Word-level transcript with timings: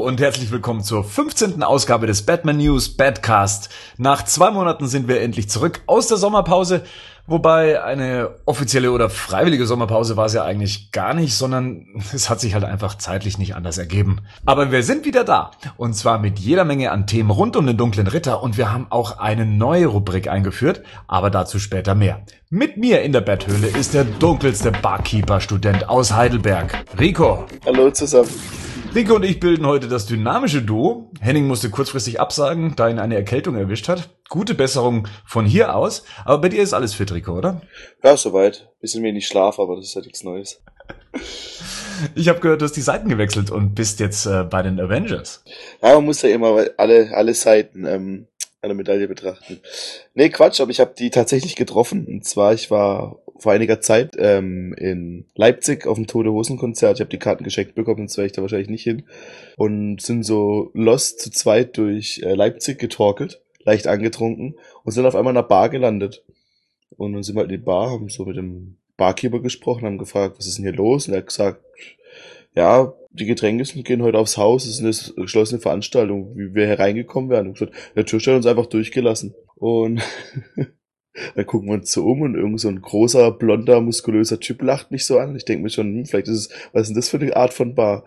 Und 0.00 0.18
herzlich 0.18 0.50
willkommen 0.50 0.82
zur 0.82 1.04
15. 1.04 1.62
Ausgabe 1.62 2.06
des 2.06 2.24
Batman 2.24 2.56
News 2.56 2.96
Badcast. 2.96 3.68
Nach 3.98 4.24
zwei 4.24 4.50
Monaten 4.50 4.88
sind 4.88 5.08
wir 5.08 5.20
endlich 5.20 5.50
zurück 5.50 5.82
aus 5.86 6.08
der 6.08 6.16
Sommerpause, 6.16 6.84
wobei 7.26 7.82
eine 7.84 8.30
offizielle 8.46 8.92
oder 8.92 9.10
freiwillige 9.10 9.66
Sommerpause 9.66 10.16
war 10.16 10.24
es 10.24 10.32
ja 10.32 10.42
eigentlich 10.42 10.90
gar 10.90 11.12
nicht, 11.12 11.34
sondern 11.34 11.86
es 12.14 12.30
hat 12.30 12.40
sich 12.40 12.54
halt 12.54 12.64
einfach 12.64 12.96
zeitlich 12.96 13.36
nicht 13.36 13.54
anders 13.54 13.76
ergeben. 13.76 14.22
Aber 14.46 14.72
wir 14.72 14.82
sind 14.82 15.04
wieder 15.04 15.22
da 15.22 15.50
und 15.76 15.92
zwar 15.92 16.18
mit 16.18 16.38
jeder 16.38 16.64
Menge 16.64 16.92
an 16.92 17.06
Themen 17.06 17.30
rund 17.30 17.54
um 17.56 17.66
den 17.66 17.76
dunklen 17.76 18.06
Ritter 18.06 18.42
und 18.42 18.56
wir 18.56 18.72
haben 18.72 18.86
auch 18.88 19.18
eine 19.18 19.44
neue 19.44 19.86
Rubrik 19.86 20.28
eingeführt, 20.28 20.82
aber 21.08 21.28
dazu 21.28 21.58
später 21.58 21.94
mehr. 21.94 22.24
Mit 22.48 22.78
mir 22.78 23.02
in 23.02 23.12
der 23.12 23.20
Betthöhle 23.20 23.66
ist 23.66 23.92
der 23.92 24.04
dunkelste 24.04 24.72
Barkeeper-Student 24.72 25.90
aus 25.90 26.14
Heidelberg, 26.14 26.84
Rico. 26.98 27.44
Hallo 27.66 27.90
zusammen. 27.90 28.30
Rico 28.92 29.14
und 29.14 29.22
ich 29.22 29.38
bilden 29.38 29.66
heute 29.66 29.86
das 29.86 30.06
dynamische 30.06 30.62
Duo. 30.62 31.12
Henning 31.20 31.46
musste 31.46 31.70
kurzfristig 31.70 32.18
absagen, 32.18 32.74
da 32.74 32.88
ihn 32.88 32.98
eine 32.98 33.14
Erkältung 33.14 33.54
erwischt 33.54 33.88
hat. 33.88 34.10
Gute 34.28 34.54
Besserung 34.54 35.06
von 35.24 35.46
hier 35.46 35.76
aus. 35.76 36.04
Aber 36.24 36.38
bei 36.38 36.48
dir 36.48 36.60
ist 36.60 36.74
alles 36.74 36.94
fit, 36.94 37.12
Rico, 37.12 37.38
oder? 37.38 37.62
Ja, 38.02 38.16
soweit. 38.16 38.68
Bisschen 38.80 39.04
wenig 39.04 39.28
Schlaf, 39.28 39.60
aber 39.60 39.76
das 39.76 39.86
ist 39.86 39.94
ja 39.94 40.00
nichts 40.02 40.24
Neues. 40.24 40.62
Ich 42.14 42.30
habe 42.30 42.40
gehört, 42.40 42.62
du 42.62 42.64
hast 42.64 42.76
die 42.76 42.80
Seiten 42.80 43.10
gewechselt 43.10 43.50
und 43.50 43.74
bist 43.74 44.00
jetzt 44.00 44.24
äh, 44.24 44.44
bei 44.44 44.62
den 44.62 44.80
Avengers. 44.80 45.44
Ja, 45.82 45.96
man 45.96 46.06
muss 46.06 46.22
ja 46.22 46.30
immer 46.30 46.64
alle, 46.78 47.10
alle 47.14 47.34
Seiten 47.34 47.84
ähm, 47.84 48.26
einer 48.62 48.72
Medaille 48.72 49.06
betrachten. 49.06 49.60
Nee, 50.14 50.30
Quatsch, 50.30 50.62
aber 50.62 50.70
ich 50.70 50.80
habe 50.80 50.94
die 50.96 51.10
tatsächlich 51.10 51.56
getroffen. 51.56 52.06
Und 52.06 52.24
zwar, 52.24 52.54
ich 52.54 52.70
war 52.70 53.18
vor 53.40 53.52
einiger 53.52 53.80
Zeit 53.80 54.16
ähm, 54.18 54.74
in 54.74 55.24
Leipzig 55.34 55.86
auf 55.86 55.96
dem 55.96 56.06
Tote 56.06 56.30
Hosen 56.30 56.58
Konzert. 56.58 56.96
Ich 56.96 57.00
habe 57.00 57.10
die 57.10 57.18
Karten 57.18 57.44
geschenkt 57.44 57.74
bekommen, 57.74 57.98
sonst 57.98 58.18
wäre 58.18 58.26
ich 58.26 58.32
da 58.32 58.42
wahrscheinlich 58.42 58.68
nicht 58.68 58.84
hin. 58.84 59.04
Und 59.56 60.00
sind 60.00 60.24
so 60.24 60.70
lost 60.74 61.20
zu 61.20 61.30
zweit 61.30 61.76
durch 61.76 62.20
äh, 62.22 62.34
Leipzig 62.34 62.78
getorkelt, 62.78 63.40
leicht 63.64 63.86
angetrunken 63.86 64.56
und 64.84 64.92
sind 64.92 65.06
auf 65.06 65.14
einmal 65.14 65.32
in 65.32 65.38
einer 65.38 65.48
Bar 65.48 65.70
gelandet. 65.70 66.22
Und 66.96 67.14
dann 67.14 67.22
sind 67.22 67.34
wir 67.36 67.40
halt 67.40 67.50
in 67.50 67.58
die 67.58 67.64
Bar, 67.64 67.90
haben 67.90 68.08
so 68.08 68.24
mit 68.24 68.36
dem 68.36 68.76
Barkeeper 68.96 69.40
gesprochen, 69.40 69.86
haben 69.86 69.98
gefragt, 69.98 70.36
was 70.38 70.46
ist 70.46 70.58
denn 70.58 70.64
hier 70.64 70.74
los? 70.74 71.08
Und 71.08 71.14
er 71.14 71.20
hat 71.20 71.28
gesagt, 71.28 71.64
ja, 72.54 72.92
die 73.12 73.26
Getränke 73.26 73.64
gehen 73.82 74.02
heute 74.02 74.18
aufs 74.18 74.36
Haus, 74.36 74.66
es 74.66 74.80
ist 74.80 75.14
eine 75.16 75.24
geschlossene 75.24 75.60
Veranstaltung, 75.60 76.36
wie 76.36 76.54
wir 76.54 76.66
hereingekommen 76.66 77.30
wären. 77.30 77.48
Und 77.48 77.54
gesagt, 77.54 77.74
der 77.96 78.04
Tisch 78.04 78.26
hat 78.26 78.34
uns 78.34 78.46
einfach 78.46 78.66
durchgelassen. 78.66 79.34
Und 79.56 80.02
Dann 81.34 81.46
gucken 81.46 81.68
wir 81.68 81.74
uns 81.74 81.92
so 81.92 82.04
um 82.04 82.22
und 82.22 82.34
irgend 82.34 82.60
so 82.60 82.68
ein 82.68 82.80
großer, 82.80 83.32
blonder, 83.32 83.80
muskulöser 83.80 84.38
Typ 84.38 84.62
lacht 84.62 84.90
mich 84.90 85.04
so 85.06 85.18
an. 85.18 85.34
Ich 85.36 85.44
denke 85.44 85.64
mir 85.64 85.70
schon, 85.70 85.86
hm, 85.86 86.06
vielleicht 86.06 86.28
ist 86.28 86.36
es, 86.36 86.48
was 86.72 86.82
ist 86.82 86.88
denn 86.88 86.96
das 86.96 87.08
für 87.08 87.18
eine 87.18 87.36
Art 87.36 87.52
von 87.52 87.74
Bar? 87.74 88.04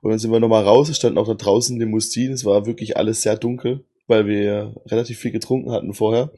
Und 0.00 0.10
dann 0.10 0.18
sind 0.18 0.32
wir 0.32 0.40
nochmal 0.40 0.64
raus, 0.64 0.88
es 0.88 0.96
standen 0.96 1.18
auch 1.18 1.26
da 1.26 1.34
draußen 1.34 1.78
Limousinen, 1.78 2.32
es 2.32 2.44
war 2.44 2.64
wirklich 2.64 2.96
alles 2.96 3.22
sehr 3.22 3.36
dunkel, 3.36 3.84
weil 4.06 4.26
wir 4.26 4.74
relativ 4.86 5.18
viel 5.18 5.30
getrunken 5.30 5.72
hatten 5.72 5.92
vorher. 5.92 6.30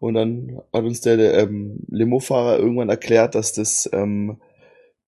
Und 0.00 0.14
dann 0.14 0.60
hat 0.72 0.84
uns 0.84 1.00
der, 1.00 1.16
der 1.16 1.34
ähm, 1.38 1.80
Limofahrer 1.88 2.58
irgendwann 2.58 2.88
erklärt, 2.88 3.34
dass 3.34 3.52
das 3.52 3.90
ähm, 3.92 4.38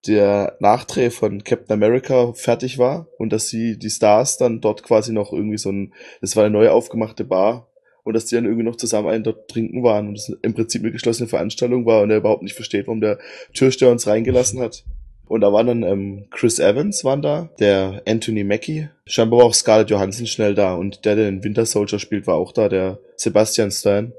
der 0.07 0.57
Nachdreh 0.61 1.11
von 1.11 1.45
Captain 1.45 1.75
America 1.75 2.33
fertig 2.35 2.79
war 2.79 3.07
und 3.19 3.33
dass 3.33 3.49
sie 3.49 3.79
die 3.79 3.91
Stars 3.91 4.37
dann 4.37 4.61
dort 4.61 4.83
quasi 4.83 5.13
noch 5.13 5.33
irgendwie 5.33 5.59
so 5.59 5.71
ein, 5.71 5.95
das 6.21 6.37
war 6.37 6.45
eine 6.45 6.53
neu 6.53 6.71
aufgemachte 6.71 7.25
Bar, 7.25 7.70
und 8.05 8.15
dass 8.15 8.27
die 8.27 8.35
dann 8.35 8.45
irgendwie 8.45 8.65
noch 8.65 8.77
zusammen 8.77 9.09
einen 9.09 9.25
dort 9.25 9.49
trinken 9.49 9.83
waren 9.83 10.09
und 10.09 10.19
es 10.19 10.33
im 10.43 10.55
Prinzip 10.55 10.83
eine 10.83 10.93
geschlossene 10.93 11.29
Veranstaltung 11.29 11.87
war 11.87 12.03
und 12.03 12.11
er 12.11 12.19
überhaupt 12.19 12.43
nicht 12.43 12.55
versteht, 12.55 12.87
warum 12.87 13.01
der 13.01 13.19
Türsteher 13.53 13.91
uns 13.91 14.07
reingelassen 14.07 14.61
hat. 14.61 14.85
Und 15.27 15.43
da 15.43 15.53
waren 15.53 15.67
dann 15.69 15.83
ähm, 15.85 16.27
Chris 16.31 16.59
Evans 16.59 17.05
waren 17.05 17.23
da, 17.23 17.51
der 17.61 18.03
Anthony 18.05 18.43
Mackie, 18.43 18.89
scheinbar 19.07 19.41
war 19.41 19.47
auch 19.47 19.55
Scarlett 19.55 19.91
Johansson 19.91 20.27
schnell 20.27 20.57
da 20.57 20.75
und 20.75 21.05
der, 21.05 21.15
der 21.15 21.27
den 21.27 21.45
Winter 21.45 21.67
Soldier 21.67 22.01
spielt, 22.01 22.27
war 22.27 22.35
auch 22.35 22.51
da, 22.51 22.69
der 22.69 22.99
Sebastian 23.17 23.71
Stan. 23.71 24.13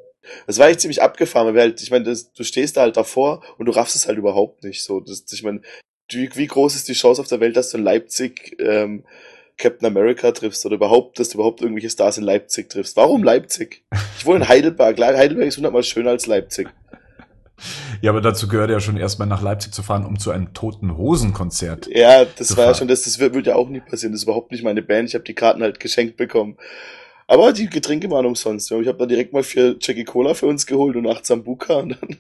Das 0.47 0.57
war 0.57 0.69
echt 0.69 0.79
ziemlich 0.79 1.01
abgefahren, 1.01 1.53
weil 1.53 1.61
halt, 1.61 1.81
ich 1.81 1.91
meine, 1.91 2.05
du 2.05 2.43
stehst 2.43 2.77
da 2.77 2.81
halt 2.81 2.95
davor 2.95 3.43
und 3.57 3.65
du 3.65 3.73
raffst 3.73 3.95
es 3.95 4.07
halt 4.07 4.17
überhaupt 4.17 4.63
nicht 4.63 4.83
so. 4.83 4.99
Das, 4.99 5.25
ich 5.31 5.43
meine, 5.43 5.61
wie, 6.09 6.29
wie 6.35 6.47
groß 6.47 6.75
ist 6.75 6.87
die 6.87 6.93
Chance 6.93 7.21
auf 7.21 7.27
der 7.27 7.39
Welt, 7.39 7.57
dass 7.57 7.71
du 7.71 7.77
in 7.77 7.83
Leipzig 7.83 8.55
ähm, 8.59 9.03
Captain 9.57 9.87
America 9.87 10.31
triffst 10.31 10.65
oder 10.65 10.75
überhaupt, 10.75 11.19
dass 11.19 11.29
du 11.29 11.37
überhaupt 11.37 11.61
irgendwelche 11.61 11.89
Stars 11.89 12.17
in 12.17 12.23
Leipzig 12.23 12.69
triffst. 12.69 12.97
Warum 12.97 13.23
Leipzig? 13.23 13.83
Ich 14.17 14.25
wohne 14.25 14.39
in 14.39 14.47
Heidelberg. 14.47 14.99
Heidelberg 14.99 15.47
ist 15.47 15.57
hundertmal 15.57 15.83
schöner 15.83 16.11
als 16.11 16.27
Leipzig. 16.27 16.67
Ja, 18.01 18.11
aber 18.11 18.21
dazu 18.21 18.47
gehört 18.47 18.71
ja 18.71 18.79
schon 18.79 18.97
erstmal 18.97 19.27
nach 19.27 19.41
Leipzig 19.41 19.73
zu 19.73 19.83
fahren, 19.83 20.05
um 20.05 20.17
zu 20.17 20.31
einem 20.31 20.53
toten 20.53 20.97
Hosen-Konzert. 20.97 21.87
Ja, 21.87 22.25
das 22.25 22.49
war 22.51 22.55
fahren. 22.57 22.67
ja 22.67 22.73
schon, 22.75 22.87
das, 22.87 23.03
das 23.03 23.19
wird, 23.19 23.35
wird 23.35 23.47
ja 23.47 23.55
auch 23.55 23.69
nie 23.69 23.81
passieren. 23.81 24.13
Das 24.13 24.21
ist 24.21 24.23
überhaupt 24.23 24.51
nicht 24.51 24.63
meine 24.63 24.81
Band. 24.81 25.09
Ich 25.09 25.15
habe 25.15 25.23
die 25.23 25.35
Karten 25.35 25.61
halt 25.61 25.79
geschenkt 25.79 26.17
bekommen. 26.17 26.57
Aber 27.31 27.53
die 27.53 27.69
Getränke 27.69 28.11
waren 28.11 28.25
umsonst. 28.25 28.69
Ich 28.71 28.87
habe 28.89 28.97
dann 28.97 29.07
direkt 29.07 29.31
mal 29.31 29.41
vier 29.41 29.77
Jackie 29.79 30.03
Cola 30.03 30.33
für 30.33 30.47
uns 30.47 30.65
geholt 30.65 30.97
und 30.97 31.07
acht 31.07 31.25
Sambuka 31.25 31.75
und 31.75 31.91
dann 31.91 32.17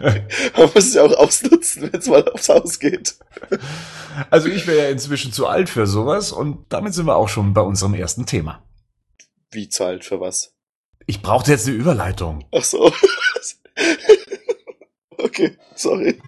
man 0.56 0.70
muss 0.74 0.86
es 0.86 0.94
ja 0.94 1.04
auch 1.04 1.12
ausnutzen, 1.12 1.82
wenn 1.82 2.00
es 2.00 2.08
mal 2.08 2.28
aufs 2.28 2.48
Haus 2.48 2.80
geht. 2.80 3.14
Also 4.30 4.48
ich 4.48 4.66
wäre 4.66 4.86
ja 4.86 4.90
inzwischen 4.90 5.32
zu 5.32 5.46
alt 5.46 5.68
für 5.68 5.86
sowas 5.86 6.32
und 6.32 6.66
damit 6.70 6.94
sind 6.94 7.06
wir 7.06 7.14
auch 7.14 7.28
schon 7.28 7.54
bei 7.54 7.60
unserem 7.60 7.94
ersten 7.94 8.26
Thema. 8.26 8.64
Wie 9.52 9.68
zu 9.68 9.84
alt 9.84 10.04
für 10.04 10.18
was? 10.18 10.52
Ich 11.06 11.22
brauchte 11.22 11.52
jetzt 11.52 11.68
eine 11.68 11.76
Überleitung. 11.76 12.44
Ach 12.50 12.64
so. 12.64 12.92
okay, 15.18 15.56
sorry. 15.76 16.20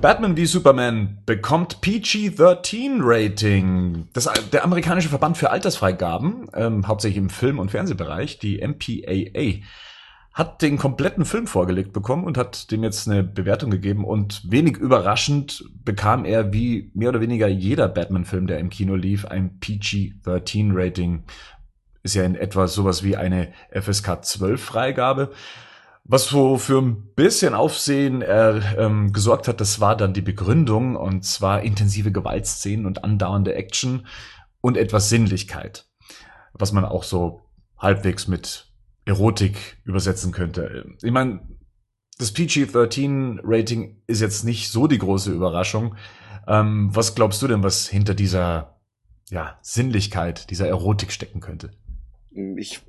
Batman 0.00 0.34
wie 0.34 0.46
Superman 0.46 1.18
bekommt 1.26 1.82
PG-13-Rating. 1.82 4.08
der 4.50 4.64
amerikanische 4.64 5.10
Verband 5.10 5.36
für 5.36 5.50
Altersfreigaben, 5.50 6.48
ähm, 6.54 6.88
hauptsächlich 6.88 7.18
im 7.18 7.28
Film- 7.28 7.58
und 7.58 7.70
Fernsehbereich, 7.70 8.38
die 8.38 8.66
MPAA, 8.66 9.60
hat 10.32 10.62
den 10.62 10.78
kompletten 10.78 11.26
Film 11.26 11.46
vorgelegt 11.46 11.92
bekommen 11.92 12.24
und 12.24 12.38
hat 12.38 12.70
dem 12.70 12.82
jetzt 12.82 13.08
eine 13.08 13.22
Bewertung 13.22 13.70
gegeben. 13.70 14.06
Und 14.06 14.40
wenig 14.50 14.78
überraschend 14.78 15.66
bekam 15.84 16.24
er 16.24 16.50
wie 16.50 16.90
mehr 16.94 17.10
oder 17.10 17.20
weniger 17.20 17.48
jeder 17.48 17.86
Batman-Film, 17.86 18.46
der 18.46 18.58
im 18.58 18.70
Kino 18.70 18.94
lief, 18.94 19.26
ein 19.26 19.60
PG-13-Rating. 19.60 21.24
Ist 22.02 22.14
ja 22.14 22.24
in 22.24 22.36
etwa 22.36 22.68
sowas 22.68 23.04
wie 23.04 23.18
eine 23.18 23.52
FSK 23.70 24.22
12-Freigabe. 24.22 25.28
Was 26.12 26.24
so 26.24 26.58
für 26.58 26.82
ein 26.82 27.14
bisschen 27.14 27.54
Aufsehen 27.54 28.20
äh, 28.20 28.58
ähm, 28.76 29.12
gesorgt 29.12 29.46
hat, 29.46 29.60
das 29.60 29.78
war 29.78 29.96
dann 29.96 30.12
die 30.12 30.22
Begründung, 30.22 30.96
und 30.96 31.24
zwar 31.24 31.62
intensive 31.62 32.10
Gewaltszenen 32.10 32.84
und 32.84 33.04
andauernde 33.04 33.54
Action 33.54 34.08
und 34.60 34.76
etwas 34.76 35.08
Sinnlichkeit, 35.08 35.88
was 36.52 36.72
man 36.72 36.84
auch 36.84 37.04
so 37.04 37.42
halbwegs 37.78 38.26
mit 38.26 38.72
Erotik 39.04 39.78
übersetzen 39.84 40.32
könnte. 40.32 40.84
Ich 41.00 41.12
meine, 41.12 41.48
das 42.18 42.32
PG-13-Rating 42.32 44.02
ist 44.08 44.20
jetzt 44.20 44.44
nicht 44.44 44.70
so 44.70 44.88
die 44.88 44.98
große 44.98 45.30
Überraschung. 45.30 45.94
Ähm, 46.48 46.90
was 46.92 47.14
glaubst 47.14 47.40
du 47.40 47.46
denn, 47.46 47.62
was 47.62 47.86
hinter 47.86 48.14
dieser 48.14 48.80
ja, 49.30 49.60
Sinnlichkeit, 49.62 50.50
dieser 50.50 50.66
Erotik 50.66 51.12
stecken 51.12 51.38
könnte? 51.38 51.70
Ich 52.56 52.80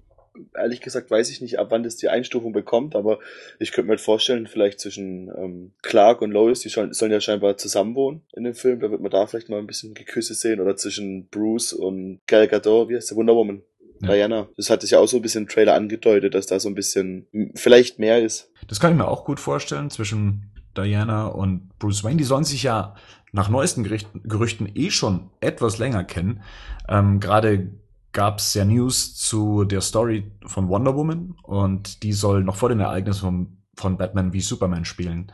ehrlich 0.56 0.82
gesagt 0.82 1.12
weiß 1.12 1.30
ich 1.30 1.42
nicht, 1.42 1.60
ab 1.60 1.68
wann 1.70 1.84
das 1.84 1.98
die 1.98 2.10
Einstufung 2.10 2.54
bekommt, 2.54 2.96
aber 2.96 3.20
ich 3.60 3.72
könnte 3.72 3.88
mir 3.88 3.94
halt 3.94 4.02
vorstellen, 4.02 4.48
vielleicht 4.48 4.80
zwischen 4.80 5.30
ähm, 5.36 5.72
Clark 5.82 6.22
und 6.22 6.32
Lois, 6.32 6.62
die 6.62 6.70
sollen, 6.70 6.94
sollen 6.94 7.12
ja 7.12 7.22
scheinbar 7.22 7.58
zusammen 7.58 7.96
wohnen 7.96 8.22
in 8.34 8.44
dem 8.44 8.56
Film, 8.56 8.80
da 8.80 8.92
wird 8.92 9.02
man 9.02 9.12
da 9.12 9.28
vielleicht 9.28 9.50
mal 9.50 9.60
ein 9.60 9.68
bisschen 9.68 9.94
Geküsse 9.94 10.34
sehen, 10.34 10.60
oder 10.60 10.76
zwischen 10.76 11.28
Bruce 11.28 11.74
und 11.74 12.22
Gal 12.28 12.48
Gadot, 12.48 12.90
wie 12.90 12.96
heißt 12.96 13.12
der 13.12 13.18
Wonder 13.18 13.36
Woman? 13.36 13.62
Ja. 14.02 14.14
Diana. 14.14 14.48
Das 14.58 14.70
hat 14.70 14.82
sich 14.82 14.92
ja 14.92 15.00
auch 15.00 15.08
so 15.08 15.18
ein 15.18 15.22
bisschen 15.22 15.44
im 15.44 15.48
Trailer 15.48 15.76
angedeutet, 15.76 16.34
dass 16.34 16.48
da 16.48 16.60
so 16.60 16.68
ein 16.70 16.76
bisschen 16.76 17.28
vielleicht 17.54 18.00
mehr 18.00 18.24
ist. 18.24 18.52
Das 18.68 18.80
kann 18.80 18.92
ich 18.92 18.98
mir 18.98 19.08
auch 19.08 19.26
gut 19.26 19.40
vorstellen, 19.40 19.92
zwischen 19.92 20.52
Diana 20.76 21.28
und 21.28 21.70
Bruce 21.78 22.04
Wayne. 22.04 22.18
Die 22.18 22.24
sollen 22.24 22.44
sich 22.44 22.64
ja 22.64 22.96
nach 23.32 23.50
neuesten 23.50 23.84
Gerüchten 23.84 24.72
eh 24.74 24.90
schon 24.90 25.30
etwas 25.40 25.78
länger 25.78 26.04
kennen. 26.04 26.42
Ähm, 26.90 27.20
Gerade 27.20 27.72
gab 28.14 28.40
es 28.40 28.54
ja 28.54 28.66
News 28.66 29.16
zu 29.16 29.64
der 29.64 29.82
Story 29.82 30.32
von 30.46 30.70
Wonder 30.70 30.96
Woman 30.96 31.36
und 31.44 32.04
die 32.04 32.14
soll 32.14 32.44
noch 32.44 32.56
vor 32.56 32.70
den 32.70 32.80
Ereignissen 32.80 33.22
von, 33.22 33.58
von 33.76 33.98
Batman 33.98 34.34
wie 34.34 34.42
Superman 34.42 34.86
spielen. 34.86 35.32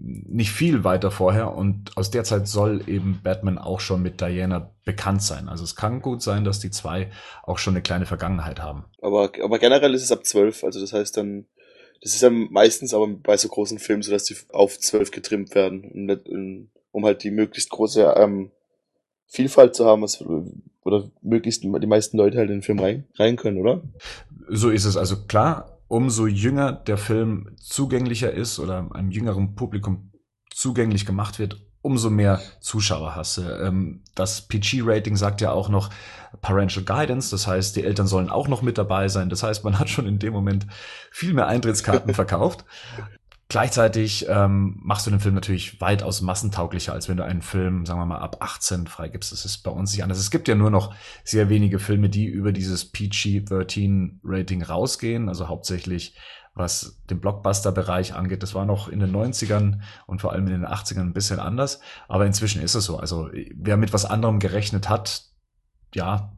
Nicht 0.00 0.50
viel 0.50 0.84
weiter 0.84 1.10
vorher 1.10 1.54
und 1.54 1.96
aus 1.96 2.10
der 2.10 2.24
Zeit 2.24 2.46
soll 2.46 2.88
eben 2.88 3.20
Batman 3.22 3.58
auch 3.58 3.80
schon 3.80 4.00
mit 4.00 4.20
Diana 4.20 4.70
bekannt 4.84 5.22
sein. 5.22 5.48
Also 5.48 5.64
es 5.64 5.74
kann 5.74 6.00
gut 6.00 6.22
sein, 6.22 6.44
dass 6.44 6.60
die 6.60 6.70
zwei 6.70 7.10
auch 7.42 7.58
schon 7.58 7.74
eine 7.74 7.82
kleine 7.82 8.06
Vergangenheit 8.06 8.62
haben. 8.62 8.84
Aber, 9.02 9.32
aber 9.42 9.58
generell 9.58 9.94
ist 9.94 10.04
es 10.04 10.12
ab 10.12 10.24
zwölf, 10.24 10.62
also 10.62 10.80
das 10.80 10.92
heißt 10.92 11.16
dann, 11.16 11.46
das 12.00 12.14
ist 12.14 12.22
ja 12.22 12.30
meistens 12.30 12.94
aber 12.94 13.08
bei 13.08 13.36
so 13.36 13.48
großen 13.48 13.80
Filmen 13.80 14.02
so, 14.02 14.12
dass 14.12 14.24
die 14.24 14.36
auf 14.50 14.78
zwölf 14.78 15.10
getrimmt 15.10 15.54
werden, 15.56 16.70
um 16.92 17.04
halt 17.04 17.24
die 17.24 17.32
möglichst 17.32 17.70
große 17.70 18.14
ähm, 18.16 18.52
Vielfalt 19.26 19.74
zu 19.74 19.84
haben, 19.84 20.02
was, 20.02 20.24
oder 20.84 21.10
möglichst 21.22 21.62
die 21.62 21.68
meisten 21.68 22.16
Leute 22.16 22.38
halt 22.38 22.50
in 22.50 22.56
den 22.56 22.62
Film 22.62 22.78
rein, 22.78 23.04
rein 23.18 23.36
können, 23.36 23.58
oder? 23.58 23.82
So 24.48 24.70
ist 24.70 24.84
es. 24.84 24.96
Also 24.96 25.24
klar, 25.24 25.78
umso 25.88 26.26
jünger 26.26 26.72
der 26.72 26.98
Film 26.98 27.50
zugänglicher 27.56 28.32
ist 28.32 28.58
oder 28.58 28.88
einem 28.92 29.10
jüngeren 29.10 29.54
Publikum 29.54 30.12
zugänglich 30.50 31.06
gemacht 31.06 31.38
wird, 31.38 31.60
umso 31.80 32.10
mehr 32.10 32.40
Zuschauer 32.60 33.14
hasse. 33.14 33.60
Ähm, 33.64 34.02
das 34.14 34.48
PG-Rating 34.48 35.16
sagt 35.16 35.40
ja 35.40 35.52
auch 35.52 35.68
noch 35.68 35.90
Parental 36.40 36.82
Guidance, 36.82 37.30
das 37.30 37.46
heißt, 37.46 37.76
die 37.76 37.84
Eltern 37.84 38.06
sollen 38.06 38.28
auch 38.28 38.48
noch 38.48 38.62
mit 38.62 38.76
dabei 38.76 39.08
sein. 39.08 39.30
Das 39.30 39.42
heißt, 39.42 39.64
man 39.64 39.78
hat 39.78 39.88
schon 39.88 40.06
in 40.06 40.18
dem 40.18 40.32
Moment 40.32 40.66
viel 41.10 41.32
mehr 41.32 41.46
Eintrittskarten 41.46 42.12
verkauft. 42.14 42.64
Gleichzeitig 43.50 44.26
ähm, 44.28 44.78
machst 44.82 45.06
du 45.06 45.10
den 45.10 45.20
Film 45.20 45.34
natürlich 45.34 45.80
weitaus 45.80 46.20
massentauglicher, 46.20 46.92
als 46.92 47.08
wenn 47.08 47.16
du 47.16 47.24
einen 47.24 47.40
Film, 47.40 47.86
sagen 47.86 47.98
wir 47.98 48.04
mal, 48.04 48.18
ab 48.18 48.36
18 48.40 48.86
freigibst. 48.86 49.32
Das 49.32 49.46
ist 49.46 49.62
bei 49.62 49.70
uns 49.70 49.92
nicht 49.92 50.02
anders. 50.02 50.18
Es 50.18 50.30
gibt 50.30 50.48
ja 50.48 50.54
nur 50.54 50.70
noch 50.70 50.94
sehr 51.24 51.48
wenige 51.48 51.78
Filme, 51.78 52.10
die 52.10 52.26
über 52.26 52.52
dieses 52.52 52.92
PG-13-Rating 52.92 54.62
rausgehen, 54.62 55.30
also 55.30 55.48
hauptsächlich 55.48 56.14
was 56.54 57.00
den 57.08 57.20
Blockbuster-Bereich 57.20 58.14
angeht. 58.14 58.42
Das 58.42 58.54
war 58.54 58.66
noch 58.66 58.88
in 58.88 59.00
den 59.00 59.14
90ern 59.14 59.80
und 60.06 60.20
vor 60.20 60.32
allem 60.32 60.46
in 60.48 60.52
den 60.52 60.66
80ern 60.66 61.00
ein 61.00 61.12
bisschen 61.14 61.38
anders. 61.38 61.80
Aber 62.08 62.26
inzwischen 62.26 62.60
ist 62.60 62.74
es 62.74 62.84
so. 62.84 62.98
Also 62.98 63.30
wer 63.54 63.78
mit 63.78 63.94
was 63.94 64.04
anderem 64.04 64.40
gerechnet 64.40 64.88
hat, 64.88 65.22
ja, 65.94 66.36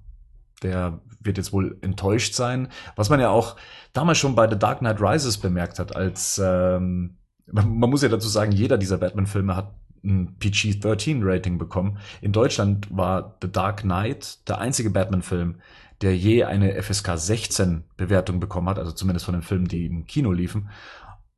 der 0.63 1.01
wird 1.21 1.37
jetzt 1.37 1.53
wohl 1.53 1.79
enttäuscht 1.83 2.35
sein. 2.35 2.69
Was 2.97 3.11
man 3.11 3.21
ja 3.21 3.31
auch 3.31 3.57
damals 3.93 4.19
schon 4.19 4.35
bei 4.35 4.49
The 4.49 4.59
Dark 4.59 4.79
Knight 4.79 5.01
Rises 5.01 5.39
bemerkt 5.39 5.79
hat, 5.79 5.95
als 5.95 6.41
ähm, 6.43 7.17
man, 7.47 7.91
muss 7.91 8.03
ja 8.03 8.09
dazu 8.09 8.29
sagen, 8.29 8.53
jeder 8.53 8.79
dieser 8.79 8.99
Batman-Filme 8.99 9.57
hat 9.57 9.75
ein 10.03 10.37
PG-13-Rating 10.39 11.59
bekommen. 11.59 11.99
In 12.23 12.33
Deutschland 12.33 12.89
war 12.91 13.37
The 13.43 13.53
Dark 13.53 13.83
Knight 13.83 14.49
der 14.49 14.59
einzige 14.59 14.91
Batman-Film, 14.91 15.57
der 16.01 16.17
je 16.17 16.45
eine 16.45 16.83
FSK 16.83 17.19
16 17.19 17.85
Bewertung 17.97 18.41
bekommen 18.41 18.69
hat, 18.69 18.79
also 18.79 18.93
zumindest 18.93 19.27
von 19.27 19.35
den 19.35 19.43
Filmen, 19.43 19.69
die 19.69 19.85
im 19.85 20.07
Kino 20.07 20.33
liefen. 20.33 20.71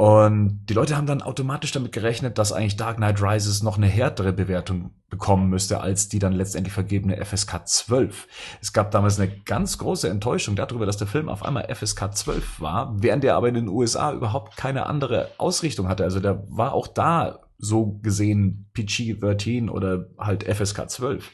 Und 0.02 0.66
die 0.66 0.74
Leute 0.74 0.96
haben 0.96 1.06
dann 1.06 1.22
automatisch 1.22 1.70
damit 1.70 1.92
gerechnet, 1.92 2.36
dass 2.36 2.50
eigentlich 2.50 2.76
Dark 2.76 2.96
Knight 2.96 3.22
Rises 3.22 3.62
noch 3.62 3.76
eine 3.76 3.86
härtere 3.86 4.32
Bewertung 4.32 4.90
bekommen 5.08 5.48
müsste 5.48 5.80
als 5.80 6.08
die 6.08 6.18
dann 6.18 6.32
letztendlich 6.32 6.74
vergebene 6.74 7.24
FSK 7.24 7.68
12. 7.68 8.26
Es 8.60 8.72
gab 8.72 8.90
damals 8.90 9.20
eine 9.20 9.30
ganz 9.44 9.78
große 9.78 10.08
Enttäuschung 10.08 10.56
darüber, 10.56 10.86
dass 10.86 10.96
der 10.96 11.06
Film 11.06 11.28
auf 11.28 11.44
einmal 11.44 11.72
FSK 11.72 12.16
12 12.16 12.60
war, 12.60 12.96
während 13.00 13.24
er 13.24 13.36
aber 13.36 13.46
in 13.46 13.54
den 13.54 13.68
USA 13.68 14.12
überhaupt 14.12 14.56
keine 14.56 14.86
andere 14.86 15.28
Ausrichtung 15.38 15.86
hatte. 15.86 16.02
Also 16.02 16.18
der 16.18 16.42
war 16.48 16.72
auch 16.72 16.88
da 16.88 17.38
so 17.58 18.00
gesehen 18.02 18.70
PG-13 18.74 19.70
oder 19.70 20.08
halt 20.18 20.42
FSK 20.42 20.90
12 20.90 21.30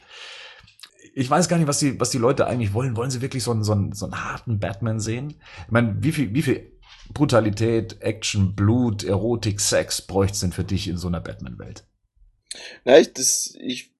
ich 1.15 1.29
weiß 1.29 1.49
gar 1.49 1.57
nicht, 1.57 1.67
was 1.67 1.79
die, 1.79 1.99
was 1.99 2.11
die 2.11 2.19
Leute 2.19 2.45
eigentlich 2.45 2.73
wollen. 2.73 2.95
Wollen 2.95 3.09
sie 3.09 3.21
wirklich 3.21 3.43
so 3.43 3.51
einen, 3.51 3.63
so 3.63 3.73
einen, 3.73 3.93
so 3.93 4.05
einen 4.05 4.23
harten 4.23 4.59
Batman 4.59 4.99
sehen? 4.99 5.33
Ich 5.65 5.71
meine, 5.71 5.97
wie 6.01 6.11
viel, 6.11 6.33
wie 6.33 6.43
viel 6.43 6.78
Brutalität, 7.13 8.01
Action, 8.01 8.55
Blut, 8.55 9.03
Erotik, 9.03 9.59
Sex 9.59 10.01
bräuchte 10.01 10.33
es 10.33 10.39
denn 10.41 10.51
für 10.51 10.63
dich 10.63 10.87
in 10.87 10.97
so 10.97 11.07
einer 11.07 11.21
Batman-Welt? 11.21 11.83
Na, 12.85 12.99
ich, 12.99 13.13
das, 13.13 13.55
ich 13.59 13.91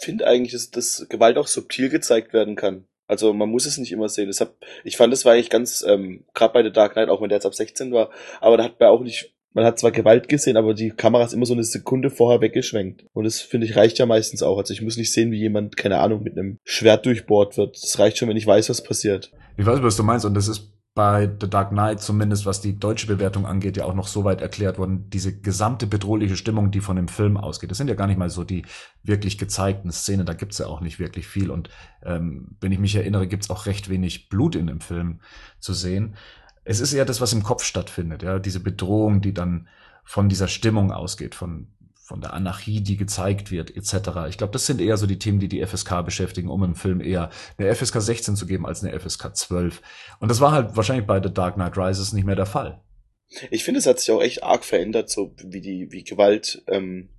finde 0.00 0.26
eigentlich, 0.26 0.52
dass, 0.52 0.70
dass 0.70 1.06
Gewalt 1.08 1.38
auch 1.38 1.46
subtil 1.46 1.88
gezeigt 1.88 2.32
werden 2.32 2.56
kann. 2.56 2.86
Also 3.06 3.32
man 3.32 3.48
muss 3.48 3.64
es 3.64 3.78
nicht 3.78 3.92
immer 3.92 4.08
sehen. 4.08 4.28
Das 4.28 4.40
hab, 4.40 4.56
ich 4.84 4.96
fand, 4.96 5.12
das 5.12 5.24
war 5.24 5.32
eigentlich 5.32 5.50
ganz, 5.50 5.82
ähm, 5.86 6.24
gerade 6.34 6.52
bei 6.52 6.62
The 6.62 6.72
Dark 6.72 6.92
Knight, 6.92 7.08
auch 7.08 7.22
wenn 7.22 7.30
der 7.30 7.36
jetzt 7.36 7.46
ab 7.46 7.54
16 7.54 7.92
war, 7.92 8.10
aber 8.40 8.56
da 8.56 8.64
hat 8.64 8.78
man 8.78 8.90
auch 8.90 9.00
nicht 9.00 9.32
man 9.54 9.64
hat 9.64 9.78
zwar 9.78 9.90
Gewalt 9.90 10.28
gesehen, 10.28 10.56
aber 10.56 10.74
die 10.74 10.90
Kamera 10.90 11.24
ist 11.24 11.32
immer 11.32 11.46
so 11.46 11.54
eine 11.54 11.64
Sekunde 11.64 12.10
vorher 12.10 12.40
weggeschwenkt. 12.40 13.04
Und 13.12 13.24
das 13.24 13.40
finde 13.40 13.66
ich 13.66 13.76
reicht 13.76 13.98
ja 13.98 14.06
meistens 14.06 14.42
auch. 14.42 14.58
Also 14.58 14.72
ich 14.72 14.82
muss 14.82 14.96
nicht 14.96 15.12
sehen, 15.12 15.32
wie 15.32 15.38
jemand, 15.38 15.76
keine 15.76 15.98
Ahnung, 15.98 16.22
mit 16.22 16.38
einem 16.38 16.58
Schwert 16.64 17.06
durchbohrt 17.06 17.56
wird. 17.56 17.82
Das 17.82 17.98
reicht 17.98 18.18
schon, 18.18 18.28
wenn 18.28 18.36
ich 18.36 18.46
weiß, 18.46 18.68
was 18.68 18.84
passiert. 18.84 19.32
Ich 19.56 19.66
weiß, 19.66 19.82
was 19.82 19.96
du 19.96 20.04
meinst. 20.04 20.24
Und 20.24 20.34
das 20.34 20.48
ist 20.48 20.70
bei 20.98 21.30
The 21.40 21.48
Dark 21.48 21.70
Knight, 21.70 22.00
zumindest 22.00 22.44
was 22.44 22.60
die 22.60 22.76
deutsche 22.76 23.06
Bewertung 23.06 23.46
angeht, 23.46 23.76
ja 23.76 23.84
auch 23.84 23.94
noch 23.94 24.08
so 24.08 24.24
weit 24.24 24.40
erklärt 24.40 24.78
worden, 24.78 25.08
diese 25.10 25.32
gesamte 25.32 25.86
bedrohliche 25.86 26.36
Stimmung, 26.36 26.72
die 26.72 26.80
von 26.80 26.96
dem 26.96 27.06
Film 27.06 27.36
ausgeht. 27.36 27.70
Das 27.70 27.78
sind 27.78 27.86
ja 27.86 27.94
gar 27.94 28.08
nicht 28.08 28.18
mal 28.18 28.30
so 28.30 28.42
die 28.42 28.64
wirklich 29.04 29.38
gezeigten 29.38 29.92
Szenen, 29.92 30.26
da 30.26 30.34
gibt's 30.34 30.58
ja 30.58 30.66
auch 30.66 30.80
nicht 30.80 30.98
wirklich 30.98 31.28
viel. 31.28 31.52
Und 31.52 31.70
ähm, 32.02 32.56
wenn 32.60 32.72
ich 32.72 32.80
mich 32.80 32.96
erinnere, 32.96 33.28
gibt's 33.28 33.48
auch 33.48 33.66
recht 33.66 33.88
wenig 33.88 34.28
Blut 34.28 34.56
in 34.56 34.66
dem 34.66 34.80
Film 34.80 35.20
zu 35.60 35.72
sehen. 35.72 36.16
Es 36.64 36.80
ist 36.80 36.92
eher 36.92 37.04
das, 37.04 37.20
was 37.20 37.32
im 37.32 37.44
Kopf 37.44 37.62
stattfindet, 37.62 38.24
ja, 38.24 38.40
diese 38.40 38.58
Bedrohung, 38.58 39.20
die 39.20 39.32
dann 39.32 39.68
von 40.02 40.28
dieser 40.28 40.48
Stimmung 40.48 40.90
ausgeht, 40.90 41.36
von 41.36 41.68
von 42.08 42.22
der 42.22 42.32
Anarchie, 42.32 42.80
die 42.80 42.96
gezeigt 42.96 43.50
wird, 43.50 43.76
etc. 43.76 44.30
Ich 44.30 44.38
glaube, 44.38 44.54
das 44.54 44.64
sind 44.64 44.80
eher 44.80 44.96
so 44.96 45.06
die 45.06 45.18
Themen, 45.18 45.40
die 45.40 45.48
die 45.48 45.62
FSK 45.64 46.02
beschäftigen, 46.06 46.48
um 46.48 46.62
einem 46.62 46.74
Film 46.74 47.02
eher 47.02 47.28
eine 47.58 47.74
FSK 47.74 48.00
16 48.00 48.34
zu 48.34 48.46
geben 48.46 48.64
als 48.64 48.82
eine 48.82 48.98
FSK 48.98 49.36
12. 49.36 49.82
Und 50.18 50.30
das 50.30 50.40
war 50.40 50.52
halt 50.52 50.74
wahrscheinlich 50.74 51.06
bei 51.06 51.22
The 51.22 51.30
Dark 51.30 51.56
Knight 51.56 51.76
Rises 51.76 52.14
nicht 52.14 52.24
mehr 52.24 52.34
der 52.34 52.46
Fall. 52.46 52.80
Ich 53.50 53.62
finde, 53.62 53.80
es 53.80 53.86
hat 53.86 54.00
sich 54.00 54.10
auch 54.10 54.22
echt 54.22 54.42
arg 54.42 54.64
verändert, 54.64 55.10
so 55.10 55.34
wie 55.44 55.60
die, 55.60 55.92
wie 55.92 56.02
Gewalt, 56.02 56.62
ähm, 56.66 57.10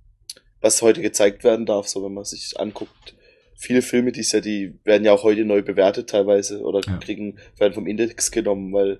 was 0.60 0.82
heute 0.82 1.02
gezeigt 1.02 1.44
werden 1.44 1.66
darf, 1.66 1.86
so 1.86 2.04
wenn 2.04 2.12
man 2.12 2.24
sich 2.24 2.58
anguckt. 2.58 3.14
Viele 3.54 3.82
Filme, 3.82 4.10
die 4.10 4.20
ist 4.20 4.32
ja, 4.32 4.40
die 4.40 4.76
werden 4.82 5.04
ja 5.04 5.12
auch 5.12 5.22
heute 5.22 5.44
neu 5.44 5.62
bewertet 5.62 6.10
teilweise 6.10 6.62
oder 6.62 6.80
ja. 6.84 6.96
kriegen, 6.96 7.38
werden 7.58 7.74
vom 7.74 7.86
Index 7.86 8.32
genommen, 8.32 8.72
weil 8.72 8.98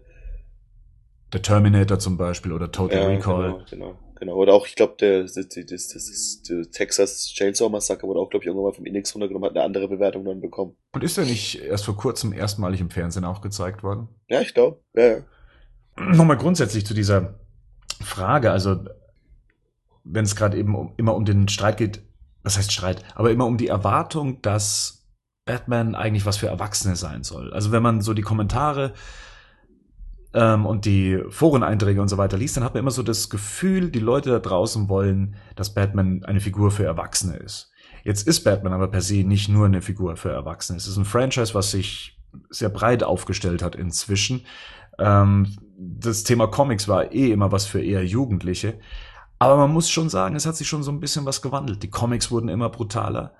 der 1.32 1.42
Terminator 1.42 1.98
zum 1.98 2.16
Beispiel 2.16 2.52
oder 2.52 2.70
Total 2.70 3.02
ja, 3.02 3.08
Recall. 3.08 3.42
Genau, 3.42 3.64
genau, 3.68 3.98
genau. 4.20 4.34
Oder 4.36 4.54
auch, 4.54 4.66
ich 4.66 4.76
glaube, 4.76 4.94
der, 5.00 5.22
das, 5.22 5.34
das, 5.34 5.88
das, 5.88 6.42
der 6.48 6.70
Texas 6.70 7.32
Chainsaw 7.34 7.68
Massacre 7.68 8.06
wurde 8.06 8.20
auch, 8.20 8.30
glaube 8.30 8.44
ich, 8.44 8.46
irgendwann 8.46 8.66
mal 8.70 8.74
vom 8.74 8.86
Index 8.86 9.12
runtergenommen, 9.14 9.48
hat 9.48 9.56
eine 9.56 9.64
andere 9.64 9.88
Bewertung 9.88 10.24
dann 10.24 10.40
bekommen. 10.40 10.76
Und 10.92 11.02
ist 11.02 11.16
der 11.16 11.24
nicht 11.24 11.60
erst 11.60 11.86
vor 11.86 11.96
kurzem 11.96 12.32
erstmalig 12.32 12.80
im 12.80 12.90
Fernsehen 12.90 13.24
auch 13.24 13.40
gezeigt 13.40 13.82
worden? 13.82 14.08
Ja, 14.28 14.40
ich 14.40 14.54
glaube. 14.54 14.80
Ja, 14.94 15.06
ja. 15.06 15.24
Nochmal 15.96 16.36
grundsätzlich 16.36 16.86
zu 16.86 16.94
dieser 16.94 17.40
Frage, 18.00 18.52
also 18.52 18.84
wenn 20.04 20.24
es 20.24 20.36
gerade 20.36 20.56
eben 20.56 20.74
um, 20.74 20.92
immer 20.96 21.14
um 21.14 21.24
den 21.24 21.48
Streit 21.48 21.76
geht, 21.76 22.00
was 22.42 22.56
heißt 22.56 22.72
Streit, 22.72 23.04
aber 23.14 23.30
immer 23.30 23.46
um 23.46 23.58
die 23.58 23.68
Erwartung, 23.68 24.40
dass 24.40 25.06
Batman 25.44 25.94
eigentlich 25.94 26.26
was 26.26 26.38
für 26.38 26.46
Erwachsene 26.46 26.96
sein 26.96 27.22
soll. 27.22 27.52
Also 27.52 27.72
wenn 27.72 27.82
man 27.82 28.00
so 28.00 28.14
die 28.14 28.22
Kommentare 28.22 28.94
ähm, 30.34 30.66
und 30.66 30.84
die 30.84 31.22
Foreneinträge 31.28 32.00
und 32.00 32.08
so 32.08 32.18
weiter 32.18 32.36
liest, 32.36 32.56
dann 32.56 32.64
hat 32.64 32.74
man 32.74 32.82
immer 32.82 32.90
so 32.90 33.02
das 33.02 33.30
Gefühl, 33.30 33.90
die 33.90 33.98
Leute 33.98 34.30
da 34.30 34.38
draußen 34.38 34.88
wollen, 34.88 35.36
dass 35.56 35.74
Batman 35.74 36.24
eine 36.24 36.40
Figur 36.40 36.70
für 36.70 36.84
Erwachsene 36.84 37.36
ist. 37.36 37.70
Jetzt 38.04 38.26
ist 38.26 38.44
Batman 38.44 38.72
aber 38.72 38.88
per 38.88 39.02
se 39.02 39.24
nicht 39.24 39.48
nur 39.48 39.66
eine 39.66 39.82
Figur 39.82 40.16
für 40.16 40.30
Erwachsene. 40.30 40.78
Es 40.78 40.86
ist 40.86 40.96
ein 40.96 41.04
Franchise, 41.04 41.54
was 41.54 41.72
sich 41.72 42.18
sehr 42.48 42.68
breit 42.68 43.02
aufgestellt 43.02 43.62
hat 43.62 43.74
inzwischen. 43.74 44.46
Ähm, 44.98 45.56
das 45.76 46.24
Thema 46.24 46.46
Comics 46.46 46.88
war 46.88 47.12
eh 47.12 47.30
immer 47.30 47.52
was 47.52 47.66
für 47.66 47.82
eher 47.82 48.04
Jugendliche. 48.04 48.78
Aber 49.38 49.56
man 49.56 49.72
muss 49.72 49.90
schon 49.90 50.10
sagen, 50.10 50.36
es 50.36 50.46
hat 50.46 50.56
sich 50.56 50.68
schon 50.68 50.82
so 50.82 50.92
ein 50.92 51.00
bisschen 51.00 51.24
was 51.24 51.40
gewandelt. 51.40 51.82
Die 51.82 51.90
Comics 51.90 52.30
wurden 52.30 52.50
immer 52.50 52.68
brutaler. 52.68 53.34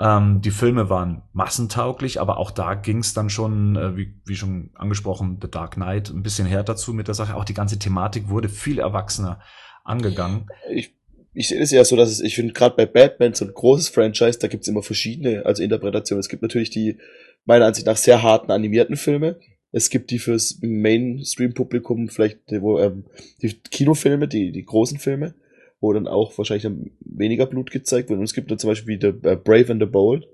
Ähm, 0.00 0.40
die 0.42 0.52
Filme 0.52 0.88
waren 0.88 1.22
massentauglich, 1.32 2.20
aber 2.20 2.38
auch 2.38 2.52
da 2.52 2.74
ging 2.74 2.98
es 2.98 3.14
dann 3.14 3.30
schon, 3.30 3.76
äh, 3.76 3.96
wie, 3.96 4.14
wie 4.24 4.36
schon 4.36 4.70
angesprochen, 4.74 5.38
The 5.42 5.50
Dark 5.50 5.74
Knight, 5.74 6.10
ein 6.10 6.22
bisschen 6.22 6.46
her 6.46 6.62
dazu 6.62 6.94
mit 6.94 7.08
der 7.08 7.14
Sache. 7.14 7.34
Auch 7.34 7.44
die 7.44 7.54
ganze 7.54 7.78
Thematik 7.78 8.28
wurde 8.28 8.48
viel 8.48 8.78
erwachsener 8.78 9.40
angegangen. 9.84 10.46
Ich, 10.70 10.94
ich 11.34 11.48
sehe 11.48 11.60
es 11.60 11.72
ja 11.72 11.84
so, 11.84 11.96
dass 11.96 12.10
es, 12.10 12.20
ich 12.20 12.36
finde 12.36 12.52
gerade 12.52 12.76
bei 12.76 12.86
Batman 12.86 13.34
so 13.34 13.44
ein 13.44 13.52
großes 13.52 13.88
Franchise, 13.88 14.38
da 14.38 14.46
gibt 14.46 14.62
es 14.62 14.68
immer 14.68 14.82
verschiedene 14.82 15.44
also 15.44 15.62
Interpretationen. 15.62 16.20
Es 16.20 16.28
gibt 16.28 16.42
natürlich 16.42 16.70
die 16.70 16.98
meiner 17.44 17.66
Ansicht 17.66 17.86
nach 17.86 17.96
sehr 17.96 18.22
harten 18.22 18.52
animierten 18.52 18.96
Filme. 18.96 19.40
Es 19.72 19.90
gibt 19.90 20.10
die 20.10 20.18
fürs 20.18 20.58
Mainstream-Publikum 20.62 22.08
vielleicht 22.08 22.38
wo, 22.60 22.78
ähm, 22.78 23.04
die 23.42 23.52
Kinofilme, 23.54 24.28
die, 24.28 24.52
die 24.52 24.64
großen 24.64 24.98
Filme 24.98 25.34
wo 25.80 25.92
dann 25.92 26.08
auch 26.08 26.36
wahrscheinlich 26.36 26.64
dann 26.64 26.90
weniger 27.00 27.46
Blut 27.46 27.70
gezeigt 27.70 28.08
wird. 28.08 28.18
Und 28.18 28.24
es 28.24 28.34
gibt 28.34 28.50
dann 28.50 28.58
zum 28.58 28.68
Beispiel 28.68 28.98
The 29.00 29.08
uh, 29.08 29.36
Brave 29.36 29.70
and 29.70 29.82
the 29.82 29.86
Bold. 29.86 30.26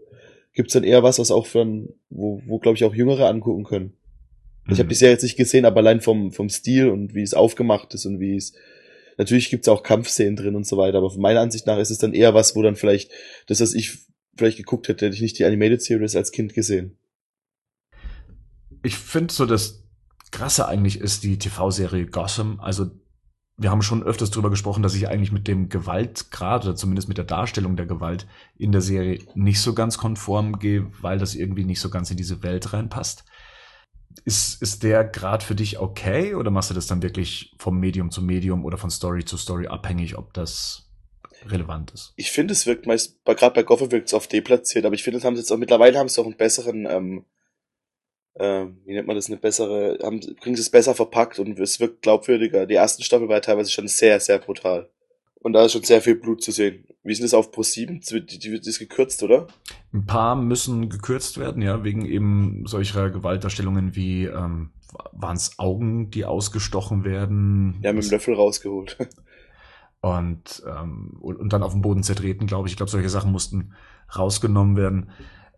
Gibt 0.53 0.69
es 0.69 0.75
dann 0.75 0.85
eher 0.85 1.03
was, 1.03 1.19
was 1.19 1.31
auch 1.31 1.53
ein, 1.55 1.89
wo, 2.11 2.41
wo 2.47 2.59
glaube 2.59 2.77
ich 2.77 2.85
auch 2.85 2.95
Jüngere 2.95 3.29
angucken 3.29 3.65
können. 3.65 3.95
Mhm. 4.65 4.73
Ich 4.73 4.79
habe 4.79 4.89
bisher 4.89 5.11
jetzt 5.11 5.23
nicht 5.23 5.37
gesehen, 5.37 5.65
aber 5.65 5.79
allein 5.79 6.01
vom, 6.01 6.33
vom 6.33 6.49
Stil 6.49 6.89
und 6.89 7.15
wie 7.15 7.23
es 7.23 7.35
aufgemacht 7.35 7.93
ist 7.95 8.07
und 8.07 8.21
wie 8.21 8.37
es. 8.37 8.53
Natürlich 9.17 9.49
gibt 9.49 9.65
es 9.65 9.69
auch 9.69 9.85
Kampfszenen 9.85 10.35
drin 10.35 10.57
und 10.57 10.67
so 10.67 10.77
weiter, 10.77 10.99
aber 10.99 11.11
von 11.11 11.21
meiner 11.21 11.41
Ansicht 11.41 11.69
nach 11.69 11.79
ist 11.79 11.91
es 11.91 11.99
dann 11.99 12.15
eher 12.15 12.35
was, 12.35 12.57
wo 12.57 12.63
dann 12.63 12.75
vielleicht, 12.75 13.13
das, 13.47 13.61
was 13.61 13.73
ich 13.73 13.99
vielleicht 14.37 14.57
geguckt 14.57 14.89
hätte, 14.89 15.07
hätte 15.07 15.15
ich 15.15 15.23
nicht 15.23 15.39
die 15.39 15.45
Animated 15.45 15.83
Series 15.83 16.17
als 16.17 16.33
Kind 16.33 16.53
gesehen. 16.53 16.99
Ich 18.83 18.97
finde 18.97 19.33
so, 19.33 19.47
das 19.47 19.85
Krasse 20.33 20.67
eigentlich 20.67 21.01
ist 21.01 21.23
die 21.23 21.39
TV-Serie 21.39 22.07
Gotham. 22.07 22.59
Also 22.59 22.91
wir 23.57 23.71
haben 23.71 23.83
schon 23.83 24.03
öfters 24.03 24.31
darüber 24.31 24.51
gesprochen, 24.51 24.83
dass 24.83 24.95
ich 24.95 25.09
eigentlich 25.09 25.31
mit 25.31 25.47
dem 25.47 25.69
Gewaltgrad 25.69 26.65
oder 26.65 26.75
zumindest 26.75 27.09
mit 27.09 27.19
der 27.19 27.25
Darstellung 27.25 27.77
der 27.77 27.87
Gewalt 27.87 28.27
in 28.59 28.73
der 28.73 28.81
Serie 28.81 29.21
nicht 29.35 29.61
so 29.61 29.75
ganz 29.75 29.97
konform 29.97 30.59
gehe, 30.59 30.91
weil 31.01 31.19
das 31.19 31.35
irgendwie 31.35 31.65
nicht 31.65 31.81
so 31.81 31.89
ganz 31.89 32.11
in 32.11 32.17
diese 32.17 32.43
Welt 32.43 32.73
reinpasst. 32.73 33.25
Ist, 34.25 34.61
ist 34.63 34.83
der 34.83 35.05
Grad 35.05 35.43
für 35.43 35.55
dich 35.55 35.79
okay 35.79 36.35
oder 36.35 36.51
machst 36.51 36.71
du 36.71 36.75
das 36.75 36.87
dann 36.87 37.03
wirklich 37.03 37.55
vom 37.59 37.79
Medium 37.79 38.11
zu 38.11 38.23
Medium 38.23 38.65
oder 38.65 38.77
von 38.77 38.91
Story 38.91 39.25
zu 39.25 39.37
Story 39.37 39.67
abhängig, 39.67 40.17
ob 40.19 40.33
das 40.35 40.89
relevant 41.47 41.93
ist? 41.93 42.13
Ich 42.17 42.33
finde, 42.33 42.53
es 42.53 42.67
wirkt 42.67 42.87
meist, 42.87 43.25
gerade 43.25 43.55
bei 43.55 43.63
Gotham 43.63 43.93
wirkt 43.93 44.09
es 44.09 44.15
oft 44.15 44.33
deplatziert, 44.33 44.85
aber 44.85 44.95
ich 44.95 45.03
finde, 45.03 45.23
haben 45.23 45.37
sie 45.37 45.43
jetzt 45.43 45.53
auch 45.53 45.59
mittlerweile 45.59 45.99
haben 45.99 46.09
sie 46.09 46.21
auch 46.21 46.27
einen 46.27 46.37
besseren 46.37 46.87
ähm, 46.89 47.25
ähm, 48.37 48.79
wie 48.85 48.95
nennt 48.95 49.07
man 49.07 49.17
das, 49.17 49.29
eine 49.29 49.37
bessere, 49.37 49.99
haben, 50.03 50.21
kriegen 50.21 50.57
sie 50.57 50.63
es 50.63 50.71
besser 50.71 50.95
verpackt 50.95 51.39
und 51.39 51.59
es 51.59 51.79
wirkt 51.81 52.03
glaubwürdiger. 52.03 52.67
Die 52.67 52.75
ersten 52.75 53.03
Staffel 53.03 53.29
war 53.29 53.41
teilweise 53.41 53.71
schon 53.71 53.89
sehr, 53.89 54.19
sehr 54.21 54.39
brutal. 54.39 54.89
Und 55.41 55.53
da 55.53 55.65
ist 55.65 55.73
schon 55.73 55.83
sehr 55.83 56.01
viel 56.01 56.15
Blut 56.15 56.43
zu 56.43 56.53
sehen. 56.53 56.87
Wie 57.03 57.13
ist 57.13 57.19
denn 57.19 57.27
das 57.27 57.35
auf 57.35 57.53
Pro 57.53 57.63
7? 57.63 58.01
Die, 58.01 58.39
die 58.39 58.51
wird 58.51 58.67
das 58.67 58.79
gekürzt, 58.79 59.23
oder? 59.23 59.47
Ein 59.93 60.07
paar 60.07 60.37
müssen 60.37 60.89
gekürzt 60.89 61.39
werden, 61.39 61.61
ja, 61.61 61.85
wegen 61.85 62.07
eben 62.07 62.65
solcher 62.67 63.11
Gewaltdarstellungen 63.11 63.95
wie 63.95 64.25
ähm, 64.25 64.71
waren 65.13 65.37
es 65.37 65.59
Augen, 65.59 66.11
die 66.11 66.25
ausgestochen 66.25 67.05
werden. 67.05 67.79
Ja, 67.83 67.93
mit 67.93 68.05
dem 68.05 68.11
Löffel 68.11 68.35
rausgeholt. 68.35 68.97
Und, 70.01 70.63
ähm, 70.67 71.17
und, 71.23 71.41
und 71.41 71.55
dann 71.55 71.63
auf 71.63 71.73
dem 71.73 71.81
Boden 71.81 72.03
zertreten, 72.03 72.47
glaube 72.47 72.69
ich. 72.69 72.75
Ich 72.75 72.77
glaube, 72.77 72.91
solche 72.91 73.09
Sachen 73.09 73.33
mussten 73.33 73.73
rausgenommen 74.15 74.77
werden. 74.77 75.09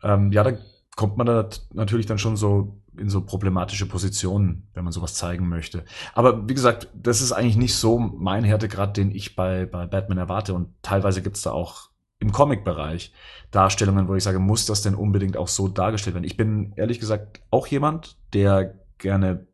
Ähm, 0.04 0.30
ja, 0.30 0.44
da 0.44 0.52
kommt 0.96 1.18
man 1.18 1.26
da 1.26 1.48
natürlich 1.72 2.06
dann 2.06 2.18
schon 2.18 2.36
so 2.36 2.80
in 2.98 3.10
so 3.10 3.20
problematische 3.20 3.86
Positionen, 3.86 4.68
wenn 4.72 4.82
man 4.82 4.92
sowas 4.92 5.14
zeigen 5.14 5.48
möchte. 5.48 5.84
Aber 6.14 6.48
wie 6.48 6.54
gesagt, 6.54 6.88
das 6.94 7.20
ist 7.20 7.32
eigentlich 7.32 7.58
nicht 7.58 7.76
so 7.76 7.98
mein 7.98 8.42
Härtegrad, 8.42 8.96
den 8.96 9.10
ich 9.10 9.36
bei, 9.36 9.66
bei 9.66 9.86
Batman 9.86 10.18
erwarte. 10.18 10.54
Und 10.54 10.70
teilweise 10.80 11.20
gibt's 11.20 11.42
da 11.42 11.52
auch 11.52 11.90
im 12.18 12.32
Comic-Bereich 12.32 13.12
Darstellungen, 13.50 14.08
wo 14.08 14.14
ich 14.14 14.24
sage, 14.24 14.38
muss 14.38 14.64
das 14.64 14.80
denn 14.80 14.94
unbedingt 14.94 15.36
auch 15.36 15.48
so 15.48 15.68
dargestellt 15.68 16.14
werden? 16.14 16.24
Ich 16.24 16.38
bin 16.38 16.72
ehrlich 16.76 16.98
gesagt 16.98 17.42
auch 17.50 17.66
jemand, 17.66 18.16
der 18.32 18.80
gerne 18.96 19.46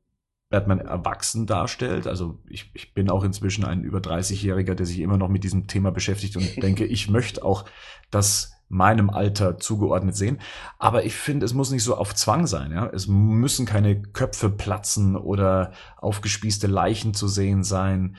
Batman 0.49 0.78
erwachsen 0.78 1.46
darstellt. 1.46 2.06
Also 2.06 2.38
ich, 2.49 2.70
ich 2.75 2.94
bin 2.94 3.11
auch 3.11 3.25
inzwischen 3.25 3.64
ein 3.64 3.82
über 3.82 3.99
30-Jähriger, 3.99 4.75
der 4.75 4.87
sich 4.87 5.00
immer 5.00 5.16
noch 5.16 5.28
mit 5.28 5.42
diesem 5.42 5.66
Thema 5.66 5.90
beschäftigt 5.90 6.37
und 6.37 6.56
denke, 6.62 6.84
ich 6.84 7.11
möchte 7.11 7.44
auch, 7.44 7.64
dass 8.12 8.52
meinem 8.73 9.11
Alter 9.11 9.59
zugeordnet 9.59 10.17
sehen. 10.17 10.41
Aber 10.79 11.05
ich 11.05 11.14
finde, 11.14 11.45
es 11.45 11.52
muss 11.52 11.71
nicht 11.71 11.85
so 11.85 11.95
auf 11.97 12.14
Zwang 12.14 12.47
sein. 12.47 12.73
Ja? 12.73 12.87
Es 12.87 13.07
müssen 13.07 13.67
keine 13.67 14.00
Köpfe 14.00 14.49
platzen 14.49 15.14
oder 15.14 15.73
aufgespießte 15.99 16.67
Leichen 16.67 17.12
zu 17.12 17.29
sehen 17.29 17.64
sein 17.64 18.17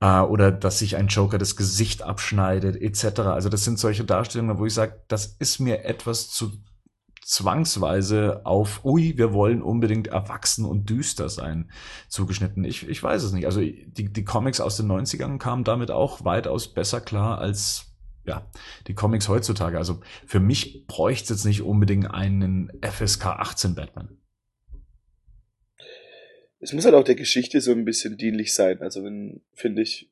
äh, 0.00 0.20
oder 0.20 0.50
dass 0.50 0.80
sich 0.80 0.96
ein 0.96 1.06
Joker 1.06 1.38
das 1.38 1.54
Gesicht 1.54 2.02
abschneidet 2.02 2.74
etc. 2.76 3.20
Also 3.20 3.48
das 3.48 3.62
sind 3.64 3.78
solche 3.78 4.04
Darstellungen, 4.04 4.58
wo 4.58 4.66
ich 4.66 4.74
sage, 4.74 5.00
das 5.06 5.36
ist 5.38 5.60
mir 5.60 5.84
etwas 5.84 6.30
zu 6.30 6.50
zwangsweise 7.22 8.40
auf, 8.44 8.84
ui, 8.84 9.16
wir 9.16 9.32
wollen 9.32 9.62
unbedingt 9.62 10.08
erwachsen 10.08 10.64
und 10.64 10.90
düster 10.90 11.28
sein, 11.28 11.70
zugeschnitten. 12.08 12.64
Ich, 12.64 12.88
ich 12.88 13.02
weiß 13.02 13.22
es 13.22 13.32
nicht. 13.32 13.46
Also 13.46 13.60
die, 13.60 14.12
die 14.12 14.24
Comics 14.24 14.60
aus 14.60 14.76
den 14.76 14.90
90ern 14.90 15.38
kamen 15.38 15.64
damit 15.64 15.92
auch 15.92 16.24
weitaus 16.24 16.72
besser 16.72 17.00
klar 17.00 17.38
als 17.38 17.95
ja, 18.26 18.50
die 18.86 18.94
Comics 18.94 19.28
heutzutage. 19.28 19.78
Also 19.78 20.00
für 20.26 20.40
mich 20.40 20.86
bräuchte 20.86 21.24
es 21.24 21.40
jetzt 21.40 21.44
nicht 21.44 21.62
unbedingt 21.62 22.10
einen 22.10 22.70
FSK 22.82 23.26
18 23.26 23.74
Batman. 23.74 24.18
Es 26.58 26.72
muss 26.72 26.84
halt 26.84 26.94
auch 26.94 27.04
der 27.04 27.14
Geschichte 27.14 27.60
so 27.60 27.72
ein 27.72 27.84
bisschen 27.84 28.16
dienlich 28.16 28.54
sein. 28.54 28.80
Also 28.80 29.04
wenn, 29.04 29.42
finde 29.52 29.82
ich, 29.82 30.10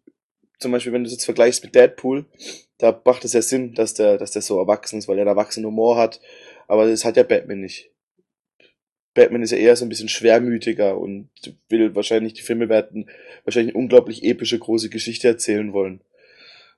zum 0.59 0.73
Beispiel, 0.73 0.93
wenn 0.93 1.03
du 1.03 1.09
es 1.09 1.15
jetzt 1.15 1.25
vergleichst 1.25 1.65
mit 1.65 1.75
Deadpool, 1.75 2.27
da 2.79 3.01
macht 3.05 3.25
es 3.25 3.33
ja 3.33 3.43
Sinn, 3.43 3.75
dass 3.75 3.95
der, 3.95 4.19
dass 4.19 4.31
der 4.31 4.43
so 4.43 4.59
erwachsen 4.59 4.99
ist, 4.99 5.09
weil 5.09 5.17
er 5.19 5.23
einen 5.23 5.37
erwachsenen 5.37 5.67
Humor 5.67 5.97
hat. 5.97 6.21
Aber 6.69 6.87
das 6.87 7.05
hat 7.05 7.17
ja 7.17 7.23
Batman 7.23 7.61
nicht. 7.61 7.91
Batman 9.15 9.43
ist 9.43 9.53
ja 9.53 9.59
eher 9.59 9.77
so 9.77 9.85
ein 9.85 9.89
bisschen 9.89 10.09
schwermütiger 10.09 10.99
und 10.99 11.31
will 11.69 11.95
wahrscheinlich, 11.95 12.35
die 12.35 12.43
Filme 12.43 12.69
werden 12.69 13.09
wahrscheinlich 13.45 13.75
eine 13.75 13.83
unglaublich 13.83 14.25
epische, 14.25 14.59
große 14.59 14.91
Geschichte 14.91 15.29
erzählen 15.29 15.73
wollen. 15.73 16.01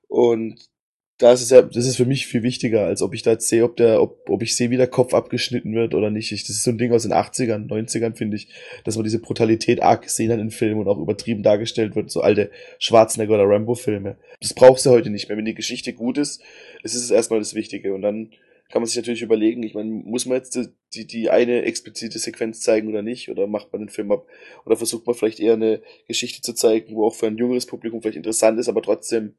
Und 0.07 0.69
da 1.17 1.31
ist 1.31 1.49
ja, 1.49 1.63
das 1.63 1.85
ist 1.87 1.97
für 1.97 2.05
mich 2.05 2.27
viel 2.27 2.43
wichtiger, 2.43 2.85
als 2.85 3.01
ob 3.01 3.15
ich 3.15 3.23
da 3.23 3.31
jetzt 3.31 3.47
sehe, 3.47 3.63
ob 3.63 3.75
der, 3.75 4.01
ob, 4.01 4.29
ob 4.29 4.43
ich 4.43 4.55
sehe, 4.55 4.69
wie 4.69 4.77
der 4.77 4.87
Kopf 4.87 5.15
abgeschnitten 5.15 5.73
wird 5.73 5.95
oder 5.95 6.11
nicht. 6.11 6.31
Ich, 6.31 6.43
das 6.43 6.57
ist 6.57 6.63
so 6.63 6.69
ein 6.69 6.77
Ding 6.77 6.91
aus 6.93 7.03
den 7.03 7.13
80ern, 7.13 7.67
90ern, 7.67 8.15
finde 8.15 8.37
ich, 8.37 8.49
dass 8.83 8.95
man 8.97 9.03
diese 9.03 9.19
Brutalität 9.19 9.81
arg 9.81 10.03
gesehen 10.03 10.31
hat 10.31 10.39
in 10.39 10.51
Filmen 10.51 10.81
und 10.81 10.87
auch 10.87 10.99
übertrieben 10.99 11.41
dargestellt 11.41 11.95
wird, 11.95 12.11
so 12.11 12.21
alte 12.21 12.51
Schwarzenegger 12.77 13.33
oder 13.33 13.49
Rambo-Filme. 13.49 14.17
Das 14.41 14.53
brauchst 14.53 14.85
du 14.85 14.91
heute 14.91 15.09
nicht 15.09 15.27
mehr. 15.27 15.37
Wenn 15.37 15.45
die 15.45 15.55
Geschichte 15.55 15.93
gut 15.93 16.19
ist, 16.19 16.43
ist 16.83 16.93
es 16.93 17.09
erstmal 17.09 17.39
das 17.39 17.55
Wichtige. 17.55 17.95
Und 17.95 18.03
dann 18.03 18.29
kann 18.69 18.83
man 18.83 18.87
sich 18.87 18.97
natürlich 18.97 19.23
überlegen, 19.23 19.63
ich 19.63 19.73
meine, 19.73 19.89
muss 19.89 20.27
man 20.27 20.37
jetzt 20.37 20.59
die, 20.93 21.07
die 21.07 21.31
eine 21.31 21.63
explizite 21.63 22.19
Sequenz 22.19 22.59
zeigen 22.59 22.89
oder 22.89 23.01
nicht? 23.01 23.29
Oder 23.29 23.47
macht 23.47 23.73
man 23.73 23.81
den 23.81 23.89
Film 23.89 24.11
ab? 24.11 24.27
Oder 24.67 24.77
versucht 24.77 25.07
man 25.07 25.15
vielleicht 25.15 25.39
eher 25.39 25.53
eine 25.53 25.81
Geschichte 26.07 26.41
zu 26.41 26.53
zeigen, 26.53 26.95
wo 26.95 27.07
auch 27.07 27.15
für 27.15 27.25
ein 27.25 27.37
jüngeres 27.37 27.65
Publikum 27.65 28.01
vielleicht 28.01 28.17
interessant 28.17 28.59
ist, 28.59 28.69
aber 28.69 28.83
trotzdem 28.83 29.33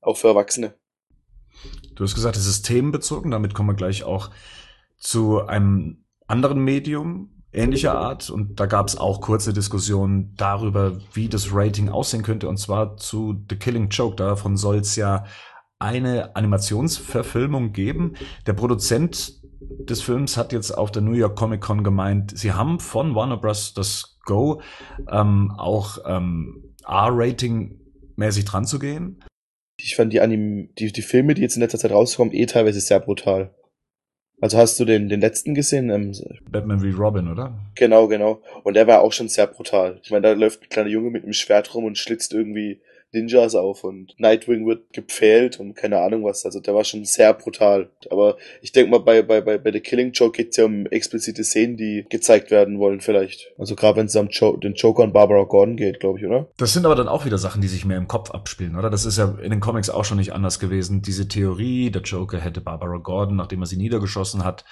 auch 0.00 0.16
für 0.16 0.28
Erwachsene. 0.28 0.74
Du 1.94 2.04
hast 2.04 2.14
gesagt, 2.14 2.36
es 2.36 2.46
ist 2.46 2.62
themenbezogen, 2.62 3.30
damit 3.30 3.54
kommen 3.54 3.68
wir 3.68 3.74
gleich 3.74 4.04
auch 4.04 4.30
zu 4.98 5.46
einem 5.46 6.04
anderen 6.26 6.60
Medium 6.64 7.42
ähnlicher 7.52 7.98
Art 7.98 8.30
und 8.30 8.60
da 8.60 8.66
gab 8.66 8.86
es 8.86 8.96
auch 8.96 9.20
kurze 9.20 9.52
Diskussionen 9.52 10.34
darüber, 10.36 10.98
wie 11.12 11.28
das 11.28 11.52
Rating 11.52 11.88
aussehen 11.88 12.22
könnte 12.22 12.48
und 12.48 12.58
zwar 12.58 12.96
zu 12.96 13.44
The 13.48 13.56
Killing 13.56 13.88
Joke. 13.88 14.16
Davon 14.16 14.56
soll 14.56 14.78
es 14.78 14.96
ja 14.96 15.24
eine 15.78 16.36
Animationsverfilmung 16.36 17.72
geben. 17.72 18.14
Der 18.46 18.52
Produzent 18.52 19.40
des 19.60 20.00
Films 20.00 20.36
hat 20.36 20.52
jetzt 20.52 20.70
auf 20.70 20.92
der 20.92 21.02
New 21.02 21.12
York 21.12 21.36
Comic 21.36 21.60
Con 21.60 21.82
gemeint, 21.82 22.36
sie 22.38 22.52
haben 22.52 22.78
von 22.78 23.14
Warner 23.14 23.36
Bros. 23.36 23.74
das 23.74 24.18
Go 24.24 24.60
ähm, 25.10 25.52
auch 25.56 25.98
ähm, 26.06 26.74
R-Rating 26.86 27.80
mäßig 28.16 28.44
dran 28.44 28.64
zu 28.64 28.78
gehen 28.78 29.22
ich 29.82 29.96
fand 29.96 30.12
die 30.12 30.20
Anim 30.20 30.70
die, 30.78 30.92
die 30.92 31.02
Filme, 31.02 31.34
die 31.34 31.42
jetzt 31.42 31.56
in 31.56 31.62
letzter 31.62 31.78
Zeit 31.78 31.92
rauskommen, 31.92 32.34
eh 32.34 32.46
teilweise 32.46 32.80
sehr 32.80 33.00
brutal. 33.00 33.54
Also 34.40 34.56
hast 34.56 34.80
du 34.80 34.84
den, 34.84 35.08
den 35.08 35.20
letzten 35.20 35.54
gesehen? 35.54 35.90
Ähm, 35.90 36.12
Batman 36.50 36.82
wie 36.82 36.90
Robin, 36.90 37.28
oder? 37.28 37.58
Genau, 37.74 38.08
genau. 38.08 38.42
Und 38.64 38.74
der 38.74 38.86
war 38.86 39.02
auch 39.02 39.12
schon 39.12 39.28
sehr 39.28 39.46
brutal. 39.46 40.00
Ich 40.02 40.10
meine, 40.10 40.22
da 40.22 40.32
läuft 40.32 40.62
ein 40.62 40.68
kleiner 40.70 40.88
Junge 40.88 41.10
mit 41.10 41.24
einem 41.24 41.34
Schwert 41.34 41.74
rum 41.74 41.84
und 41.84 41.98
schlitzt 41.98 42.32
irgendwie 42.32 42.80
Ninjas 43.12 43.54
auf 43.54 43.84
und 43.84 44.14
Nightwing 44.18 44.66
wird 44.66 44.92
gepfählt 44.92 45.58
und 45.58 45.74
keine 45.74 46.00
Ahnung 46.00 46.24
was. 46.24 46.44
Also 46.44 46.60
der 46.60 46.74
war 46.74 46.84
schon 46.84 47.04
sehr 47.04 47.34
brutal. 47.34 47.90
Aber 48.10 48.36
ich 48.62 48.72
denke 48.72 48.90
mal, 48.90 48.98
bei, 48.98 49.22
bei, 49.22 49.40
bei, 49.40 49.58
bei 49.58 49.72
The 49.72 49.80
Killing 49.80 50.12
Joke 50.12 50.36
geht 50.36 50.50
es 50.50 50.56
ja 50.56 50.64
um 50.64 50.86
explizite 50.86 51.42
Szenen, 51.42 51.76
die 51.76 52.06
gezeigt 52.08 52.50
werden 52.50 52.78
wollen 52.78 53.00
vielleicht. 53.00 53.52
Also 53.58 53.74
gerade 53.74 53.98
wenn 53.98 54.06
es 54.06 54.16
um 54.16 54.28
jo 54.28 54.56
den 54.56 54.74
Joker 54.74 55.02
und 55.02 55.12
Barbara 55.12 55.42
Gordon 55.44 55.76
geht, 55.76 56.00
glaube 56.00 56.18
ich, 56.18 56.26
oder? 56.26 56.48
Das 56.56 56.72
sind 56.72 56.86
aber 56.86 56.94
dann 56.94 57.08
auch 57.08 57.24
wieder 57.24 57.38
Sachen, 57.38 57.60
die 57.60 57.68
sich 57.68 57.84
mehr 57.84 57.98
im 57.98 58.08
Kopf 58.08 58.30
abspielen, 58.30 58.76
oder? 58.76 58.90
Das 58.90 59.04
ist 59.04 59.18
ja 59.18 59.38
in 59.42 59.50
den 59.50 59.60
Comics 59.60 59.90
auch 59.90 60.04
schon 60.04 60.18
nicht 60.18 60.32
anders 60.32 60.60
gewesen. 60.60 61.02
Diese 61.02 61.26
Theorie, 61.26 61.90
der 61.90 62.02
Joker 62.02 62.40
hätte 62.40 62.60
Barbara 62.60 62.98
Gordon, 62.98 63.36
nachdem 63.36 63.62
er 63.62 63.66
sie 63.66 63.76
niedergeschossen 63.76 64.44
hat, 64.44 64.64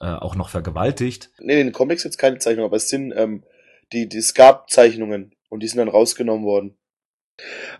äh, 0.00 0.06
auch 0.06 0.34
noch 0.34 0.50
vergewaltigt. 0.50 1.30
Nee, 1.38 1.60
in 1.60 1.68
den 1.68 1.72
Comics 1.72 2.04
jetzt 2.04 2.18
keine 2.18 2.38
Zeichnung, 2.38 2.66
aber 2.66 2.76
es 2.76 2.90
sind 2.90 3.12
ähm, 3.16 3.42
die, 3.92 4.08
die 4.08 4.18
es 4.18 4.34
gab 4.34 4.68
Zeichnungen 4.68 5.34
und 5.48 5.62
die 5.62 5.68
sind 5.68 5.78
dann 5.78 5.88
rausgenommen 5.88 6.44
worden. 6.44 6.76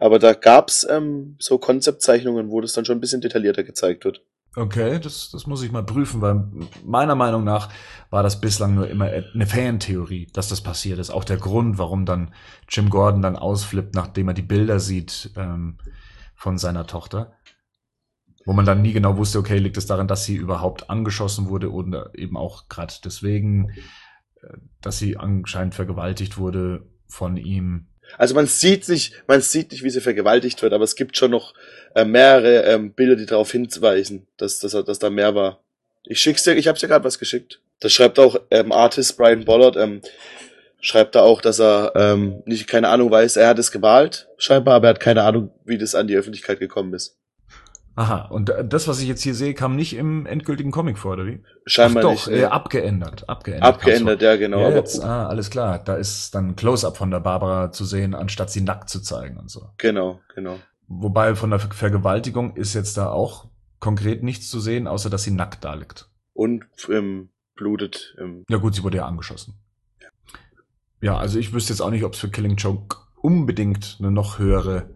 Aber 0.01 0.19
da 0.19 0.35
gab's 0.35 0.87
ähm, 0.89 1.37
so 1.39 1.59
Konzeptzeichnungen, 1.59 2.51
wo 2.51 2.61
das 2.61 2.73
dann 2.73 2.85
schon 2.85 2.99
ein 2.99 3.01
bisschen 3.01 3.21
detaillierter 3.21 3.65
gezeigt 3.65 4.05
wird. 4.05 4.23
Okay, 4.59 4.99
das, 4.99 5.31
das 5.31 5.47
muss 5.47 5.63
ich 5.63 5.71
mal 5.71 5.85
prüfen, 5.85 6.23
weil 6.23 6.49
meiner 6.83 7.15
Meinung 7.15 7.45
nach 7.45 7.71
war 8.09 8.23
das 8.23 8.41
bislang 8.41 8.75
nur 8.75 8.89
immer 8.89 9.05
eine 9.05 9.47
Fantheorie, 9.47 10.29
dass 10.33 10.49
das 10.49 10.63
passiert 10.63 10.99
ist. 10.99 11.11
Auch 11.11 11.25
der 11.25 11.37
Grund, 11.37 11.77
warum 11.77 12.07
dann 12.07 12.33
Jim 12.67 12.89
Gordon 12.89 13.21
dann 13.21 13.37
ausflippt, 13.37 13.95
nachdem 13.95 14.29
er 14.29 14.35
die 14.35 14.41
Bilder 14.41 14.81
sieht 14.81 15.31
ähm, 15.37 15.77
von 16.35 16.57
seiner 16.57 16.87
Tochter. 16.87 17.35
Wo 18.47 18.55
man 18.55 18.65
dann 18.65 18.81
nie 18.81 18.95
genau 18.95 19.19
wusste, 19.19 19.41
okay, 19.41 19.59
liegt 19.59 19.77
es 19.77 19.87
daran, 19.87 20.09
dass 20.09 20.25
sie 20.25 20.37
überhaupt 20.37 20.89
angeschossen 20.89 21.51
wurde 21.51 21.71
oder 21.71 22.13
eben 22.15 22.39
auch 22.39 22.69
gerade 22.71 22.95
deswegen, 23.05 23.69
äh, 24.41 24.57
dass 24.81 24.99
sie 24.99 25.19
anscheinend 25.19 25.75
vergewaltigt 25.75 26.39
wurde 26.39 26.87
von 27.09 27.37
ihm. 27.37 27.89
Also 28.19 28.35
man 28.35 28.47
sieht 28.47 28.89
nicht, 28.89 29.15
man 29.27 29.41
sieht 29.41 29.73
nicht, 29.73 29.83
wie 29.83 29.91
sie 29.91 30.01
vergewaltigt 30.01 30.63
wird, 30.63 30.73
aber 30.73 30.85
es 30.85 30.97
gibt 30.97 31.17
schon 31.17 31.31
noch 31.31 31.55
äh, 31.95 32.05
mehrere 32.05 32.65
ähm, 32.65 32.93
Bilder, 32.93 33.17
die 33.17 33.27
darauf 33.27 33.53
hinweisen, 33.53 34.27
dass, 34.37 34.59
dass, 34.59 34.73
dass 34.73 34.99
da 34.99 35.11
mehr 35.11 35.35
war. 35.35 35.61
Ich 36.05 36.21
schick's 36.21 36.45
dir, 36.45 36.55
ich 36.55 36.69
hab's 36.69 36.81
dir 36.81 36.89
gerade 36.89 37.05
was 37.05 37.19
geschickt. 37.19 37.61
Da 37.81 37.89
schreibt 37.89 38.19
auch 38.19 38.41
ähm, 38.51 38.73
Artist 38.73 39.17
Brian 39.17 39.45
Bollard, 39.45 39.77
ähm, 39.77 40.01
schreibt 40.81 41.15
da 41.15 41.23
auch, 41.23 41.41
dass 41.41 41.61
er 41.61 41.93
ähm, 41.97 42.43
nicht 42.47 42.69
keine 42.69 42.89
Ahnung 42.89 43.11
weiß, 43.11 43.37
er 43.37 43.49
hat 43.49 43.59
es 43.59 43.73
gewählt, 43.73 44.29
scheinbar, 44.39 44.77
aber 44.77 44.89
er 44.89 44.91
hat 44.91 45.01
keine 45.01 45.23
Ahnung, 45.25 45.51
wie 45.65 45.79
das 45.79 45.95
an 45.95 46.07
die 46.07 46.17
Öffentlichkeit 46.17 46.59
gekommen 46.59 46.95
ist. 46.95 47.17
Aha, 47.97 48.27
und 48.27 48.53
das, 48.63 48.89
was 48.89 49.01
ich 49.01 49.09
jetzt 49.09 49.23
hier 49.23 49.35
sehe, 49.35 49.55
kam 49.55 49.75
nicht 49.75 49.97
im 49.97 50.27
endgültigen 50.27 50.71
Comic 50.71 50.99
vor, 50.99 51.15
oder 51.15 51.27
wie? 51.27 51.43
Scheinbar 51.65 52.05
Ach 52.05 52.09
doch, 52.11 52.27
nicht. 52.27 52.41
Äh, 52.43 52.45
abgeändert, 52.45 53.27
abgeändert. 53.29 53.75
Abgeändert, 53.75 54.21
ja, 54.21 54.37
genau. 54.37 54.61
Ja, 54.61 54.67
aber, 54.67 54.77
jetzt, 54.77 55.03
ah, 55.03 55.27
alles 55.27 55.49
klar. 55.49 55.79
Da 55.79 55.95
ist 55.97 56.35
dann 56.35 56.57
Close-up 56.57 56.99
von 56.99 57.11
der 57.11 57.21
Barbara 57.21 57.73
zu 57.73 57.87
sehen, 57.87 58.15
anstatt 58.15 58.51
sie 58.51 58.61
nackt 58.61 58.91
zu 58.91 59.01
zeigen 59.01 59.39
und 59.39 59.51
so. 59.51 59.71
genau, 59.79 60.21
genau. 60.35 60.59
Wobei 60.89 61.35
von 61.35 61.51
der 61.51 61.59
Ver 61.59 61.71
Vergewaltigung 61.73 62.55
ist 62.55 62.75
jetzt 62.75 62.97
da 62.97 63.11
auch 63.11 63.47
konkret 63.81 64.23
nichts 64.23 64.51
zu 64.51 64.61
sehen, 64.61 64.87
außer 64.87 65.11
dass 65.11 65.23
sie 65.23 65.33
nackt 65.33 65.65
da 65.65 65.75
liegt. 65.75 66.09
Und 66.35 66.65
ähm, 66.91 67.31
blutet. 67.55 68.15
Ähm, 68.21 68.45
Ja 68.49 68.59
gut, 68.59 68.75
sie 68.75 68.85
wurde 68.85 68.99
ja 68.99 69.07
angeschossen. 69.07 69.55
Ja, 71.01 71.17
also 71.17 71.39
ich 71.39 71.53
wüsste 71.53 71.73
jetzt 71.73 71.81
auch 71.81 71.91
nicht, 71.91 72.05
ob 72.05 72.15
es 72.15 72.21
für 72.21 72.31
Killing 72.31 72.57
Joke 72.57 72.97
unbedingt 73.17 73.97
eine 73.99 74.11
noch 74.11 74.39
höhere, 74.39 74.91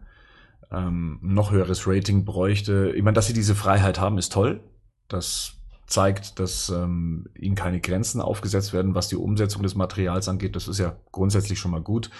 ähm, 0.72 1.18
noch 1.22 1.50
höheres 1.50 1.86
Rating 1.86 2.24
bräuchte. 2.24 2.92
Ich 2.94 3.02
meine, 3.02 3.14
dass 3.14 3.26
sie 3.26 3.32
diese 3.32 3.54
Freiheit 3.54 4.00
haben, 4.00 4.18
ist 4.18 4.32
toll. 4.32 4.60
Das 5.08 5.54
zeigt, 5.86 6.38
dass 6.38 6.68
ähm, 6.68 7.26
ihnen 7.34 7.56
keine 7.56 7.80
Grenzen 7.80 8.20
aufgesetzt 8.20 8.72
werden, 8.72 8.94
was 8.94 9.08
die 9.08 9.16
Umsetzung 9.16 9.62
des 9.62 9.74
Materials 9.74 10.28
angeht. 10.28 10.54
Das 10.54 10.68
ist 10.68 10.78
ja 10.78 10.96
grundsätzlich 11.10 11.58
schon 11.58 11.72
mal 11.72 11.82
gut. 11.82 12.10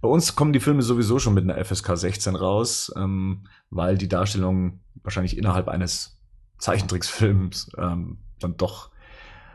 Bei 0.00 0.08
uns 0.08 0.34
kommen 0.34 0.52
die 0.52 0.60
Filme 0.60 0.82
sowieso 0.82 1.20
schon 1.20 1.34
mit 1.34 1.48
einer 1.48 1.64
FSK 1.64 1.96
16 1.96 2.34
raus, 2.34 2.92
ähm, 2.96 3.46
weil 3.70 3.96
die 3.96 4.08
Darstellung 4.08 4.80
wahrscheinlich 5.02 5.38
innerhalb 5.38 5.68
eines 5.68 6.20
Zeichentricksfilms 6.58 7.70
ähm, 7.78 8.18
dann 8.40 8.56
doch 8.56 8.90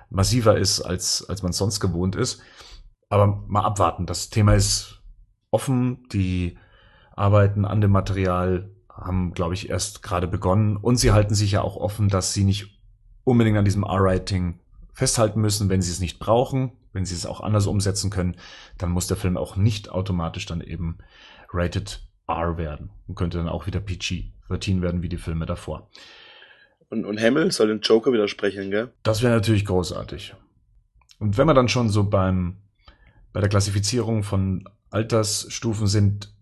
massiver 0.10 0.58
ist, 0.58 0.82
als, 0.82 1.28
als 1.28 1.44
man 1.44 1.52
sonst 1.52 1.82
gewohnt 1.82 2.16
ist. 2.16 2.42
Aber 3.10 3.44
mal 3.48 3.64
abwarten. 3.64 4.06
Das 4.06 4.30
Thema 4.30 4.54
ist 4.54 5.02
offen. 5.52 6.08
Die 6.14 6.58
Arbeiten 7.18 7.66
an 7.66 7.82
dem 7.82 7.92
Material 7.92 8.70
haben, 8.90 9.34
glaube 9.34 9.54
ich, 9.54 9.70
erst 9.70 10.04
gerade 10.04 10.28
begonnen. 10.28 10.78
Und 10.78 10.98
sie 10.98 11.12
halten 11.12 11.36
sich 11.36 11.52
ja 11.52 11.62
auch 11.62 11.76
offen, 11.76 12.10
dass 12.10 12.34
sie 12.34 12.44
nicht 12.44 12.80
unbedingt 13.24 13.58
an 13.58 13.66
diesem 13.66 13.84
R-Writing 13.84 14.60
festhalten 14.94 15.42
müssen, 15.42 15.70
wenn 15.70 15.82
sie 15.82 15.92
es 15.92 16.00
nicht 16.00 16.20
brauchen, 16.20 16.72
wenn 16.94 17.06
sie 17.06 17.16
es 17.16 17.26
auch 17.26 17.42
anders 17.42 17.68
umsetzen 17.68 18.10
können, 18.10 18.36
dann 18.78 18.90
muss 18.90 19.08
der 19.08 19.18
Film 19.18 19.38
auch 19.38 19.56
nicht 19.56 19.90
automatisch 19.90 20.46
dann 20.46 20.62
eben 20.62 20.98
rated 21.52 22.02
R 22.28 22.58
werden 22.58 22.90
und 23.08 23.16
könnte 23.16 23.38
dann 23.38 23.48
auch 23.48 23.68
wieder 23.68 23.80
PG-13 23.80 24.82
werden 24.82 25.02
wie 25.02 25.10
die 25.10 25.18
Filme 25.18 25.46
davor. 25.46 25.90
Und, 26.90 27.06
und 27.06 27.22
Hamill 27.22 27.52
soll 27.52 27.68
den 27.68 27.82
Joker 27.82 28.12
widersprechen, 28.12 28.72
gell? 28.72 28.92
Das 29.04 29.22
wäre 29.22 29.34
natürlich 29.34 29.66
großartig. 29.66 30.36
Und 31.20 31.38
wenn 31.38 31.48
wir 31.48 31.54
dann 31.54 31.70
schon 31.70 31.90
so 31.90 32.04
beim, 32.04 32.58
bei 33.34 33.40
der 33.40 33.50
Klassifizierung 33.50 34.24
von 34.24 34.68
Altersstufen 34.90 35.88
sind, 35.88 36.34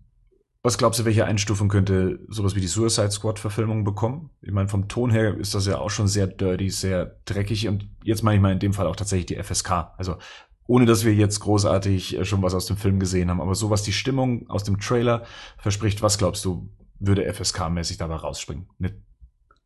was 0.65 0.79
glaubst 0.79 0.99
du, 0.99 1.05
welche 1.05 1.25
Einstufung 1.25 1.69
könnte 1.69 2.19
sowas 2.27 2.55
wie 2.55 2.59
die 2.59 2.67
Suicide 2.67 3.11
Squad 3.11 3.37
Verfilmung 3.37 3.83
bekommen? 3.83 4.31
Ich 4.41 4.51
meine, 4.51 4.67
vom 4.67 4.87
Ton 4.87 5.11
her 5.11 5.37
ist 5.37 5.53
das 5.53 5.67
ja 5.67 5.77
auch 5.77 5.91
schon 5.91 6.07
sehr 6.07 6.25
dirty, 6.25 6.71
sehr 6.71 7.19
dreckig 7.25 7.67
und 7.67 7.87
jetzt 8.03 8.23
meine 8.23 8.37
ich 8.37 8.41
mal 8.41 8.51
in 8.51 8.57
dem 8.57 8.73
Fall 8.73 8.87
auch 8.87 8.95
tatsächlich 8.95 9.27
die 9.27 9.41
FSK. 9.41 9.93
Also 9.95 10.17
ohne 10.65 10.87
dass 10.87 11.05
wir 11.05 11.13
jetzt 11.13 11.39
großartig 11.39 12.17
äh, 12.17 12.25
schon 12.25 12.41
was 12.41 12.55
aus 12.55 12.65
dem 12.65 12.77
Film 12.77 12.99
gesehen 12.99 13.29
haben, 13.29 13.41
aber 13.41 13.53
so 13.53 13.69
was 13.69 13.83
die 13.83 13.93
Stimmung 13.93 14.49
aus 14.49 14.63
dem 14.63 14.79
Trailer 14.79 15.27
verspricht, 15.59 16.01
was 16.01 16.17
glaubst 16.17 16.43
du, 16.45 16.67
würde 16.97 17.31
FSK-mäßig 17.31 17.99
dabei 17.99 18.15
rausspringen? 18.15 18.67
Eine 18.79 18.99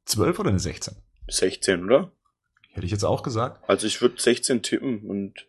12 0.03 0.37
oder 0.37 0.49
eine 0.49 0.59
16? 0.59 0.97
16, 1.29 1.85
oder? 1.85 2.11
Hätte 2.73 2.85
ich 2.85 2.91
jetzt 2.91 3.05
auch 3.05 3.23
gesagt. 3.23 3.63
Also 3.69 3.87
ich 3.87 4.01
würde 4.01 4.19
16 4.19 4.63
tippen 4.63 5.09
und 5.09 5.47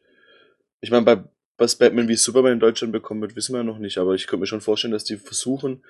ich 0.81 0.93
meine, 0.93 1.05
bei 1.05 1.25
was 1.61 1.77
Batman 1.77 2.09
wie 2.09 2.17
Superman 2.17 2.55
in 2.55 2.59
Deutschland 2.59 2.91
bekommen 2.91 3.21
wird, 3.21 3.37
wissen 3.37 3.55
wir 3.55 3.63
noch 3.63 3.77
nicht, 3.77 3.99
aber 3.99 4.15
ich 4.15 4.27
könnte 4.27 4.41
mir 4.41 4.47
schon 4.47 4.63
vorstellen, 4.63 4.93
dass 4.93 5.05
die 5.05 5.19
versuchen, 5.19 5.85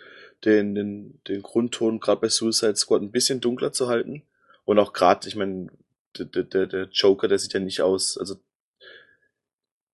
den, 0.45 0.75
den, 0.75 1.21
den 1.29 1.43
Grundton 1.43 2.01
gerade 2.01 2.23
bei 2.23 2.29
Suicide 2.29 2.75
Squad 2.75 3.03
ein 3.03 3.13
bisschen 3.13 3.41
dunkler 3.41 3.73
zu 3.73 3.87
halten. 3.87 4.25
Und 4.65 4.81
auch 4.81 4.93
gerade, 4.93 5.29
ich 5.29 5.37
meine, 5.37 5.69
der, 6.19 6.43
der, 6.43 6.67
der 6.67 6.89
Joker, 6.91 7.29
der 7.29 7.39
sieht 7.39 7.53
ja 7.53 7.61
nicht 7.61 7.83
aus, 7.83 8.19
also 8.19 8.35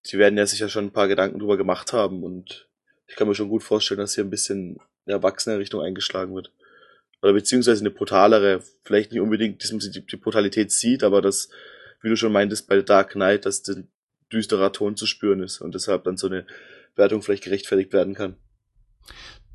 die 0.07 0.17
werden 0.17 0.39
ja 0.39 0.47
sicher 0.47 0.71
schon 0.71 0.87
ein 0.87 0.93
paar 0.93 1.09
Gedanken 1.09 1.41
drüber 1.41 1.59
gemacht 1.59 1.93
haben 1.93 2.25
und 2.25 2.67
ich 3.07 3.15
kann 3.15 3.29
mir 3.29 3.35
schon 3.35 3.51
gut 3.51 3.63
vorstellen, 3.63 4.01
dass 4.01 4.15
hier 4.15 4.25
ein 4.25 4.31
bisschen 4.31 4.81
eine 5.05 5.17
erwachsene 5.17 5.59
Richtung 5.59 5.83
eingeschlagen 5.83 6.35
wird. 6.35 6.53
Oder 7.21 7.35
beziehungsweise 7.35 7.81
eine 7.81 7.91
brutalere, 7.91 8.63
vielleicht 8.83 9.13
nicht 9.13 9.21
unbedingt, 9.21 9.63
dass 9.63 9.73
man 9.73 9.81
die, 9.81 10.07
die 10.07 10.17
Brutalität 10.17 10.73
sieht, 10.73 11.05
aber 11.05 11.21
das, 11.21 11.51
wie 12.01 12.09
du 12.09 12.17
schon 12.17 12.33
meintest 12.33 12.67
bei 12.67 12.81
Dark 12.81 13.11
Knight, 13.11 13.45
dass 13.45 13.63
den, 13.63 13.89
düsterer 14.33 14.73
Ton 14.73 14.97
zu 14.97 15.07
spüren 15.07 15.41
ist 15.41 15.61
und 15.61 15.75
deshalb 15.75 16.05
dann 16.05 16.17
so 16.17 16.27
eine 16.27 16.47
Wertung 16.95 17.23
vielleicht 17.23 17.45
gerechtfertigt 17.45 17.93
werden 17.93 18.15
kann. 18.15 18.37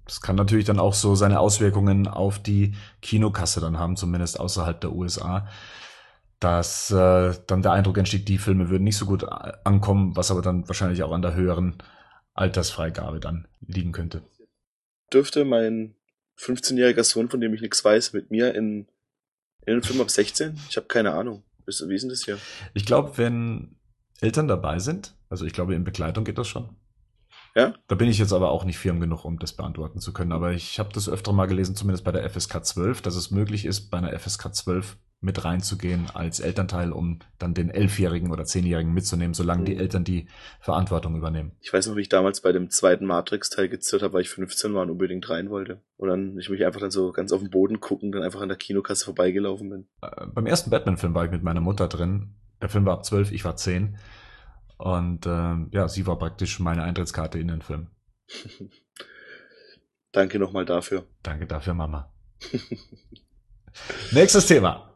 Das 0.05 0.21
kann 0.21 0.35
natürlich 0.35 0.65
dann 0.65 0.79
auch 0.79 0.93
so 0.93 1.15
seine 1.15 1.39
Auswirkungen 1.39 2.07
auf 2.07 2.39
die 2.39 2.73
Kinokasse 3.01 3.61
dann 3.61 3.77
haben, 3.77 3.95
zumindest 3.95 4.39
außerhalb 4.39 4.79
der 4.81 4.93
USA. 4.93 5.47
Dass 6.39 6.89
äh, 6.89 7.33
dann 7.45 7.61
der 7.61 7.71
Eindruck 7.71 7.97
entsteht, 7.97 8.27
die 8.27 8.39
Filme 8.39 8.69
würden 8.69 8.83
nicht 8.83 8.97
so 8.97 9.05
gut 9.05 9.23
ankommen, 9.23 10.15
was 10.15 10.31
aber 10.31 10.41
dann 10.41 10.67
wahrscheinlich 10.67 11.03
auch 11.03 11.11
an 11.11 11.21
der 11.21 11.35
höheren 11.35 11.77
Altersfreigabe 12.33 13.19
dann 13.19 13.47
liegen 13.65 13.91
könnte. 13.91 14.23
Dürfte 15.13 15.45
mein 15.45 15.95
15-jähriger 16.39 17.03
Sohn, 17.03 17.29
von 17.29 17.41
dem 17.41 17.53
ich 17.53 17.61
nichts 17.61 17.85
weiß, 17.85 18.13
mit 18.13 18.31
mir 18.31 18.55
in, 18.55 18.87
in 19.65 19.75
den 19.75 19.83
Film 19.83 20.01
ab 20.01 20.09
16? 20.09 20.59
Ich 20.69 20.77
habe 20.77 20.87
keine 20.87 21.13
Ahnung. 21.13 21.43
Wie 21.65 21.69
ist 21.69 22.01
denn 22.01 22.09
das 22.09 22.25
hier? 22.25 22.39
Ich 22.73 22.85
glaube, 22.85 23.17
wenn 23.17 23.75
Eltern 24.21 24.47
dabei 24.47 24.79
sind. 24.79 25.15
Also 25.29 25.45
ich 25.45 25.53
glaube, 25.53 25.75
in 25.75 25.83
Begleitung 25.83 26.23
geht 26.23 26.37
das 26.37 26.47
schon. 26.47 26.69
Ja? 27.55 27.73
Da 27.87 27.95
bin 27.95 28.07
ich 28.07 28.19
jetzt 28.19 28.33
aber 28.33 28.51
auch 28.51 28.63
nicht 28.63 28.77
firm 28.77 28.99
genug, 28.99 29.25
um 29.25 29.39
das 29.39 29.53
beantworten 29.53 29.99
zu 29.99 30.13
können. 30.13 30.31
Aber 30.31 30.51
ich 30.53 30.79
habe 30.79 30.93
das 30.93 31.09
öfter 31.09 31.33
mal 31.33 31.47
gelesen, 31.47 31.75
zumindest 31.75 32.05
bei 32.05 32.11
der 32.11 32.29
FSK 32.29 32.63
12, 32.63 33.01
dass 33.01 33.15
es 33.15 33.31
möglich 33.31 33.65
ist, 33.65 33.89
bei 33.89 33.97
einer 33.97 34.17
FSK 34.17 34.53
12 34.55 34.97
mit 35.23 35.45
reinzugehen 35.45 36.07
als 36.11 36.39
Elternteil, 36.39 36.91
um 36.91 37.19
dann 37.37 37.53
den 37.53 37.69
Elfjährigen 37.69 38.31
oder 38.31 38.43
Zehnjährigen 38.43 38.91
mitzunehmen, 38.91 39.35
solange 39.35 39.61
mhm. 39.61 39.65
die 39.65 39.77
Eltern 39.77 40.03
die 40.03 40.27
Verantwortung 40.59 41.15
übernehmen. 41.15 41.51
Ich 41.59 41.71
weiß 41.71 41.87
noch, 41.87 41.95
wie 41.95 42.01
ich 42.01 42.09
damals 42.09 42.41
bei 42.41 42.51
dem 42.51 42.71
zweiten 42.71 43.05
Matrix-Teil 43.05 43.69
gezirrt 43.69 44.01
habe, 44.01 44.13
weil 44.13 44.21
ich 44.21 44.29
15 44.29 44.73
war 44.73 44.81
und 44.81 44.89
unbedingt 44.89 45.29
rein 45.29 45.51
wollte. 45.51 45.81
Und 45.97 46.09
dann 46.09 46.39
ich 46.39 46.49
mich 46.49 46.65
einfach 46.65 46.79
dann 46.79 46.89
so 46.89 47.11
ganz 47.11 47.31
auf 47.31 47.41
den 47.41 47.51
Boden 47.51 47.79
gucken, 47.79 48.11
dann 48.11 48.23
einfach 48.23 48.41
an 48.41 48.49
der 48.49 48.57
Kinokasse 48.57 49.05
vorbeigelaufen 49.05 49.69
bin. 49.69 49.87
Äh, 50.01 50.25
beim 50.33 50.47
ersten 50.47 50.71
Batman-Film 50.71 51.13
war 51.13 51.25
ich 51.25 51.31
mit 51.31 51.43
meiner 51.43 51.61
Mutter 51.61 51.87
drin 51.87 52.33
der 52.61 52.69
Film 52.69 52.85
war 52.85 52.93
ab 52.93 53.05
zwölf, 53.05 53.31
ich 53.31 53.43
war 53.43 53.55
zehn. 53.55 53.97
Und 54.77 55.25
ähm, 55.27 55.69
ja, 55.71 55.87
sie 55.87 56.07
war 56.07 56.17
praktisch 56.17 56.59
meine 56.59 56.83
Eintrittskarte 56.83 57.39
in 57.39 57.47
den 57.47 57.61
Film. 57.61 57.87
Danke 60.11 60.39
nochmal 60.39 60.65
dafür. 60.65 61.05
Danke 61.23 61.45
dafür, 61.45 61.73
Mama. 61.73 62.11
Nächstes 64.11 64.47
Thema. 64.47 64.95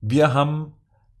Wir 0.00 0.32
haben 0.32 0.74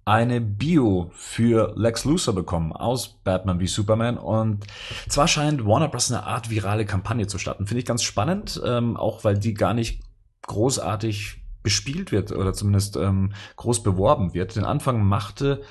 eine 0.04 0.40
Bio 0.40 1.10
für 1.12 1.74
Lex 1.76 2.04
Luthor 2.06 2.34
bekommen 2.34 2.72
aus 2.72 3.20
Batman 3.24 3.60
wie 3.60 3.66
Superman 3.66 4.16
und 4.16 4.64
zwar 5.08 5.28
scheint 5.28 5.66
Warner 5.66 5.88
Bros. 5.88 6.10
eine 6.10 6.24
Art 6.24 6.48
virale 6.48 6.86
Kampagne 6.86 7.26
zu 7.26 7.38
starten. 7.38 7.66
Finde 7.66 7.80
ich 7.80 7.86
ganz 7.86 8.02
spannend, 8.02 8.58
ähm, 8.64 8.96
auch 8.96 9.24
weil 9.24 9.38
die 9.38 9.52
gar 9.52 9.74
nicht 9.74 10.02
großartig 10.46 11.42
bespielt 11.62 12.12
wird 12.12 12.32
oder 12.32 12.52
zumindest 12.52 12.96
ähm, 12.96 13.32
groß 13.56 13.82
beworben 13.82 14.34
wird. 14.34 14.56
Den 14.56 14.64
Anfang 14.64 15.04
machte 15.04 15.62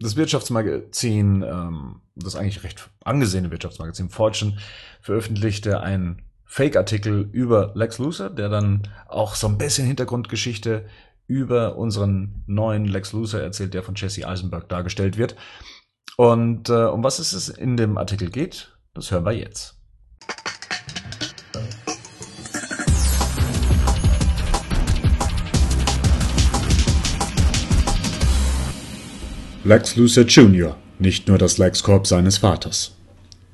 das 0.00 0.16
Wirtschaftsmagazin, 0.16 1.42
ähm, 1.42 2.00
das 2.14 2.36
eigentlich 2.36 2.62
recht 2.64 2.90
angesehene 3.04 3.50
Wirtschaftsmagazin 3.50 4.10
Fortune, 4.10 4.58
veröffentlichte 5.00 5.80
einen 5.80 6.22
Fake-Artikel 6.44 7.28
über 7.32 7.72
Lex 7.74 7.98
Luthor, 7.98 8.30
der 8.30 8.48
dann 8.48 8.88
auch 9.06 9.34
so 9.34 9.48
ein 9.48 9.58
bisschen 9.58 9.86
Hintergrundgeschichte 9.86 10.86
über 11.26 11.76
unseren 11.76 12.42
neuen 12.46 12.86
Lex 12.86 13.12
Luthor 13.12 13.40
erzählt, 13.40 13.74
der 13.74 13.82
von 13.82 13.94
Jesse 13.96 14.26
Eisenberg 14.26 14.68
dargestellt 14.68 15.18
wird. 15.18 15.36
Und 16.16 16.68
äh, 16.70 16.86
um 16.86 17.04
was 17.04 17.18
es 17.18 17.48
in 17.48 17.76
dem 17.76 17.98
Artikel 17.98 18.30
geht, 18.30 18.76
das 18.94 19.10
hören 19.10 19.24
wir 19.24 19.32
jetzt. 19.32 19.77
Lex 29.68 29.96
Luthor 29.96 30.24
Jr., 30.24 30.78
nicht 30.98 31.28
nur 31.28 31.36
das 31.36 31.58
LexCorp 31.58 32.06
seines 32.06 32.38
Vaters. 32.38 32.92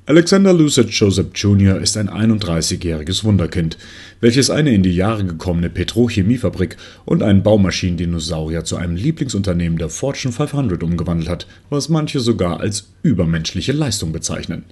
Alexander 0.05 0.53
Luthor 0.53 0.85
Joseph 0.85 1.31
Jr. 1.35 1.77
ist 1.81 1.97
ein 1.97 2.09
31-jähriges 2.09 3.25
Wunderkind, 3.25 3.77
welches 4.21 4.49
eine 4.49 4.73
in 4.73 4.81
die 4.81 4.95
Jahre 4.95 5.25
gekommene 5.25 5.69
Petrochemiefabrik 5.69 6.77
und 7.03 7.21
einen 7.21 7.43
Baumaschinendinosaurier 7.43 8.63
zu 8.63 8.77
einem 8.77 8.95
Lieblingsunternehmen 8.95 9.77
der 9.77 9.89
Fortune 9.89 10.31
500 10.31 10.81
umgewandelt 10.83 11.27
hat, 11.27 11.47
was 11.69 11.89
manche 11.89 12.21
sogar 12.21 12.61
als 12.61 12.93
übermenschliche 13.03 13.73
Leistung 13.73 14.13
bezeichnen 14.13 14.63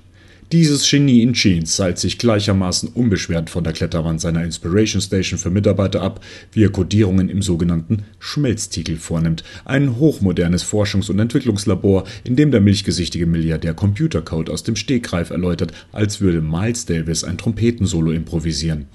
dieses 0.54 0.88
Genie 0.88 1.24
in 1.24 1.34
Jeans 1.34 1.76
seilt 1.76 1.98
sich 1.98 2.20
gleichermaßen 2.20 2.90
unbeschwert 2.90 3.50
von 3.50 3.64
der 3.64 3.74
Kletterwand 3.74 4.22
seiner 4.22 4.44
Inspiration 4.44 5.02
Station 5.02 5.40
für 5.40 5.50
Mitarbeiter 5.50 6.04
ab, 6.04 6.24
wie 6.52 6.64
er 6.64 6.70
Codierungen 6.70 7.28
im 7.28 7.42
sogenannten 7.42 8.04
Schmelztiegel 8.20 8.98
vornimmt, 8.98 9.44
ein 9.66 9.98
hochmodernes 9.98 10.64
Forschungs- 10.64 11.10
und 11.10 11.18
Entwicklungslabor, 11.18 12.04
in 12.24 12.36
dem 12.36 12.52
der 12.52 12.62
milchgesichtige 12.62 13.26
Milliardär 13.26 13.74
Computercode 13.74 14.52
aus 14.52 14.62
dem 14.62 14.76
Stegreif 14.76 15.32
erläutert, 15.32 15.74
als 15.92 16.22
würde 16.22 16.42
Miles 16.42 16.86
Davis 16.86 17.24
ein 17.24 17.40
Trompetensolo 17.40 18.12
improvisieren. 18.12 18.86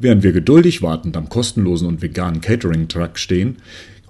Während 0.00 0.24
wir 0.24 0.32
geduldig 0.32 0.82
wartend 0.82 1.16
am 1.16 1.28
kostenlosen 1.28 1.86
und 1.86 2.02
veganen 2.02 2.40
Catering-Truck 2.40 3.18
stehen, 3.18 3.58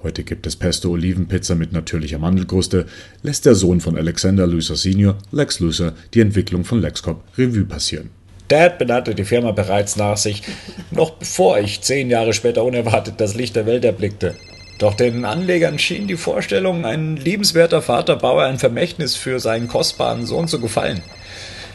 Heute 0.03 0.23
gibt 0.23 0.47
es 0.47 0.55
Pesto-Olivenpizza 0.55 1.57
mit 1.57 1.73
natürlicher 1.73 2.19
Mandelkruste, 2.19 2.87
lässt 3.23 3.47
der 3.47 3.57
Sohn 3.57 3.81
von 3.81 3.97
Alexander 3.97 4.47
Luthor 4.47 4.77
Sr., 4.77 5.19
Lex 5.33 5.59
Luthor, 5.59 5.93
die 6.15 6.21
Entwicklung 6.21 6.65
von 6.65 6.81
LexCorp 6.81 7.21
Revue 7.37 7.65
passieren. 7.65 8.11
Dad 8.47 8.79
benannte 8.79 9.15
die 9.15 9.25
Firma 9.25 9.51
bereits 9.51 9.97
nach 9.97 10.17
sich, 10.17 10.43
noch 10.91 11.11
bevor 11.11 11.59
ich 11.59 11.83
zehn 11.83 12.11
Jahre 12.11 12.33
später 12.33 12.65
unerwartet 12.65 13.15
das 13.19 13.35
Licht 13.35 13.57
der 13.57 13.67
Welt 13.67 13.85
erblickte. 13.85 14.35
Doch 14.79 14.95
den 14.95 15.25
Anlegern 15.25 15.79
schien 15.79 16.07
die 16.07 16.17
Vorstellung, 16.17 16.85
ein 16.85 17.17
liebenswerter 17.17 17.83
Vater 17.83 18.17
baue 18.17 18.45
ein 18.45 18.59
Vermächtnis 18.59 19.17
für 19.17 19.41
seinen 19.41 19.67
kostbaren 19.67 20.25
Sohn 20.25 20.47
zu 20.47 20.61
gefallen. 20.61 21.03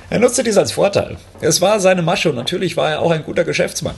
Er 0.09 0.19
nutzte 0.19 0.43
dies 0.43 0.57
als 0.57 0.71
Vorteil. 0.71 1.17
Es 1.41 1.59
war 1.59 1.79
seine 1.79 2.01
Masche 2.01 2.29
und 2.29 2.35
natürlich 2.35 2.77
war 2.77 2.89
er 2.89 3.01
auch 3.01 3.11
ein 3.11 3.23
guter 3.23 3.43
Geschäftsmann. 3.43 3.95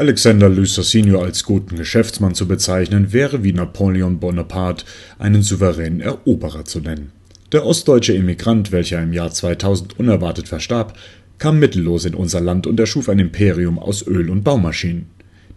Alexander 0.00 0.48
Lucer 0.48 0.82
Senior 0.82 1.22
als 1.22 1.44
guten 1.44 1.76
Geschäftsmann 1.76 2.34
zu 2.34 2.48
bezeichnen, 2.48 3.12
wäre 3.12 3.44
wie 3.44 3.52
Napoleon 3.52 4.18
Bonaparte 4.18 4.86
einen 5.18 5.42
souveränen 5.42 6.00
Eroberer 6.00 6.64
zu 6.64 6.80
nennen. 6.80 7.12
Der 7.52 7.66
ostdeutsche 7.66 8.16
Emigrant, 8.16 8.72
welcher 8.72 9.02
im 9.02 9.12
Jahr 9.12 9.30
2000 9.30 9.98
unerwartet 9.98 10.48
verstarb, 10.48 10.96
kam 11.36 11.58
mittellos 11.58 12.06
in 12.06 12.14
unser 12.14 12.40
Land 12.40 12.66
und 12.66 12.80
erschuf 12.80 13.10
ein 13.10 13.18
Imperium 13.18 13.78
aus 13.78 14.06
Öl 14.06 14.30
und 14.30 14.42
Baumaschinen. 14.42 15.04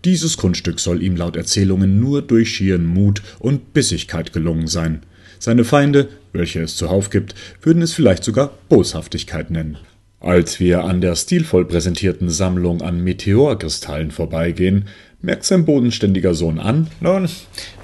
Dieses 0.04 0.36
Kunststück 0.36 0.82
soll 0.82 1.02
ihm 1.02 1.16
laut 1.16 1.38
Erzählungen 1.38 2.02
nur 2.02 2.22
durch 2.22 2.54
schieren 2.54 2.86
Mut 2.86 3.22
und 3.40 3.72
Bissigkeit 3.72 4.34
gelungen 4.34 4.68
sein. 4.68 5.04
Seine 5.40 5.64
Feinde, 5.64 6.10
welche 6.34 6.60
es 6.60 6.76
zuhauf 6.76 7.10
gibt, 7.10 7.34
würden 7.62 7.82
es 7.82 7.94
vielleicht 7.94 8.26
sogar 8.26 8.52
Boshaftigkeit 8.68 9.52
nennen. 9.52 9.78
Als 10.24 10.62
wir 10.62 10.86
an 10.86 11.02
der 11.02 11.18
stilvoll 11.18 11.66
präsentierten 11.66 12.30
Sammlung 12.30 12.82
an 12.82 13.04
Meteorkristallen 13.04 14.10
vorbeigehen, 14.10 14.88
merkt 15.22 15.44
sein 15.44 15.66
bodenständiger 15.66 16.34
Sohn 16.34 16.60
an. 16.60 16.88
Nun, 17.02 17.28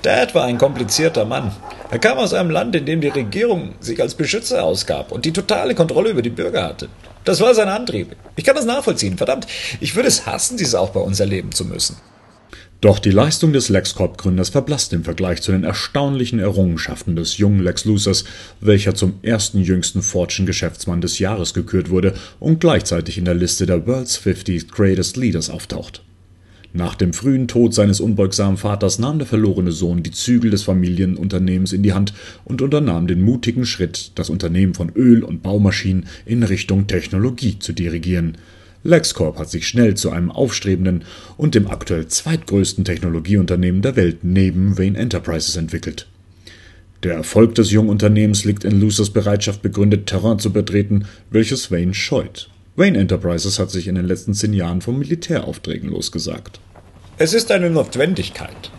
Dad 0.03 0.33
war 0.33 0.45
ein 0.45 0.57
komplizierter 0.57 1.25
Mann. 1.25 1.51
Er 1.91 1.99
kam 1.99 2.17
aus 2.17 2.33
einem 2.33 2.49
Land, 2.49 2.77
in 2.77 2.85
dem 2.85 3.01
die 3.01 3.09
Regierung 3.09 3.73
sich 3.81 4.01
als 4.01 4.15
Beschützer 4.15 4.63
ausgab 4.63 5.11
und 5.11 5.25
die 5.25 5.33
totale 5.33 5.75
Kontrolle 5.75 6.11
über 6.11 6.21
die 6.21 6.29
Bürger 6.29 6.63
hatte. 6.63 6.87
Das 7.25 7.41
war 7.41 7.53
sein 7.53 7.67
Antrieb. 7.67 8.15
Ich 8.37 8.45
kann 8.45 8.55
das 8.55 8.63
nachvollziehen. 8.63 9.17
Verdammt, 9.17 9.45
ich 9.81 9.97
würde 9.97 10.07
es 10.07 10.25
hassen, 10.25 10.55
dies 10.55 10.75
auch 10.75 10.91
bei 10.91 11.01
uns 11.01 11.19
erleben 11.19 11.51
zu 11.51 11.65
müssen. 11.65 11.97
Doch 12.81 12.99
die 12.99 13.11
Leistung 13.11 13.51
des 13.51 13.67
LexCorp-Gründers 13.67 14.49
verblasst 14.49 14.93
im 14.93 15.03
Vergleich 15.03 15.41
zu 15.41 15.51
den 15.51 15.65
erstaunlichen 15.65 16.39
Errungenschaften 16.39 17.17
des 17.17 17.37
jungen 17.37 17.61
Lex 17.61 17.83
Luthers, 17.83 18.23
welcher 18.61 18.95
zum 18.95 19.15
ersten 19.21 19.59
jüngsten 19.61 20.01
Fortune-Geschäftsmann 20.01 21.01
des 21.01 21.19
Jahres 21.19 21.53
gekürt 21.53 21.89
wurde 21.89 22.13
und 22.39 22.61
gleichzeitig 22.61 23.17
in 23.17 23.25
der 23.25 23.35
Liste 23.35 23.65
der 23.65 23.85
World's 23.85 24.15
50 24.15 24.69
Greatest 24.69 25.17
Leaders 25.17 25.49
auftaucht. 25.49 26.03
Nach 26.71 26.95
dem 26.95 27.11
frühen 27.11 27.49
Tod 27.49 27.73
seines 27.73 27.99
unbeugsamen 27.99 28.55
Vaters 28.55 28.97
nahm 28.97 29.17
der 29.17 29.27
verlorene 29.27 29.73
Sohn 29.73 30.01
die 30.01 30.11
Zügel 30.11 30.51
des 30.51 30.63
Familienunternehmens 30.63 31.73
in 31.73 31.83
die 31.83 31.93
Hand 31.93 32.13
und 32.45 32.61
unternahm 32.61 33.07
den 33.07 33.21
mutigen 33.21 33.65
Schritt, 33.65 34.11
das 34.15 34.29
Unternehmen 34.29 34.73
von 34.73 34.89
Öl- 34.95 35.23
und 35.23 35.43
Baumaschinen 35.43 36.05
in 36.25 36.43
Richtung 36.43 36.87
Technologie 36.87 37.59
zu 37.59 37.73
dirigieren. 37.73 38.37
LexCorp 38.83 39.37
hat 39.37 39.49
sich 39.49 39.67
schnell 39.67 39.95
zu 39.95 40.09
einem 40.09 40.31
aufstrebenden 40.31 41.03
und 41.37 41.55
dem 41.55 41.67
aktuell 41.67 42.07
zweitgrößten 42.07 42.85
Technologieunternehmen 42.85 43.81
der 43.81 43.95
Welt 43.95 44.19
neben 44.23 44.77
Wayne 44.77 44.97
Enterprises 44.97 45.57
entwickelt. 45.57 46.07
Der 47.03 47.13
Erfolg 47.13 47.55
des 47.55 47.71
jungen 47.71 47.89
Unternehmens 47.89 48.43
liegt 48.45 48.63
in 48.63 48.79
Lucers 48.79 49.09
Bereitschaft 49.09 49.61
begründet, 49.61 50.07
Terrain 50.07 50.39
zu 50.39 50.51
betreten, 50.51 51.05
welches 51.29 51.71
Wayne 51.71 51.93
scheut. 51.93 52.49
Wayne 52.75 52.97
Enterprises 52.97 53.59
hat 53.59 53.71
sich 53.71 53.87
in 53.87 53.95
den 53.95 54.05
letzten 54.05 54.33
zehn 54.33 54.53
Jahren 54.53 54.81
von 54.81 54.97
Militäraufträgen 54.97 55.89
losgesagt. 55.89 56.59
Es 57.17 57.33
ist 57.33 57.51
eine 57.51 57.69
Notwendigkeit. 57.69 58.71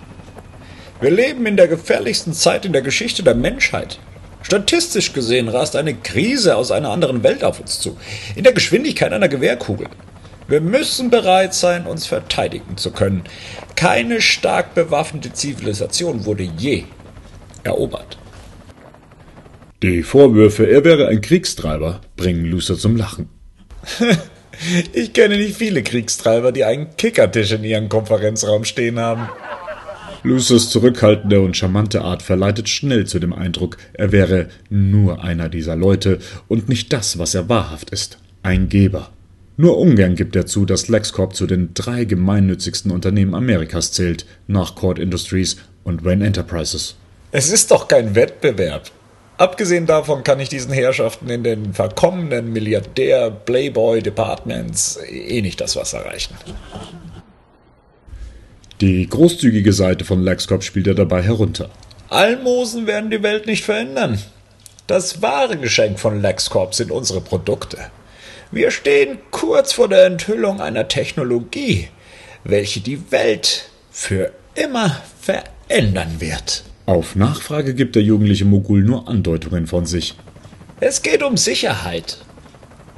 Wir 1.00 1.10
leben 1.10 1.46
in 1.46 1.56
der 1.56 1.68
gefährlichsten 1.68 2.32
Zeit 2.32 2.64
in 2.64 2.72
der 2.72 2.82
Geschichte 2.82 3.22
der 3.22 3.34
Menschheit. 3.34 3.98
Statistisch 4.42 5.12
gesehen 5.12 5.48
rast 5.48 5.76
eine 5.76 5.94
Krise 5.94 6.56
aus 6.56 6.70
einer 6.70 6.90
anderen 6.90 7.22
Welt 7.22 7.44
auf 7.44 7.60
uns 7.60 7.80
zu, 7.80 7.96
in 8.36 8.44
der 8.44 8.52
Geschwindigkeit 8.52 9.12
einer 9.12 9.28
Gewehrkugel. 9.28 9.88
Wir 10.48 10.60
müssen 10.60 11.10
bereit 11.10 11.54
sein, 11.54 11.86
uns 11.86 12.06
verteidigen 12.06 12.76
zu 12.76 12.90
können. 12.90 13.22
Keine 13.76 14.20
stark 14.20 14.74
bewaffnete 14.74 15.32
Zivilisation 15.32 16.24
wurde 16.24 16.42
je 16.42 16.84
erobert. 17.62 18.18
Die 19.82 20.02
Vorwürfe, 20.02 20.68
er 20.68 20.84
wäre 20.84 21.08
ein 21.08 21.20
Kriegstreiber, 21.20 22.00
bringen 22.16 22.44
Lucer 22.44 22.76
zum 22.76 22.96
Lachen. 22.96 23.28
ich 24.92 25.12
kenne 25.12 25.36
nicht 25.36 25.56
viele 25.56 25.82
Kriegstreiber, 25.82 26.52
die 26.52 26.64
einen 26.64 26.96
Kickertisch 26.96 27.52
in 27.52 27.64
ihrem 27.64 27.88
Konferenzraum 27.88 28.64
stehen 28.64 28.98
haben. 28.98 29.28
Lucers 30.22 30.68
zurückhaltende 30.68 31.40
und 31.40 31.56
charmante 31.56 32.02
Art 32.02 32.22
verleitet 32.22 32.68
schnell 32.68 33.06
zu 33.06 33.18
dem 33.18 33.32
Eindruck, 33.32 33.78
er 33.94 34.12
wäre 34.12 34.48
nur 34.68 35.24
einer 35.24 35.48
dieser 35.48 35.76
Leute 35.76 36.18
und 36.48 36.68
nicht 36.68 36.92
das, 36.92 37.18
was 37.18 37.34
er 37.34 37.48
wahrhaft 37.48 37.90
ist, 37.90 38.18
ein 38.42 38.68
Geber. 38.68 39.10
Nur 39.56 39.78
ungern 39.78 40.16
gibt 40.16 40.36
er 40.36 40.46
zu, 40.46 40.64
dass 40.64 40.88
LexCorp 40.88 41.34
zu 41.34 41.46
den 41.46 41.74
drei 41.74 42.04
gemeinnützigsten 42.04 42.90
Unternehmen 42.90 43.34
Amerikas 43.34 43.92
zählt, 43.92 44.26
nach 44.46 44.74
Cord 44.74 44.98
Industries 44.98 45.56
und 45.84 46.04
Wayne 46.04 46.26
Enterprises. 46.26 46.96
Es 47.32 47.50
ist 47.50 47.70
doch 47.70 47.88
kein 47.88 48.14
Wettbewerb. 48.14 48.90
Abgesehen 49.36 49.86
davon 49.86 50.22
kann 50.22 50.40
ich 50.40 50.50
diesen 50.50 50.72
Herrschaften 50.72 51.30
in 51.30 51.42
den 51.44 51.72
verkommenen 51.72 52.52
Milliardär-Playboy-Departments 52.52 54.98
eh 55.08 55.40
nicht 55.40 55.62
das 55.62 55.76
Wasser 55.76 56.04
reichen. 56.04 56.34
Die 58.80 59.06
großzügige 59.06 59.74
Seite 59.74 60.06
von 60.06 60.22
LexCorp 60.22 60.64
spielt 60.64 60.86
er 60.86 60.94
dabei 60.94 61.20
herunter. 61.22 61.68
Almosen 62.08 62.86
werden 62.86 63.10
die 63.10 63.22
Welt 63.22 63.46
nicht 63.46 63.64
verändern. 63.64 64.18
Das 64.86 65.20
wahre 65.20 65.58
Geschenk 65.58 66.00
von 66.00 66.22
LexCorp 66.22 66.74
sind 66.74 66.90
unsere 66.90 67.20
Produkte. 67.20 67.78
Wir 68.50 68.70
stehen 68.70 69.18
kurz 69.30 69.74
vor 69.74 69.88
der 69.88 70.06
Enthüllung 70.06 70.60
einer 70.60 70.88
Technologie, 70.88 71.88
welche 72.42 72.80
die 72.80 73.12
Welt 73.12 73.68
für 73.90 74.32
immer 74.54 75.02
verändern 75.20 76.16
wird. 76.20 76.64
Auf 76.86 77.14
Nachfrage 77.14 77.74
gibt 77.74 77.96
der 77.96 78.02
jugendliche 78.02 78.46
Mogul 78.46 78.82
nur 78.82 79.08
Andeutungen 79.08 79.66
von 79.66 79.84
sich. 79.84 80.16
Es 80.80 81.02
geht 81.02 81.22
um 81.22 81.36
Sicherheit. 81.36 82.16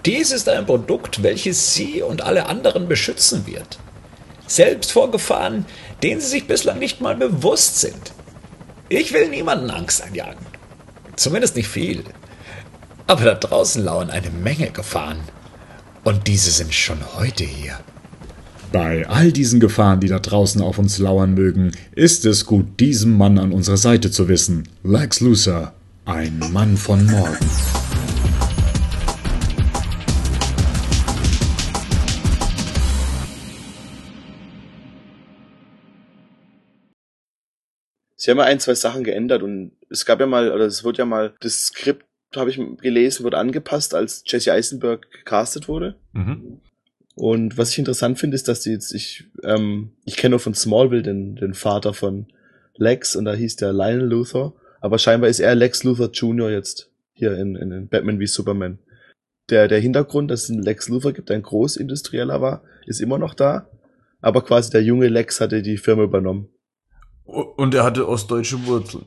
Dies 0.06 0.30
ist 0.30 0.48
ein 0.48 0.64
Produkt, 0.64 1.22
welches 1.24 1.74
Sie 1.74 2.02
und 2.02 2.22
alle 2.22 2.46
anderen 2.46 2.88
beschützen 2.88 3.46
wird. 3.46 3.78
Selbst 4.46 4.92
vor 4.92 5.10
Gefahren, 5.10 5.64
denen 6.02 6.20
Sie 6.20 6.28
sich 6.28 6.46
bislang 6.46 6.78
nicht 6.78 7.00
mal 7.00 7.16
bewusst 7.16 7.80
sind. 7.80 8.12
Ich 8.88 9.12
will 9.12 9.28
niemanden 9.28 9.70
Angst 9.70 10.02
einjagen. 10.02 10.44
Zumindest 11.16 11.56
nicht 11.56 11.68
viel. 11.68 12.04
Aber 13.06 13.24
da 13.24 13.34
draußen 13.34 13.84
lauern 13.84 14.10
eine 14.10 14.30
Menge 14.30 14.70
Gefahren. 14.70 15.20
Und 16.04 16.26
diese 16.26 16.50
sind 16.50 16.74
schon 16.74 16.98
heute 17.16 17.44
hier. 17.44 17.78
Bei 18.72 19.06
all 19.06 19.32
diesen 19.32 19.60
Gefahren, 19.60 20.00
die 20.00 20.08
da 20.08 20.18
draußen 20.18 20.62
auf 20.62 20.78
uns 20.78 20.98
lauern 20.98 21.34
mögen, 21.34 21.72
ist 21.94 22.24
es 22.24 22.46
gut, 22.46 22.80
diesen 22.80 23.16
Mann 23.16 23.38
an 23.38 23.52
unserer 23.52 23.76
Seite 23.76 24.10
zu 24.10 24.28
wissen. 24.28 24.66
Lex 24.82 25.20
Luthor, 25.20 25.72
ein 26.06 26.38
Mann 26.52 26.76
von 26.78 27.04
morgen. 27.06 27.81
Sie 38.22 38.30
haben 38.30 38.38
ja 38.38 38.44
ein, 38.44 38.60
zwei 38.60 38.76
Sachen 38.76 39.02
geändert 39.02 39.42
und 39.42 39.72
es 39.90 40.06
gab 40.06 40.20
ja 40.20 40.28
mal, 40.28 40.52
oder 40.52 40.64
es 40.64 40.84
wird 40.84 40.96
ja 40.96 41.04
mal, 41.04 41.34
das 41.40 41.64
Skript, 41.64 42.06
habe 42.36 42.50
ich 42.50 42.60
gelesen, 42.80 43.24
wurde 43.24 43.36
angepasst, 43.36 43.96
als 43.96 44.22
Jesse 44.24 44.52
Eisenberg 44.52 45.10
gecastet 45.10 45.66
wurde. 45.66 45.96
Mhm. 46.12 46.60
Und 47.16 47.58
was 47.58 47.72
ich 47.72 47.80
interessant 47.80 48.20
finde, 48.20 48.36
ist, 48.36 48.46
dass 48.46 48.60
die 48.60 48.70
jetzt, 48.70 48.94
ich, 48.94 49.24
ähm, 49.42 49.90
ich 50.04 50.16
kenne 50.16 50.30
nur 50.30 50.38
von 50.38 50.54
Smallville 50.54 51.02
den, 51.02 51.34
den 51.34 51.52
Vater 51.52 51.94
von 51.94 52.28
Lex 52.76 53.16
und 53.16 53.24
da 53.24 53.34
hieß 53.34 53.56
der 53.56 53.72
Lionel 53.72 54.06
Luthor. 54.06 54.54
Aber 54.80 54.98
scheinbar 54.98 55.28
ist 55.28 55.40
er 55.40 55.56
Lex 55.56 55.82
Luthor 55.82 56.12
Jr. 56.12 56.48
jetzt 56.52 56.92
hier 57.14 57.36
in, 57.36 57.56
in, 57.56 57.72
in 57.72 57.88
Batman 57.88 58.20
wie 58.20 58.28
Superman. 58.28 58.78
Der, 59.50 59.66
der 59.66 59.80
Hintergrund, 59.80 60.30
dass 60.30 60.44
es 60.44 60.50
einen 60.50 60.62
Lex 60.62 60.88
Luthor 60.88 61.12
gibt, 61.12 61.32
ein 61.32 61.42
Großindustrieller 61.42 62.40
war, 62.40 62.62
ist 62.86 63.00
immer 63.00 63.18
noch 63.18 63.34
da. 63.34 63.68
Aber 64.20 64.44
quasi 64.44 64.70
der 64.70 64.84
junge 64.84 65.08
Lex 65.08 65.40
hatte 65.40 65.60
die 65.60 65.76
Firma 65.76 66.04
übernommen. 66.04 66.50
Und 67.32 67.74
er 67.74 67.84
hatte 67.84 68.08
ostdeutsche 68.08 68.64
Wurzeln. 68.66 69.06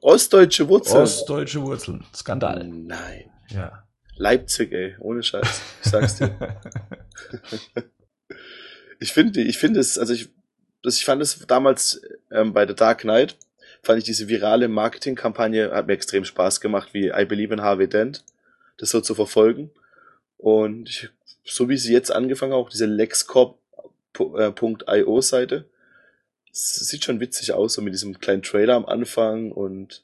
Ostdeutsche 0.00 0.68
Wurzeln? 0.68 1.02
Ostdeutsche 1.02 1.62
Wurzeln. 1.62 2.04
Skandal. 2.14 2.66
Nein. 2.66 3.30
Ja. 3.48 3.84
Leipzig, 4.16 4.72
ey, 4.72 4.96
ohne 5.00 5.22
Scheiß. 5.22 5.60
Ich 5.82 5.90
sag's 5.90 6.16
dir. 6.16 6.36
ich 9.00 9.12
finde, 9.12 9.42
ich 9.42 9.58
finde 9.58 9.80
es, 9.80 9.98
also 9.98 10.14
ich, 10.14 10.30
das, 10.82 10.96
ich 10.96 11.04
fand 11.04 11.22
es 11.22 11.46
damals 11.46 12.02
ähm, 12.30 12.52
bei 12.52 12.66
The 12.66 12.74
Dark 12.74 13.00
Knight, 13.00 13.36
fand 13.82 13.98
ich 13.98 14.04
diese 14.04 14.28
virale 14.28 14.68
Marketingkampagne, 14.68 15.72
hat 15.72 15.86
mir 15.86 15.94
extrem 15.94 16.24
Spaß 16.24 16.60
gemacht, 16.60 16.90
wie 16.92 17.08
I 17.08 17.24
Believe 17.24 17.52
in 17.52 17.62
Harvey 17.62 17.88
Dent, 17.88 18.24
das 18.78 18.90
so 18.90 19.00
zu 19.00 19.14
verfolgen. 19.14 19.70
Und 20.36 20.88
ich, 20.88 21.08
so 21.44 21.68
wie 21.68 21.76
sie 21.76 21.92
jetzt 21.92 22.12
angefangen 22.12 22.52
auch 22.52 22.70
diese 22.70 22.86
lexcorp.io 22.86 25.20
Seite, 25.20 25.68
sieht 26.52 27.04
schon 27.04 27.20
witzig 27.20 27.52
aus, 27.52 27.74
so 27.74 27.82
mit 27.82 27.94
diesem 27.94 28.18
kleinen 28.18 28.42
Trailer 28.42 28.74
am 28.74 28.86
Anfang 28.86 29.52
und 29.52 30.02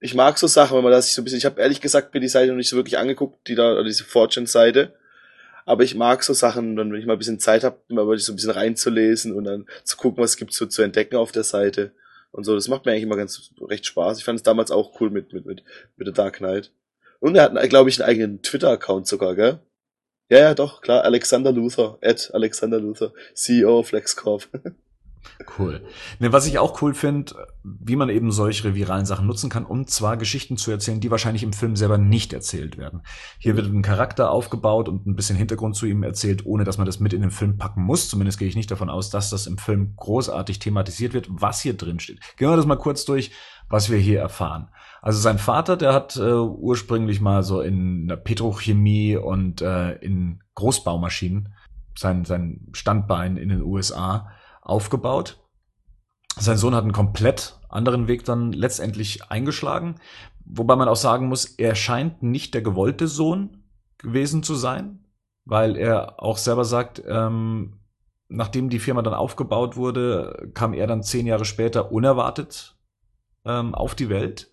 ich 0.00 0.14
mag 0.14 0.38
so 0.38 0.46
Sachen, 0.46 0.76
wenn 0.76 0.84
man 0.84 0.92
das 0.92 1.12
so 1.12 1.20
ein 1.20 1.24
bisschen, 1.24 1.38
ich 1.38 1.44
habe 1.44 1.60
ehrlich 1.60 1.80
gesagt 1.80 2.14
mir 2.14 2.20
die 2.20 2.28
Seite 2.28 2.48
noch 2.48 2.56
nicht 2.56 2.70
so 2.70 2.76
wirklich 2.76 2.98
angeguckt, 2.98 3.46
die 3.46 3.54
da, 3.54 3.72
oder 3.72 3.84
diese 3.84 4.04
Fortune-Seite. 4.04 4.94
Aber 5.66 5.84
ich 5.84 5.94
mag 5.94 6.22
so 6.22 6.32
Sachen, 6.32 6.74
dann, 6.74 6.90
wenn 6.90 6.98
ich 6.98 7.06
mal 7.06 7.12
ein 7.12 7.18
bisschen 7.18 7.38
Zeit 7.38 7.64
habe, 7.64 7.78
mal 7.88 8.06
wirklich 8.06 8.24
so 8.24 8.32
ein 8.32 8.36
bisschen 8.36 8.50
reinzulesen 8.50 9.34
und 9.34 9.44
dann 9.44 9.66
zu 9.84 9.98
gucken, 9.98 10.22
was 10.22 10.38
gibt's 10.38 10.56
so 10.56 10.64
zu 10.66 10.82
entdecken 10.82 11.16
auf 11.16 11.32
der 11.32 11.44
Seite. 11.44 11.92
Und 12.32 12.44
so, 12.44 12.54
das 12.54 12.68
macht 12.68 12.86
mir 12.86 12.92
eigentlich 12.92 13.04
immer 13.04 13.16
ganz 13.16 13.52
recht 13.60 13.84
Spaß. 13.86 14.18
Ich 14.18 14.24
fand 14.24 14.38
es 14.38 14.42
damals 14.42 14.70
auch 14.70 15.00
cool 15.00 15.10
mit, 15.10 15.34
mit, 15.34 15.44
mit, 15.44 15.64
mit 15.96 16.08
The 16.08 16.14
Dark 16.14 16.38
Knight. 16.38 16.72
Und 17.18 17.36
er 17.36 17.52
hat, 17.52 17.68
glaube 17.68 17.90
ich, 17.90 18.00
einen 18.00 18.08
eigenen 18.08 18.42
Twitter-Account 18.42 19.06
sogar, 19.06 19.34
gell? 19.34 19.58
Ja, 20.30 20.38
ja, 20.38 20.54
doch, 20.54 20.80
klar. 20.80 21.04
Alexander 21.04 21.52
Luther, 21.52 21.98
at 22.00 22.30
Alexander 22.32 22.80
Luther, 22.80 23.12
CEO 23.34 23.80
of 23.80 23.92
LexCorp. 23.92 24.48
Cool. 25.58 25.82
Ne, 26.18 26.32
was 26.32 26.46
ich 26.46 26.58
auch 26.58 26.80
cool 26.82 26.94
finde, 26.94 27.34
wie 27.62 27.96
man 27.96 28.08
eben 28.08 28.30
solche 28.30 28.74
viralen 28.74 29.06
Sachen 29.06 29.26
nutzen 29.26 29.50
kann, 29.50 29.64
um 29.64 29.86
zwar 29.86 30.16
Geschichten 30.16 30.56
zu 30.56 30.70
erzählen, 30.70 31.00
die 31.00 31.10
wahrscheinlich 31.10 31.42
im 31.42 31.52
Film 31.52 31.76
selber 31.76 31.98
nicht 31.98 32.32
erzählt 32.32 32.78
werden. 32.78 33.02
Hier 33.38 33.56
wird 33.56 33.66
ein 33.66 33.82
Charakter 33.82 34.30
aufgebaut 34.30 34.88
und 34.88 35.06
ein 35.06 35.16
bisschen 35.16 35.36
Hintergrund 35.36 35.76
zu 35.76 35.86
ihm 35.86 36.02
erzählt, 36.02 36.46
ohne 36.46 36.64
dass 36.64 36.78
man 36.78 36.86
das 36.86 37.00
mit 37.00 37.12
in 37.12 37.20
den 37.20 37.30
Film 37.30 37.58
packen 37.58 37.82
muss. 37.82 38.08
Zumindest 38.08 38.38
gehe 38.38 38.48
ich 38.48 38.56
nicht 38.56 38.70
davon 38.70 38.90
aus, 38.90 39.10
dass 39.10 39.30
das 39.30 39.46
im 39.46 39.58
Film 39.58 39.94
großartig 39.96 40.58
thematisiert 40.58 41.14
wird, 41.14 41.26
was 41.30 41.60
hier 41.60 41.74
drin 41.74 42.00
steht. 42.00 42.20
Gehen 42.36 42.48
wir 42.48 42.56
das 42.56 42.66
mal 42.66 42.76
kurz 42.76 43.04
durch, 43.04 43.30
was 43.68 43.90
wir 43.90 43.98
hier 43.98 44.20
erfahren. 44.20 44.68
Also 45.02 45.20
sein 45.20 45.38
Vater, 45.38 45.76
der 45.76 45.94
hat 45.94 46.16
äh, 46.16 46.32
ursprünglich 46.32 47.20
mal 47.20 47.42
so 47.42 47.60
in 47.60 48.08
der 48.08 48.16
Petrochemie 48.16 49.16
und 49.16 49.62
äh, 49.62 49.92
in 49.96 50.42
Großbaumaschinen 50.54 51.54
sein, 51.96 52.24
sein 52.24 52.68
Standbein 52.72 53.36
in 53.36 53.48
den 53.48 53.62
USA 53.62 54.30
aufgebaut. 54.60 55.38
Sein 56.36 56.56
Sohn 56.56 56.74
hat 56.74 56.84
einen 56.84 56.92
komplett 56.92 57.58
anderen 57.68 58.08
Weg 58.08 58.24
dann 58.24 58.52
letztendlich 58.52 59.30
eingeschlagen, 59.30 59.96
wobei 60.44 60.76
man 60.76 60.88
auch 60.88 60.96
sagen 60.96 61.28
muss, 61.28 61.44
er 61.44 61.74
scheint 61.74 62.22
nicht 62.22 62.54
der 62.54 62.62
gewollte 62.62 63.08
Sohn 63.08 63.64
gewesen 63.98 64.42
zu 64.42 64.54
sein, 64.54 65.04
weil 65.44 65.76
er 65.76 66.22
auch 66.22 66.38
selber 66.38 66.64
sagt, 66.64 67.02
ähm, 67.06 67.80
nachdem 68.28 68.70
die 68.70 68.78
Firma 68.78 69.02
dann 69.02 69.14
aufgebaut 69.14 69.76
wurde, 69.76 70.50
kam 70.54 70.72
er 70.72 70.86
dann 70.86 71.02
zehn 71.02 71.26
Jahre 71.26 71.44
später 71.44 71.92
unerwartet 71.92 72.76
ähm, 73.44 73.74
auf 73.74 73.94
die 73.94 74.08
Welt. 74.08 74.50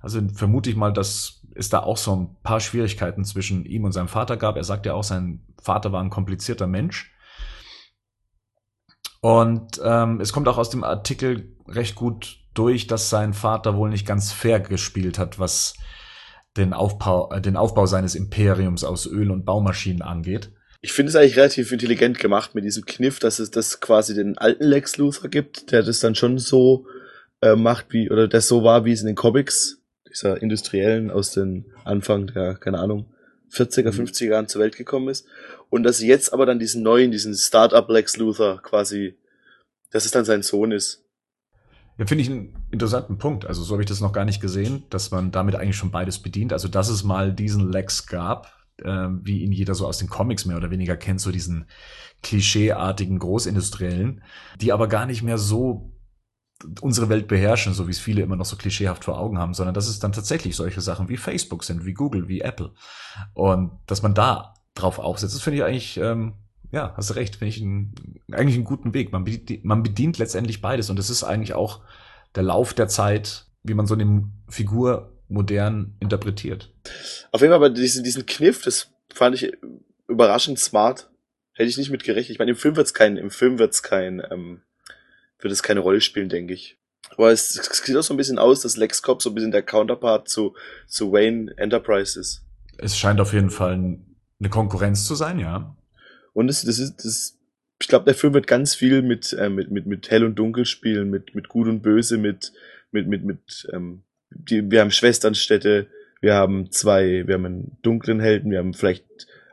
Also 0.00 0.20
vermute 0.34 0.70
ich 0.70 0.76
mal, 0.76 0.92
dass 0.92 1.46
es 1.54 1.68
da 1.68 1.80
auch 1.80 1.98
so 1.98 2.16
ein 2.16 2.36
paar 2.42 2.60
Schwierigkeiten 2.60 3.24
zwischen 3.24 3.64
ihm 3.66 3.84
und 3.84 3.92
seinem 3.92 4.08
Vater 4.08 4.36
gab. 4.36 4.56
Er 4.56 4.64
sagt 4.64 4.86
ja 4.86 4.94
auch, 4.94 5.04
sein 5.04 5.44
Vater 5.62 5.92
war 5.92 6.02
ein 6.02 6.10
komplizierter 6.10 6.66
Mensch. 6.66 7.09
Und 9.20 9.80
ähm, 9.84 10.20
es 10.20 10.32
kommt 10.32 10.48
auch 10.48 10.58
aus 10.58 10.70
dem 10.70 10.84
Artikel 10.84 11.56
recht 11.68 11.94
gut 11.94 12.38
durch, 12.54 12.86
dass 12.86 13.10
sein 13.10 13.34
Vater 13.34 13.76
wohl 13.76 13.90
nicht 13.90 14.06
ganz 14.06 14.32
fair 14.32 14.60
gespielt 14.60 15.18
hat, 15.18 15.38
was 15.38 15.74
den 16.56 16.72
Aufbau, 16.72 17.30
äh, 17.32 17.40
den 17.40 17.56
Aufbau 17.56 17.86
seines 17.86 18.14
Imperiums 18.14 18.82
aus 18.84 19.06
Öl 19.06 19.30
und 19.30 19.44
Baumaschinen 19.44 20.02
angeht. 20.02 20.50
Ich 20.82 20.92
finde 20.92 21.10
es 21.10 21.16
eigentlich 21.16 21.36
relativ 21.36 21.70
intelligent 21.72 22.18
gemacht 22.18 22.54
mit 22.54 22.64
diesem 22.64 22.86
Kniff, 22.86 23.18
dass 23.18 23.38
es 23.38 23.50
das 23.50 23.80
quasi 23.80 24.14
den 24.14 24.38
alten 24.38 24.64
Lex 24.64 24.96
Luthor 24.96 25.28
gibt, 25.28 25.70
der 25.72 25.82
das 25.82 26.00
dann 26.00 26.14
schon 26.14 26.38
so 26.38 26.86
äh, 27.42 27.54
macht, 27.54 27.92
wie, 27.92 28.10
oder 28.10 28.28
das 28.28 28.48
so 28.48 28.64
war, 28.64 28.84
wie 28.86 28.92
es 28.92 29.02
in 29.02 29.06
den 29.06 29.16
Comics 29.16 29.82
dieser 30.08 30.40
Industriellen 30.40 31.10
aus 31.10 31.32
den 31.32 31.66
Anfang 31.84 32.28
der, 32.28 32.54
keine 32.54 32.78
Ahnung, 32.78 33.12
40er, 33.52 33.90
50er 33.90 34.24
mhm. 34.24 34.30
Jahren 34.30 34.48
zur 34.48 34.62
Welt 34.62 34.76
gekommen 34.76 35.08
ist. 35.08 35.26
Und 35.70 35.84
dass 35.84 35.98
sie 35.98 36.08
jetzt 36.08 36.32
aber 36.32 36.46
dann 36.46 36.58
diesen 36.58 36.82
neuen, 36.82 37.10
diesen 37.10 37.34
Startup 37.34 37.88
Lex 37.88 38.16
Luthor 38.16 38.60
quasi, 38.60 39.16
dass 39.90 40.04
es 40.04 40.10
dann 40.10 40.24
sein 40.24 40.42
Sohn 40.42 40.72
ist. 40.72 41.04
Ja, 41.96 42.06
finde 42.06 42.22
ich 42.22 42.30
einen 42.30 42.56
interessanten 42.70 43.18
Punkt. 43.18 43.46
Also 43.46 43.62
so 43.62 43.74
habe 43.74 43.82
ich 43.82 43.88
das 43.88 44.00
noch 44.00 44.12
gar 44.12 44.24
nicht 44.24 44.40
gesehen, 44.40 44.84
dass 44.90 45.10
man 45.10 45.30
damit 45.30 45.54
eigentlich 45.54 45.76
schon 45.76 45.90
beides 45.90 46.18
bedient. 46.18 46.52
Also 46.52 46.66
dass 46.66 46.88
es 46.88 47.04
mal 47.04 47.32
diesen 47.32 47.70
Lex 47.70 48.06
gab, 48.06 48.52
äh, 48.82 49.08
wie 49.22 49.42
ihn 49.42 49.52
jeder 49.52 49.74
so 49.74 49.86
aus 49.86 49.98
den 49.98 50.08
Comics 50.08 50.44
mehr 50.44 50.56
oder 50.56 50.70
weniger 50.70 50.96
kennt, 50.96 51.20
so 51.20 51.30
diesen 51.30 51.66
klischeeartigen 52.22 53.18
Großindustriellen, 53.18 54.22
die 54.60 54.72
aber 54.72 54.88
gar 54.88 55.06
nicht 55.06 55.22
mehr 55.22 55.38
so 55.38 55.92
unsere 56.80 57.08
Welt 57.08 57.28
beherrschen, 57.28 57.74
so 57.74 57.86
wie 57.86 57.92
es 57.92 57.98
viele 57.98 58.22
immer 58.22 58.36
noch 58.36 58.44
so 58.44 58.56
klischeehaft 58.56 59.04
vor 59.04 59.18
Augen 59.18 59.38
haben, 59.38 59.54
sondern 59.54 59.74
dass 59.74 59.88
es 59.88 59.98
dann 59.98 60.12
tatsächlich 60.12 60.56
solche 60.56 60.80
Sachen 60.80 61.08
wie 61.08 61.16
Facebook 61.16 61.64
sind, 61.64 61.86
wie 61.86 61.94
Google, 61.94 62.28
wie 62.28 62.40
Apple. 62.40 62.72
Und 63.34 63.72
dass 63.86 64.02
man 64.02 64.14
da 64.14 64.54
drauf 64.80 64.98
aufsetzt, 64.98 65.34
das 65.34 65.42
finde 65.42 65.58
ich 65.58 65.64
eigentlich, 65.64 65.96
ähm, 65.96 66.34
ja, 66.72 66.94
hast 66.96 67.10
du 67.10 67.14
recht, 67.14 67.36
finde 67.36 67.54
ich 67.54 67.60
ein, 67.60 67.94
eigentlich 68.32 68.54
einen 68.54 68.64
guten 68.64 68.94
Weg. 68.94 69.12
Man 69.12 69.24
bedient, 69.24 69.64
man 69.64 69.82
bedient 69.82 70.18
letztendlich 70.18 70.60
beides 70.60 70.90
und 70.90 70.98
es 70.98 71.10
ist 71.10 71.24
eigentlich 71.24 71.54
auch 71.54 71.80
der 72.34 72.42
Lauf 72.42 72.74
der 72.74 72.88
Zeit, 72.88 73.46
wie 73.62 73.74
man 73.74 73.86
so 73.86 73.94
eine 73.94 74.24
Figur 74.48 75.12
modern 75.28 75.94
interpretiert. 76.00 76.72
Auf 77.32 77.40
jeden 77.40 77.50
Fall, 77.52 77.56
aber 77.56 77.70
diesen, 77.70 78.04
diesen 78.04 78.26
Kniff, 78.26 78.62
das 78.62 78.90
fand 79.12 79.34
ich 79.34 79.52
überraschend 80.08 80.58
smart. 80.58 81.08
Hätte 81.52 81.68
ich 81.68 81.76
nicht 81.76 81.90
mit 81.90 82.04
gerechnet. 82.04 82.30
Ich 82.30 82.38
meine, 82.38 82.52
im 82.52 82.56
Film 82.56 82.76
wird's 82.76 82.94
kein, 82.94 83.16
im 83.16 83.30
Film 83.30 83.58
wird's 83.58 83.82
kein, 83.82 84.22
ähm, 84.30 84.62
wird 85.38 85.52
es 85.52 85.62
keine 85.62 85.80
Rolle 85.80 86.00
spielen, 86.00 86.28
denke 86.28 86.54
ich. 86.54 86.78
Aber 87.16 87.30
es, 87.30 87.56
es 87.56 87.78
sieht 87.78 87.96
auch 87.96 88.02
so 88.02 88.14
ein 88.14 88.16
bisschen 88.16 88.38
aus, 88.38 88.60
dass 88.60 88.76
LexCorp 88.76 89.22
so 89.22 89.30
ein 89.30 89.34
bisschen 89.34 89.50
der 89.50 89.62
Counterpart 89.62 90.28
zu, 90.28 90.54
zu 90.86 91.12
Wayne 91.12 91.52
Enterprises. 91.56 92.42
Es 92.78 92.96
scheint 92.96 93.20
auf 93.20 93.32
jeden 93.32 93.50
Fall 93.50 93.98
eine 94.40 94.48
Konkurrenz 94.48 95.04
zu 95.04 95.14
sein, 95.14 95.38
ja. 95.38 95.76
Und 96.32 96.46
das, 96.48 96.62
das 96.64 96.78
ist, 96.78 97.04
das, 97.04 97.38
ich 97.80 97.88
glaube, 97.88 98.06
der 98.06 98.14
Film 98.14 98.34
wird 98.34 98.46
ganz 98.46 98.74
viel 98.74 99.02
mit, 99.02 99.32
äh, 99.32 99.48
mit, 99.48 99.70
mit, 99.70 99.86
mit 99.86 100.10
Hell 100.10 100.24
und 100.24 100.38
Dunkel 100.38 100.64
spielen, 100.64 101.10
mit, 101.10 101.34
mit 101.34 101.48
Gut 101.48 101.68
und 101.68 101.82
Böse, 101.82 102.18
mit, 102.18 102.52
mit, 102.90 103.06
mit, 103.06 103.24
mit, 103.24 103.68
ähm, 103.72 104.02
die, 104.30 104.70
wir 104.70 104.80
haben 104.80 104.90
Schwesternstädte, 104.90 105.86
wir 106.20 106.34
haben 106.34 106.70
zwei, 106.70 107.26
wir 107.26 107.34
haben 107.34 107.46
einen 107.46 107.78
dunklen 107.82 108.20
Helden, 108.20 108.50
wir 108.50 108.58
haben 108.58 108.74
vielleicht, 108.74 109.04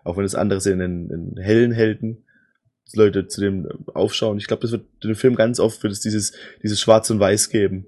auch 0.03 0.17
wenn 0.17 0.23
das 0.23 0.35
andere 0.35 0.61
sind, 0.61 0.81
einen, 0.81 1.11
einen 1.11 1.37
hellen 1.37 1.71
Helden. 1.71 2.23
Leute 2.93 3.27
zu 3.27 3.41
dem 3.41 3.67
aufschauen. 3.93 4.37
Ich 4.37 4.47
glaube, 4.47 4.61
das 4.61 4.71
wird 4.71 4.85
den 5.03 5.15
Film 5.15 5.35
ganz 5.35 5.59
oft 5.59 5.83
wird 5.83 5.91
es 5.91 5.99
dieses, 5.99 6.33
dieses 6.63 6.79
Schwarz 6.79 7.09
und 7.09 7.19
Weiß 7.19 7.49
geben. 7.49 7.85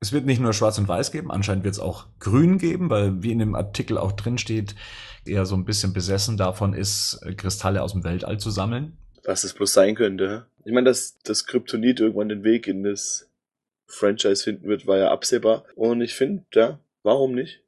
Es 0.00 0.12
wird 0.12 0.26
nicht 0.26 0.40
nur 0.40 0.52
Schwarz 0.52 0.76
und 0.76 0.86
Weiß 0.86 1.12
geben, 1.12 1.30
anscheinend 1.30 1.64
wird 1.64 1.74
es 1.74 1.80
auch 1.80 2.08
Grün 2.20 2.58
geben, 2.58 2.90
weil 2.90 3.22
wie 3.22 3.32
in 3.32 3.38
dem 3.38 3.54
Artikel 3.54 3.96
auch 3.96 4.12
drin 4.12 4.36
steht, 4.36 4.74
er 5.26 5.46
so 5.46 5.54
ein 5.54 5.64
bisschen 5.64 5.92
besessen 5.92 6.36
davon 6.36 6.74
ist, 6.74 7.20
Kristalle 7.36 7.82
aus 7.82 7.92
dem 7.92 8.04
Weltall 8.04 8.38
zu 8.38 8.50
sammeln. 8.50 8.96
Was 9.24 9.42
das 9.42 9.54
bloß 9.54 9.72
sein 9.72 9.94
könnte. 9.94 10.46
Ich 10.64 10.72
meine, 10.72 10.86
dass 10.88 11.18
das 11.22 11.46
Kryptonit 11.46 12.00
irgendwann 12.00 12.28
den 12.28 12.44
Weg 12.44 12.66
in 12.66 12.82
das 12.82 13.30
Franchise 13.86 14.42
finden 14.42 14.68
wird, 14.68 14.86
war 14.86 14.98
ja 14.98 15.10
absehbar. 15.10 15.64
Und 15.76 16.00
ich 16.00 16.14
finde, 16.14 16.44
ja, 16.54 16.78
warum 17.02 17.34
nicht? 17.34 17.62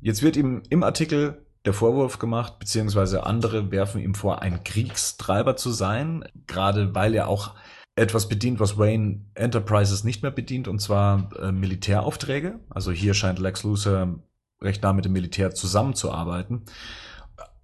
Jetzt 0.00 0.22
wird 0.22 0.36
ihm 0.36 0.62
im 0.70 0.82
Artikel 0.82 1.44
der 1.64 1.72
Vorwurf 1.72 2.18
gemacht, 2.18 2.58
beziehungsweise 2.58 3.26
andere 3.26 3.70
werfen 3.70 4.00
ihm 4.00 4.14
vor, 4.14 4.42
ein 4.42 4.62
Kriegstreiber 4.64 5.56
zu 5.56 5.70
sein, 5.70 6.24
gerade 6.46 6.94
weil 6.94 7.14
er 7.14 7.28
auch 7.28 7.54
etwas 7.96 8.28
bedient, 8.28 8.60
was 8.60 8.78
Wayne 8.78 9.24
Enterprises 9.34 10.04
nicht 10.04 10.22
mehr 10.22 10.30
bedient, 10.30 10.68
und 10.68 10.78
zwar 10.78 11.30
äh, 11.40 11.50
Militäraufträge. 11.50 12.60
Also 12.70 12.92
hier 12.92 13.12
scheint 13.12 13.40
Lex 13.40 13.64
Luthor 13.64 14.20
recht 14.60 14.82
nah 14.82 14.92
mit 14.92 15.04
dem 15.04 15.12
Militär 15.12 15.54
zusammenzuarbeiten. 15.54 16.62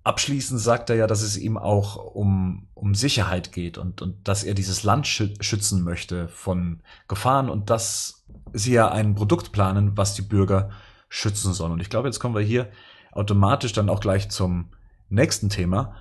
Abschließend 0.04 0.60
sagt 0.60 0.90
er 0.90 0.96
ja, 0.96 1.06
dass 1.06 1.22
es 1.22 1.38
ihm 1.38 1.56
auch 1.56 1.96
um, 1.96 2.68
um 2.74 2.94
Sicherheit 2.94 3.52
geht 3.52 3.78
und, 3.78 4.02
und 4.02 4.28
dass 4.28 4.44
er 4.44 4.54
dieses 4.54 4.82
Land 4.82 5.06
schützen 5.06 5.82
möchte 5.82 6.28
von 6.28 6.82
Gefahren 7.08 7.48
und 7.48 7.70
dass 7.70 8.24
sie 8.52 8.74
ja 8.74 8.90
ein 8.90 9.14
Produkt 9.14 9.50
planen, 9.50 9.96
was 9.96 10.14
die 10.14 10.22
Bürger 10.22 10.70
schützen 11.08 11.54
sollen. 11.54 11.72
Und 11.72 11.80
ich 11.80 11.88
glaube, 11.88 12.08
jetzt 12.08 12.20
kommen 12.20 12.34
wir 12.34 12.42
hier 12.42 12.68
automatisch 13.12 13.72
dann 13.72 13.88
auch 13.88 14.00
gleich 14.00 14.28
zum 14.28 14.66
nächsten 15.08 15.48
Thema. 15.48 15.94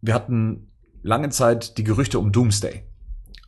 Wir 0.00 0.14
hatten 0.14 0.70
lange 1.02 1.28
Zeit 1.28 1.78
die 1.78 1.84
Gerüchte 1.84 2.18
um 2.18 2.32
Doomsday. 2.32 2.82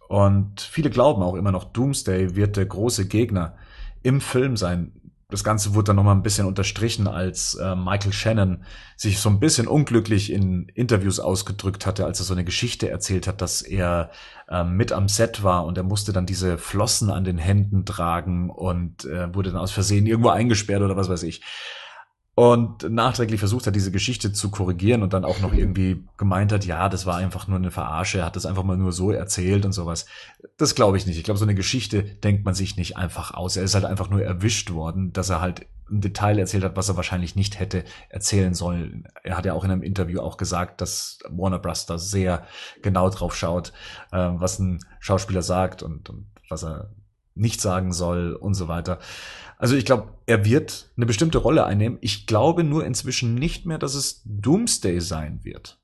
Und 0.09 0.61
viele 0.61 0.91
glauben 0.91 1.23
auch 1.23 1.35
immer 1.35 1.51
noch, 1.51 1.65
Doomsday 1.65 2.37
wird 2.37 2.57
der 2.57 2.67
große 2.67 3.09
Gegner 3.09 3.57
im 4.03 4.21
Film 4.21 4.57
sein. 4.57 4.93
Das 5.29 5.43
Ganze 5.43 5.75
wurde 5.75 5.87
dann 5.87 5.97
nochmal 5.97 6.15
ein 6.15 6.23
bisschen 6.23 6.47
unterstrichen, 6.47 7.09
als 7.09 7.57
äh, 7.57 7.75
Michael 7.75 8.13
Shannon 8.13 8.65
sich 8.97 9.19
so 9.19 9.29
ein 9.29 9.41
bisschen 9.41 9.67
unglücklich 9.67 10.31
in 10.31 10.69
Interviews 10.69 11.19
ausgedrückt 11.19 11.85
hatte, 11.85 12.07
als 12.07 12.21
er 12.21 12.27
so 12.27 12.33
eine 12.33 12.45
Geschichte 12.45 12.89
erzählt 12.89 13.27
hat, 13.27 13.43
dass 13.43 13.61
er 13.61 14.13
äh, 14.49 14.63
mit 14.63 14.93
am 14.93 15.09
Set 15.09 15.43
war 15.43 15.67
und 15.67 15.79
er 15.79 15.83
musste 15.83 16.13
dann 16.13 16.27
diese 16.27 16.59
Flossen 16.59 17.11
an 17.11 17.25
den 17.25 17.39
Händen 17.39 17.85
tragen 17.85 18.51
und 18.51 19.05
äh, 19.05 19.35
wurde 19.35 19.51
dann 19.51 19.61
aus 19.61 19.73
Versehen 19.73 20.07
irgendwo 20.07 20.29
eingesperrt 20.29 20.83
oder 20.83 20.97
was 20.97 21.09
weiß 21.09 21.25
ich 21.25 21.43
und 22.37 22.91
nachträglich 22.91 23.41
versucht 23.41 23.67
hat, 23.67 23.75
diese 23.75 23.91
Geschichte 23.91 24.31
zu 24.31 24.51
korrigieren 24.51 25.03
und 25.03 25.15
dann 25.15 25.25
auch 25.25 25.41
noch 25.41 25.55
irgendwie 25.55 26.05
gemeint 26.19 26.53
hat, 26.53 26.67
ja, 26.67 26.91
das 26.91 27.07
war 27.07 27.17
einfach 27.17 27.49
nur 27.49 27.57
eine 27.57 27.71
Verarsche, 27.71 28.19
er 28.19 28.27
hat 28.27 28.37
das 28.37 28.45
einfach 28.45 28.63
mal 28.63 28.77
nur 28.77 28.93
so 28.93 29.11
erzählt 29.11 29.65
und 29.65 29.73
sowas. 29.73 30.05
Das 30.59 30.75
glaube 30.75 30.99
ich 30.99 31.07
nicht. 31.07 31.17
Ich 31.17 31.25
glaube, 31.25 31.39
so 31.39 31.47
eine 31.47 31.55
Geschichte 31.55 32.03
denkt 32.03 32.45
man 32.45 32.53
sich 32.53 32.77
nicht 32.77 32.99
einfach 32.99 33.33
aus. 33.33 33.57
Er 33.57 33.63
ist 33.63 33.75
halt 33.75 33.87
einfach 33.87 34.11
nur 34.11 34.23
erwischt 34.23 34.71
worden, 34.71 35.15
dass 35.15 35.31
er 35.31 35.41
halt 35.41 35.67
ein 35.91 36.03
Detail 36.03 36.39
erzählt 36.39 36.65
hat, 36.65 36.77
was 36.77 36.91
er 36.91 36.97
wahrscheinlich 36.97 37.37
nicht 37.37 37.59
hätte 37.59 37.85
erzählen 38.11 38.53
sollen. 38.53 39.09
Er 39.23 39.39
hat 39.39 39.47
ja 39.47 39.55
auch 39.55 39.65
in 39.65 39.71
einem 39.71 39.83
Interview 39.83 40.21
auch 40.21 40.37
gesagt, 40.37 40.83
dass 40.83 41.21
Warner 41.31 41.59
Bros. 41.59 41.87
da 41.87 41.97
sehr 41.97 42.45
genau 42.83 43.09
drauf 43.09 43.35
schaut, 43.35 43.73
äh, 44.13 44.29
was 44.35 44.59
ein 44.59 44.81
Schauspieler 45.01 45.41
sagt 45.41 45.83
und, 45.83 46.11
und 46.11 46.27
was 46.51 46.65
er 46.65 46.91
nicht 47.35 47.63
sagen 47.63 47.93
soll 47.93 48.35
und 48.35 48.53
so 48.55 48.69
weiter. 48.69 48.99
Also 49.59 49.75
ich 49.77 49.85
glaube, 49.85 50.13
er 50.27 50.45
wird 50.45 50.91
eine 50.97 51.07
bestimmte 51.07 51.39
Rolle 51.39 51.65
einnehmen. 51.65 51.99
Ich 52.01 52.27
glaube 52.27 52.65
nur 52.65 52.85
inzwischen 52.85 53.35
nicht 53.35 53.67
mehr, 53.67 53.79
dass 53.79 53.95
es 53.95 54.23
Doomsday 54.25 55.01
sein 55.01 55.41
wird. 55.45 55.81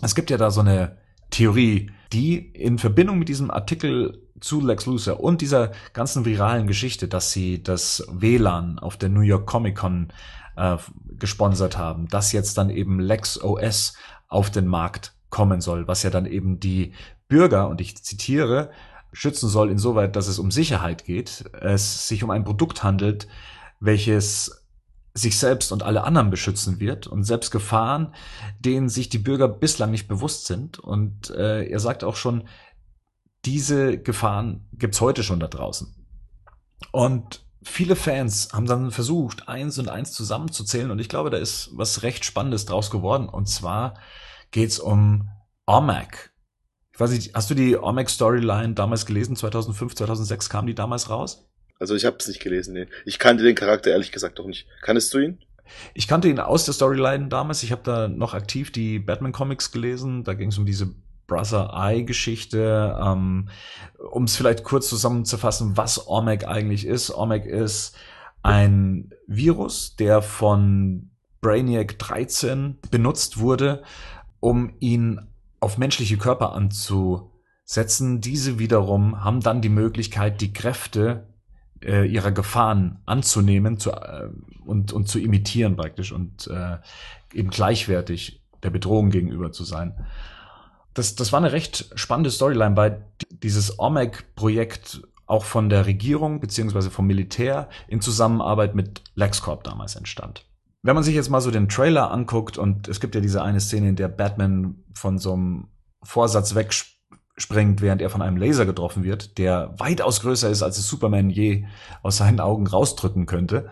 Es 0.00 0.14
gibt 0.14 0.30
ja 0.30 0.36
da 0.36 0.50
so 0.50 0.60
eine 0.60 0.98
Theorie, 1.30 1.90
die 2.12 2.38
in 2.38 2.78
Verbindung 2.78 3.18
mit 3.18 3.28
diesem 3.28 3.50
Artikel 3.50 4.28
zu 4.40 4.60
Lex 4.60 4.86
Luthor 4.86 5.20
und 5.20 5.40
dieser 5.40 5.72
ganzen 5.92 6.24
viralen 6.24 6.66
Geschichte, 6.66 7.08
dass 7.08 7.32
sie 7.32 7.62
das 7.62 8.04
WLAN 8.10 8.78
auf 8.78 8.96
der 8.96 9.08
New 9.08 9.20
York 9.20 9.46
Comic 9.46 9.76
Con 9.76 10.12
äh, 10.56 10.76
gesponsert 11.18 11.78
haben, 11.78 12.08
dass 12.08 12.32
jetzt 12.32 12.58
dann 12.58 12.68
eben 12.68 12.98
Lex 12.98 13.40
OS 13.40 13.94
auf 14.28 14.50
den 14.50 14.66
Markt 14.66 15.14
kommen 15.30 15.60
soll, 15.60 15.86
was 15.88 16.02
ja 16.02 16.10
dann 16.10 16.26
eben 16.26 16.60
die 16.60 16.92
Bürger, 17.28 17.68
und 17.68 17.80
ich 17.80 18.02
zitiere, 18.02 18.70
schützen 19.12 19.48
soll 19.48 19.70
insoweit, 19.70 20.16
dass 20.16 20.26
es 20.26 20.38
um 20.38 20.50
Sicherheit 20.50 21.04
geht, 21.04 21.44
es 21.60 22.08
sich 22.08 22.24
um 22.24 22.30
ein 22.30 22.44
Produkt 22.44 22.82
handelt, 22.82 23.28
welches 23.80 24.62
sich 25.14 25.38
selbst 25.38 25.72
und 25.72 25.82
alle 25.82 26.04
anderen 26.04 26.30
beschützen 26.30 26.80
wird 26.80 27.06
und 27.06 27.24
selbst 27.24 27.50
Gefahren, 27.50 28.14
denen 28.60 28.88
sich 28.88 29.08
die 29.10 29.18
Bürger 29.18 29.48
bislang 29.48 29.90
nicht 29.90 30.08
bewusst 30.08 30.46
sind. 30.46 30.78
Und 30.78 31.30
äh, 31.30 31.64
er 31.64 31.80
sagt 31.80 32.02
auch 32.02 32.16
schon, 32.16 32.44
diese 33.44 33.98
Gefahren 33.98 34.66
gibt's 34.72 35.00
heute 35.00 35.22
schon 35.22 35.40
da 35.40 35.48
draußen. 35.48 35.94
Und 36.92 37.44
viele 37.62 37.96
Fans 37.96 38.48
haben 38.52 38.66
dann 38.66 38.90
versucht, 38.90 39.48
eins 39.48 39.78
und 39.78 39.88
eins 39.88 40.12
zusammenzuzählen 40.12 40.90
und 40.90 40.98
ich 40.98 41.08
glaube, 41.08 41.30
da 41.30 41.36
ist 41.36 41.70
was 41.74 42.02
recht 42.02 42.24
Spannendes 42.24 42.64
draus 42.64 42.90
geworden. 42.90 43.28
Und 43.28 43.48
zwar 43.48 43.94
geht's 44.50 44.78
um 44.78 45.28
OMAC. 45.66 46.31
Ich 46.92 47.00
weiß 47.00 47.10
nicht, 47.10 47.34
hast 47.34 47.50
du 47.50 47.54
die 47.54 47.76
OMAC-Storyline 47.76 48.74
damals 48.74 49.06
gelesen? 49.06 49.34
2005, 49.34 49.94
2006 49.94 50.50
kam 50.50 50.66
die 50.66 50.74
damals 50.74 51.08
raus? 51.08 51.48
Also 51.78 51.94
ich 51.94 52.04
habe 52.04 52.16
es 52.20 52.28
nicht 52.28 52.40
gelesen. 52.40 52.74
Nee. 52.74 52.86
Ich 53.04 53.18
kannte 53.18 53.42
den 53.42 53.54
Charakter 53.54 53.90
ehrlich 53.90 54.12
gesagt 54.12 54.38
doch 54.38 54.46
nicht. 54.46 54.66
Kanntest 54.82 55.12
du 55.14 55.18
ihn? 55.18 55.38
Ich 55.94 56.06
kannte 56.06 56.28
ihn 56.28 56.38
aus 56.38 56.64
der 56.64 56.74
Storyline 56.74 57.28
damals. 57.28 57.62
Ich 57.62 57.72
habe 57.72 57.82
da 57.82 58.08
noch 58.08 58.34
aktiv 58.34 58.70
die 58.70 58.98
Batman-Comics 58.98 59.72
gelesen. 59.72 60.22
Da 60.22 60.34
ging 60.34 60.50
es 60.50 60.58
um 60.58 60.66
diese 60.66 60.94
Brother 61.26 61.72
Eye-Geschichte. 61.74 62.98
Ähm, 63.02 63.48
um 64.10 64.24
es 64.24 64.36
vielleicht 64.36 64.62
kurz 64.64 64.88
zusammenzufassen, 64.88 65.76
was 65.76 66.06
OMAC 66.06 66.46
eigentlich 66.46 66.86
ist. 66.86 67.10
OMAC 67.10 67.46
ist 67.46 67.96
ein 68.42 69.12
Virus, 69.26 69.96
der 69.96 70.20
von 70.20 71.10
Brainiac 71.40 71.98
13 71.98 72.78
benutzt 72.90 73.38
wurde, 73.38 73.82
um 74.40 74.74
ihn 74.78 75.31
auf 75.62 75.78
menschliche 75.78 76.18
Körper 76.18 76.52
anzusetzen. 76.52 78.20
Diese 78.20 78.58
wiederum 78.58 79.22
haben 79.24 79.40
dann 79.40 79.62
die 79.62 79.68
Möglichkeit, 79.68 80.40
die 80.40 80.52
Kräfte 80.52 81.28
äh, 81.82 82.06
ihrer 82.06 82.32
Gefahren 82.32 82.98
anzunehmen 83.06 83.78
zu, 83.78 83.92
äh, 83.92 84.28
und, 84.64 84.92
und 84.92 85.08
zu 85.08 85.18
imitieren 85.18 85.76
praktisch 85.76 86.12
und 86.12 86.48
äh, 86.48 86.78
eben 87.32 87.50
gleichwertig 87.50 88.42
der 88.62 88.70
Bedrohung 88.70 89.10
gegenüber 89.10 89.52
zu 89.52 89.64
sein. 89.64 89.94
Das, 90.94 91.14
das 91.14 91.32
war 91.32 91.38
eine 91.38 91.52
recht 91.52 91.90
spannende 91.94 92.30
Storyline, 92.30 92.76
weil 92.76 93.04
dieses 93.30 93.78
OMEC-Projekt 93.78 95.02
auch 95.26 95.44
von 95.44 95.70
der 95.70 95.86
Regierung 95.86 96.40
beziehungsweise 96.40 96.90
vom 96.90 97.06
Militär 97.06 97.68
in 97.88 98.00
Zusammenarbeit 98.00 98.74
mit 98.74 99.02
LexCorp 99.14 99.64
damals 99.64 99.96
entstand. 99.96 100.44
Wenn 100.82 100.94
man 100.94 101.04
sich 101.04 101.14
jetzt 101.14 101.30
mal 101.30 101.40
so 101.40 101.50
den 101.50 101.68
Trailer 101.68 102.10
anguckt 102.10 102.58
und 102.58 102.88
es 102.88 103.00
gibt 103.00 103.14
ja 103.14 103.20
diese 103.20 103.42
eine 103.42 103.60
Szene, 103.60 103.88
in 103.90 103.96
der 103.96 104.08
Batman 104.08 104.82
von 104.92 105.18
so 105.18 105.32
einem 105.32 105.68
Vorsatz 106.02 106.54
wegspringt, 106.54 106.92
springt, 107.36 107.80
während 107.80 108.02
er 108.02 108.10
von 108.10 108.22
einem 108.22 108.36
Laser 108.36 108.66
getroffen 108.66 109.04
wird, 109.04 109.38
der 109.38 109.74
weitaus 109.78 110.20
größer 110.20 110.50
ist, 110.50 110.62
als 110.62 110.78
es 110.78 110.86
Superman 110.86 111.30
je 111.30 111.64
aus 112.02 112.18
seinen 112.18 112.40
Augen 112.40 112.66
rausdrücken 112.66 113.26
könnte. 113.26 113.70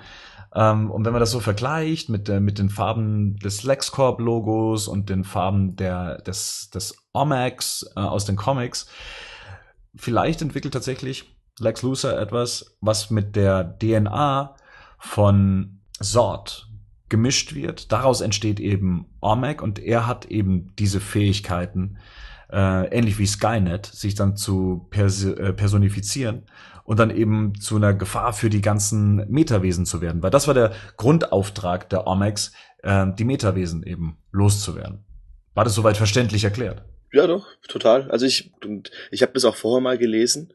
Ähm, 0.55 0.90
und 0.90 1.05
wenn 1.05 1.12
man 1.12 1.20
das 1.20 1.31
so 1.31 1.40
vergleicht 1.40 2.09
mit, 2.09 2.29
äh, 2.29 2.40
mit 2.40 2.59
den 2.59 2.70
Farben 2.70 3.37
des 3.37 3.62
LexCorp-Logos 3.62 4.88
und 4.88 5.09
den 5.11 5.25
Farben 5.25 5.77
der, 5.77 6.18
des, 6.23 6.70
des 6.70 6.96
Omax 7.12 7.87
äh, 7.96 8.01
aus 8.01 8.25
den 8.25 8.37
Comics, 8.37 8.87
vielleicht 9.94 10.42
entwickelt 10.42 10.75
tatsächlich 10.75 11.37
Lex 11.59 11.83
Luthor 11.83 12.18
etwas, 12.18 12.77
was 12.81 13.11
mit 13.11 13.37
der 13.37 13.79
DNA 13.79 14.57
von 14.99 15.81
Zod 16.01 16.69
gemischt 17.11 17.55
wird. 17.55 17.92
Daraus 17.92 18.23
entsteht 18.23 18.59
eben 18.61 19.07
Omac 19.20 19.61
und 19.61 19.79
er 19.79 20.07
hat 20.07 20.25
eben 20.27 20.73
diese 20.79 21.01
Fähigkeiten, 21.01 21.99
äh, 22.51 22.88
ähnlich 22.88 23.18
wie 23.18 23.27
Skynet, 23.27 23.85
sich 23.85 24.14
dann 24.14 24.37
zu 24.37 24.87
pers 24.90 25.25
äh, 25.25 25.53
personifizieren 25.53 26.44
und 26.85 26.99
dann 26.99 27.11
eben 27.11 27.55
zu 27.61 27.77
einer 27.77 27.92
Gefahr 27.92 28.33
für 28.33 28.49
die 28.49 28.62
ganzen 28.62 29.29
Metawesen 29.31 29.85
zu 29.87 30.01
werden. 30.01 30.23
Weil 30.23 30.31
das 30.31 30.46
war 30.46 30.55
der 30.55 30.73
Grundauftrag 30.96 31.90
der 31.90 32.07
Omex, 32.07 32.53
äh, 32.83 33.07
die 33.18 33.25
Metawesen 33.25 33.83
eben 33.83 34.16
loszuwerden. 34.33 35.05
War 35.55 35.64
das 35.64 35.75
soweit 35.75 35.96
verständlich 35.96 36.44
erklärt? 36.44 36.83
Ja, 37.12 37.27
doch, 37.27 37.46
total. 37.68 38.11
Also 38.11 38.25
ich, 38.25 38.53
ich 39.11 39.23
habe 39.23 39.33
das 39.33 39.44
auch 39.44 39.57
vorher 39.57 39.83
mal 39.83 39.99
gelesen. 39.99 40.53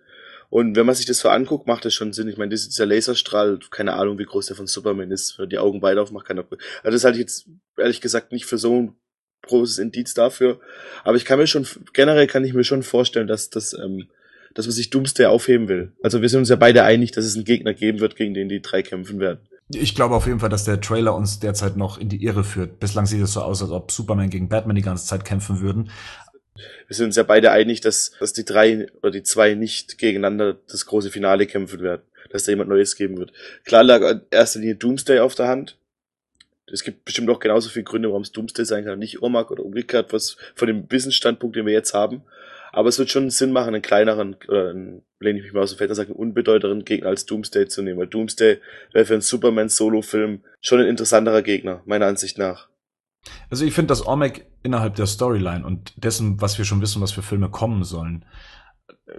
Und 0.50 0.76
wenn 0.76 0.86
man 0.86 0.96
sich 0.96 1.06
das 1.06 1.20
so 1.20 1.30
anguckt, 1.30 1.68
macht 1.68 1.86
das 1.86 1.94
schon 1.94 2.14
Sinn. 2.14 2.28
Ich 2.28 2.38
meine, 2.38 2.50
dieser 2.50 2.86
Laserstrahl, 2.86 3.60
keine 3.72 3.94
Ahnung, 3.94 4.18
wie 4.20 4.26
groß 4.26 4.48
der 4.48 4.56
von 4.56 4.68
Superman 4.68 5.12
ist, 5.12 5.38
wenn 5.40 5.50
die 5.50 5.58
Augen 5.58 5.82
beide 5.82 6.02
aufmacht, 6.02 6.26
kann 6.26 6.38
er. 6.38 6.46
Also 6.84 6.96
das 6.96 7.04
halte 7.04 7.18
ich 7.18 7.24
jetzt 7.24 7.48
ehrlich 7.78 8.02
gesagt 8.02 8.32
nicht 8.32 8.46
für 8.46 8.58
so 8.58 8.82
ein 8.82 8.96
großes 9.44 9.80
Indiz 9.80 10.14
dafür. 10.14 10.60
Aber 11.04 11.18
ich 11.18 11.26
kann 11.26 11.40
mir 11.40 11.48
schon, 11.48 11.68
generell 11.94 12.28
kann 12.28 12.44
ich 12.44 12.54
mir 12.54 12.64
schon 12.64 12.84
vorstellen, 12.84 13.28
dass 13.28 13.50
das, 13.50 13.74
ähm, 13.74 14.08
dass 14.54 14.66
man 14.66 14.74
sich 14.74 14.90
Doomsday 14.90 15.26
aufheben 15.26 15.68
will. 15.68 15.94
Also 16.02 16.22
wir 16.22 16.30
sind 16.30 16.40
uns 16.40 16.50
ja 16.50 16.56
beide 16.56 16.84
einig, 16.84 17.12
dass 17.12 17.26
es 17.26 17.36
einen 17.36 17.46
Gegner 17.46 17.74
geben 17.74 18.00
wird, 18.00 18.16
gegen 18.16 18.34
den 18.34 18.50
die 18.50 18.62
drei 18.62 18.82
kämpfen 18.82 19.20
werden. 19.20 19.48
Ich 19.70 19.96
glaube 19.96 20.16
auf 20.16 20.28
jeden 20.28 20.40
Fall, 20.40 20.50
dass 20.50 20.64
der 20.64 20.80
Trailer 20.80 21.16
uns 21.16 21.40
derzeit 21.40 21.76
noch 21.76 21.98
in 21.98 22.08
die 22.08 22.24
Irre 22.24 22.44
führt. 22.44 22.80
Bislang 22.80 23.08
sieht 23.08 23.22
es 23.22 23.34
so 23.34 23.42
aus, 23.42 23.64
als 23.64 23.72
ob 23.72 23.92
Superman 23.92 24.30
gegen 24.30 24.48
Batman 24.48 24.76
die 24.76 24.84
ganze 24.84 25.08
Zeit 25.08 25.26
kämpfen 25.26 25.60
würden. 25.60 25.90
Wir 26.88 26.96
sind 26.96 27.08
uns 27.08 27.16
ja 27.16 27.24
beide 27.24 27.52
einig, 27.52 27.82
dass, 27.82 28.12
dass 28.20 28.34
die 28.34 28.46
drei 28.46 28.88
oder 29.02 29.12
die 29.12 29.24
zwei 29.24 29.54
nicht 29.54 29.98
gegeneinander 29.98 30.58
das 30.68 30.86
große 30.86 31.12
Finale 31.12 31.48
kämpfen 31.48 31.82
werden. 31.82 32.02
Dass 32.30 32.44
da 32.44 32.52
jemand 32.52 32.70
Neues 32.70 32.96
geben 32.96 33.18
wird. 33.18 33.34
Klar 33.66 33.84
lag 33.84 34.02
in 34.02 34.22
erster 34.32 34.60
Linie 34.60 34.76
Doomsday 34.76 35.20
auf 35.20 35.36
der 35.36 35.48
Hand 35.48 35.78
es 36.72 36.84
gibt 36.84 37.06
bestimmt 37.06 37.30
auch 37.30 37.40
genauso 37.40 37.70
viele 37.70 37.84
Gründe, 37.84 38.10
warum 38.10 38.24
es 38.24 38.32
Doomsday 38.32 38.66
sein 38.66 38.86
kann, 38.86 39.00
nicht 39.00 39.22
Omag 39.22 39.52
oder 39.52 39.64
umgekehrt, 39.64 40.14
was 40.14 40.38
von 40.56 40.68
dem 40.68 40.90
Wissensstandpunkt, 40.90 41.56
den 41.56 41.66
wir 41.66 41.74
jetzt 41.74 41.94
haben. 41.94 42.24
Aber 42.72 42.90
es 42.90 43.00
wird 43.00 43.10
schon 43.10 43.30
Sinn 43.30 43.52
machen, 43.52 43.74
einen 43.74 43.82
kleineren, 43.82 44.36
oder 44.48 44.72
einen, 44.72 45.04
lehne 45.20 45.40
ich 45.40 45.46
mich 45.46 45.54
mal 45.54 45.62
aus 45.62 45.72
dem 45.72 45.78
Fenster 45.78 45.96
sagen, 45.96 46.12
unbedeuteren 46.12 46.84
Gegner 46.84 47.10
als 47.10 47.26
Doomsday 47.26 47.68
zu 47.68 47.82
nehmen. 47.82 48.00
Weil 48.00 48.08
Doomsday 48.08 48.60
wäre 48.92 49.06
für 49.06 49.14
einen 49.14 49.22
Superman-Solo-Film 49.22 50.44
schon 50.60 50.82
ein 50.82 50.88
interessanterer 50.88 51.42
Gegner, 51.42 51.82
meiner 51.86 52.08
Ansicht 52.08 52.38
nach. 52.38 52.68
Also 53.50 53.66
ich 53.66 53.74
finde, 53.74 53.88
dass 53.88 54.06
Omeg 54.06 54.48
innerhalb 54.64 54.96
der 54.96 55.08
Storyline 55.08 55.66
und 55.66 55.94
dessen, 56.04 56.42
was 56.42 56.58
wir 56.58 56.66
schon 56.66 56.82
wissen, 56.82 57.02
was 57.02 57.12
für 57.12 57.22
Filme 57.22 57.50
kommen 57.50 57.84
sollen, 57.84 58.26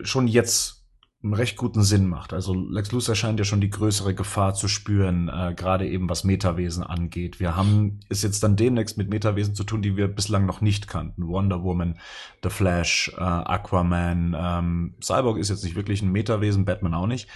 schon 0.03 0.29
jetzt 0.29 0.77
einen 1.23 1.35
recht 1.35 1.57
guten 1.57 1.83
Sinn 1.83 2.09
macht. 2.09 2.33
Also 2.33 2.55
Lex 2.55 2.93
Luthor 2.93 3.15
scheint 3.15 3.39
ja 3.39 3.45
schon 3.45 3.61
die 3.61 3.71
größere 3.71 4.15
Gefahr 4.15 4.55
zu 4.55 4.69
spüren, 4.69 5.29
äh, 5.29 5.55
gerade 5.55 5.89
eben 5.89 6.09
was 6.09 6.25
Metawesen 6.25 6.83
angeht. 6.85 7.41
Wir 7.41 7.57
haben 7.57 8.01
es 8.09 8.23
jetzt 8.23 8.43
dann 8.43 8.57
demnächst 8.57 8.97
mit 8.97 9.11
Metawesen 9.11 9.55
zu 9.55 9.65
tun, 9.65 9.83
die 9.83 9.97
wir 9.97 10.09
bislang 10.09 10.47
noch 10.47 10.61
nicht 10.61 10.89
kannten. 10.89 11.27
Wonder 11.27 11.63
Woman, 11.63 11.99
The 12.43 12.51
Flash, 12.51 13.13
äh, 13.17 13.21
Aquaman, 13.21 14.37
ähm, 14.39 14.95
Cyborg 15.03 15.39
ist 15.39 15.51
jetzt 15.51 15.65
nicht 15.65 15.77
wirklich 15.77 16.03
ein 16.03 16.13
Metawesen, 16.13 16.65
Batman 16.65 16.95
auch 16.95 17.07
nicht. 17.07 17.29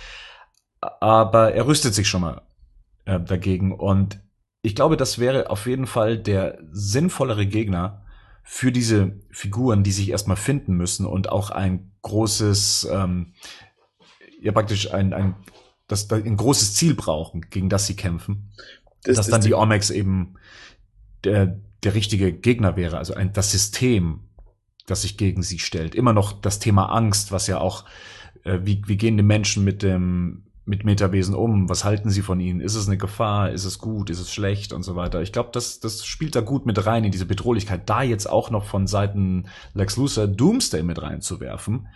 Aber 0.80 1.52
er 1.52 1.66
rüstet 1.66 1.94
sich 1.94 2.08
schon 2.08 2.22
mal 2.22 2.42
äh, 3.06 3.20
dagegen 3.20 3.72
und 3.72 4.20
ich 4.62 4.74
glaube, 4.74 4.96
das 4.96 5.18
wäre 5.18 5.50
auf 5.50 5.66
jeden 5.66 5.86
Fall 5.86 6.18
der 6.18 6.58
sinnvollere 6.70 7.46
Gegner 7.46 8.04
für 8.42 8.72
diese 8.72 9.20
Figuren, 9.30 9.82
die 9.82 9.92
sich 9.92 10.10
erstmal 10.10 10.36
finden 10.36 10.74
müssen 10.74 11.06
und 11.06 11.30
auch 11.30 11.50
ein 11.50 11.92
großes 12.02 12.88
ähm, 12.90 13.34
ja 14.40 14.52
praktisch 14.52 14.92
ein, 14.92 15.12
ein, 15.12 15.34
das, 15.86 16.10
ein 16.10 16.36
großes 16.36 16.74
Ziel 16.74 16.94
brauchen, 16.94 17.42
gegen 17.50 17.68
das 17.68 17.86
sie 17.86 17.96
kämpfen. 17.96 18.50
Das, 19.02 19.16
dass 19.16 19.26
das 19.26 19.28
dann 19.28 19.40
die 19.42 19.54
Omex 19.54 19.90
eben 19.90 20.34
der, 21.24 21.58
der 21.82 21.94
richtige 21.94 22.32
Gegner 22.32 22.76
wäre, 22.76 22.98
also 22.98 23.14
ein, 23.14 23.32
das 23.32 23.50
System, 23.50 24.20
das 24.86 25.02
sich 25.02 25.16
gegen 25.16 25.42
sie 25.42 25.58
stellt. 25.58 25.94
Immer 25.94 26.12
noch 26.12 26.32
das 26.32 26.58
Thema 26.58 26.86
Angst, 26.86 27.32
was 27.32 27.46
ja 27.46 27.58
auch, 27.60 27.84
äh, 28.44 28.58
wie, 28.62 28.82
wie 28.86 28.96
gehen 28.96 29.16
die 29.16 29.22
Menschen 29.22 29.64
mit 29.64 29.82
dem, 29.82 30.44
mit 30.70 30.84
Metawesen 30.84 31.34
um? 31.34 31.68
Was 31.68 31.84
halten 31.84 32.10
sie 32.10 32.22
von 32.22 32.40
ihnen? 32.40 32.60
Ist 32.60 32.76
es 32.76 32.86
eine 32.86 32.96
Gefahr? 32.96 33.50
Ist 33.50 33.64
es 33.64 33.78
gut? 33.78 34.08
Ist 34.08 34.20
es 34.20 34.32
schlecht? 34.32 34.72
Und 34.72 34.84
so 34.84 34.94
weiter. 34.96 35.20
Ich 35.20 35.32
glaube, 35.32 35.50
das, 35.52 35.80
das 35.80 36.06
spielt 36.06 36.36
da 36.36 36.40
gut 36.40 36.64
mit 36.64 36.86
rein 36.86 37.04
in 37.04 37.10
diese 37.10 37.26
Bedrohlichkeit. 37.26 37.90
Da 37.90 38.02
jetzt 38.02 38.30
auch 38.30 38.50
noch 38.50 38.64
von 38.64 38.86
Seiten 38.86 39.48
Lex 39.74 39.96
Luthor 39.96 40.28
Doomsday 40.28 40.82
mit 40.84 41.02
reinzuwerfen, 41.02 41.88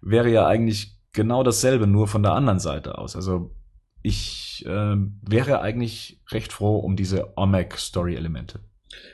wäre 0.00 0.30
ja 0.30 0.46
eigentlich 0.46 0.98
genau 1.12 1.42
dasselbe, 1.42 1.86
nur 1.86 2.08
von 2.08 2.22
der 2.22 2.32
anderen 2.32 2.58
Seite 2.58 2.98
aus. 2.98 3.14
Also 3.14 3.54
ich 4.02 4.64
äh, 4.66 4.96
wäre 5.22 5.60
eigentlich 5.60 6.20
recht 6.30 6.52
froh 6.52 6.78
um 6.78 6.96
diese 6.96 7.36
OMAC-Story-Elemente. 7.36 8.60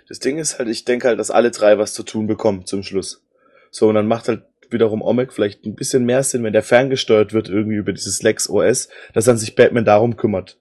Das 0.08 0.20
Ding 0.20 0.38
ist 0.38 0.58
halt, 0.58 0.68
ich 0.68 0.84
denke 0.84 1.08
halt, 1.08 1.18
dass 1.18 1.30
alle 1.30 1.50
drei 1.50 1.78
was 1.78 1.94
zu 1.94 2.04
tun 2.04 2.28
bekommen 2.28 2.64
zum 2.64 2.82
Schluss. 2.84 3.26
So, 3.72 3.88
und 3.88 3.96
dann 3.96 4.08
macht 4.08 4.28
halt 4.28 4.44
wiederum 4.72 5.02
OMAC 5.02 5.32
vielleicht 5.32 5.64
ein 5.64 5.74
bisschen 5.74 6.04
mehr 6.04 6.22
Sinn, 6.22 6.42
wenn 6.44 6.52
der 6.52 6.62
ferngesteuert 6.62 7.32
wird 7.32 7.48
irgendwie 7.48 7.76
über 7.76 7.92
dieses 7.92 8.22
Lex 8.22 8.48
OS, 8.48 8.88
dass 9.14 9.24
dann 9.24 9.38
sich 9.38 9.54
Batman 9.54 9.84
darum 9.84 10.16
kümmert. 10.16 10.58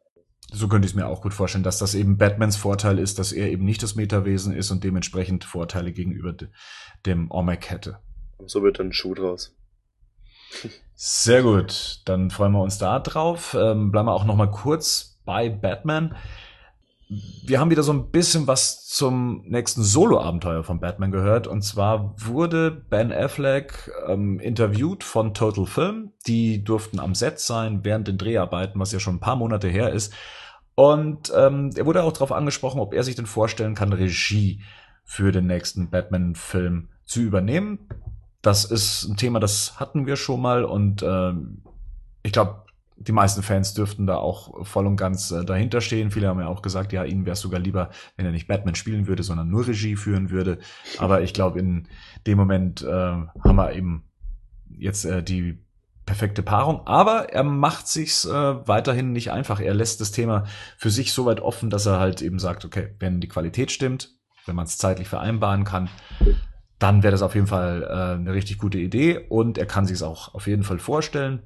So 0.51 0.68
könnte 0.68 0.86
ich 0.86 0.93
es 0.93 0.95
mir 0.95 1.07
auch 1.07 1.22
gut 1.22 1.34
vorstellen, 1.34 1.64
dass 1.64 1.78
das 1.78 1.93
eben 1.93 2.18
Batmans 2.18 2.55
Vorteil 2.57 2.97
ist, 2.97 3.20
dass 3.20 3.32
er 3.32 3.49
eben 3.49 3.66
nicht 3.66 3.84
das 3.84 3.95
Metawesen 3.95 4.53
ist 4.53 4.72
und 4.72 4.84
dementsprechend 4.84 5.43
Vorteile 5.43 5.91
gegenüber 5.91 6.34
dem 7.05 7.30
OMAC 7.30 7.70
hätte. 7.70 7.99
So 8.45 8.64
wird 8.64 8.80
dann 8.80 8.88
ein 8.88 8.93
Schuh 8.93 9.14
draus. 9.14 9.55
Sehr 10.95 11.43
gut, 11.43 12.01
dann 12.05 12.32
freuen 12.32 12.51
wir 12.53 12.62
uns 12.62 12.78
da 12.78 12.99
drauf. 12.99 13.55
Ähm, 13.60 13.91
bleiben 13.91 14.07
wir 14.07 14.14
auch 14.14 14.26
noch 14.26 14.36
mal 14.36 14.49
kurz 14.49 15.20
bei 15.24 15.49
Batman. 15.49 16.16
Wir 17.10 17.60
haben 17.60 17.72
wieder 17.72 17.82
so 17.82 17.91
ein 17.91 18.12
bisschen 18.12 18.45
was 18.45 18.86
zum 18.86 19.41
nächsten 19.47 19.82
Solo-Abenteuer 19.82 20.64
von 20.64 20.80
Batman 20.80 21.12
gehört. 21.12 21.47
Und 21.47 21.64
zwar 21.64 22.14
wurde 22.24 22.70
Ben 22.70 23.12
Affleck 23.12 23.91
ähm, 24.07 24.39
interviewt 24.39 25.03
von 25.03 25.34
Total 25.34 25.66
Film. 25.66 26.12
Die 26.28 26.64
durften 26.64 26.99
am 26.99 27.16
Set 27.16 27.39
sein 27.39 27.84
während 27.84 28.07
den 28.07 28.20
Dreharbeiten, 28.20 28.80
was 28.80 28.91
ja 28.91 28.99
schon 28.99 29.16
ein 29.16 29.20
paar 29.20 29.36
Monate 29.36 29.68
her 29.68 29.91
ist. 29.91 30.14
Und 30.76 31.34
ähm, 31.36 31.72
er 31.76 31.88
wurde 31.88 32.03
auch 32.03 32.14
darauf 32.14 32.32
angesprochen, 32.32 32.80
ob 32.80 32.93
er 32.93 33.03
sich 33.03 33.16
denn 33.16 33.26
vorstellen 33.26 33.74
kann, 33.74 33.91
Regie 33.91 34.62
für 35.03 35.32
den 35.32 35.47
nächsten 35.47 35.89
Batman-Film 35.89 36.89
zu 37.05 37.22
übernehmen. 37.22 37.89
Das 38.43 38.66
ist 38.66 39.05
ein 39.05 39.18
Thema, 39.18 39.39
das 39.39 39.80
hatten 39.80 40.05
wir 40.05 40.16
schon 40.16 40.41
mal 40.41 40.64
und 40.64 41.01
ähm, 41.01 41.64
ich 42.22 42.32
glaube, 42.32 42.64
die 43.02 43.14
meisten 43.14 43.43
Fans 43.43 43.74
dürften 43.74 44.06
da 44.06 44.18
auch 44.18 44.66
voll 44.66 44.86
und 44.86 44.97
ganz 44.97 45.32
äh, 45.32 45.45
dahinter 45.45 45.80
stehen. 45.80 46.12
Viele 46.12 46.28
haben 46.28 46.39
ja 46.39 46.47
auch 46.47 46.62
gesagt, 46.62 46.91
ja, 46.91 47.06
ihnen 47.06 47.26
wäre 47.26 47.34
es 47.34 47.39
sogar 47.39 47.60
lieber, 47.60 47.89
wenn 48.18 48.26
er 48.26 48.32
nicht 48.32 48.47
Batman 48.47 48.76
spielen 48.76 49.08
würde, 49.08 49.24
sondern 49.24 49.50
nur 49.50 49.68
Regie 49.68 49.95
führen 49.95 50.30
würde. 50.32 50.60
Aber 50.97 51.22
ich 51.22 51.34
glaube, 51.34 51.60
in 51.60 51.88
dem 52.28 52.38
Moment 52.38 52.82
äh, 52.82 52.88
haben 52.88 53.56
wir 53.56 53.74
eben 53.74 54.04
jetzt 54.78 55.06
äh, 55.06 55.24
die 55.24 55.60
perfekte 56.06 56.43
Paarung. 56.43 56.86
Aber 56.88 57.32
er 57.32 57.43
macht 57.43 57.88
sich's 57.88 58.26
äh, 58.26 58.68
weiterhin 58.68 59.14
nicht 59.14 59.32
einfach. 59.32 59.62
Er 59.62 59.74
lässt 59.74 60.02
das 60.02 60.12
Thema 60.12 60.43
für 60.78 60.89
sich 60.89 61.14
so 61.14 61.26
weit 61.26 61.39
offen, 61.39 61.70
dass 61.70 61.86
er 61.86 62.00
halt 62.00 62.22
eben 62.22 62.39
sagt, 62.39 62.66
okay, 62.66 62.95
wenn 63.00 63.22
die 63.22 63.28
Qualität 63.30 63.72
stimmt, 63.72 64.10
wenn 64.45 64.56
man 64.56 64.66
es 64.66 64.78
zeitlich 64.78 65.08
vereinbaren 65.08 65.64
kann, 65.64 65.89
dann 66.80 67.04
wäre 67.04 67.12
das 67.12 67.22
auf 67.22 67.36
jeden 67.36 67.47
Fall 67.47 67.84
äh, 67.84 68.20
eine 68.20 68.34
richtig 68.34 68.58
gute 68.58 68.80
Idee 68.80 69.26
und 69.30 69.58
er 69.58 69.68
kann 69.68 69.86
sich 69.86 69.95
es 69.95 70.04
auch 70.04 70.34
auf 70.34 70.47
jeden 70.47 70.64
Fall 70.64 70.80
vorstellen, 70.80 71.43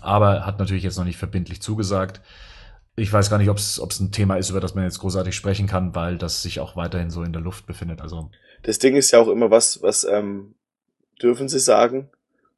aber 0.00 0.46
hat 0.46 0.58
natürlich 0.58 0.84
jetzt 0.84 0.98
noch 0.98 1.04
nicht 1.04 1.18
verbindlich 1.18 1.62
zugesagt. 1.62 2.20
Ich 2.96 3.12
weiß 3.12 3.28
gar 3.28 3.38
nicht, 3.38 3.50
ob 3.50 3.58
es 3.58 4.00
ein 4.00 4.12
Thema 4.12 4.36
ist, 4.36 4.50
über 4.50 4.60
das 4.60 4.74
man 4.74 4.84
jetzt 4.84 5.00
großartig 5.00 5.34
sprechen 5.34 5.66
kann, 5.66 5.94
weil 5.94 6.16
das 6.16 6.42
sich 6.42 6.60
auch 6.60 6.76
weiterhin 6.76 7.10
so 7.10 7.22
in 7.22 7.32
der 7.32 7.42
Luft 7.42 7.66
befindet. 7.66 8.00
Also 8.00 8.30
das 8.62 8.78
Ding 8.78 8.94
ist 8.96 9.10
ja 9.10 9.18
auch 9.18 9.28
immer 9.28 9.50
was, 9.50 9.82
was 9.82 10.04
ähm, 10.04 10.54
dürfen 11.20 11.48
sie 11.48 11.58
sagen 11.58 12.08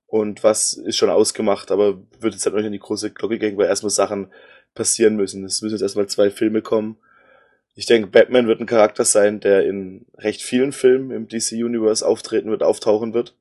und 0.07 0.45
was 0.45 0.75
ist 0.75 0.97
schon 0.97 1.11
ausgemacht, 1.11 1.71
aber 1.71 1.99
wird 2.21 2.35
jetzt 2.35 2.45
halt 2.45 2.55
noch 2.55 2.61
nicht 2.61 2.67
in 2.67 2.73
die 2.73 2.79
große 2.79 3.13
Glocke 3.13 3.39
gehen, 3.39 3.57
weil 3.57 3.67
erstmal 3.67 3.91
Sachen 3.91 4.31
passieren 4.75 5.17
müssen. 5.17 5.45
Es 5.45 5.63
müssen 5.63 5.75
jetzt 5.75 5.83
erstmal 5.83 6.07
zwei 6.07 6.31
Filme 6.31 6.61
kommen 6.61 6.99
ich 7.79 7.85
denke, 7.85 8.09
Batman 8.09 8.47
wird 8.47 8.59
ein 8.59 8.67
Charakter 8.67 9.05
sein, 9.05 9.39
der 9.39 9.67
in 9.67 10.07
recht 10.17 10.41
vielen 10.41 10.73
Filmen 10.73 11.11
im 11.11 11.29
DC 11.29 11.53
Universe 11.53 12.05
auftreten 12.05 12.51
wird, 12.51 12.63
auftauchen 12.63 13.13
wird. 13.13 13.37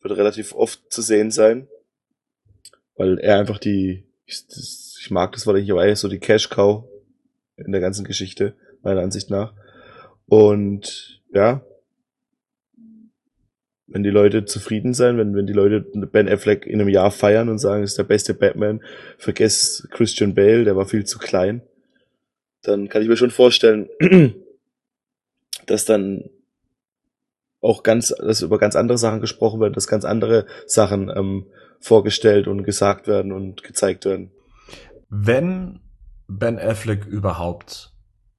Wird 0.00 0.16
relativ 0.16 0.54
oft 0.54 0.80
zu 0.90 1.02
sehen 1.02 1.30
sein. 1.30 1.68
Weil 2.98 3.18
er 3.18 3.38
einfach 3.38 3.58
die, 3.58 4.04
ich, 4.26 4.44
ich 5.00 5.10
mag 5.10 5.32
das 5.32 5.46
Wort 5.46 5.56
nicht, 5.56 5.70
aber 5.70 5.86
er 5.86 5.96
so 5.96 6.08
die 6.08 6.18
Cash 6.18 6.50
Cow 6.50 6.84
in 7.56 7.72
der 7.72 7.80
ganzen 7.80 8.04
Geschichte, 8.04 8.54
meiner 8.82 9.00
Ansicht 9.00 9.30
nach. 9.30 9.54
Und 10.26 11.22
ja, 11.32 11.62
wenn 13.86 14.02
die 14.02 14.10
Leute 14.10 14.44
zufrieden 14.44 14.92
sein, 14.92 15.16
wenn, 15.16 15.34
wenn 15.34 15.46
die 15.46 15.54
Leute 15.54 15.80
Ben 15.80 16.28
Affleck 16.28 16.66
in 16.66 16.78
einem 16.78 16.90
Jahr 16.90 17.10
feiern 17.10 17.48
und 17.48 17.58
sagen, 17.58 17.82
ist 17.82 17.96
der 17.96 18.04
beste 18.04 18.34
Batman, 18.34 18.82
vergesst 19.16 19.90
Christian 19.90 20.34
Bale, 20.34 20.64
der 20.64 20.76
war 20.76 20.84
viel 20.84 21.06
zu 21.06 21.18
klein 21.18 21.62
dann 22.62 22.88
kann 22.88 23.02
ich 23.02 23.08
mir 23.08 23.16
schon 23.16 23.30
vorstellen, 23.30 23.88
dass 25.66 25.84
dann 25.84 26.30
auch 27.60 27.82
ganz, 27.82 28.08
dass 28.08 28.42
über 28.42 28.58
ganz 28.58 28.76
andere 28.76 28.98
Sachen 28.98 29.20
gesprochen 29.20 29.60
wird, 29.60 29.76
dass 29.76 29.88
ganz 29.88 30.04
andere 30.04 30.46
Sachen 30.66 31.10
ähm, 31.14 31.46
vorgestellt 31.80 32.48
und 32.48 32.64
gesagt 32.64 33.06
werden 33.06 33.32
und 33.32 33.62
gezeigt 33.62 34.04
werden. 34.04 34.30
Wenn 35.08 35.80
Ben 36.26 36.58
Affleck 36.58 37.06
überhaupt 37.06 37.92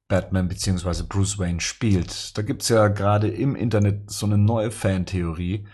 Batman 0.08 0.48
beziehungsweise 0.48 1.06
Bruce 1.06 1.40
Wayne 1.40 1.62
spielt, 1.62 2.38
da 2.38 2.42
gibt's 2.42 2.70
ja 2.70 2.88
gerade 2.88 3.28
im 3.28 3.56
Internet 3.56 4.12
so 4.12 4.26
eine 4.26 4.38
neue 4.38 4.72
Fantheorie, 4.72 5.68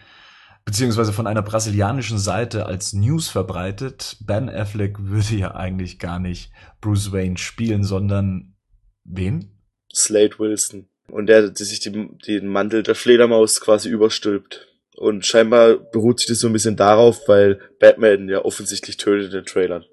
beziehungsweise 0.66 1.14
von 1.14 1.28
einer 1.28 1.42
brasilianischen 1.42 2.18
Seite 2.18 2.66
als 2.66 2.94
News 2.94 3.30
verbreitet, 3.30 4.18
Ben 4.22 4.50
Affleck 4.50 4.98
würde 5.00 5.36
ja 5.36 5.56
eigentlich 5.56 6.00
gar 6.00 6.20
nicht 6.20 6.52
Bruce 6.82 7.12
Wayne 7.12 7.38
spielen, 7.38 7.84
sondern 7.84 8.56
wen? 9.04 9.62
Slade 9.94 10.38
Wilson. 10.40 10.88
Und 11.12 11.28
der, 11.28 11.50
der 11.50 11.66
sich 11.66 11.80
die, 11.80 12.10
den 12.28 12.48
Mantel 12.48 12.84
der 12.84 12.96
Fledermaus 12.96 13.62
quasi 13.62 13.90
überstülpt. 13.90 14.68
Und 14.98 15.26
scheinbar 15.26 15.76
beruht 15.76 16.20
sich 16.20 16.28
das 16.28 16.40
so 16.40 16.48
ein 16.48 16.54
bisschen 16.54 16.78
darauf, 16.78 17.28
weil 17.28 17.60
Batman 17.80 18.30
ja 18.30 18.44
offensichtlich 18.44 18.98
tötet 18.98 19.28
in 19.28 19.40
den 19.40 19.46
Trailern. 19.46 19.86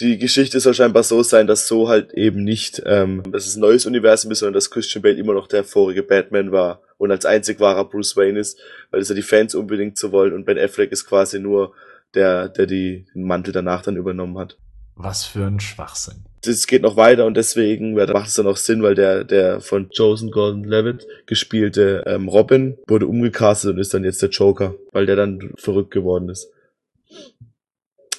Die 0.00 0.18
Geschichte 0.18 0.58
soll 0.58 0.74
scheinbar 0.74 1.02
so 1.02 1.22
sein, 1.22 1.46
dass 1.46 1.68
so 1.68 1.88
halt 1.88 2.12
eben 2.14 2.42
nicht, 2.42 2.82
ähm, 2.86 3.22
dass 3.30 3.46
es 3.46 3.56
ein 3.56 3.60
neues 3.60 3.86
Universum 3.86 4.32
ist, 4.32 4.40
sondern 4.40 4.54
dass 4.54 4.70
Christian 4.70 5.02
Bale 5.02 5.16
immer 5.16 5.34
noch 5.34 5.46
der 5.46 5.64
vorige 5.64 6.02
Batman 6.02 6.50
war 6.50 6.82
und 6.96 7.10
als 7.10 7.26
einzig 7.26 7.60
wahrer 7.60 7.88
Bruce 7.88 8.16
Wayne 8.16 8.40
ist, 8.40 8.58
weil 8.90 9.00
es 9.00 9.10
ja 9.10 9.14
die 9.14 9.22
Fans 9.22 9.54
unbedingt 9.54 9.98
so 9.98 10.10
wollen 10.10 10.32
und 10.32 10.44
Ben 10.44 10.58
Affleck 10.58 10.92
ist 10.92 11.06
quasi 11.06 11.38
nur 11.38 11.74
der, 12.14 12.48
der 12.48 12.66
die, 12.66 13.06
den 13.14 13.24
Mantel 13.24 13.52
danach 13.52 13.82
dann 13.82 13.96
übernommen 13.96 14.38
hat. 14.38 14.56
Was 14.96 15.24
für 15.24 15.44
ein 15.44 15.60
Schwachsinn. 15.60 16.24
Das 16.44 16.66
geht 16.66 16.82
noch 16.82 16.96
weiter 16.96 17.24
und 17.26 17.36
deswegen 17.36 17.94
macht 17.94 18.28
es 18.28 18.34
dann 18.34 18.48
auch 18.48 18.56
Sinn, 18.56 18.82
weil 18.82 18.96
der, 18.96 19.22
der 19.22 19.60
von 19.60 19.88
Joseph 19.92 20.32
Gordon-Levitt 20.32 21.06
gespielte 21.26 22.02
ähm, 22.06 22.28
Robin 22.28 22.78
wurde 22.88 23.06
umgecastet 23.06 23.70
und 23.70 23.78
ist 23.78 23.94
dann 23.94 24.04
jetzt 24.04 24.22
der 24.22 24.30
Joker, 24.30 24.74
weil 24.90 25.06
der 25.06 25.14
dann 25.14 25.52
verrückt 25.56 25.92
geworden 25.92 26.28
ist. 26.28 26.50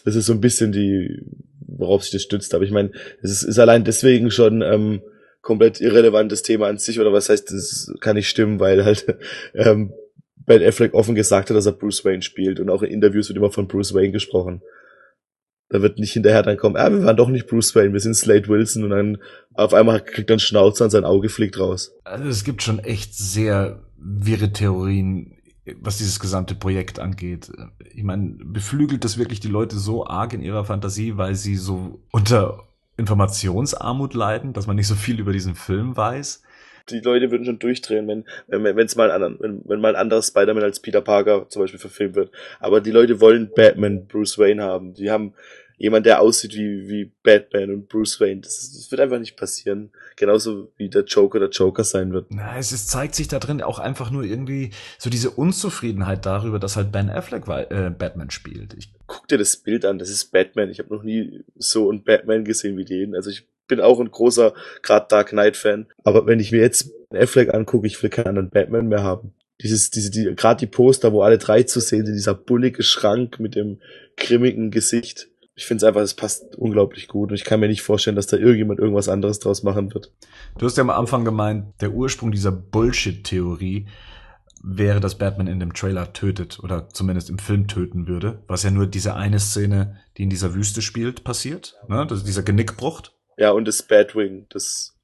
Das 0.06 0.16
ist 0.16 0.26
so 0.26 0.34
ein 0.34 0.42
bisschen 0.42 0.72
die, 0.72 1.22
worauf 1.60 2.04
sich 2.04 2.12
das 2.12 2.24
stützt. 2.24 2.54
Aber 2.54 2.64
ich 2.64 2.72
meine, 2.72 2.92
es 3.22 3.32
ist, 3.32 3.44
ist 3.44 3.60
allein 3.60 3.84
deswegen 3.84 4.32
schon 4.32 4.62
ähm, 4.62 5.02
komplett 5.42 5.82
irrelevantes 5.82 6.42
Thema 6.42 6.68
an 6.68 6.78
sich, 6.78 7.00
oder 7.00 7.14
was 7.14 7.30
heißt, 7.30 7.52
das 7.52 7.94
kann 8.00 8.16
nicht 8.16 8.30
stimmen, 8.30 8.60
weil 8.60 8.86
halt 8.86 9.06
ähm, 9.54 9.94
Ben 10.46 10.64
Affleck 10.64 10.94
offen 10.94 11.16
gesagt 11.16 11.50
hat, 11.50 11.58
dass 11.58 11.66
er 11.66 11.74
Bruce 11.74 12.04
Wayne 12.04 12.22
spielt 12.22 12.60
und 12.60 12.70
auch 12.70 12.82
in 12.82 12.92
Interviews 12.92 13.30
wird 13.30 13.38
immer 13.38 13.52
von 13.52 13.68
Bruce 13.68 13.94
Wayne 13.94 14.12
gesprochen. 14.12 14.62
Da 15.74 15.82
wird 15.82 15.98
nicht 15.98 16.14
hinterher 16.14 16.44
dann 16.44 16.58
kommen, 16.58 16.76
ah, 16.76 16.92
wir 16.92 17.04
waren 17.04 17.18
doch 17.18 17.30
nicht 17.30 17.48
Bruce 17.48 17.74
Wayne, 17.74 17.94
wir 17.94 18.00
sind 18.00 18.14
Slade 18.14 18.48
Wilson 18.48 18.84
und 18.84 18.92
dann 18.92 19.18
auf 19.56 19.74
einmal 19.74 20.02
kriegt 20.02 20.30
er 20.30 20.36
einen 20.36 20.40
Schnauzer 20.40 20.84
und 20.84 20.92
sein 20.92 21.04
Auge 21.04 21.30
fliegt 21.30 21.60
raus. 21.60 21.96
Also 22.04 22.30
es 22.30 22.44
gibt 22.44 22.62
schon 22.62 22.78
echt 22.78 23.16
sehr 23.16 23.82
wirre 23.98 24.54
Theorien, 24.54 25.36
was 25.82 25.98
dieses 25.98 26.20
gesamte 26.20 26.54
Projekt 26.54 27.00
angeht. 27.00 27.52
Ich 27.92 28.04
meine, 28.04 28.36
beflügelt 28.44 29.04
das 29.04 29.18
wirklich 29.18 29.40
die 29.40 29.48
Leute 29.48 29.80
so 29.80 30.06
arg 30.06 30.34
in 30.34 30.44
ihrer 30.44 30.64
Fantasie, 30.64 31.18
weil 31.18 31.34
sie 31.34 31.56
so 31.56 32.04
unter 32.12 32.60
Informationsarmut 32.98 34.14
leiden, 34.14 34.54
dass 34.54 34.68
man 34.68 34.76
nicht 34.76 34.88
so 34.88 34.94
viel 34.94 35.20
über 35.20 35.34
diesen 35.34 35.56
Film 35.56 35.98
weiß. 35.98 36.44
Die 36.92 37.00
Leute 37.00 37.32
würden 37.32 37.46
schon 37.46 37.60
durchdrehen, 37.60 38.08
wenn 38.08 38.26
wenn 38.48 38.76
wenn's 38.76 38.96
mal 38.96 39.10
ein, 39.10 39.38
wenn, 39.40 39.62
wenn 39.66 39.82
mal 39.82 39.96
ein 39.96 40.02
anderer 40.02 40.22
Spider-Man 40.22 40.64
als 40.64 40.82
Peter 40.82 41.02
Parker 41.02 41.48
zum 41.50 41.64
Beispiel 41.64 41.80
verfilmt 41.80 42.16
wird. 42.16 42.30
Aber 42.60 42.80
die 42.80 42.92
Leute 42.92 43.22
wollen 43.22 43.50
Batman, 43.56 44.06
Bruce 44.06 44.38
Wayne 44.38 44.62
haben. 44.62 44.94
Die 44.94 45.10
haben 45.10 45.34
jemand, 45.78 46.06
der 46.06 46.22
aussieht 46.22 46.56
wie, 46.56 46.88
wie 46.88 47.12
Batman 47.24 47.72
und 47.72 47.90
Bruce 47.90 48.20
Wayne. 48.20 48.42
Das, 48.42 48.72
das 48.74 48.92
wird 48.92 49.02
einfach 49.02 49.20
nicht 49.20 49.36
passieren. 49.36 49.92
Genauso 50.16 50.72
wie 50.78 50.90
der 50.90 51.04
Joker 51.04 51.40
der 51.40 51.50
Joker 51.50 51.84
sein 51.84 52.14
wird. 52.14 52.28
Na, 52.30 52.58
es 52.58 52.72
ist, 52.72 52.90
zeigt 52.90 53.16
sich 53.16 53.28
da 53.28 53.40
drin 53.40 53.62
auch 53.62 53.80
einfach 53.80 54.12
nur 54.12 54.24
irgendwie 54.24 54.72
so 54.98 55.10
diese 55.10 55.32
Unzufriedenheit 55.32 56.26
darüber, 56.26 56.60
dass 56.60 56.76
halt 56.76 56.92
Ben 56.92 57.10
Affleck 57.10 57.48
äh, 57.48 57.90
Batman 57.90 58.30
spielt. 58.30 58.74
Ich 58.76 58.94
Guck 59.08 59.28
dir 59.28 59.38
das 59.38 59.58
Bild 59.58 59.86
an, 59.86 60.00
das 60.00 60.10
ist 60.10 60.32
Batman. 60.32 60.70
Ich 60.70 60.80
habe 60.80 60.94
noch 60.94 61.04
nie 61.04 61.44
so 61.56 61.90
einen 61.90 62.04
Batman 62.04 62.46
gesehen 62.46 62.78
wie 62.78 62.86
den. 62.86 63.16
Also 63.16 63.30
ich 63.30 63.48
bin 63.68 63.80
auch 63.80 64.00
ein 64.00 64.12
großer, 64.12 64.54
gerade 64.82 65.08
Dark 65.10 65.30
Knight-Fan. 65.30 65.88
Aber 66.04 66.26
wenn 66.26 66.40
ich 66.40 66.52
mir 66.52 66.62
jetzt 66.62 66.92
Ben 67.10 67.22
Affleck 67.22 67.54
angucke, 67.54 67.88
ich 67.88 68.02
will 68.02 68.10
keinen 68.10 68.28
anderen 68.28 68.50
Batman 68.50 68.88
mehr 68.88 69.04
haben. 69.04 69.34
Dieses, 69.62 69.92
diese, 69.92 70.12
die, 70.12 70.36
gerade 70.36 70.60
die 70.60 70.68
Poster, 70.68 71.14
wo 71.14 71.22
alle 71.22 71.38
drei 71.38 71.64
zu 71.64 71.80
sehen 71.80 72.06
sind, 72.06 72.16
dieser 72.16 72.34
bullige 72.34 72.84
Schrank 72.84 73.40
mit 73.40 73.56
dem 73.56 73.80
grimmigen 74.18 74.72
Gesicht 74.72 75.30
ich 75.56 75.66
finde 75.66 75.84
es 75.84 75.88
einfach, 75.88 76.02
es 76.02 76.16
passt 76.16 76.56
unglaublich 76.56 77.08
gut 77.08 77.30
und 77.30 77.36
ich 77.36 77.44
kann 77.44 77.60
mir 77.60 77.68
nicht 77.68 77.84
vorstellen, 77.84 78.16
dass 78.16 78.28
da 78.28 78.38
irgendjemand 78.38 78.80
irgendwas 78.80 79.10
anderes 79.10 79.40
draus 79.40 79.64
machen 79.64 79.94
wird. 79.94 80.12
Du 80.58 80.66
hast 80.66 80.78
ja 80.78 80.84
am 80.84 80.90
Anfang 80.90 81.26
gemeint, 81.26 81.74
der 81.82 81.92
Ursprung 81.92 82.32
dieser 82.32 82.52
Bullshit-Theorie 82.52 83.88
wäre, 84.64 85.00
dass 85.00 85.18
Batman 85.18 85.48
in 85.48 85.60
dem 85.60 85.74
Trailer 85.74 86.14
tötet 86.14 86.60
oder 86.64 86.90
zumindest 86.90 87.30
im 87.30 87.38
Film 87.38 87.68
töten 87.68 88.08
würde, 88.08 88.42
was 88.48 88.64
ja 88.64 88.72
nur 88.72 88.88
diese 88.88 89.16
eine 89.16 89.40
Szene, 89.40 90.00
die 90.18 90.24
in 90.24 90.30
dieser 90.30 90.56
Wüste 90.56 90.82
spielt, 90.82 91.24
passiert, 91.24 91.76
ne? 91.88 92.08
Das 92.08 92.20
ist 92.20 92.28
dieser 92.28 92.44
Genickbruch. 92.44 93.02
Ja, 93.38 93.52
und 93.52 93.68
das 93.68 93.84
Batwing, 93.84 94.48
das 94.50 94.96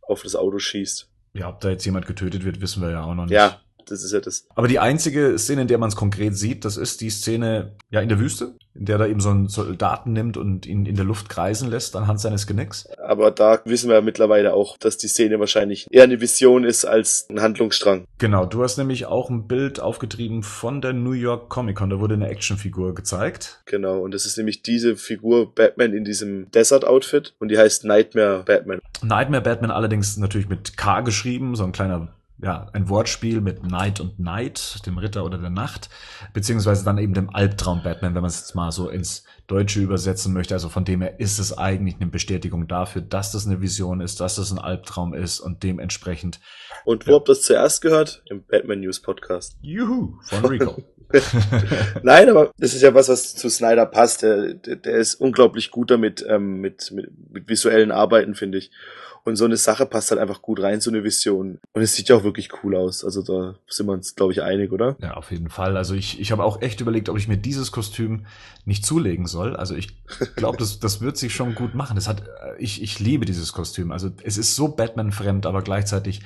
auf 0.00 0.22
das 0.22 0.34
Auto 0.34 0.58
schießt. 0.58 1.08
Ja, 1.34 1.48
ob 1.48 1.60
da 1.60 1.70
jetzt 1.70 1.84
jemand 1.84 2.06
getötet 2.06 2.44
wird, 2.44 2.60
wissen 2.60 2.82
wir 2.82 2.90
ja 2.90 3.04
auch 3.04 3.14
noch 3.14 3.24
nicht. 3.24 3.34
Ja, 3.34 3.60
Das 3.86 4.02
ist 4.02 4.12
ja 4.12 4.20
das. 4.20 4.46
Aber 4.54 4.68
die 4.68 4.78
einzige 4.78 5.38
Szene, 5.38 5.62
in 5.62 5.68
der 5.68 5.78
man 5.78 5.88
es 5.88 5.96
konkret 5.96 6.36
sieht, 6.36 6.64
das 6.64 6.76
ist 6.76 7.00
die 7.00 7.10
Szene 7.10 7.72
ja 7.90 8.00
in 8.00 8.08
der 8.08 8.18
Wüste, 8.18 8.54
in 8.74 8.86
der 8.86 8.98
er 8.98 9.08
eben 9.08 9.20
so 9.20 9.30
einen 9.30 9.48
Soldaten 9.48 10.12
nimmt 10.12 10.36
und 10.36 10.66
ihn 10.66 10.86
in 10.86 10.96
der 10.96 11.04
Luft 11.04 11.28
kreisen 11.28 11.70
lässt 11.70 11.96
anhand 11.96 12.20
seines 12.20 12.46
Genicks. 12.46 12.88
Aber 12.98 13.30
da 13.30 13.60
wissen 13.64 13.88
wir 13.88 13.96
ja 13.96 14.00
mittlerweile 14.00 14.54
auch, 14.54 14.78
dass 14.78 14.96
die 14.96 15.08
Szene 15.08 15.38
wahrscheinlich 15.40 15.86
eher 15.90 16.04
eine 16.04 16.20
Vision 16.20 16.64
ist 16.64 16.84
als 16.84 17.26
ein 17.30 17.40
Handlungsstrang. 17.40 18.04
Genau, 18.18 18.46
du 18.46 18.62
hast 18.62 18.78
nämlich 18.78 19.06
auch 19.06 19.30
ein 19.30 19.46
Bild 19.46 19.80
aufgetrieben 19.80 20.42
von 20.42 20.80
der 20.80 20.92
New 20.92 21.12
York 21.12 21.48
Comic 21.48 21.76
Con, 21.76 21.90
da 21.90 22.00
wurde 22.00 22.14
eine 22.14 22.28
Actionfigur 22.28 22.94
gezeigt. 22.94 23.62
Genau, 23.66 24.00
und 24.00 24.14
das 24.14 24.26
ist 24.26 24.36
nämlich 24.36 24.62
diese 24.62 24.96
Figur 24.96 25.54
Batman 25.54 25.92
in 25.92 26.04
diesem 26.04 26.50
Desert-Outfit 26.50 27.34
und 27.38 27.48
die 27.48 27.58
heißt 27.58 27.84
Nightmare 27.84 28.42
Batman. 28.44 28.80
Nightmare 29.02 29.42
Batman 29.42 29.70
allerdings 29.70 30.16
natürlich 30.16 30.48
mit 30.48 30.76
K 30.76 31.00
geschrieben, 31.00 31.56
so 31.56 31.64
ein 31.64 31.72
kleiner 31.72 32.13
ja, 32.38 32.68
ein 32.72 32.88
Wortspiel 32.88 33.40
mit 33.40 33.62
Night 33.62 34.00
und 34.00 34.18
Night, 34.18 34.84
dem 34.86 34.98
Ritter 34.98 35.24
oder 35.24 35.38
der 35.38 35.50
Nacht, 35.50 35.88
beziehungsweise 36.32 36.84
dann 36.84 36.98
eben 36.98 37.14
dem 37.14 37.30
Albtraum 37.34 37.82
Batman, 37.82 38.14
wenn 38.14 38.22
man 38.22 38.30
es 38.30 38.40
jetzt 38.40 38.54
mal 38.54 38.72
so 38.72 38.88
ins 38.88 39.24
Deutsche 39.46 39.80
übersetzen 39.80 40.32
möchte. 40.32 40.54
Also 40.54 40.68
von 40.68 40.84
dem 40.84 41.00
her 41.00 41.20
ist 41.20 41.38
es 41.38 41.56
eigentlich 41.56 41.96
eine 41.96 42.10
Bestätigung 42.10 42.66
dafür, 42.66 43.02
dass 43.02 43.30
das 43.30 43.46
eine 43.46 43.60
Vision 43.60 44.00
ist, 44.00 44.20
dass 44.20 44.36
das 44.36 44.50
ein 44.50 44.58
Albtraum 44.58 45.14
ist 45.14 45.40
und 45.40 45.62
dementsprechend. 45.62 46.40
Und 46.84 47.06
wo 47.06 47.12
ja. 47.12 47.16
habt 47.18 47.28
ihr 47.28 47.34
das 47.34 47.42
zuerst 47.42 47.82
gehört? 47.82 48.22
Im 48.28 48.44
Batman 48.44 48.80
News 48.80 49.00
Podcast. 49.00 49.56
Juhu, 49.60 50.18
von 50.22 50.44
Rico. 50.44 50.82
Nein, 52.02 52.28
aber 52.28 52.50
das 52.58 52.74
ist 52.74 52.82
ja 52.82 52.94
was, 52.94 53.08
was 53.08 53.36
zu 53.36 53.48
Snyder 53.48 53.86
passt. 53.86 54.22
Der, 54.22 54.54
der, 54.54 54.76
der 54.76 54.96
ist 54.96 55.14
unglaublich 55.14 55.70
gut 55.70 55.90
damit, 55.90 56.24
ähm, 56.28 56.60
mit, 56.60 56.90
mit, 56.90 57.10
mit 57.30 57.48
visuellen 57.48 57.92
Arbeiten, 57.92 58.34
finde 58.34 58.58
ich. 58.58 58.70
Und 59.24 59.36
so 59.36 59.46
eine 59.46 59.56
Sache 59.56 59.86
passt 59.86 60.10
halt 60.10 60.20
einfach 60.20 60.42
gut 60.42 60.60
rein, 60.60 60.82
so 60.82 60.90
eine 60.90 61.02
Vision. 61.02 61.58
Und 61.72 61.82
es 61.82 61.94
sieht 61.94 62.10
ja 62.10 62.16
auch 62.16 62.24
wirklich 62.24 62.50
cool 62.62 62.76
aus. 62.76 63.04
Also 63.04 63.22
da 63.22 63.54
sind 63.66 63.86
wir 63.86 63.92
uns, 63.92 64.14
glaube 64.14 64.32
ich, 64.32 64.42
einig, 64.42 64.70
oder? 64.70 64.96
Ja, 65.00 65.14
auf 65.14 65.30
jeden 65.30 65.48
Fall. 65.48 65.78
Also 65.78 65.94
ich, 65.94 66.20
ich 66.20 66.30
habe 66.30 66.44
auch 66.44 66.60
echt 66.60 66.82
überlegt, 66.82 67.08
ob 67.08 67.16
ich 67.16 67.26
mir 67.26 67.38
dieses 67.38 67.72
Kostüm 67.72 68.26
nicht 68.66 68.84
zulegen 68.84 69.26
soll. 69.26 69.56
Also 69.56 69.74
ich 69.74 70.04
glaube, 70.36 70.58
das, 70.58 70.78
das 70.78 71.00
wird 71.00 71.16
sich 71.16 71.34
schon 71.34 71.54
gut 71.54 71.74
machen. 71.74 71.96
Das 71.96 72.06
hat, 72.06 72.24
ich, 72.58 72.82
ich 72.82 73.00
liebe 73.00 73.24
dieses 73.24 73.54
Kostüm. 73.54 73.92
Also 73.92 74.10
es 74.22 74.36
ist 74.36 74.56
so 74.56 74.68
Batman-fremd, 74.68 75.46
aber 75.46 75.62
gleichzeitig 75.62 76.20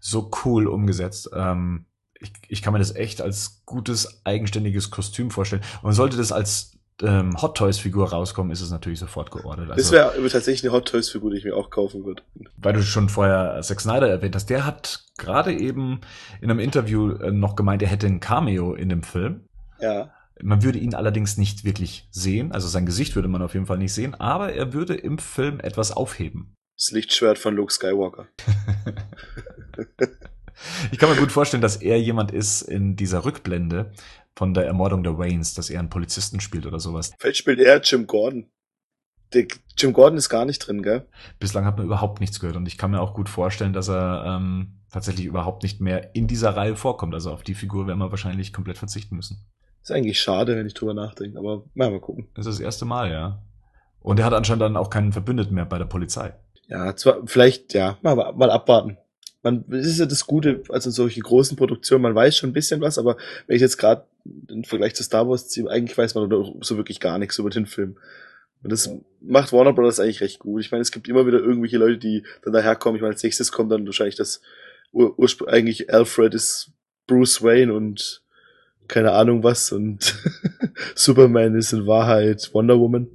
so 0.00 0.30
cool 0.44 0.68
umgesetzt. 0.68 1.28
Ähm, 1.34 1.84
ich, 2.18 2.32
ich 2.48 2.62
kann 2.62 2.72
mir 2.72 2.78
das 2.78 2.94
echt 2.96 3.20
als 3.20 3.62
gutes, 3.66 4.24
eigenständiges 4.24 4.90
Kostüm 4.90 5.30
vorstellen. 5.30 5.62
Und 5.82 5.92
sollte 5.92 6.16
das 6.16 6.32
als 6.32 6.77
ähm, 7.02 7.40
Hot 7.40 7.56
Toys 7.56 7.78
Figur 7.78 8.10
rauskommen, 8.10 8.50
ist 8.52 8.60
es 8.60 8.70
natürlich 8.70 8.98
sofort 8.98 9.30
geordnet. 9.30 9.70
Also, 9.70 9.82
das 9.82 9.92
wäre 9.92 10.28
tatsächlich 10.28 10.64
eine 10.64 10.72
Hot 10.72 10.88
Toys 10.88 11.10
Figur, 11.10 11.30
die 11.30 11.38
ich 11.38 11.44
mir 11.44 11.56
auch 11.56 11.70
kaufen 11.70 12.04
würde. 12.04 12.22
Weil 12.56 12.72
du 12.72 12.82
schon 12.82 13.08
vorher 13.08 13.60
Zack 13.62 13.80
Snyder 13.80 14.08
erwähnt 14.08 14.34
hast, 14.34 14.50
der 14.50 14.66
hat 14.66 15.04
gerade 15.16 15.52
eben 15.52 16.00
in 16.40 16.50
einem 16.50 16.60
Interview 16.60 17.12
äh, 17.12 17.30
noch 17.30 17.56
gemeint, 17.56 17.82
er 17.82 17.88
hätte 17.88 18.06
ein 18.06 18.20
Cameo 18.20 18.74
in 18.74 18.88
dem 18.88 19.02
Film. 19.02 19.46
Ja. 19.80 20.12
Man 20.40 20.62
würde 20.62 20.78
ihn 20.78 20.94
allerdings 20.94 21.36
nicht 21.36 21.64
wirklich 21.64 22.08
sehen, 22.10 22.52
also 22.52 22.68
sein 22.68 22.86
Gesicht 22.86 23.16
würde 23.16 23.28
man 23.28 23.42
auf 23.42 23.54
jeden 23.54 23.66
Fall 23.66 23.78
nicht 23.78 23.92
sehen, 23.92 24.14
aber 24.14 24.52
er 24.52 24.72
würde 24.72 24.94
im 24.94 25.18
Film 25.18 25.58
etwas 25.60 25.90
aufheben. 25.90 26.54
Das 26.76 26.92
Lichtschwert 26.92 27.38
von 27.38 27.56
Luke 27.56 27.72
Skywalker. 27.72 28.28
ich 30.92 30.98
kann 30.98 31.10
mir 31.10 31.16
gut 31.16 31.32
vorstellen, 31.32 31.60
dass 31.60 31.76
er 31.76 32.00
jemand 32.00 32.30
ist 32.30 32.62
in 32.62 32.94
dieser 32.94 33.24
Rückblende, 33.24 33.90
von 34.38 34.54
der 34.54 34.66
Ermordung 34.66 35.02
der 35.02 35.18
Waynes, 35.18 35.54
dass 35.54 35.68
er 35.68 35.80
einen 35.80 35.90
Polizisten 35.90 36.38
spielt 36.38 36.64
oder 36.64 36.78
sowas. 36.78 37.10
Vielleicht 37.18 37.38
spielt 37.38 37.58
er 37.58 37.80
Jim 37.80 38.06
Gordon. 38.06 38.46
Der 39.32 39.48
Jim 39.76 39.92
Gordon 39.92 40.16
ist 40.16 40.28
gar 40.28 40.44
nicht 40.44 40.60
drin, 40.60 40.80
gell? 40.80 41.08
Bislang 41.40 41.64
hat 41.64 41.76
man 41.76 41.86
überhaupt 41.86 42.20
nichts 42.20 42.38
gehört 42.38 42.56
und 42.56 42.68
ich 42.68 42.78
kann 42.78 42.92
mir 42.92 43.00
auch 43.00 43.14
gut 43.14 43.28
vorstellen, 43.28 43.72
dass 43.72 43.88
er 43.88 44.24
ähm, 44.24 44.78
tatsächlich 44.92 45.26
überhaupt 45.26 45.64
nicht 45.64 45.80
mehr 45.80 46.14
in 46.14 46.28
dieser 46.28 46.50
Reihe 46.50 46.76
vorkommt. 46.76 47.14
Also 47.14 47.32
auf 47.32 47.42
die 47.42 47.56
Figur 47.56 47.88
werden 47.88 47.98
wir 47.98 48.12
wahrscheinlich 48.12 48.52
komplett 48.52 48.78
verzichten 48.78 49.16
müssen. 49.16 49.44
Ist 49.82 49.90
eigentlich 49.90 50.20
schade, 50.20 50.56
wenn 50.56 50.68
ich 50.68 50.74
drüber 50.74 50.94
nachdenke, 50.94 51.36
aber 51.36 51.64
mal, 51.74 51.90
mal 51.90 52.00
gucken. 52.00 52.28
Das 52.34 52.46
ist 52.46 52.58
das 52.58 52.64
erste 52.64 52.84
Mal, 52.84 53.10
ja. 53.10 53.42
Und 53.98 54.20
er 54.20 54.26
hat 54.26 54.34
anscheinend 54.34 54.62
dann 54.62 54.76
auch 54.76 54.88
keinen 54.88 55.10
Verbündeten 55.10 55.52
mehr 55.52 55.66
bei 55.66 55.78
der 55.78 55.86
Polizei. 55.86 56.32
Ja, 56.68 56.94
zwar, 56.94 57.26
vielleicht, 57.26 57.74
ja, 57.74 57.98
mal, 58.02 58.14
mal 58.14 58.52
abwarten 58.52 58.98
man, 59.42 59.64
das 59.68 59.86
ist 59.86 59.98
ja 59.98 60.06
das 60.06 60.26
Gute, 60.26 60.62
also 60.68 60.90
solche 60.90 61.20
großen 61.20 61.56
Produktionen, 61.56 62.02
man 62.02 62.14
weiß 62.14 62.36
schon 62.36 62.50
ein 62.50 62.54
bisschen 62.54 62.80
was, 62.80 62.98
aber 62.98 63.16
wenn 63.46 63.56
ich 63.56 63.62
jetzt 63.62 63.76
gerade 63.76 64.04
im 64.48 64.64
Vergleich 64.64 64.94
zu 64.94 65.02
Star 65.02 65.28
Wars 65.28 65.56
eigentlich 65.68 65.96
weiß 65.96 66.14
man 66.14 66.30
so 66.60 66.76
wirklich 66.76 67.00
gar 67.00 67.18
nichts 67.18 67.38
über 67.38 67.50
den 67.50 67.66
Film. 67.66 67.96
Und 68.62 68.72
das 68.72 68.90
macht 69.20 69.52
Warner 69.52 69.72
Brothers 69.72 70.00
eigentlich 70.00 70.20
recht 70.20 70.40
gut. 70.40 70.60
Ich 70.60 70.72
meine, 70.72 70.82
es 70.82 70.90
gibt 70.90 71.08
immer 71.08 71.26
wieder 71.26 71.38
irgendwelche 71.38 71.78
Leute, 71.78 71.98
die 71.98 72.24
dann 72.42 72.52
daherkommen. 72.52 72.96
Ich 72.96 73.02
meine, 73.02 73.14
als 73.14 73.22
nächstes 73.22 73.52
kommt 73.52 73.70
dann 73.70 73.86
wahrscheinlich 73.86 74.16
das 74.16 74.40
Ursprung, 74.92 75.48
eigentlich 75.48 75.92
Alfred 75.92 76.34
ist 76.34 76.72
Bruce 77.06 77.42
Wayne 77.42 77.72
und 77.72 78.22
keine 78.88 79.12
Ahnung 79.12 79.44
was 79.44 79.70
und 79.70 80.18
Superman 80.94 81.54
ist 81.54 81.72
in 81.72 81.86
Wahrheit 81.86 82.50
Wonder 82.52 82.78
Woman. 82.78 83.08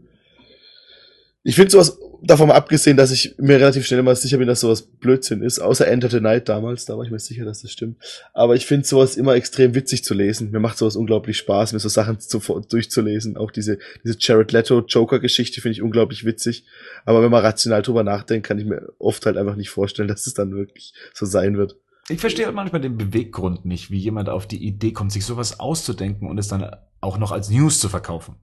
Ich 1.43 1.55
finde 1.55 1.71
sowas 1.71 1.99
davon 2.23 2.51
abgesehen, 2.51 2.95
dass 2.95 3.11
ich 3.11 3.35
mir 3.37 3.57
relativ 3.57 3.85
schnell 3.85 4.01
mal 4.01 4.15
sicher 4.15 4.37
bin, 4.37 4.47
dass 4.47 4.61
sowas 4.61 4.81
Blödsinn 4.81 5.41
ist, 5.41 5.59
außer 5.59 5.85
Enter 5.87 6.09
the 6.09 6.21
Night 6.21 6.47
damals, 6.47 6.85
da 6.85 6.97
war 6.97 7.03
ich 7.03 7.11
mir 7.11 7.19
sicher, 7.19 7.43
dass 7.43 7.61
das 7.61 7.71
stimmt. 7.71 7.97
Aber 8.33 8.55
ich 8.55 8.65
finde 8.65 8.87
sowas 8.87 9.17
immer 9.17 9.35
extrem 9.35 9.75
witzig 9.75 10.05
zu 10.05 10.13
lesen. 10.13 10.51
Mir 10.51 10.61
macht 10.61 10.77
sowas 10.77 10.95
unglaublich 10.95 11.37
Spaß, 11.37 11.73
mir 11.73 11.79
so 11.79 11.89
Sachen 11.89 12.19
zu, 12.21 12.39
durchzulesen. 12.39 13.35
Auch 13.35 13.51
diese, 13.51 13.77
diese 14.05 14.15
Jared 14.17 14.53
Leto 14.53 14.79
Joker-Geschichte 14.79 15.59
finde 15.59 15.73
ich 15.73 15.81
unglaublich 15.81 16.23
witzig. 16.23 16.65
Aber 17.05 17.21
wenn 17.21 17.31
man 17.31 17.43
rational 17.43 17.81
drüber 17.81 18.03
nachdenkt, 18.03 18.47
kann 18.47 18.57
ich 18.57 18.65
mir 18.65 18.93
oft 18.97 19.25
halt 19.25 19.35
einfach 19.35 19.57
nicht 19.57 19.69
vorstellen, 19.69 20.07
dass 20.13 20.25
es 20.27 20.33
dann 20.33 20.55
wirklich 20.55 20.93
so 21.13 21.25
sein 21.25 21.57
wird. 21.57 21.75
Ich 22.09 22.19
verstehe 22.19 22.45
halt 22.45 22.55
manchmal 22.55 22.81
den 22.81 22.97
Beweggrund 22.97 23.65
nicht, 23.65 23.91
wie 23.91 23.99
jemand 23.99 24.29
auf 24.29 24.47
die 24.47 24.65
Idee 24.65 24.91
kommt, 24.91 25.11
sich 25.11 25.25
sowas 25.25 25.59
auszudenken 25.59 26.29
und 26.29 26.37
es 26.37 26.47
dann 26.47 26.69
auch 27.01 27.17
noch 27.17 27.31
als 27.31 27.49
News 27.49 27.79
zu 27.79 27.89
verkaufen. 27.89 28.35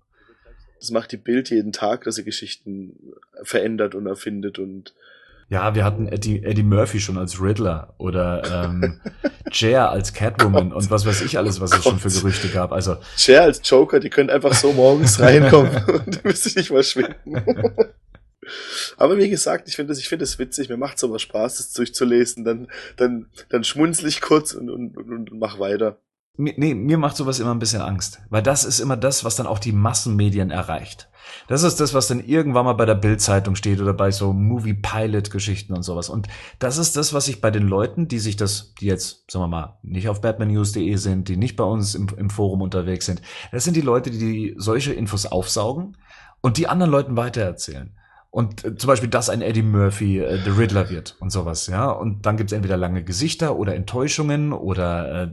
Das 0.81 0.91
macht 0.91 1.12
die 1.12 1.18
Bild 1.18 1.51
jeden 1.51 1.72
Tag, 1.72 2.05
dass 2.05 2.16
sie 2.16 2.24
Geschichten 2.24 3.12
verändert 3.43 3.95
und 3.95 4.07
erfindet 4.07 4.59
und 4.59 4.95
ja, 5.51 5.74
wir 5.74 5.85
hatten 5.85 6.07
Eddie, 6.07 6.45
Eddie 6.45 6.62
Murphy 6.62 7.01
schon 7.01 7.18
als 7.18 7.43
Riddler 7.43 7.93
oder 7.99 8.66
ähm, 8.66 9.01
Cher 9.51 9.91
als 9.91 10.12
Catwoman 10.14 10.72
und 10.72 10.91
was 10.93 11.05
weiß 11.05 11.22
ich 11.22 11.39
alles, 11.39 11.61
was 11.61 11.72
es 11.72 11.83
schon 11.83 11.99
für 11.99 12.09
Gerüchte 12.09 12.49
gab. 12.49 12.70
Also 12.70 12.99
Cher 13.16 13.43
als 13.43 13.61
Joker, 13.68 13.99
die 13.99 14.11
können 14.11 14.31
einfach 14.31 14.55
so 14.55 14.72
morgens 14.72 15.18
reinkommen 15.20 15.85
und 16.07 16.14
du 16.14 16.28
müsstest 16.28 16.57
nicht 16.57 16.70
mal 16.70 16.85
schwinden. 16.85 17.43
Aber 18.97 19.18
wie 19.18 19.28
gesagt, 19.28 19.68
ich 19.68 19.74
finde 19.74 19.91
das, 19.91 19.99
ich 19.99 20.09
finde 20.09 20.22
es 20.22 20.39
witzig, 20.39 20.68
mir 20.68 20.76
macht 20.76 21.01
sowas 21.01 21.22
Spaß, 21.22 21.57
das 21.57 21.72
durchzulesen, 21.72 22.45
dann, 22.45 22.68
dann, 22.97 23.26
dann 23.49 23.64
schmunzel 23.64 24.07
ich 24.07 24.20
kurz 24.20 24.55
und, 24.55 24.70
und, 24.70 24.97
und, 24.97 25.33
und 25.33 25.39
mach 25.41 25.59
weiter 25.59 25.99
nee, 26.37 26.74
mir 26.74 26.99
macht 26.99 27.16
sowas 27.16 27.41
immer 27.41 27.53
ein 27.53 27.59
bisschen 27.59 27.83
Angst, 27.83 28.20
weil 28.31 28.43
das 28.43 28.64
ist 28.64 28.81
immer 28.81 28.97
das, 28.97 29.24
was 29.24 29.37
dann 29.37 29.47
auch 29.47 29.59
die 29.59 29.72
Massenmedien 29.72 30.51
erreicht. 30.51 31.09
Das 31.49 31.62
ist 31.62 31.81
das, 31.81 31.95
was 31.95 32.09
dann 32.09 32.24
irgendwann 32.24 32.64
mal 32.64 32.72
bei 32.72 32.87
der 32.87 32.95
Bildzeitung 32.95 33.55
steht 33.55 33.81
oder 33.81 33.93
bei 33.93 34.11
so 34.11 34.33
Movie 34.33 34.74
Pilot 34.74 35.31
Geschichten 35.31 35.74
und 35.74 35.83
sowas. 35.83 36.09
Und 36.09 36.28
das 36.59 36.78
ist 36.78 36.97
das, 36.97 37.12
was 37.12 37.28
ich 37.28 37.41
bei 37.41 37.51
den 37.51 37.68
Leuten, 37.68 38.09
die 38.09 38.18
sich 38.18 38.37
das, 38.37 38.74
die 38.81 38.87
jetzt, 38.87 39.31
sagen 39.31 39.45
wir 39.45 39.49
mal, 39.49 39.78
nicht 39.83 40.09
auf 40.09 40.20
batmannews.de 40.20 40.97
sind, 40.97 41.28
die 41.28 41.37
nicht 41.37 41.57
bei 41.57 41.64
uns 41.64 41.95
im, 41.95 42.09
im 42.16 42.31
Forum 42.31 42.62
unterwegs 42.62 43.07
sind, 43.07 43.22
das 43.53 43.64
sind 43.64 43.76
die 43.76 43.81
Leute, 43.81 44.11
die 44.11 44.55
solche 44.57 44.93
Infos 44.93 45.26
aufsaugen 45.26 45.97
und 46.41 46.57
die 46.57 46.68
anderen 46.68 46.91
Leuten 46.91 47.16
weitererzählen. 47.16 47.95
Und 48.31 48.64
äh, 48.64 48.76
zum 48.76 48.89
Beispiel, 48.89 49.11
dass 49.11 49.28
ein 49.28 49.43
Eddie 49.43 49.62
Murphy 49.62 50.20
äh, 50.20 50.39
The 50.45 50.51
Riddler 50.51 50.89
wird 50.89 51.16
und 51.20 51.31
sowas, 51.31 51.66
ja. 51.66 51.91
Und 51.91 52.26
dann 52.26 52.37
gibt's 52.37 52.53
entweder 52.53 52.76
lange 52.76 53.03
Gesichter 53.03 53.57
oder 53.57 53.74
Enttäuschungen 53.74 54.53
oder 54.53 55.22
äh, 55.22 55.28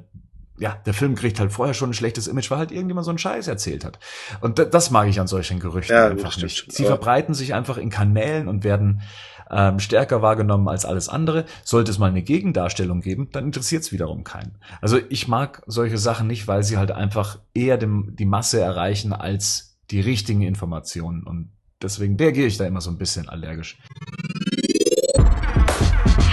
ja, 0.57 0.77
der 0.85 0.93
Film 0.93 1.15
kriegt 1.15 1.39
halt 1.39 1.51
vorher 1.51 1.73
schon 1.73 1.91
ein 1.91 1.93
schlechtes 1.93 2.27
Image, 2.27 2.49
weil 2.49 2.57
halt 2.57 2.71
irgendjemand 2.71 3.05
so 3.05 3.11
einen 3.11 3.19
Scheiß 3.19 3.47
erzählt 3.47 3.85
hat. 3.85 3.99
Und 4.41 4.59
das 4.59 4.91
mag 4.91 5.07
ich 5.07 5.19
an 5.19 5.27
solchen 5.27 5.59
Gerüchten 5.59 5.95
ja, 5.95 6.07
einfach 6.07 6.35
nicht. 6.37 6.71
Sie 6.71 6.85
verbreiten 6.85 7.33
sich 7.33 7.53
einfach 7.53 7.77
in 7.77 7.89
Kanälen 7.89 8.47
und 8.47 8.63
werden 8.63 9.01
ähm, 9.49 9.79
stärker 9.79 10.21
wahrgenommen 10.21 10.67
als 10.67 10.85
alles 10.85 11.09
andere. 11.09 11.45
Sollte 11.63 11.91
es 11.91 11.99
mal 11.99 12.09
eine 12.09 12.21
Gegendarstellung 12.21 13.01
geben, 13.01 13.29
dann 13.31 13.45
interessiert 13.45 13.83
es 13.83 13.91
wiederum 13.91 14.23
keinen. 14.23 14.57
Also 14.81 14.99
ich 15.09 15.27
mag 15.27 15.61
solche 15.67 15.97
Sachen 15.97 16.27
nicht, 16.27 16.47
weil 16.47 16.63
sie 16.63 16.77
halt 16.77 16.91
einfach 16.91 17.39
eher 17.53 17.77
dem, 17.77 18.15
die 18.15 18.25
Masse 18.25 18.59
erreichen 18.59 19.13
als 19.13 19.77
die 19.91 20.01
richtigen 20.01 20.41
Informationen. 20.41 21.23
Und 21.23 21.51
deswegen 21.81 22.17
reagiere 22.17 22.47
ich 22.47 22.57
da 22.57 22.65
immer 22.65 22.81
so 22.81 22.89
ein 22.89 22.97
bisschen 22.97 23.29
allergisch. 23.29 23.77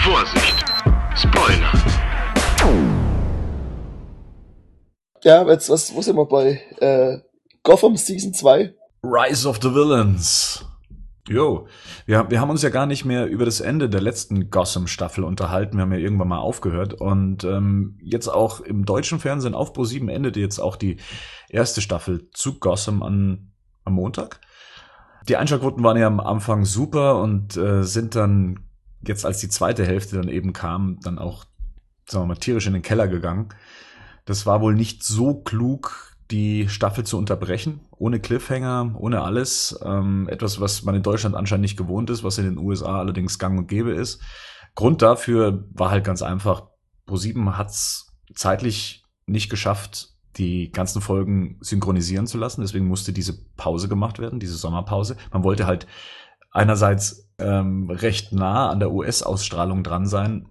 Vorsicht! 0.03 0.74
Ja, 5.25 5.43
jetzt, 5.49 5.71
was, 5.71 5.95
wo 5.95 6.03
sind 6.03 6.17
wir 6.17 6.27
bei? 6.27 6.61
Äh, 6.77 7.17
Gotham 7.63 7.97
Season 7.97 8.31
2? 8.31 8.75
Rise 9.03 9.49
of 9.49 9.57
the 9.59 9.73
Villains. 9.73 10.63
Jo, 11.27 11.67
wir, 12.05 12.29
wir 12.29 12.39
haben 12.39 12.51
uns 12.51 12.61
ja 12.61 12.69
gar 12.69 12.85
nicht 12.85 13.05
mehr 13.05 13.25
über 13.25 13.43
das 13.43 13.59
Ende 13.59 13.89
der 13.89 14.01
letzten 14.01 14.51
Gotham-Staffel 14.51 15.23
unterhalten. 15.23 15.77
Wir 15.77 15.81
haben 15.81 15.93
ja 15.93 15.97
irgendwann 15.97 16.27
mal 16.27 16.37
aufgehört. 16.37 16.93
Und 16.93 17.43
ähm, 17.43 17.97
jetzt 18.03 18.27
auch 18.27 18.59
im 18.59 18.85
deutschen 18.85 19.19
Fernsehen 19.19 19.55
auf 19.55 19.73
Pro7 19.73 20.11
endete 20.11 20.39
jetzt 20.39 20.59
auch 20.59 20.75
die 20.75 20.97
erste 21.49 21.81
Staffel 21.81 22.29
zu 22.31 22.59
Gotham 22.59 23.01
an, 23.01 23.51
am 23.83 23.93
Montag. 23.93 24.39
Die 25.27 25.37
Einschaltquoten 25.37 25.83
waren 25.83 25.97
ja 25.97 26.05
am 26.05 26.19
Anfang 26.19 26.65
super 26.65 27.19
und 27.19 27.57
äh, 27.57 27.81
sind 27.81 28.13
dann 28.13 28.59
jetzt, 29.01 29.25
als 29.25 29.39
die 29.39 29.49
zweite 29.49 29.87
Hälfte 29.87 30.17
dann 30.17 30.29
eben 30.29 30.53
kam, 30.53 30.99
dann 31.01 31.17
auch 31.17 31.45
sagen 32.07 32.25
wir 32.25 32.27
mal, 32.27 32.35
tierisch 32.35 32.67
in 32.67 32.73
den 32.73 32.81
Keller 32.81 33.07
gegangen. 33.07 33.49
Das 34.25 34.45
war 34.45 34.61
wohl 34.61 34.73
nicht 34.73 35.03
so 35.03 35.35
klug, 35.35 36.15
die 36.31 36.67
Staffel 36.69 37.03
zu 37.03 37.17
unterbrechen, 37.17 37.81
ohne 37.91 38.19
Cliffhanger, 38.19 38.95
ohne 38.97 39.21
alles. 39.21 39.79
Ähm, 39.83 40.27
etwas, 40.27 40.59
was 40.59 40.83
man 40.83 40.95
in 40.95 41.03
Deutschland 41.03 41.35
anscheinend 41.35 41.61
nicht 41.61 41.77
gewohnt 41.77 42.09
ist, 42.09 42.23
was 42.23 42.39
in 42.39 42.45
den 42.45 42.57
USA 42.57 42.99
allerdings 42.99 43.37
gang 43.37 43.57
und 43.59 43.67
gäbe 43.67 43.91
ist. 43.91 44.21
Grund 44.73 45.01
dafür 45.01 45.65
war 45.71 45.91
halt 45.91 46.03
ganz 46.03 46.21
einfach, 46.21 46.63
ProSieben 47.05 47.57
hat's 47.57 48.13
zeitlich 48.33 49.03
nicht 49.27 49.49
geschafft, 49.49 50.15
die 50.37 50.71
ganzen 50.71 51.01
Folgen 51.01 51.57
synchronisieren 51.61 52.27
zu 52.27 52.37
lassen. 52.37 52.61
Deswegen 52.61 52.87
musste 52.87 53.13
diese 53.13 53.45
Pause 53.55 53.87
gemacht 53.87 54.19
werden, 54.19 54.39
diese 54.39 54.55
Sommerpause. 54.55 55.15
Man 55.31 55.43
wollte 55.43 55.67
halt 55.67 55.87
einerseits 56.51 57.31
ähm, 57.37 57.89
recht 57.89 58.33
nah 58.33 58.69
an 58.69 58.79
der 58.79 58.91
US-Ausstrahlung 58.91 59.83
dran 59.83 60.07
sein, 60.07 60.47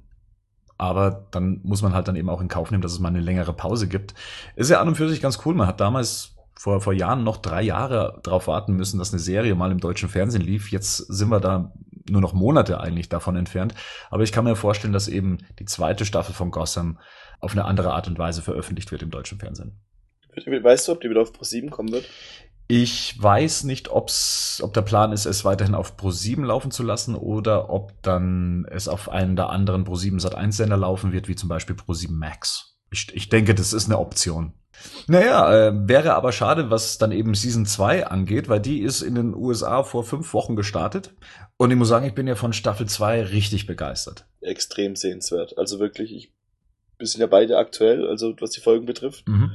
aber 0.79 1.27
dann 1.31 1.61
muss 1.63 1.83
man 1.83 1.95
halt 1.95 2.09
dann 2.09 2.17
eben 2.17 2.29
auch 2.29 2.41
in 2.41 2.49
Kauf 2.49 2.71
nehmen, 2.71 2.83
dass 2.83 2.93
es 2.93 2.99
mal 2.99 3.09
eine 3.09 3.21
längere 3.21 3.53
Pause 3.53 3.89
gibt. 3.89 4.15
Ist 4.57 4.71
ja 4.71 4.81
an 4.81 4.89
und 4.89 4.97
für 4.97 5.09
sich 5.09 5.21
ganz 5.21 5.39
cool. 5.45 5.55
Man 5.55 5.67
hat 5.67 5.81
damals 5.81 6.35
vor, 6.57 6.81
vor 6.81 6.93
Jahren 6.93 7.25
noch 7.25 7.37
drei 7.37 7.63
Jahre 7.63 8.21
darauf 8.23 8.47
warten 8.47 8.75
müssen, 8.75 8.99
dass 8.99 9.13
eine 9.13 9.21
Serie 9.21 9.55
mal 9.55 9.71
im 9.71 9.81
deutschen 9.81 10.09
Fernsehen 10.09 10.43
lief. 10.43 10.71
Jetzt 10.71 10.97
sind 10.97 11.29
wir 11.29 11.41
da 11.41 11.73
nur 12.09 12.21
noch 12.21 12.33
Monate 12.33 12.81
eigentlich 12.81 13.09
davon 13.09 13.37
entfernt. 13.37 13.75
Aber 14.11 14.23
ich 14.23 14.33
kann 14.33 14.45
mir 14.45 14.57
vorstellen, 14.57 14.93
dass 14.93 15.09
eben 15.09 15.39
die 15.59 15.65
zweite 15.65 16.05
Staffel 16.05 16.35
von 16.35 16.51
Gotham 16.51 16.99
auf 17.41 17.53
eine 17.53 17.65
andere 17.65 17.93
Art 17.93 18.09
und 18.09 18.19
Weise 18.19 18.43
veröffentlicht 18.43 18.93
wird 18.93 19.03
im 19.03 19.11
deutschen 19.11 19.39
Fernsehen. 19.39 19.81
Weißt 20.47 20.89
du, 20.89 20.93
ob 20.93 21.01
die 21.01 21.11
wieder 21.11 21.23
auf 21.23 21.33
Pro7 21.33 21.71
kommen 21.71 21.93
wird? 21.93 22.09
Ich 22.67 23.23
weiß 23.23 23.65
nicht, 23.65 23.91
ob's, 23.91 24.61
ob 24.63 24.73
der 24.73 24.83
Plan 24.83 25.13
ist, 25.13 25.27
es 25.27 25.45
weiterhin 25.45 25.75
auf 25.75 25.97
Pro7 25.99 26.45
laufen 26.45 26.71
zu 26.71 26.83
lassen 26.83 27.15
oder 27.15 27.69
ob 27.69 27.93
dann 28.03 28.67
es 28.71 28.89
auf 28.89 29.11
einen 29.11 29.37
der 29.37 29.51
anderen 29.51 29.85
Pro7 29.85 30.21
Sat1 30.21 30.53
Sender 30.53 30.79
laufen 30.79 31.13
wird, 31.13 31.29
wie 31.29 31.37
zum 31.37 31.51
Beispiel 31.51 31.77
Pro7 31.77 32.11
Max. 32.11 32.79
Ich, 32.91 33.15
ich 33.15 33.29
denke, 33.29 33.55
das 33.55 33.73
ist 33.73 33.87
eine 33.87 33.99
Option. 33.99 34.55
Naja, 35.07 35.69
äh, 35.69 35.89
wäre 35.89 36.15
aber 36.15 36.33
schade, 36.33 36.71
was 36.71 36.99
dann 36.99 37.13
eben 37.13 37.35
Season 37.35 37.67
2 37.67 38.07
angeht, 38.07 38.49
weil 38.49 38.61
die 38.61 38.81
ist 38.81 39.03
in 39.03 39.15
den 39.15 39.35
USA 39.35 39.83
vor 39.83 40.05
fünf 40.05 40.33
Wochen 40.35 40.57
gestartet. 40.57 41.15
Und 41.57 41.71
ich 41.71 41.77
muss 41.77 41.89
sagen, 41.89 42.07
ich 42.07 42.15
bin 42.15 42.27
ja 42.27 42.35
von 42.35 42.53
Staffel 42.53 42.87
2 42.87 43.25
richtig 43.25 43.67
begeistert. 43.67 44.27
Extrem 44.41 44.97
sehenswert. 44.97 45.57
Also 45.59 45.79
wirklich, 45.79 46.15
ich, 46.15 46.33
wir 46.99 47.07
sind 47.07 47.21
ja 47.21 47.27
beide 47.27 47.59
aktuell, 47.59 48.09
also 48.09 48.35
was 48.41 48.51
die 48.51 48.61
Folgen 48.61 48.87
betrifft. 48.87 49.29
Mhm. 49.29 49.53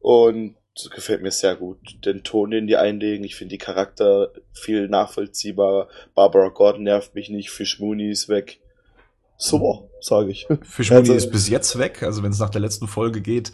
Und 0.00 0.56
das 0.78 0.90
gefällt 0.90 1.22
mir 1.22 1.30
sehr 1.30 1.56
gut. 1.56 1.78
Den 2.04 2.22
Ton, 2.22 2.52
den 2.52 2.66
die 2.66 2.76
einlegen, 2.76 3.24
ich 3.24 3.34
finde 3.34 3.52
die 3.52 3.58
Charakter 3.58 4.32
viel 4.52 4.88
nachvollziehbarer. 4.88 5.88
Barbara 6.14 6.48
Gordon 6.48 6.84
nervt 6.84 7.14
mich 7.14 7.30
nicht, 7.30 7.50
Fish 7.50 7.80
Mooney 7.80 8.10
ist 8.10 8.28
weg. 8.28 8.60
Super, 9.40 9.88
sage 10.00 10.32
ich. 10.32 10.48
Fischmuni 10.62 11.00
also, 11.00 11.14
ist 11.14 11.30
bis 11.30 11.48
jetzt 11.48 11.78
weg. 11.78 12.02
Also 12.02 12.24
wenn 12.24 12.32
es 12.32 12.40
nach 12.40 12.50
der 12.50 12.60
letzten 12.60 12.88
Folge 12.88 13.20
geht, 13.20 13.52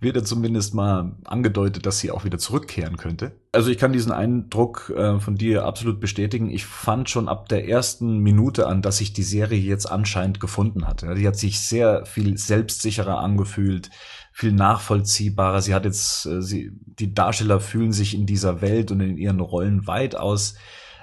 wird 0.00 0.16
er 0.16 0.24
zumindest 0.24 0.72
mal 0.72 1.14
angedeutet, 1.24 1.84
dass 1.84 1.98
sie 1.98 2.10
auch 2.10 2.24
wieder 2.24 2.38
zurückkehren 2.38 2.96
könnte. 2.96 3.32
Also 3.52 3.70
ich 3.70 3.76
kann 3.76 3.92
diesen 3.92 4.12
Eindruck 4.12 4.90
äh, 4.96 5.20
von 5.20 5.34
dir 5.34 5.64
absolut 5.64 6.00
bestätigen. 6.00 6.48
Ich 6.48 6.64
fand 6.64 7.10
schon 7.10 7.28
ab 7.28 7.50
der 7.50 7.68
ersten 7.68 8.20
Minute 8.20 8.66
an, 8.66 8.80
dass 8.80 8.96
sich 8.96 9.12
die 9.12 9.22
Serie 9.22 9.58
jetzt 9.58 9.84
anscheinend 9.84 10.40
gefunden 10.40 10.86
hat. 10.86 11.02
Die 11.02 11.26
hat 11.26 11.36
sich 11.36 11.60
sehr 11.60 12.06
viel 12.06 12.38
selbstsicherer 12.38 13.18
angefühlt, 13.18 13.90
viel 14.36 14.52
nachvollziehbarer. 14.52 15.62
Sie 15.62 15.74
hat 15.74 15.86
jetzt, 15.86 16.26
äh, 16.26 16.42
sie, 16.42 16.70
die 16.84 17.14
Darsteller 17.14 17.58
fühlen 17.58 17.92
sich 17.92 18.14
in 18.14 18.26
dieser 18.26 18.60
Welt 18.60 18.90
und 18.90 19.00
in 19.00 19.16
ihren 19.16 19.40
Rollen 19.40 19.86
weitaus 19.86 20.56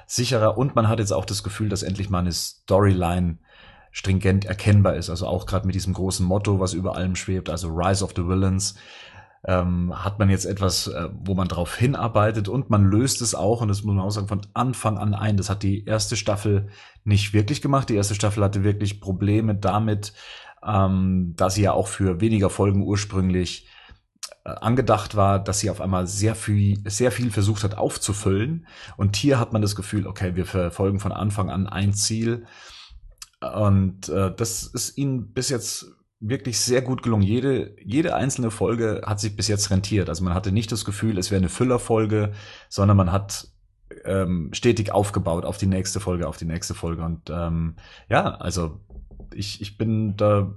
sicherer 0.06 0.56
und 0.56 0.76
man 0.76 0.88
hat 0.88 1.00
jetzt 1.00 1.12
auch 1.12 1.26
das 1.26 1.42
Gefühl, 1.42 1.68
dass 1.68 1.82
endlich 1.82 2.12
mal 2.12 2.20
eine 2.20 2.32
Storyline 2.32 3.40
stringent 3.90 4.46
erkennbar 4.46 4.98
ist. 4.98 5.10
Also 5.10 5.26
auch 5.26 5.48
gerade 5.48 5.66
mit 5.66 5.74
diesem 5.74 5.94
großen 5.96 6.24
Motto, 6.24 6.60
was 6.60 6.74
über 6.74 6.96
allem 6.96 7.16
schwebt, 7.16 7.50
also 7.50 7.70
Rise 7.70 8.06
of 8.06 8.14
the 8.16 8.28
Villains, 8.28 8.76
ähm, 9.46 9.92
hat 9.96 10.20
man 10.20 10.30
jetzt 10.30 10.46
etwas, 10.46 10.86
äh, 10.86 11.10
wo 11.12 11.34
man 11.34 11.48
drauf 11.48 11.76
hinarbeitet 11.76 12.48
und 12.48 12.70
man 12.70 12.86
löst 12.86 13.20
es 13.24 13.34
auch, 13.34 13.62
und 13.62 13.68
das 13.68 13.82
muss 13.82 13.96
man 13.96 14.06
auch 14.06 14.12
sagen, 14.12 14.28
von 14.28 14.42
Anfang 14.54 15.00
an 15.00 15.16
ein. 15.16 15.38
Das 15.38 15.50
hat 15.50 15.64
die 15.64 15.86
erste 15.86 16.18
Staffel 16.18 16.68
nicht 17.04 17.34
wirklich 17.34 17.64
gemacht. 17.64 17.90
Die 17.90 17.96
erste 17.96 18.14
Staffel 18.14 18.44
hatte 18.44 18.64
wirklich 18.64 19.02
Probleme 19.02 19.56
damit, 19.56 20.14
ähm, 20.66 21.34
da 21.36 21.50
sie 21.50 21.64
ja 21.64 21.74
auch 21.74 21.88
für 21.88 22.22
weniger 22.22 22.50
Folgen 22.50 22.84
ursprünglich 22.84 23.68
äh, 24.46 24.50
angedacht 24.50 25.16
war, 25.16 25.40
dass 25.40 25.60
sie 25.60 25.70
auf 25.70 25.82
einmal 25.82 26.08
sehr 26.08 26.36
viel, 26.36 26.80
sehr 26.90 27.12
viel 27.12 27.32
versucht 27.32 27.64
hat 27.64 27.78
aufzufüllen. 27.78 28.68
Und 28.98 29.16
hier 29.16 29.40
hat 29.40 29.54
man 29.54 29.62
das 29.62 29.76
Gefühl, 29.76 30.08
okay, 30.08 30.36
wir 30.36 30.46
verfolgen 30.46 31.00
von 31.00 31.12
Anfang 31.12 31.50
an 31.50 31.68
ein 31.68 31.94
Ziel 31.94 32.46
und 33.52 34.10
äh, 34.10 34.34
das 34.36 34.64
ist 34.64 34.98
ihnen 34.98 35.34
bis 35.34 35.50
jetzt 35.50 35.88
wirklich 36.20 36.60
sehr 36.60 36.82
gut 36.82 37.04
gelungen. 37.04 37.24
Jede, 37.24 37.76
jede 37.84 38.16
einzelne 38.16 38.52
Folge 38.52 39.02
hat 39.06 39.20
sich 39.20 39.36
bis 39.36 39.50
jetzt 39.50 39.70
rentiert. 39.70 40.08
Also 40.08 40.24
man 40.24 40.34
hatte 40.34 40.52
nicht 40.52 40.72
das 40.72 40.86
Gefühl, 40.86 41.18
es 41.18 41.32
wäre 41.32 41.40
eine 41.40 41.50
Füllerfolge, 41.50 42.32
sondern 42.70 42.96
man 42.96 43.12
hat 43.12 43.50
ähm, 44.06 44.50
stetig 44.54 44.92
aufgebaut 44.92 45.44
auf 45.44 45.58
die 45.58 45.66
nächste 45.66 46.00
Folge, 46.00 46.28
auf 46.28 46.38
die 46.38 46.46
nächste 46.46 46.74
Folge. 46.74 47.04
Und 47.04 47.30
ähm, 47.30 47.76
ja, 48.10 48.36
also 48.36 48.80
ich, 49.36 49.62
ich 49.62 49.78
bin 49.78 50.16
da 50.18 50.54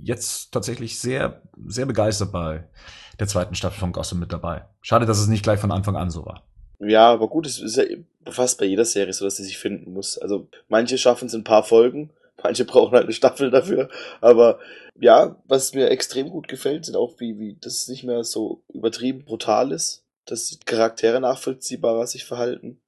jetzt 0.00 0.52
tatsächlich 0.52 0.98
sehr, 0.98 1.42
sehr 1.66 1.86
begeistert 1.86 2.32
bei 2.32 2.68
der 3.18 3.26
zweiten 3.26 3.54
Staffel 3.54 3.80
von 3.80 3.92
Gotham 3.92 4.18
mit 4.18 4.32
dabei. 4.32 4.64
Schade, 4.80 5.06
dass 5.06 5.18
es 5.18 5.28
nicht 5.28 5.42
gleich 5.42 5.60
von 5.60 5.72
Anfang 5.72 5.96
an 5.96 6.10
so 6.10 6.24
war. 6.24 6.42
Ja, 6.78 7.10
aber 7.10 7.28
gut, 7.28 7.46
es 7.46 7.58
ist 7.58 7.76
ja 7.76 7.84
fast 8.28 8.58
bei 8.58 8.66
jeder 8.66 8.84
Serie 8.84 9.12
so, 9.12 9.24
dass 9.24 9.36
sie 9.36 9.44
sich 9.44 9.58
finden 9.58 9.92
muss. 9.92 10.18
Also 10.18 10.48
manche 10.68 10.98
schaffen 10.98 11.26
es 11.26 11.34
in 11.34 11.40
ein 11.40 11.44
paar 11.44 11.64
Folgen 11.64 12.10
Manche 12.42 12.64
brauchen 12.64 12.92
halt 12.92 13.04
eine 13.04 13.12
Staffel 13.12 13.50
dafür. 13.50 13.88
Aber 14.20 14.58
ja, 14.98 15.36
was 15.46 15.74
mir 15.74 15.90
extrem 15.90 16.30
gut 16.30 16.48
gefällt, 16.48 16.84
sind 16.84 16.96
auch 16.96 17.18
wie, 17.18 17.38
wie 17.38 17.56
das 17.60 17.88
nicht 17.88 18.04
mehr 18.04 18.24
so 18.24 18.62
übertrieben 18.72 19.24
brutal 19.24 19.72
ist, 19.72 20.04
dass 20.26 20.58
Charaktere 20.64 21.20
nachvollziehbarer 21.20 22.06
sich 22.06 22.24
verhalten. 22.24 22.80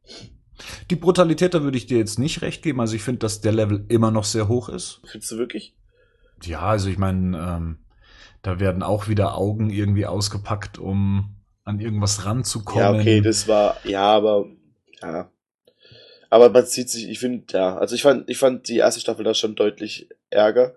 Die 0.91 0.97
Brutalität, 0.97 1.55
da 1.55 1.63
würde 1.63 1.79
ich 1.79 1.87
dir 1.87 1.99
jetzt 1.99 2.19
nicht 2.19 2.43
recht 2.43 2.63
geben. 2.63 2.81
Also 2.81 2.97
ich 2.97 3.03
finde, 3.03 3.21
dass 3.21 3.41
der 3.41 3.53
Level 3.53 3.85
immer 3.89 4.11
noch 4.11 4.25
sehr 4.25 4.49
hoch 4.49 4.69
ist. 4.69 5.01
Findest 5.05 5.31
du 5.33 5.39
wirklich? 5.39 5.75
Ja, 6.43 6.61
also 6.61 6.89
ich 6.89 6.99
meine, 6.99 7.39
ähm, 7.39 7.79
da 8.43 8.61
werden 8.61 8.83
auch 8.83 9.09
wieder 9.09 9.37
Augen 9.37 9.71
irgendwie 9.71 10.07
ausgepackt, 10.07 10.79
um 10.79 11.35
an 11.65 11.81
irgendwas 11.81 12.25
ranzukommen. 12.25 12.95
Ja, 12.95 13.01
okay, 13.01 13.21
das 13.21 13.47
war, 13.47 13.77
ja, 13.85 14.05
aber, 14.05 14.47
ja. 15.03 15.31
Aber 16.31 16.51
man 16.51 16.67
zieht 16.67 16.91
sich, 16.91 17.09
ich 17.09 17.19
finde, 17.19 17.45
ja, 17.53 17.77
also 17.77 17.95
ich 17.95 18.03
fand, 18.03 18.29
ich 18.29 18.39
fand 18.39 18.69
die 18.69 18.79
erste 18.79 19.01
Staffel 19.01 19.25
da 19.25 19.35
schon 19.35 19.55
deutlich 19.55 20.09
ärger. 20.31 20.75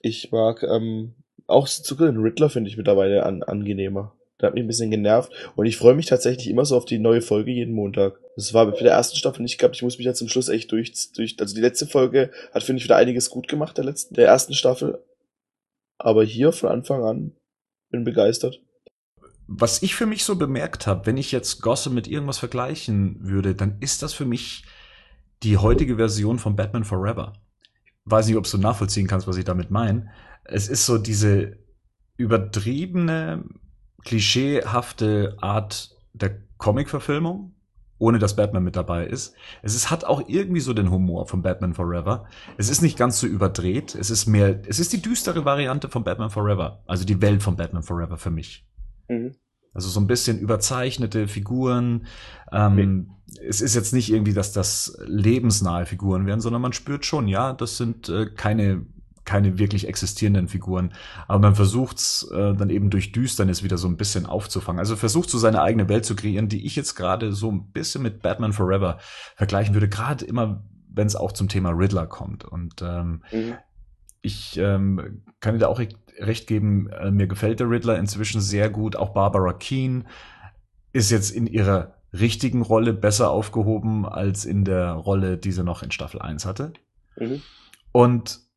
Ich 0.00 0.30
mag 0.30 0.62
ähm, 0.62 1.14
auch 1.46 1.66
sogar 1.66 2.08
den 2.08 2.20
Riddler 2.20 2.50
finde 2.50 2.70
ich 2.70 2.76
mittlerweile 2.76 3.24
an, 3.24 3.42
angenehmer. 3.42 4.14
Der 4.40 4.48
hat 4.48 4.54
mich 4.54 4.62
ein 4.62 4.68
bisschen 4.68 4.90
genervt 4.90 5.32
und 5.56 5.66
ich 5.66 5.76
freue 5.76 5.94
mich 5.94 6.06
tatsächlich 6.06 6.48
immer 6.48 6.64
so 6.64 6.76
auf 6.76 6.84
die 6.84 6.98
neue 6.98 7.22
Folge 7.22 7.50
jeden 7.50 7.74
Montag. 7.74 8.20
Das 8.36 8.54
war 8.54 8.70
bei 8.70 8.78
der 8.78 8.92
ersten 8.92 9.16
Staffel 9.16 9.42
nicht 9.42 9.58
gehabt. 9.58 9.74
Ich 9.74 9.82
muss 9.82 9.98
mich 9.98 10.06
ja 10.06 10.14
zum 10.14 10.28
Schluss 10.28 10.48
echt 10.48 10.70
durch, 10.70 10.92
durch, 11.12 11.36
also 11.40 11.54
die 11.54 11.60
letzte 11.60 11.86
Folge 11.86 12.30
hat 12.52 12.62
finde 12.62 12.78
ich 12.78 12.84
wieder 12.84 12.96
einiges 12.96 13.30
gut 13.30 13.48
gemacht 13.48 13.76
der 13.76 13.84
letzten, 13.84 14.14
der 14.14 14.28
ersten 14.28 14.54
Staffel. 14.54 15.02
Aber 15.98 16.22
hier 16.22 16.52
von 16.52 16.70
Anfang 16.70 17.02
an 17.02 17.32
bin 17.90 18.04
begeistert. 18.04 18.60
Was 19.48 19.82
ich 19.82 19.94
für 19.94 20.06
mich 20.06 20.24
so 20.24 20.36
bemerkt 20.36 20.86
habe, 20.86 21.06
wenn 21.06 21.16
ich 21.16 21.32
jetzt 21.32 21.62
Gossip 21.62 21.92
mit 21.92 22.06
irgendwas 22.06 22.38
vergleichen 22.38 23.16
würde, 23.20 23.54
dann 23.54 23.78
ist 23.80 24.02
das 24.02 24.12
für 24.12 24.26
mich 24.26 24.64
die 25.42 25.56
heutige 25.56 25.96
Version 25.96 26.38
von 26.38 26.54
Batman 26.54 26.84
Forever. 26.84 27.32
Ich 28.04 28.12
weiß 28.12 28.26
nicht, 28.26 28.36
ob 28.36 28.48
du 28.48 28.58
nachvollziehen 28.58 29.06
kannst, 29.06 29.26
was 29.26 29.36
ich 29.36 29.44
damit 29.44 29.70
meine. 29.70 30.10
Es 30.44 30.68
ist 30.68 30.86
so 30.86 30.98
diese 30.98 31.56
übertriebene, 32.16 33.44
klischeehafte 34.08 35.36
Art 35.42 35.94
der 36.14 36.38
Comic-Verfilmung, 36.56 37.52
ohne 37.98 38.18
dass 38.18 38.36
Batman 38.36 38.64
mit 38.64 38.74
dabei 38.74 39.06
ist. 39.06 39.34
Es 39.60 39.74
ist, 39.74 39.90
hat 39.90 40.04
auch 40.04 40.22
irgendwie 40.28 40.60
so 40.60 40.72
den 40.72 40.90
Humor 40.90 41.26
von 41.26 41.42
Batman 41.42 41.74
Forever. 41.74 42.24
Es 42.56 42.70
ist 42.70 42.80
nicht 42.80 42.96
ganz 42.96 43.20
so 43.20 43.26
überdreht. 43.26 43.94
Es 43.94 44.08
ist 44.08 44.26
mehr, 44.26 44.60
es 44.66 44.80
ist 44.80 44.94
die 44.94 45.02
düstere 45.02 45.44
Variante 45.44 45.90
von 45.90 46.04
Batman 46.04 46.30
Forever. 46.30 46.82
Also 46.86 47.04
die 47.04 47.20
Welt 47.20 47.42
von 47.42 47.56
Batman 47.56 47.82
Forever 47.82 48.16
für 48.16 48.30
mich. 48.30 48.66
Mhm. 49.08 49.34
Also 49.74 49.90
so 49.90 50.00
ein 50.00 50.06
bisschen 50.06 50.38
überzeichnete 50.38 51.28
Figuren. 51.28 52.06
Ähm, 52.50 53.10
es 53.46 53.60
ist 53.60 53.74
jetzt 53.74 53.92
nicht 53.92 54.10
irgendwie, 54.10 54.32
dass 54.32 54.52
das 54.54 54.98
lebensnahe 55.04 55.84
Figuren 55.84 56.24
werden, 56.24 56.40
sondern 56.40 56.62
man 56.62 56.72
spürt 56.72 57.04
schon, 57.04 57.28
ja, 57.28 57.52
das 57.52 57.76
sind 57.76 58.08
äh, 58.08 58.30
keine 58.34 58.86
keine 59.28 59.58
wirklich 59.58 59.86
existierenden 59.86 60.48
Figuren. 60.48 60.94
Aber 61.26 61.38
man 61.38 61.54
versucht 61.54 61.98
es 61.98 62.26
äh, 62.32 62.54
dann 62.54 62.70
eben 62.70 62.88
durch 62.88 63.12
Düsternis 63.12 63.62
wieder 63.62 63.76
so 63.76 63.86
ein 63.86 63.98
bisschen 63.98 64.24
aufzufangen. 64.24 64.78
Also 64.78 64.96
versucht 64.96 65.28
so 65.28 65.36
seine 65.36 65.60
eigene 65.60 65.90
Welt 65.90 66.06
zu 66.06 66.16
kreieren, 66.16 66.48
die 66.48 66.64
ich 66.64 66.76
jetzt 66.76 66.94
gerade 66.94 67.34
so 67.34 67.52
ein 67.52 67.70
bisschen 67.70 68.02
mit 68.02 68.22
Batman 68.22 68.54
Forever 68.54 68.96
vergleichen 69.36 69.74
würde, 69.74 69.90
gerade 69.90 70.24
immer, 70.24 70.64
wenn 70.90 71.06
es 71.06 71.14
auch 71.14 71.32
zum 71.32 71.48
Thema 71.48 71.70
Riddler 71.72 72.06
kommt. 72.06 72.46
Und 72.46 72.80
ähm, 72.80 73.22
mhm. 73.30 73.56
ich 74.22 74.56
ähm, 74.56 75.24
kann 75.40 75.52
dir 75.52 75.60
da 75.60 75.68
auch 75.68 75.78
recht 76.18 76.46
geben, 76.46 76.88
äh, 76.88 77.10
mir 77.10 77.26
gefällt 77.26 77.60
der 77.60 77.68
Riddler 77.68 77.98
inzwischen 77.98 78.40
sehr 78.40 78.70
gut. 78.70 78.96
Auch 78.96 79.10
Barbara 79.10 79.52
Keane 79.52 80.04
ist 80.94 81.10
jetzt 81.10 81.32
in 81.32 81.46
ihrer 81.46 81.96
richtigen 82.14 82.62
Rolle 82.62 82.94
besser 82.94 83.30
aufgehoben 83.30 84.06
als 84.06 84.46
in 84.46 84.64
der 84.64 84.92
Rolle, 84.92 85.36
die 85.36 85.52
sie 85.52 85.64
noch 85.64 85.82
in 85.82 85.90
Staffel 85.90 86.22
1 86.22 86.46
hatte. 86.46 86.72
Mhm. 87.18 87.42
Und 87.92 88.47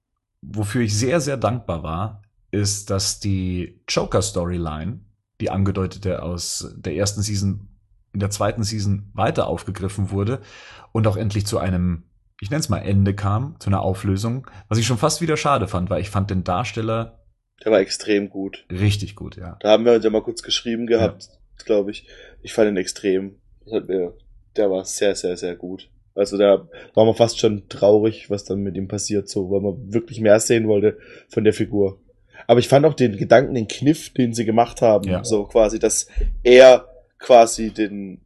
wofür 0.41 0.81
ich 0.81 0.97
sehr, 0.97 1.21
sehr 1.21 1.37
dankbar 1.37 1.83
war, 1.83 2.21
ist, 2.51 2.89
dass 2.89 3.19
die 3.19 3.81
Joker-Storyline, 3.87 4.99
die 5.39 5.49
angedeutete 5.49 6.21
aus 6.21 6.73
der 6.75 6.95
ersten 6.95 7.21
Season, 7.21 7.67
in 8.13 8.19
der 8.19 8.29
zweiten 8.29 8.63
Season 8.63 9.09
weiter 9.13 9.47
aufgegriffen 9.47 10.11
wurde 10.11 10.41
und 10.91 11.07
auch 11.07 11.15
endlich 11.15 11.45
zu 11.45 11.59
einem, 11.59 12.03
ich 12.41 12.49
nenne 12.49 12.59
es 12.59 12.69
mal 12.69 12.79
Ende 12.79 13.15
kam, 13.15 13.55
zu 13.59 13.69
einer 13.69 13.81
Auflösung, 13.81 14.47
was 14.67 14.77
ich 14.77 14.85
schon 14.85 14.97
fast 14.97 15.21
wieder 15.21 15.37
schade 15.37 15.67
fand, 15.67 15.89
weil 15.89 16.01
ich 16.01 16.09
fand 16.09 16.29
den 16.29 16.43
Darsteller 16.43 17.23
Der 17.63 17.71
war 17.71 17.79
extrem 17.79 18.29
gut. 18.29 18.65
richtig 18.69 19.15
gut, 19.15 19.37
ja. 19.37 19.55
Da 19.61 19.71
haben 19.71 19.85
wir 19.85 19.93
uns 19.93 20.03
ja 20.03 20.09
mal 20.09 20.23
kurz 20.23 20.41
geschrieben 20.43 20.87
gehabt, 20.87 21.29
glaube 21.63 21.91
ich. 21.91 22.07
Ich 22.41 22.53
fand 22.53 22.69
ihn 22.69 22.77
extrem. 22.77 23.35
Der 24.57 24.69
war 24.69 24.83
sehr, 24.83 25.15
sehr, 25.15 25.37
sehr 25.37 25.55
gut. 25.55 25.89
Also 26.15 26.37
da 26.37 26.67
war 26.93 27.05
man 27.05 27.15
fast 27.15 27.39
schon 27.39 27.67
traurig, 27.69 28.29
was 28.29 28.43
dann 28.43 28.61
mit 28.61 28.75
ihm 28.75 28.87
passiert, 28.87 29.29
so, 29.29 29.49
weil 29.49 29.61
man 29.61 29.93
wirklich 29.93 30.19
mehr 30.19 30.39
sehen 30.39 30.67
wollte 30.67 30.97
von 31.29 31.43
der 31.43 31.53
Figur. 31.53 31.99
Aber 32.47 32.59
ich 32.59 32.67
fand 32.67 32.85
auch 32.85 32.93
den 32.93 33.17
Gedanken, 33.17 33.53
den 33.55 33.67
Kniff, 33.67 34.11
den 34.13 34.33
sie 34.33 34.45
gemacht 34.45 34.81
haben, 34.81 35.07
Ja. 35.07 35.23
so 35.23 35.45
quasi, 35.45 35.79
dass 35.79 36.07
er 36.43 36.87
quasi 37.19 37.71
den 37.71 38.21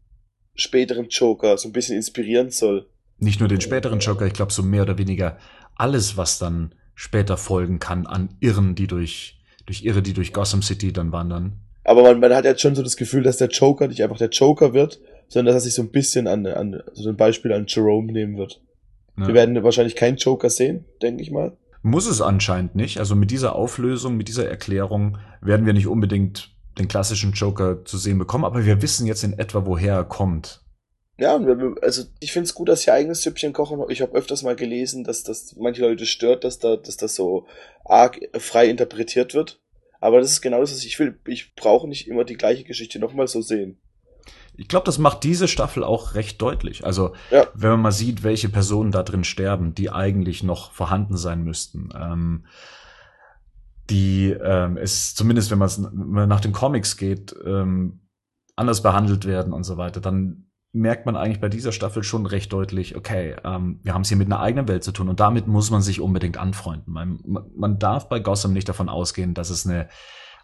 späteren 0.55 1.09
Joker 1.09 1.57
so 1.57 1.67
ein 1.69 1.73
bisschen 1.73 1.95
inspirieren 1.97 2.49
soll. 2.49 2.87
Nicht 3.19 3.39
nur 3.39 3.49
den 3.49 3.61
späteren 3.61 3.99
Joker, 3.99 4.25
ich 4.25 4.33
glaube 4.33 4.51
so 4.53 4.63
mehr 4.63 4.83
oder 4.83 4.97
weniger 4.97 5.37
alles, 5.75 6.17
was 6.17 6.39
dann 6.39 6.73
später 6.95 7.37
folgen 7.37 7.79
kann 7.79 8.07
an 8.07 8.29
Irren, 8.39 8.73
die 8.75 8.87
durch, 8.87 9.37
durch 9.65 9.83
Irre, 9.83 10.01
die 10.01 10.13
durch 10.13 10.33
Gotham 10.33 10.61
City 10.61 10.93
dann 10.93 11.11
wandern. 11.11 11.59
Aber 11.83 12.01
man, 12.01 12.19
man 12.19 12.33
hat 12.33 12.45
jetzt 12.45 12.61
schon 12.61 12.73
so 12.73 12.81
das 12.81 12.95
Gefühl, 12.97 13.21
dass 13.23 13.37
der 13.37 13.49
Joker 13.49 13.87
nicht 13.87 14.01
einfach 14.01 14.17
der 14.17 14.29
Joker 14.29 14.73
wird, 14.73 14.99
sondern 15.27 15.53
dass 15.53 15.63
er 15.63 15.65
sich 15.65 15.75
so 15.75 15.81
ein 15.81 15.91
bisschen 15.91 16.27
an, 16.27 16.45
an 16.45 16.81
so 16.93 17.09
ein 17.09 17.17
Beispiel 17.17 17.53
an 17.53 17.65
Jerome 17.67 18.11
nehmen 18.11 18.37
wird. 18.37 18.61
Ne? 19.15 19.27
Wir 19.27 19.33
werden 19.33 19.63
wahrscheinlich 19.63 19.95
keinen 19.95 20.17
Joker 20.17 20.49
sehen, 20.49 20.85
denke 21.01 21.21
ich 21.21 21.31
mal. 21.31 21.57
Muss 21.81 22.07
es 22.07 22.21
anscheinend 22.21 22.75
nicht. 22.75 22.99
Also 22.99 23.15
mit 23.15 23.31
dieser 23.31 23.55
Auflösung, 23.55 24.17
mit 24.17 24.27
dieser 24.27 24.49
Erklärung 24.49 25.17
werden 25.41 25.65
wir 25.65 25.73
nicht 25.73 25.87
unbedingt 25.87 26.51
den 26.79 26.87
klassischen 26.87 27.31
Joker 27.31 27.85
zu 27.85 27.97
sehen 27.97 28.17
bekommen, 28.17 28.43
aber 28.43 28.65
wir 28.65 28.81
wissen 28.81 29.07
jetzt 29.07 29.23
in 29.23 29.37
etwa, 29.39 29.65
woher 29.65 29.93
er 29.93 30.03
kommt. 30.03 30.61
Ja, 31.17 31.39
also 31.81 32.03
ich 32.19 32.33
finde 32.33 32.45
es 32.45 32.53
gut, 32.53 32.67
dass 32.67 32.81
sie 32.81 32.91
eigenes 32.91 33.21
Süppchen 33.21 33.53
kochen. 33.53 33.81
Ich 33.87 34.01
habe 34.01 34.17
öfters 34.17 34.43
mal 34.43 34.55
gelesen, 34.57 35.05
dass 35.05 35.23
das 35.23 35.55
manche 35.57 35.81
Leute 35.81 36.05
stört, 36.05 36.43
dass 36.43 36.59
da, 36.59 36.75
dass 36.75 36.97
das 36.97 37.15
so 37.15 37.45
arg 37.85 38.19
frei 38.37 38.67
interpretiert 38.67 39.33
wird. 39.33 39.61
Aber 40.01 40.19
das 40.19 40.31
ist 40.31 40.41
genau 40.41 40.59
das, 40.59 40.71
was 40.71 40.83
ich 40.83 40.99
will. 40.99 41.17
Ich 41.25 41.55
brauche 41.55 41.87
nicht 41.87 42.09
immer 42.09 42.25
die 42.25 42.35
gleiche 42.35 42.65
Geschichte 42.65 42.99
nochmal 42.99 43.27
so 43.27 43.41
sehen. 43.41 43.79
Ich 44.57 44.67
glaube, 44.67 44.85
das 44.85 44.97
macht 44.97 45.23
diese 45.23 45.47
Staffel 45.47 45.83
auch 45.83 46.13
recht 46.15 46.41
deutlich. 46.41 46.85
Also, 46.85 47.13
Ja. 47.31 47.47
wenn 47.53 47.71
man 47.71 47.81
mal 47.81 47.91
sieht, 47.91 48.23
welche 48.23 48.49
Personen 48.49 48.91
da 48.91 49.03
drin 49.03 49.23
sterben, 49.23 49.73
die 49.75 49.91
eigentlich 49.91 50.43
noch 50.43 50.71
vorhanden 50.71 51.17
sein 51.17 51.43
müssten. 51.43 51.89
Ähm, 51.99 52.45
die 53.89 54.31
ähm, 54.31 54.77
es 54.77 55.13
zumindest, 55.13 55.51
wenn 55.51 55.59
wenn 55.59 55.93
man 55.93 56.29
nach 56.29 56.41
den 56.41 56.53
Comics 56.53 56.97
geht, 56.97 57.35
ähm, 57.45 57.99
anders 58.55 58.81
behandelt 58.81 59.25
werden 59.25 59.53
und 59.53 59.63
so 59.63 59.77
weiter, 59.77 60.01
dann 60.01 60.45
merkt 60.71 61.05
man 61.05 61.15
eigentlich 61.15 61.39
bei 61.39 61.49
dieser 61.49 61.71
Staffel 61.71 62.03
schon 62.03 62.25
recht 62.25 62.51
deutlich, 62.51 62.95
okay, 62.97 63.35
ähm, 63.43 63.79
wir 63.83 63.93
haben 63.93 64.01
es 64.01 64.09
hier 64.09 64.17
mit 64.17 64.27
einer 64.27 64.41
eigenen 64.41 64.67
Welt 64.67 64.83
zu 64.83 64.91
tun 64.91 65.07
und 65.07 65.19
damit 65.19 65.47
muss 65.47 65.71
man 65.71 65.81
sich 65.81 66.01
unbedingt 66.01 66.37
anfreunden. 66.37 66.91
Man, 66.91 67.19
man 67.55 67.79
darf 67.79 68.09
bei 68.09 68.19
Gotham 68.19 68.51
nicht 68.53 68.67
davon 68.67 68.89
ausgehen, 68.89 69.33
dass 69.33 69.49
es 69.49 69.65
eine 69.65 69.87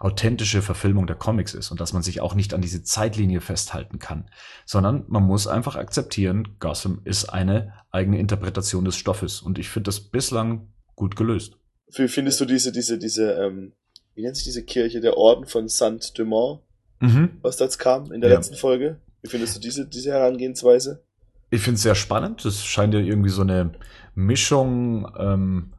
authentische 0.01 0.61
Verfilmung 0.61 1.05
der 1.05 1.15
Comics 1.15 1.53
ist 1.53 1.69
und 1.71 1.79
dass 1.79 1.93
man 1.93 2.01
sich 2.01 2.21
auch 2.21 2.33
nicht 2.33 2.53
an 2.53 2.61
diese 2.61 2.81
Zeitlinie 2.83 3.39
festhalten 3.39 3.99
kann, 3.99 4.29
sondern 4.65 5.05
man 5.07 5.23
muss 5.23 5.45
einfach 5.47 5.75
akzeptieren, 5.75 6.55
Gotham 6.59 7.01
ist 7.03 7.25
eine 7.25 7.73
eigene 7.91 8.19
Interpretation 8.19 8.83
des 8.83 8.95
Stoffes 8.95 9.41
und 9.41 9.59
ich 9.59 9.69
finde 9.69 9.89
das 9.89 9.99
bislang 9.99 10.73
gut 10.95 11.15
gelöst. 11.15 11.57
Wie 11.95 12.07
findest 12.07 12.41
du 12.41 12.45
diese, 12.45 12.71
diese, 12.71 12.97
diese, 12.97 13.33
ähm, 13.33 13.73
wie 14.15 14.23
nennt 14.23 14.35
sich 14.37 14.45
diese 14.45 14.63
Kirche, 14.63 15.01
der 15.01 15.17
Orden 15.17 15.45
von 15.45 15.67
Saint-Dumont, 15.67 16.61
Mhm. 16.99 17.37
was 17.41 17.57
da 17.57 17.65
jetzt 17.65 17.79
kam 17.79 18.11
in 18.11 18.21
der 18.21 18.29
Ja. 18.29 18.35
letzten 18.37 18.55
Folge? 18.55 18.99
Wie 19.21 19.29
findest 19.29 19.55
du 19.55 19.59
diese, 19.59 19.87
diese 19.87 20.11
Herangehensweise? 20.11 21.03
Ich 21.49 21.61
finde 21.61 21.75
es 21.75 21.81
sehr 21.83 21.95
spannend. 21.95 22.45
Das 22.45 22.63
scheint 22.63 22.93
ja 22.93 22.99
irgendwie 22.99 23.29
so 23.29 23.41
eine 23.41 23.71
Mischung 24.15 25.11
ähm, 25.19 25.73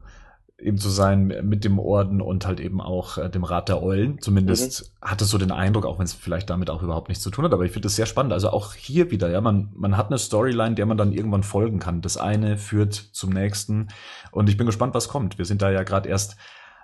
eben 0.63 0.77
zu 0.77 0.89
sein 0.89 1.27
mit 1.43 1.63
dem 1.63 1.77
Orden 1.77 2.21
und 2.21 2.47
halt 2.47 2.59
eben 2.59 2.81
auch 2.81 3.17
äh, 3.17 3.29
dem 3.29 3.43
Rat 3.43 3.69
der 3.69 3.83
Eulen. 3.83 4.19
Zumindest 4.21 4.93
hat 5.01 5.21
es 5.21 5.29
so 5.29 5.37
den 5.37 5.51
Eindruck, 5.51 5.85
auch 5.85 5.99
wenn 5.99 6.05
es 6.05 6.13
vielleicht 6.13 6.49
damit 6.49 6.69
auch 6.69 6.81
überhaupt 6.81 7.09
nichts 7.09 7.23
zu 7.23 7.29
tun 7.29 7.45
hat. 7.45 7.53
Aber 7.53 7.65
ich 7.65 7.71
finde 7.71 7.87
es 7.87 7.95
sehr 7.95 8.05
spannend. 8.05 8.33
Also 8.33 8.49
auch 8.49 8.73
hier 8.73 9.11
wieder, 9.11 9.29
ja, 9.29 9.41
man, 9.41 9.69
man 9.75 9.97
hat 9.97 10.07
eine 10.07 10.17
Storyline, 10.17 10.75
der 10.75 10.85
man 10.85 10.97
dann 10.97 11.11
irgendwann 11.11 11.43
folgen 11.43 11.79
kann. 11.79 12.01
Das 12.01 12.17
eine 12.17 12.57
führt 12.57 12.93
zum 12.93 13.31
nächsten. 13.31 13.89
Und 14.31 14.49
ich 14.49 14.57
bin 14.57 14.65
gespannt, 14.65 14.93
was 14.93 15.09
kommt. 15.09 15.37
Wir 15.37 15.45
sind 15.45 15.61
da 15.61 15.71
ja 15.71 15.83
gerade 15.83 16.09
erst 16.09 16.37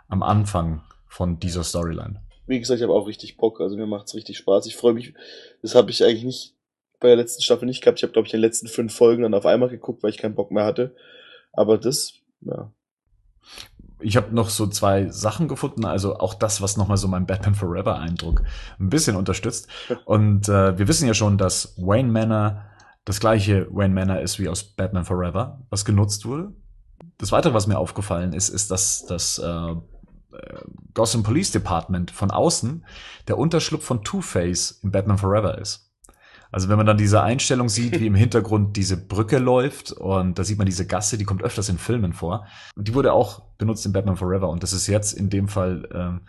am 0.07 0.23
Anfang 0.23 0.83
von 1.07 1.39
dieser 1.39 1.63
Storyline. 1.63 2.21
Wie 2.47 2.59
gesagt, 2.59 2.79
ich 2.79 2.83
habe 2.83 2.93
auch 2.93 3.07
richtig 3.07 3.37
Bock. 3.37 3.61
Also 3.61 3.77
mir 3.77 3.87
macht's 3.87 4.15
richtig 4.15 4.37
Spaß. 4.37 4.65
Ich 4.65 4.75
freue 4.75 4.93
mich. 4.93 5.13
Das 5.61 5.75
habe 5.75 5.91
ich 5.91 6.03
eigentlich 6.03 6.23
nicht 6.23 6.55
bei 6.99 7.07
der 7.07 7.17
letzten 7.17 7.41
Staffel 7.41 7.65
nicht 7.65 7.81
gehabt. 7.81 7.99
Ich 7.99 8.03
habe, 8.03 8.13
glaube 8.13 8.25
ich, 8.25 8.31
die 8.31 8.37
letzten 8.37 8.67
fünf 8.67 8.93
Folgen 8.93 9.23
dann 9.23 9.33
auf 9.33 9.45
einmal 9.45 9.69
geguckt, 9.69 10.03
weil 10.03 10.09
ich 10.09 10.17
keinen 10.17 10.35
Bock 10.35 10.51
mehr 10.51 10.65
hatte. 10.65 10.95
Aber 11.53 11.77
das, 11.77 12.13
ja. 12.41 12.71
Ich 13.99 14.15
habe 14.15 14.33
noch 14.33 14.49
so 14.49 14.67
zwei 14.67 15.09
Sachen 15.09 15.47
gefunden, 15.47 15.85
also 15.85 16.17
auch 16.19 16.33
das, 16.33 16.61
was 16.61 16.77
nochmal 16.77 16.97
so 16.97 17.07
meinen 17.07 17.25
Batman 17.25 17.55
Forever 17.55 17.99
Eindruck 17.99 18.43
ein 18.79 18.89
bisschen 18.89 19.15
unterstützt. 19.15 19.67
Und 20.05 20.47
äh, 20.47 20.77
wir 20.77 20.87
wissen 20.87 21.07
ja 21.07 21.13
schon, 21.13 21.37
dass 21.37 21.75
Wayne 21.77 22.09
Manor 22.11 22.63
das 23.05 23.19
gleiche 23.19 23.67
Wayne 23.71 23.93
Manor 23.93 24.19
ist 24.19 24.39
wie 24.39 24.49
aus 24.49 24.63
Batman 24.63 25.05
Forever, 25.05 25.61
was 25.69 25.83
genutzt 25.83 26.25
wurde. 26.25 26.53
Das 27.17 27.31
Weitere, 27.31 27.53
was 27.53 27.67
mir 27.67 27.79
aufgefallen 27.79 28.33
ist, 28.33 28.49
ist, 28.49 28.71
dass 28.71 29.05
das 29.05 29.39
äh, 29.39 29.71
äh, 29.71 29.75
Gotham 30.93 31.23
Police 31.23 31.51
Department 31.51 32.11
von 32.11 32.31
außen 32.31 32.85
der 33.27 33.37
Unterschlupf 33.37 33.83
von 33.83 34.03
Two-Face 34.03 34.79
in 34.83 34.91
Batman 34.91 35.17
Forever 35.17 35.57
ist. 35.57 35.91
Also 36.51 36.69
wenn 36.69 36.77
man 36.77 36.85
dann 36.85 36.97
diese 36.97 37.21
Einstellung 37.21 37.69
sieht, 37.69 37.99
wie 37.99 38.07
im 38.07 38.15
Hintergrund 38.15 38.75
diese 38.77 38.97
Brücke 38.97 39.37
läuft 39.37 39.91
und 39.91 40.37
da 40.37 40.43
sieht 40.43 40.57
man 40.57 40.65
diese 40.65 40.85
Gasse, 40.85 41.17
die 41.17 41.25
kommt 41.25 41.43
öfters 41.43 41.69
in 41.69 41.77
Filmen 41.77 42.13
vor. 42.13 42.45
Und 42.75 42.87
die 42.87 42.93
wurde 42.93 43.13
auch 43.13 43.41
benutzt 43.59 43.85
in 43.85 43.93
Batman 43.93 44.17
Forever 44.17 44.49
und 44.49 44.63
das 44.63 44.73
ist 44.73 44.87
jetzt 44.87 45.13
in 45.13 45.29
dem 45.29 45.47
Fall 45.47 45.87
ähm, 45.93 46.21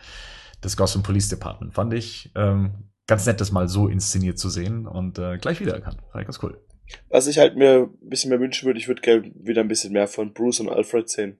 das 0.61 0.76
Gotham 0.76 1.03
Police 1.03 1.31
Department. 1.31 1.72
Fand 1.72 1.95
ich 1.95 2.31
ähm, 2.35 2.91
ganz 3.07 3.24
nett, 3.24 3.41
das 3.41 3.51
mal 3.51 3.68
so 3.68 3.89
inszeniert 3.89 4.39
zu 4.39 4.51
sehen 4.51 4.87
und 4.87 5.18
äh, 5.18 5.39
gleich 5.39 5.61
wiedererkannt. 5.61 5.97
Fand 6.12 6.20
ich 6.20 6.26
ganz 6.26 6.43
cool. 6.43 6.61
Was 7.09 7.26
ich 7.28 7.39
halt 7.39 7.57
mir 7.57 7.89
ein 8.03 8.09
bisschen 8.09 8.28
mehr 8.28 8.41
wünschen 8.41 8.66
würde, 8.66 8.78
ich 8.78 8.89
würde 8.89 9.01
gerne 9.01 9.31
wieder 9.35 9.62
ein 9.62 9.68
bisschen 9.68 9.93
mehr 9.93 10.09
von 10.09 10.35
Bruce 10.35 10.61
und 10.61 10.68
Alfred 10.68 11.09
sehen. 11.09 11.39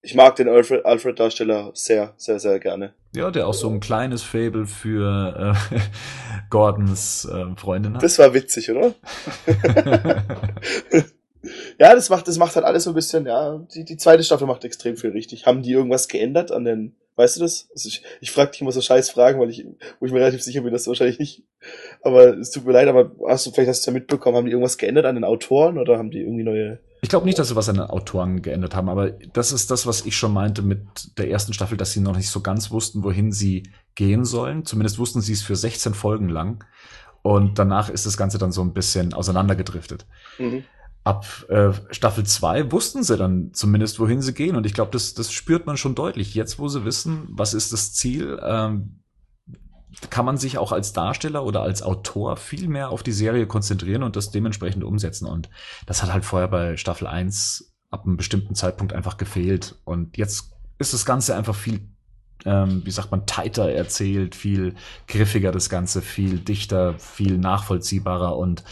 Ich 0.00 0.14
mag 0.14 0.36
den 0.36 0.48
Alfred- 0.48 0.84
Alfred-Darsteller 0.84 1.72
sehr, 1.74 2.14
sehr, 2.16 2.38
sehr 2.38 2.60
gerne. 2.60 2.94
Ja, 3.16 3.30
der 3.30 3.48
auch 3.48 3.54
so 3.54 3.68
ein 3.68 3.80
kleines 3.80 4.22
Fable 4.22 4.66
für 4.66 5.56
äh, 5.72 5.78
Gordons 6.50 7.24
äh, 7.24 7.56
Freundin 7.56 7.94
hat. 7.94 8.02
Das 8.02 8.18
war 8.18 8.32
witzig, 8.34 8.70
oder? 8.70 8.94
ja, 11.78 11.94
das 11.94 12.10
macht, 12.10 12.26
das 12.26 12.38
macht 12.38 12.56
halt 12.56 12.66
alles 12.66 12.84
so 12.84 12.90
ein 12.90 12.94
bisschen, 12.94 13.26
ja, 13.26 13.58
die, 13.72 13.84
die 13.84 13.96
zweite 13.96 14.24
Staffel 14.24 14.48
macht 14.48 14.64
extrem 14.64 14.96
viel 14.96 15.10
richtig. 15.10 15.46
Haben 15.46 15.62
die 15.62 15.70
irgendwas 15.70 16.08
geändert 16.08 16.50
an 16.50 16.64
den, 16.64 16.96
weißt 17.14 17.36
du 17.36 17.40
das? 17.40 17.68
Also 17.72 17.88
ich, 17.88 18.02
ich 18.20 18.32
frage 18.32 18.50
dich 18.50 18.60
immer 18.60 18.72
so 18.72 18.80
scheiß 18.80 19.10
Fragen, 19.10 19.38
weil 19.38 19.50
ich, 19.50 19.64
wo 20.00 20.06
ich 20.06 20.12
mir 20.12 20.18
relativ 20.18 20.42
sicher 20.42 20.62
bin, 20.62 20.72
dass 20.72 20.84
du 20.84 20.88
wahrscheinlich 20.88 21.20
nicht. 21.20 21.44
Aber 22.02 22.36
es 22.36 22.50
tut 22.50 22.66
mir 22.66 22.72
leid, 22.72 22.88
aber 22.88 23.12
hast 23.28 23.46
du, 23.46 23.52
vielleicht 23.52 23.68
hast 23.68 23.86
du 23.86 23.92
ja 23.92 23.94
mitbekommen, 23.94 24.36
haben 24.36 24.46
die 24.46 24.50
irgendwas 24.50 24.76
geändert 24.76 25.06
an 25.06 25.14
den 25.14 25.22
Autoren 25.22 25.78
oder 25.78 25.98
haben 25.98 26.10
die 26.10 26.20
irgendwie 26.20 26.42
neue, 26.42 26.80
Ich 27.00 27.10
glaube 27.10 27.26
nicht, 27.26 27.38
dass 27.38 27.48
sie 27.48 27.56
was 27.56 27.68
an 27.68 27.76
den 27.76 27.84
Autoren 27.84 28.42
geändert 28.42 28.74
haben, 28.74 28.88
aber 28.88 29.12
das 29.32 29.52
ist 29.52 29.70
das, 29.70 29.86
was 29.86 30.04
ich 30.04 30.16
schon 30.16 30.32
meinte 30.32 30.62
mit 30.62 30.80
der 31.16 31.30
ersten 31.30 31.52
Staffel, 31.52 31.76
dass 31.76 31.92
sie 31.92 32.00
noch 32.00 32.16
nicht 32.16 32.28
so 32.28 32.40
ganz 32.40 32.72
wussten, 32.72 33.04
wohin 33.04 33.30
sie 33.30 33.70
gehen 33.94 34.24
sollen. 34.24 34.64
Zumindest 34.64 34.98
wussten 34.98 35.20
sie 35.20 35.32
es 35.32 35.42
für 35.42 35.54
16 35.54 35.94
Folgen 35.94 36.28
lang. 36.28 36.64
Und 37.22 37.58
danach 37.60 37.88
ist 37.88 38.04
das 38.06 38.16
Ganze 38.16 38.38
dann 38.38 38.50
so 38.50 38.62
ein 38.62 38.72
bisschen 38.72 39.12
auseinandergedriftet. 39.14 40.06
mhm. 40.38 40.64
Ab 41.08 41.46
äh, 41.48 41.72
Staffel 41.90 42.24
2 42.24 42.70
wussten 42.70 43.02
sie 43.02 43.16
dann 43.16 43.54
zumindest, 43.54 43.98
wohin 43.98 44.20
sie 44.20 44.34
gehen. 44.34 44.56
Und 44.56 44.66
ich 44.66 44.74
glaube, 44.74 44.90
das, 44.90 45.14
das 45.14 45.32
spürt 45.32 45.64
man 45.64 45.78
schon 45.78 45.94
deutlich. 45.94 46.34
Jetzt, 46.34 46.58
wo 46.58 46.68
sie 46.68 46.84
wissen, 46.84 47.28
was 47.30 47.54
ist 47.54 47.72
das 47.72 47.94
Ziel, 47.94 48.38
ähm, 48.44 49.00
kann 50.10 50.26
man 50.26 50.36
sich 50.36 50.58
auch 50.58 50.70
als 50.70 50.92
Darsteller 50.92 51.46
oder 51.46 51.62
als 51.62 51.80
Autor 51.82 52.36
viel 52.36 52.68
mehr 52.68 52.90
auf 52.90 53.02
die 53.02 53.12
Serie 53.12 53.46
konzentrieren 53.46 54.02
und 54.02 54.16
das 54.16 54.32
dementsprechend 54.32 54.84
umsetzen. 54.84 55.24
Und 55.24 55.48
das 55.86 56.02
hat 56.02 56.12
halt 56.12 56.26
vorher 56.26 56.48
bei 56.48 56.76
Staffel 56.76 57.06
1 57.06 57.74
ab 57.88 58.04
einem 58.04 58.18
bestimmten 58.18 58.54
Zeitpunkt 58.54 58.92
einfach 58.92 59.16
gefehlt. 59.16 59.76
Und 59.84 60.18
jetzt 60.18 60.52
ist 60.78 60.92
das 60.92 61.06
Ganze 61.06 61.34
einfach 61.34 61.54
viel, 61.54 61.88
ähm, 62.44 62.82
wie 62.84 62.90
sagt 62.90 63.10
man, 63.12 63.24
tighter 63.24 63.72
erzählt, 63.72 64.34
viel 64.34 64.74
griffiger 65.06 65.52
das 65.52 65.70
Ganze, 65.70 66.02
viel 66.02 66.38
dichter, 66.38 66.98
viel 66.98 67.38
nachvollziehbarer. 67.38 68.36
Und 68.36 68.62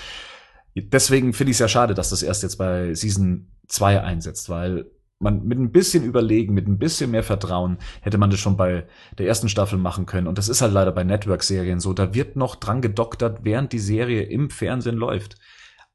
deswegen 0.83 1.33
finde 1.33 1.51
ich 1.51 1.57
es 1.57 1.61
ja 1.61 1.69
schade, 1.69 1.95
dass 1.95 2.11
das 2.11 2.23
erst 2.23 2.43
jetzt 2.43 2.57
bei 2.57 2.95
Season 2.95 3.51
2 3.69 4.03
einsetzt, 4.03 4.49
weil 4.49 4.91
man 5.19 5.47
mit 5.47 5.59
ein 5.59 5.73
bisschen 5.73 6.05
Überlegen, 6.05 6.53
mit 6.53 6.69
ein 6.69 6.79
bisschen 6.79 7.11
mehr 7.11 7.23
Vertrauen 7.23 7.79
hätte 8.03 8.19
man 8.19 8.31
das 8.31 8.39
schon 8.39 8.57
bei 8.57 8.87
der 9.19 9.27
ersten 9.27 9.49
Staffel 9.49 9.79
machen 9.79 10.07
können. 10.07 10.27
Und 10.27 10.37
das 10.37 10.49
ist 10.49 10.61
halt 10.61 10.73
leider 10.73 10.93
bei 10.93 11.05
Network-Serien 11.05 11.81
so. 11.81 11.93
Da 11.93 12.15
wird 12.15 12.37
noch 12.37 12.57
dran 12.57 12.83
gedoktert, 12.83 13.41
während 13.43 13.73
die 13.73 13.79
Serie 13.79 14.23
im 14.23 14.51
Fernsehen 14.51 14.97
läuft. 14.97 15.37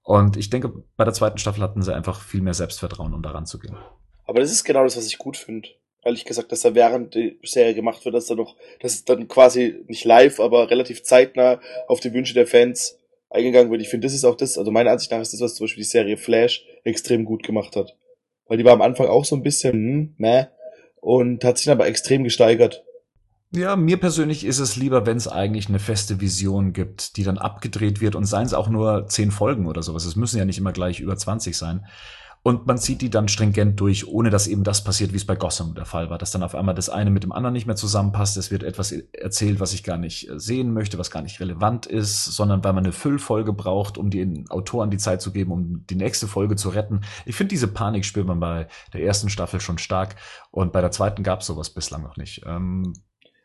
Und 0.01 0.37
ich 0.37 0.49
denke, 0.49 0.73
bei 0.97 1.03
der 1.05 1.13
zweiten 1.13 1.37
Staffel 1.37 1.61
hatten 1.61 1.83
sie 1.83 1.93
einfach 1.93 2.19
viel 2.19 2.41
mehr 2.41 2.55
Selbstvertrauen, 2.55 3.13
um 3.13 3.21
daran 3.21 3.45
zu 3.45 3.59
gehen. 3.59 3.77
Aber 4.25 4.39
das 4.39 4.51
ist 4.51 4.63
genau 4.63 4.83
das, 4.83 4.97
was 4.97 5.05
ich 5.05 5.19
gut 5.19 5.37
finde. 5.37 5.69
ehrlich 6.03 6.25
gesagt, 6.25 6.51
dass 6.51 6.61
da 6.61 6.73
während 6.73 7.13
die 7.13 7.39
Serie 7.43 7.75
gemacht 7.75 8.03
wird, 8.05 8.15
dass 8.15 8.25
da 8.25 8.33
noch, 8.33 8.55
dass 8.79 8.93
es 8.93 9.05
dann 9.05 9.27
quasi 9.27 9.83
nicht 9.87 10.03
live, 10.03 10.39
aber 10.39 10.71
relativ 10.71 11.03
zeitnah 11.03 11.59
auf 11.87 11.99
die 11.99 12.13
Wünsche 12.13 12.33
der 12.33 12.47
Fans 12.47 12.97
eingegangen 13.31 13.71
wird. 13.71 13.81
Ich 13.81 13.89
finde, 13.89 14.05
das 14.05 14.13
ist 14.13 14.25
auch 14.25 14.35
das, 14.35 14.57
also 14.57 14.71
meiner 14.71 14.91
Ansicht 14.91 15.11
nach 15.11 15.21
ist 15.21 15.33
das, 15.33 15.41
was 15.41 15.55
zum 15.55 15.65
Beispiel 15.65 15.83
die 15.83 15.89
Serie 15.89 16.17
Flash 16.17 16.65
extrem 16.83 17.25
gut 17.25 17.43
gemacht 17.43 17.75
hat. 17.75 17.97
Weil 18.47 18.57
die 18.57 18.65
war 18.65 18.73
am 18.73 18.81
Anfang 18.81 19.07
auch 19.07 19.25
so 19.25 19.35
ein 19.35 19.43
bisschen, 19.43 19.73
hm, 19.73 20.15
meh, 20.17 20.45
und 20.99 21.43
hat 21.43 21.57
sich 21.57 21.69
aber 21.69 21.87
extrem 21.87 22.23
gesteigert. 22.23 22.83
Ja, 23.53 23.75
mir 23.75 23.97
persönlich 23.97 24.45
ist 24.45 24.59
es 24.59 24.77
lieber, 24.77 25.05
wenn 25.05 25.17
es 25.17 25.27
eigentlich 25.27 25.67
eine 25.67 25.79
feste 25.79 26.21
Vision 26.21 26.71
gibt, 26.71 27.17
die 27.17 27.23
dann 27.23 27.37
abgedreht 27.37 27.99
wird 27.99 28.15
und 28.15 28.23
seien 28.23 28.45
es 28.45 28.53
auch 28.53 28.69
nur 28.69 29.07
zehn 29.07 29.31
Folgen 29.31 29.67
oder 29.67 29.83
sowas. 29.83 30.05
Es 30.05 30.15
müssen 30.15 30.37
ja 30.37 30.45
nicht 30.45 30.57
immer 30.57 30.71
gleich 30.71 31.01
über 31.01 31.17
20 31.17 31.57
sein. 31.57 31.85
Und 32.43 32.65
man 32.65 32.79
zieht 32.79 33.01
die 33.01 33.11
dann 33.11 33.27
stringent 33.27 33.79
durch, 33.79 34.07
ohne 34.07 34.31
dass 34.31 34.47
eben 34.47 34.63
das 34.63 34.83
passiert, 34.83 35.13
wie 35.13 35.17
es 35.17 35.25
bei 35.25 35.35
Gotham 35.35 35.75
der 35.75 35.85
Fall 35.85 36.09
war, 36.09 36.17
dass 36.17 36.31
dann 36.31 36.41
auf 36.41 36.55
einmal 36.55 36.73
das 36.73 36.89
eine 36.89 37.11
mit 37.11 37.23
dem 37.23 37.31
anderen 37.31 37.53
nicht 37.53 37.67
mehr 37.67 37.75
zusammenpasst. 37.75 38.35
Es 38.35 38.49
wird 38.49 38.63
etwas 38.63 38.91
erzählt, 38.91 39.59
was 39.59 39.73
ich 39.73 39.83
gar 39.83 39.97
nicht 39.97 40.27
äh, 40.27 40.39
sehen 40.39 40.73
möchte, 40.73 40.97
was 40.97 41.11
gar 41.11 41.21
nicht 41.21 41.39
relevant 41.39 41.85
ist, 41.85 42.25
sondern 42.25 42.63
weil 42.63 42.73
man 42.73 42.83
eine 42.83 42.93
Füllfolge 42.93 43.53
braucht, 43.53 43.99
um 43.99 44.09
den 44.09 44.49
Autoren 44.49 44.89
die 44.89 44.97
Zeit 44.97 45.21
zu 45.21 45.31
geben, 45.31 45.51
um 45.51 45.85
die 45.87 45.95
nächste 45.95 46.27
Folge 46.27 46.55
zu 46.55 46.69
retten. 46.69 47.01
Ich 47.25 47.35
finde, 47.35 47.49
diese 47.49 47.67
Panik 47.67 48.05
spürt 48.05 48.25
man 48.25 48.39
bei 48.39 48.67
der 48.93 49.03
ersten 49.03 49.29
Staffel 49.29 49.61
schon 49.61 49.77
stark 49.77 50.15
und 50.49 50.73
bei 50.73 50.81
der 50.81 50.91
zweiten 50.91 51.21
gab 51.21 51.41
es 51.41 51.47
sowas 51.47 51.69
bislang 51.69 52.01
noch 52.01 52.17
nicht. 52.17 52.41
Ähm, 52.47 52.93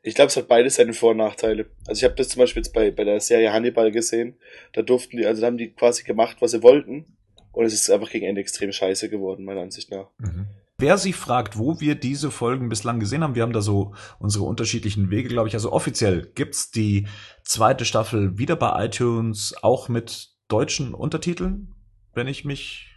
ich 0.03 0.15
glaube, 0.15 0.29
es 0.29 0.37
hat 0.37 0.49
beides 0.49 0.77
seine 0.77 0.95
Vor- 0.95 1.11
und 1.11 1.17
Nachteile. 1.19 1.67
Also 1.87 1.99
ich 1.99 2.05
habe 2.05 2.15
das 2.15 2.29
zum 2.29 2.41
Beispiel 2.41 2.63
jetzt 2.63 2.73
bei, 2.73 2.93
bei 2.93 3.05
der 3.05 3.21
Serie 3.21 3.53
Hannibal 3.53 3.91
gesehen. 3.91 4.39
Da 4.73 4.83
durften 4.83 5.17
die, 5.17 5.27
also 5.27 5.41
da 5.43 5.49
haben 5.49 5.59
die 5.59 5.73
quasi 5.73 6.05
gemacht, 6.05 6.37
was 6.41 6.53
sie 6.53 6.63
wollten. 6.63 7.17
Und 7.57 7.65
es 7.65 7.73
ist 7.73 7.89
einfach 7.91 8.11
gegen 8.11 8.27
Ende 8.27 8.43
extrem 8.43 8.71
scheiße 8.71 9.09
geworden, 9.09 9.47
meiner 9.47 9.63
Ansicht 9.63 9.91
nach. 9.91 10.09
Mhm. 10.19 10.47
Wer 10.77 10.99
sich 10.99 11.17
fragt, 11.17 11.57
wo 11.57 11.81
wir 11.81 11.95
diese 11.95 12.31
Folgen 12.31 12.69
bislang 12.69 13.01
gesehen 13.01 13.23
haben, 13.23 13.35
wir 13.35 13.43
haben 13.43 13.55
da 13.55 13.63
so 13.63 13.95
unsere 14.19 14.45
unterschiedlichen 14.45 15.11
Wege, 15.11 15.31
glaube 15.31 15.49
ich. 15.49 15.55
Also 15.55 15.73
offiziell 15.73 16.31
gibt's 16.35 16.71
die 16.71 17.07
zweite 17.45 17.87
Staffel 17.87 18.37
wieder 18.37 18.57
bei 18.57 18.85
iTunes, 18.85 19.55
auch 19.63 19.89
mit 19.89 20.35
deutschen 20.49 20.93
Untertiteln, 20.93 21.75
wenn 22.13 22.29
ich 22.29 22.45
mich 22.45 22.95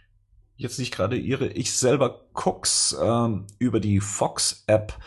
jetzt 0.56 0.78
nicht 0.78 0.92
gerade 0.92 1.18
irre. 1.18 1.48
Ich 1.48 1.72
selber 1.72 2.26
guck's 2.34 2.94
ähm, 3.02 3.46
über 3.58 3.80
die 3.80 4.00
Fox-App 4.00 4.98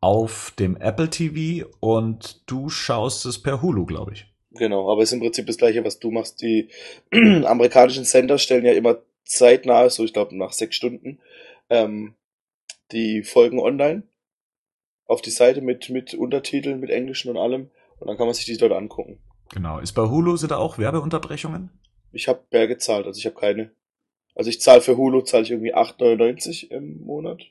auf 0.00 0.52
dem 0.60 0.76
Apple 0.76 1.10
TV 1.10 1.68
und 1.80 2.48
du 2.48 2.68
schaust 2.68 3.26
es 3.26 3.42
per 3.42 3.62
Hulu, 3.62 3.84
glaube 3.84 4.12
ich. 4.12 4.31
Genau, 4.54 4.90
aber 4.90 5.02
es 5.02 5.10
ist 5.10 5.14
im 5.14 5.20
Prinzip 5.20 5.46
das 5.46 5.56
gleiche, 5.56 5.84
was 5.84 5.98
du 5.98 6.10
machst. 6.10 6.42
Die 6.42 6.68
amerikanischen 7.10 8.04
Sender 8.04 8.38
stellen 8.38 8.64
ja 8.64 8.72
immer 8.72 8.98
zeitnah, 9.24 9.88
so 9.88 10.04
ich 10.04 10.12
glaube 10.12 10.36
nach 10.36 10.52
sechs 10.52 10.76
Stunden, 10.76 11.20
ähm, 11.70 12.14
die 12.90 13.22
Folgen 13.22 13.58
online 13.58 14.02
auf 15.06 15.22
die 15.22 15.30
Seite 15.30 15.60
mit, 15.60 15.90
mit 15.90 16.14
Untertiteln, 16.14 16.80
mit 16.80 16.90
Englischen 16.90 17.30
und 17.30 17.36
allem. 17.36 17.70
Und 17.98 18.08
dann 18.08 18.16
kann 18.16 18.26
man 18.26 18.34
sich 18.34 18.46
die 18.46 18.56
dort 18.56 18.72
angucken. 18.72 19.18
Genau. 19.52 19.78
Ist 19.78 19.92
bei 19.92 20.02
Hulu 20.02 20.36
sind 20.36 20.50
da 20.50 20.56
auch 20.56 20.78
Werbeunterbrechungen? 20.78 21.70
Ich 22.12 22.28
habe 22.28 22.42
mehr 22.50 22.66
gezahlt, 22.66 23.06
also 23.06 23.18
ich 23.18 23.26
habe 23.26 23.36
keine. 23.36 23.70
Also 24.34 24.50
ich 24.50 24.60
zahle 24.60 24.80
für 24.80 24.96
Hulu, 24.96 25.22
zahle 25.22 25.44
ich 25.44 25.50
irgendwie 25.50 25.74
8,99 25.74 26.70
im 26.70 27.04
Monat 27.04 27.42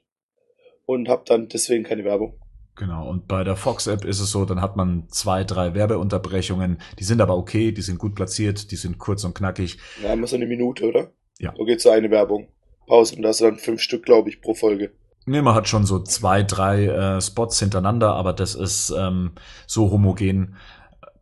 und 0.86 1.10
habe 1.10 1.24
dann 1.26 1.47
deswegen 1.47 1.84
keine 1.84 2.04
Werbung. 2.04 2.39
Genau, 2.76 3.09
und 3.09 3.28
bei 3.28 3.43
der 3.43 3.55
Fox-App 3.55 4.05
ist 4.05 4.19
es 4.19 4.32
so, 4.32 4.45
dann 4.45 4.61
hat 4.61 4.76
man 4.76 5.07
zwei, 5.09 5.43
drei 5.43 5.74
Werbeunterbrechungen, 5.74 6.80
die 6.99 7.03
sind 7.03 7.22
aber 7.22 7.38
okay, 7.38 7.72
die 7.72 7.82
sind 7.82 7.99
gut 7.99 8.15
platziert, 8.15 8.72
die 8.72 8.76
sind 8.76 8.97
kurz 8.97 9.24
und 9.24 9.36
knackig. 9.36 9.78
Ja, 10.01 10.13
immer 10.13 10.28
so 10.28 10.36
eine 10.36 10.47
Minute, 10.47 10.88
oder? 10.88 11.11
Ja. 11.38 11.53
So 11.57 11.65
geht 11.65 11.82
so 11.82 11.89
eine 11.89 12.09
Werbung. 12.09 12.47
Pause 12.88 13.15
und 13.15 13.22
da 13.22 13.30
hast 13.30 13.41
du 13.41 13.45
dann 13.45 13.57
fünf 13.57 13.82
Stück, 13.82 14.03
glaube 14.03 14.30
ich, 14.30 14.41
pro 14.41 14.53
Folge. 14.53 14.91
Nee, 15.26 15.41
man 15.41 15.53
hat 15.53 15.67
schon 15.67 15.86
so 15.86 15.99
zwei, 15.99 16.43
drei 16.43 16.88
äh, 16.88 17.22
Spots 17.22 17.59
hintereinander, 17.59 18.13
aber 18.15 18.34
das 18.34 18.55
ist 18.55 18.91
ähm, 18.97 19.32
so 19.67 19.91
homogen 19.91 20.55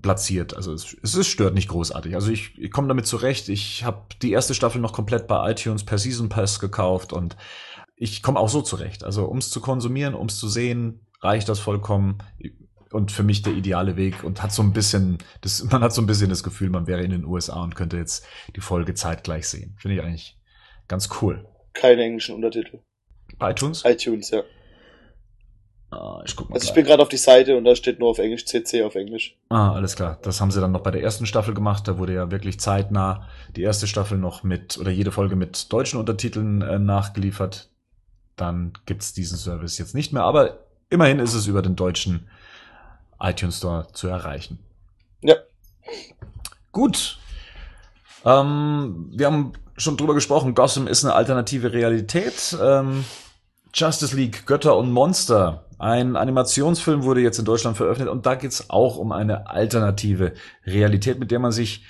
platziert. 0.02 0.56
Also 0.56 0.74
es, 0.74 0.96
es 1.04 1.28
stört 1.28 1.54
nicht 1.54 1.68
großartig. 1.68 2.16
Also 2.16 2.32
ich, 2.32 2.58
ich 2.58 2.72
komme 2.72 2.88
damit 2.88 3.06
zurecht. 3.06 3.50
Ich 3.50 3.84
habe 3.84 4.04
die 4.22 4.32
erste 4.32 4.54
Staffel 4.54 4.80
noch 4.80 4.94
komplett 4.94 5.28
bei 5.28 5.52
iTunes 5.52 5.84
per 5.84 5.98
Season 5.98 6.30
Pass 6.30 6.60
gekauft 6.60 7.12
und 7.12 7.36
ich 7.96 8.24
komme 8.24 8.40
auch 8.40 8.50
so 8.50 8.62
zurecht. 8.62 9.04
Also 9.04 9.28
ums 9.28 9.50
zu 9.50 9.60
konsumieren, 9.60 10.16
ums 10.16 10.38
zu 10.38 10.48
sehen, 10.48 11.06
reicht 11.22 11.50
das 11.50 11.60
vollkommen. 11.60 12.20
Und 12.92 13.12
für 13.12 13.22
mich 13.22 13.44
der 13.44 13.54
ideale 13.54 13.98
Weg 13.98 14.24
und 14.24 14.42
hat 14.42 14.52
so 14.52 14.64
ein 14.64 14.74
bisschen, 14.74 15.20
das, 15.42 15.64
man 15.72 15.82
hat 15.82 15.94
so 15.94 16.02
ein 16.02 16.08
bisschen 16.08 16.30
das 16.30 16.44
Gefühl, 16.44 16.70
man 16.70 16.88
wäre 16.88 17.04
in 17.04 17.12
den 17.12 17.26
USA 17.26 17.62
und 17.62 17.76
könnte 17.76 17.98
jetzt 17.98 18.26
die 18.56 18.62
Folge 18.62 18.94
zeitgleich 18.96 19.48
sehen. 19.48 19.76
Finde 19.78 19.98
ich 19.98 20.04
eigentlich 20.04 20.38
ganz 20.88 21.10
cool. 21.22 21.48
Keine 21.74 22.04
englischen 22.04 22.36
Untertitel. 22.36 22.80
Bei 23.38 23.52
iTunes? 23.52 23.84
iTunes, 23.86 24.32
ja. 24.32 24.44
Ah, 25.92 26.22
ich 26.26 26.36
guck 26.36 26.50
mal. 26.50 26.56
Also 26.56 26.68
ich 26.68 26.74
bin 26.74 26.86
gerade 26.86 27.02
auf 27.02 27.10
die 27.10 27.18
Seite 27.18 27.58
und 27.58 27.64
da 27.64 27.76
steht 27.76 28.00
nur 28.00 28.10
auf 28.10 28.20
Englisch, 28.20 28.46
CC 28.46 28.84
auf 28.84 28.96
Englisch. 28.96 29.38
Ah, 29.50 29.74
alles 29.74 29.96
klar. 29.96 30.20
Das 30.22 30.40
haben 30.40 30.52
sie 30.52 30.62
dann 30.62 30.72
noch 30.72 30.84
bei 30.84 30.92
der 30.92 31.02
ersten 31.02 31.26
Staffel 31.26 31.54
gemacht. 31.54 31.88
Da 31.88 31.98
wurde 31.98 32.14
ja 32.14 32.32
wirklich 32.32 32.60
zeitnah 32.60 33.28
die 33.56 33.64
erste 33.64 33.88
Staffel 33.88 34.18
noch 34.18 34.44
mit, 34.44 34.78
oder 34.78 34.92
jede 34.92 35.12
Folge 35.12 35.36
mit 35.36 35.72
deutschen 35.74 36.00
Untertiteln 36.00 36.62
äh, 36.62 36.78
nachgeliefert. 36.78 37.70
Dann 38.36 38.74
gibt's 38.86 39.14
diesen 39.14 39.38
Service 39.38 39.78
jetzt 39.80 39.96
nicht 39.96 40.14
mehr, 40.14 40.24
aber 40.24 40.69
immerhin 40.90 41.20
ist 41.20 41.34
es 41.34 41.48
über 41.48 41.62
den 41.62 41.76
deutschen 41.76 42.28
iTunes 43.20 43.58
Store 43.58 43.88
zu 43.94 44.08
erreichen. 44.08 44.60
Ja. 45.22 45.36
Gut. 46.72 47.20
Ähm, 48.26 49.10
wir 49.12 49.26
haben 49.28 49.54
schon 49.78 49.98
drüber 49.98 50.14
gesprochen, 50.14 50.56
Gotham 50.56 50.88
ist 50.88 51.04
eine 51.04 51.14
alternative 51.14 51.74
Realität. 51.74 52.58
Ähm, 52.62 53.06
Justice 53.74 54.16
League, 54.16 54.46
Götter 54.46 54.78
und 54.78 54.92
Monster. 54.92 55.66
Ein 55.78 56.16
Animationsfilm 56.16 57.04
wurde 57.04 57.22
jetzt 57.22 57.40
in 57.40 57.46
Deutschland 57.46 57.78
veröffentlicht 57.78 58.12
und 58.12 58.26
da 58.26 58.36
geht's 58.36 58.70
auch 58.70 58.98
um 58.98 59.12
eine 59.12 59.50
alternative 59.50 60.34
Realität, 60.66 61.20
mit 61.20 61.32
der 61.32 61.40
man 61.40 61.52
sich 61.52 61.86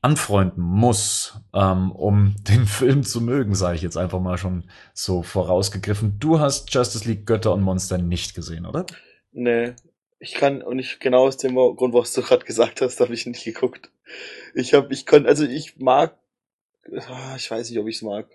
anfreunden 0.00 0.62
muss, 0.62 1.40
ähm, 1.54 1.90
um 1.92 2.36
den 2.48 2.66
Film 2.66 3.02
zu 3.02 3.20
mögen, 3.20 3.54
sage 3.54 3.76
ich 3.76 3.82
jetzt 3.82 3.96
einfach 3.96 4.20
mal 4.20 4.38
schon 4.38 4.64
so 4.94 5.22
vorausgegriffen. 5.22 6.18
Du 6.18 6.40
hast 6.40 6.72
Justice 6.72 7.08
League 7.08 7.26
Götter 7.26 7.52
und 7.52 7.62
Monster 7.62 7.98
nicht 7.98 8.34
gesehen, 8.34 8.66
oder? 8.66 8.86
Nee, 9.32 9.74
ich 10.20 10.34
kann 10.34 10.62
und 10.62 10.78
ich 10.78 10.98
genau 10.98 11.26
aus 11.26 11.36
dem 11.36 11.54
Grund, 11.54 11.94
was 11.94 12.12
du 12.12 12.22
gerade 12.22 12.44
gesagt 12.44 12.80
hast, 12.80 13.00
habe 13.00 13.14
ich 13.14 13.26
nicht 13.26 13.44
geguckt. 13.44 13.90
Ich 14.54 14.74
habe, 14.74 14.92
ich 14.92 15.06
konnte, 15.06 15.28
also 15.28 15.44
ich 15.44 15.78
mag, 15.78 16.16
ah, 16.92 17.34
ich 17.36 17.50
weiß 17.50 17.70
nicht, 17.70 17.78
ob 17.78 17.86
ich 17.86 17.96
es 17.96 18.02
mag. 18.02 18.26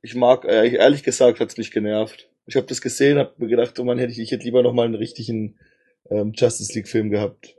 Ich 0.00 0.14
mag, 0.14 0.44
äh, 0.44 0.74
ehrlich 0.74 1.02
gesagt, 1.02 1.40
hat's 1.40 1.56
mich 1.56 1.70
genervt. 1.70 2.28
Ich 2.46 2.56
habe 2.56 2.66
das 2.66 2.80
gesehen, 2.80 3.18
habe 3.18 3.34
mir 3.38 3.48
gedacht, 3.48 3.78
oh 3.78 3.84
man, 3.84 3.98
hätte 3.98 4.12
ich, 4.12 4.18
ich 4.18 4.32
hätte 4.32 4.44
lieber 4.44 4.62
noch 4.62 4.72
mal 4.72 4.84
einen 4.84 4.94
richtigen 4.94 5.58
ähm, 6.10 6.32
Justice 6.34 6.72
League 6.74 6.88
Film 6.88 7.10
gehabt. 7.10 7.56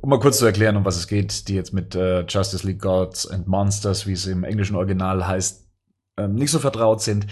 Um 0.00 0.10
mal 0.10 0.20
kurz 0.20 0.38
zu 0.38 0.46
erklären, 0.46 0.76
um 0.76 0.84
was 0.84 0.96
es 0.96 1.06
geht, 1.06 1.48
die 1.48 1.54
jetzt 1.54 1.72
mit 1.72 1.94
äh, 1.94 2.24
Justice 2.26 2.66
League 2.66 2.80
Gods 2.80 3.26
and 3.26 3.46
Monsters, 3.46 4.06
wie 4.06 4.12
es 4.12 4.26
im 4.26 4.44
englischen 4.44 4.76
Original 4.76 5.26
heißt, 5.26 5.68
ähm, 6.18 6.34
nicht 6.34 6.50
so 6.50 6.58
vertraut 6.58 7.00
sind. 7.02 7.26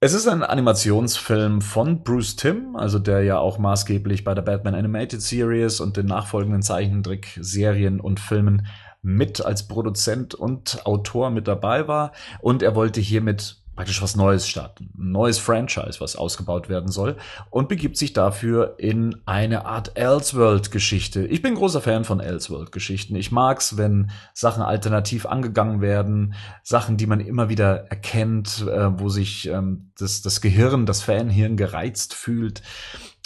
Es 0.00 0.12
ist 0.12 0.28
ein 0.28 0.44
Animationsfilm 0.44 1.60
von 1.60 2.04
Bruce 2.04 2.36
Timm, 2.36 2.76
also 2.76 3.00
der 3.00 3.24
ja 3.24 3.38
auch 3.38 3.58
maßgeblich 3.58 4.22
bei 4.22 4.32
der 4.32 4.42
Batman 4.42 4.76
Animated 4.76 5.20
Series 5.20 5.80
und 5.80 5.96
den 5.96 6.06
nachfolgenden 6.06 6.62
Zeichentrick-Serien 6.62 7.98
und 7.98 8.20
Filmen 8.20 8.68
mit 9.02 9.44
als 9.44 9.66
Produzent 9.66 10.34
und 10.36 10.86
Autor 10.86 11.30
mit 11.30 11.48
dabei 11.48 11.88
war. 11.88 12.12
Und 12.40 12.62
er 12.62 12.76
wollte 12.76 13.00
hiermit 13.00 13.56
praktisch 13.78 14.02
was 14.02 14.16
Neues 14.16 14.48
starten. 14.48 14.90
Ein 14.98 15.12
neues 15.12 15.38
Franchise, 15.38 16.00
was 16.00 16.16
ausgebaut 16.16 16.68
werden 16.68 16.90
soll 16.90 17.14
und 17.48 17.68
begibt 17.68 17.96
sich 17.96 18.12
dafür 18.12 18.74
in 18.78 19.22
eine 19.24 19.66
Art 19.66 19.96
Elseworld-Geschichte. 19.96 21.24
Ich 21.24 21.42
bin 21.42 21.54
großer 21.54 21.80
Fan 21.80 22.02
von 22.02 22.18
Elseworld-Geschichten. 22.18 23.14
Ich 23.14 23.30
mag's, 23.30 23.76
wenn 23.76 24.10
Sachen 24.34 24.64
alternativ 24.64 25.26
angegangen 25.26 25.80
werden, 25.80 26.34
Sachen, 26.64 26.96
die 26.96 27.06
man 27.06 27.20
immer 27.20 27.50
wieder 27.50 27.86
erkennt, 27.88 28.66
äh, 28.66 28.98
wo 28.98 29.10
sich 29.10 29.46
ähm, 29.46 29.92
das, 29.96 30.22
das 30.22 30.40
Gehirn, 30.40 30.84
das 30.84 31.02
Fanhirn 31.02 31.56
gereizt 31.56 32.14
fühlt 32.14 32.62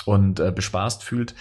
und 0.05 0.39
äh, 0.39 0.53
bespaßt 0.53 1.03
fühlt 1.03 1.35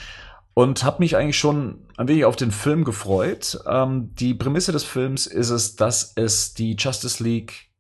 und 0.53 0.86
habe 0.86 0.99
mich 0.99 1.18
eigentlich 1.18 1.38
schon 1.38 1.86
ein 1.97 2.07
wenig 2.07 2.24
auf 2.24 2.38
den 2.38 2.51
Film 2.51 2.86
gefreut. 2.86 3.59
Ähm, 3.68 4.16
die 4.16 4.34
Prämisse 4.36 4.72
des 4.72 4.86
Films 4.86 5.28
ist 5.28 5.49
es, 5.49 5.76
dass 5.76 6.14
es 6.16 6.53
die 6.53 6.78
Justice 6.80 7.22
League 7.22 7.70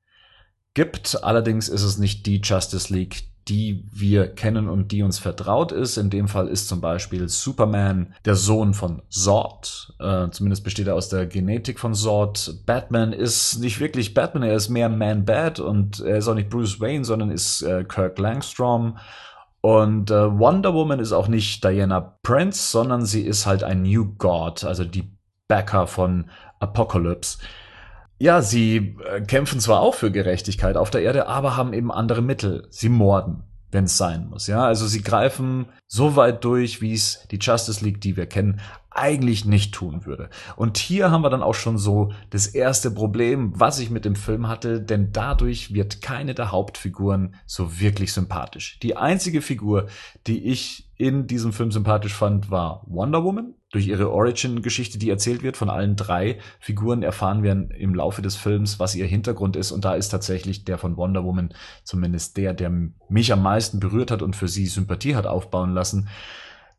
gibt. 0.73 1.23
Allerdings 1.23 1.69
ist 1.69 1.83
es 1.83 1.97
nicht 1.97 2.25
die 2.25 2.41
Justice 2.41 2.93
League, 2.93 3.23
die 3.47 3.83
wir 3.91 4.27
kennen 4.27 4.69
und 4.69 4.91
die 4.91 5.03
uns 5.03 5.19
vertraut 5.19 5.71
ist. 5.71 5.97
In 5.97 6.09
dem 6.09 6.27
Fall 6.27 6.47
ist 6.47 6.67
zum 6.67 6.79
Beispiel 6.79 7.27
Superman 7.27 8.13
der 8.23 8.35
Sohn 8.35 8.73
von 8.73 9.01
Zod. 9.09 9.93
Äh, 9.99 10.29
zumindest 10.29 10.63
besteht 10.63 10.87
er 10.87 10.95
aus 10.95 11.09
der 11.09 11.25
Genetik 11.25 11.79
von 11.79 11.93
Zod. 11.93 12.53
Batman 12.65 13.13
ist 13.13 13.59
nicht 13.59 13.79
wirklich 13.79 14.13
Batman, 14.13 14.43
er 14.43 14.55
ist 14.55 14.69
mehr 14.69 14.89
Man-Bat 14.89 15.59
und 15.59 15.99
er 16.01 16.17
ist 16.17 16.27
auch 16.27 16.35
nicht 16.35 16.49
Bruce 16.49 16.79
Wayne, 16.79 17.03
sondern 17.03 17.31
ist 17.31 17.61
äh, 17.63 17.83
Kirk 17.83 18.19
Langstrom. 18.19 18.97
Und 19.61 20.09
äh, 20.09 20.39
Wonder 20.39 20.73
Woman 20.73 20.99
ist 20.99 21.11
auch 21.11 21.27
nicht 21.27 21.63
Diana 21.63 22.17
Prince, 22.23 22.71
sondern 22.71 23.05
sie 23.05 23.21
ist 23.21 23.45
halt 23.45 23.63
ein 23.63 23.83
New 23.83 24.15
God, 24.17 24.63
also 24.63 24.83
die 24.83 25.11
Backer 25.47 25.85
von 25.85 26.29
Apocalypse. 26.59 27.37
Ja, 28.21 28.43
sie 28.43 28.95
äh, 29.03 29.21
kämpfen 29.21 29.59
zwar 29.59 29.79
auch 29.79 29.95
für 29.95 30.11
Gerechtigkeit 30.11 30.77
auf 30.77 30.91
der 30.91 31.01
Erde, 31.01 31.25
aber 31.25 31.57
haben 31.57 31.73
eben 31.73 31.91
andere 31.91 32.21
Mittel. 32.21 32.67
Sie 32.69 32.87
morden. 32.87 33.45
wenn 33.71 33.85
es 33.85 33.97
sein 33.97 34.27
muss. 34.29 34.47
Ja, 34.47 34.65
also 34.65 34.85
sie 34.85 35.01
greifen 35.01 35.67
so 35.87 36.17
weit 36.17 36.43
durch, 36.43 36.81
wie 36.81 36.93
es 36.93 37.25
die 37.31 37.39
Justice 37.39 37.83
League, 37.83 38.01
die 38.01 38.17
wir 38.17 38.25
kennen, 38.25 38.59
eigentlich 38.89 39.45
nicht 39.45 39.73
tun 39.73 40.05
würde. 40.05 40.29
Und 40.57 40.77
hier 40.77 41.09
haben 41.09 41.23
wir 41.23 41.29
dann 41.29 41.41
auch 41.41 41.55
schon 41.55 41.77
so 41.77 42.11
das 42.29 42.47
erste 42.47 42.91
Problem, 42.91 43.53
was 43.55 43.79
ich 43.79 43.89
mit 43.89 44.03
dem 44.03 44.17
Film 44.17 44.49
hatte, 44.49 44.81
denn 44.81 45.13
dadurch 45.13 45.73
wird 45.73 46.01
keine 46.01 46.35
der 46.35 46.51
Hauptfiguren 46.51 47.35
so 47.45 47.79
wirklich 47.79 48.11
sympathisch. 48.11 48.77
Die 48.83 48.97
einzige 48.97 49.41
Figur, 49.41 49.87
die 50.27 50.43
ich 50.43 50.90
in 51.01 51.25
diesem 51.25 51.51
Film 51.51 51.71
sympathisch 51.71 52.13
fand, 52.13 52.51
war 52.51 52.83
Wonder 52.85 53.23
Woman. 53.23 53.55
Durch 53.71 53.87
ihre 53.87 54.11
Origin-Geschichte, 54.11 54.99
die 54.99 55.09
erzählt 55.09 55.41
wird 55.41 55.57
von 55.57 55.67
allen 55.67 55.95
drei 55.95 56.37
Figuren, 56.59 57.01
erfahren 57.01 57.41
wir 57.41 57.71
im 57.71 57.95
Laufe 57.95 58.21
des 58.21 58.35
Films, 58.35 58.79
was 58.79 58.93
ihr 58.93 59.07
Hintergrund 59.07 59.55
ist. 59.55 59.71
Und 59.71 59.83
da 59.83 59.95
ist 59.95 60.09
tatsächlich 60.09 60.63
der 60.63 60.77
von 60.77 60.97
Wonder 60.97 61.23
Woman 61.23 61.55
zumindest 61.83 62.37
der, 62.37 62.53
der 62.53 62.71
mich 63.09 63.33
am 63.33 63.41
meisten 63.41 63.79
berührt 63.79 64.11
hat 64.11 64.21
und 64.21 64.35
für 64.35 64.47
sie 64.47 64.67
Sympathie 64.67 65.15
hat 65.15 65.25
aufbauen 65.25 65.73
lassen. 65.73 66.07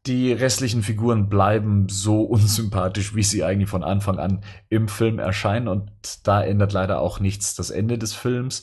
Die 0.07 0.33
restlichen 0.33 0.85
Figuren 0.85 1.29
bleiben 1.29 1.89
so 1.89 2.21
unsympathisch, 2.23 3.17
wie 3.17 3.25
sie 3.25 3.43
eigentlich 3.43 3.71
von 3.71 3.83
Anfang 3.83 4.21
an 4.21 4.45
im 4.69 4.87
Film 4.87 5.19
erscheinen. 5.19 5.67
Und 5.67 5.91
da 6.23 6.45
ändert 6.45 6.73
leider 6.73 7.01
auch 7.01 7.19
nichts 7.19 7.57
das 7.57 7.71
Ende 7.71 7.99
des 7.99 8.15
Films. 8.15 8.63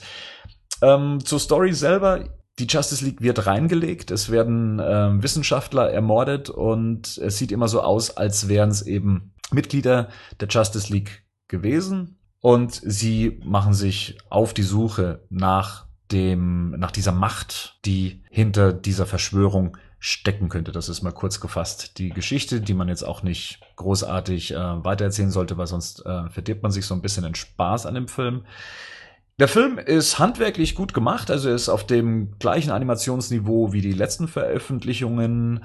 Ähm, 0.82 1.20
zur 1.26 1.42
Story 1.42 1.74
selber. 1.74 2.39
Die 2.60 2.68
Justice 2.68 3.04
League 3.04 3.22
wird 3.22 3.46
reingelegt, 3.46 4.12
es 4.12 4.30
werden 4.30 4.82
ähm, 4.84 5.24
Wissenschaftler 5.24 5.92
ermordet 5.92 6.50
und 6.50 7.18
es 7.18 7.38
sieht 7.38 7.54
immer 7.54 7.70
so 7.70 7.82
aus, 7.82 8.18
als 8.18 8.50
wären 8.50 8.70
es 8.70 8.82
eben 8.82 9.32
Mitglieder 9.52 10.10
der 10.40 10.50
Justice 10.50 10.92
League 10.92 11.24
gewesen 11.48 12.18
und 12.42 12.74
sie 12.84 13.40
machen 13.44 13.74
sich 13.74 14.18
auf 14.30 14.54
die 14.54 14.64
Suche 14.64 15.26
nach 15.30 15.88
dem, 16.12 16.72
nach 16.72 16.92
dieser 16.92 17.12
Macht, 17.12 17.80
die 17.86 18.24
hinter 18.30 18.74
dieser 18.74 19.06
Verschwörung 19.06 19.78
stecken 20.00 20.50
könnte. 20.50 20.72
Das 20.72 20.90
ist 20.90 21.02
mal 21.02 21.12
kurz 21.12 21.40
gefasst 21.40 21.98
die 21.98 22.10
Geschichte, 22.10 22.62
die 22.62 22.74
man 22.74 22.88
jetzt 22.88 23.04
auch 23.04 23.22
nicht 23.22 23.60
großartig 23.76 24.54
äh, 24.54 24.84
weitererzählen 24.84 25.32
sollte, 25.32 25.58
weil 25.58 25.68
sonst 25.68 26.06
äh, 26.06 26.30
verdirbt 26.30 26.64
man 26.64 26.72
sich 26.72 26.86
so 26.86 26.94
ein 26.94 27.02
bisschen 27.02 27.24
den 27.24 27.36
Spaß 27.36 27.86
an 27.86 27.96
dem 27.96 28.08
Film. 28.08 28.46
Der 29.40 29.48
Film 29.48 29.78
ist 29.78 30.20
handwerklich 30.20 30.76
gut 30.76 30.94
gemacht, 30.94 31.32
also 31.32 31.48
er 31.48 31.56
ist 31.56 31.70
auf 31.70 31.88
dem 31.88 32.38
gleichen 32.40 32.72
Animationsniveau 32.72 33.72
wie 33.72 33.80
die 33.80 33.94
letzten 33.94 34.28
Veröffentlichungen. 34.28 35.64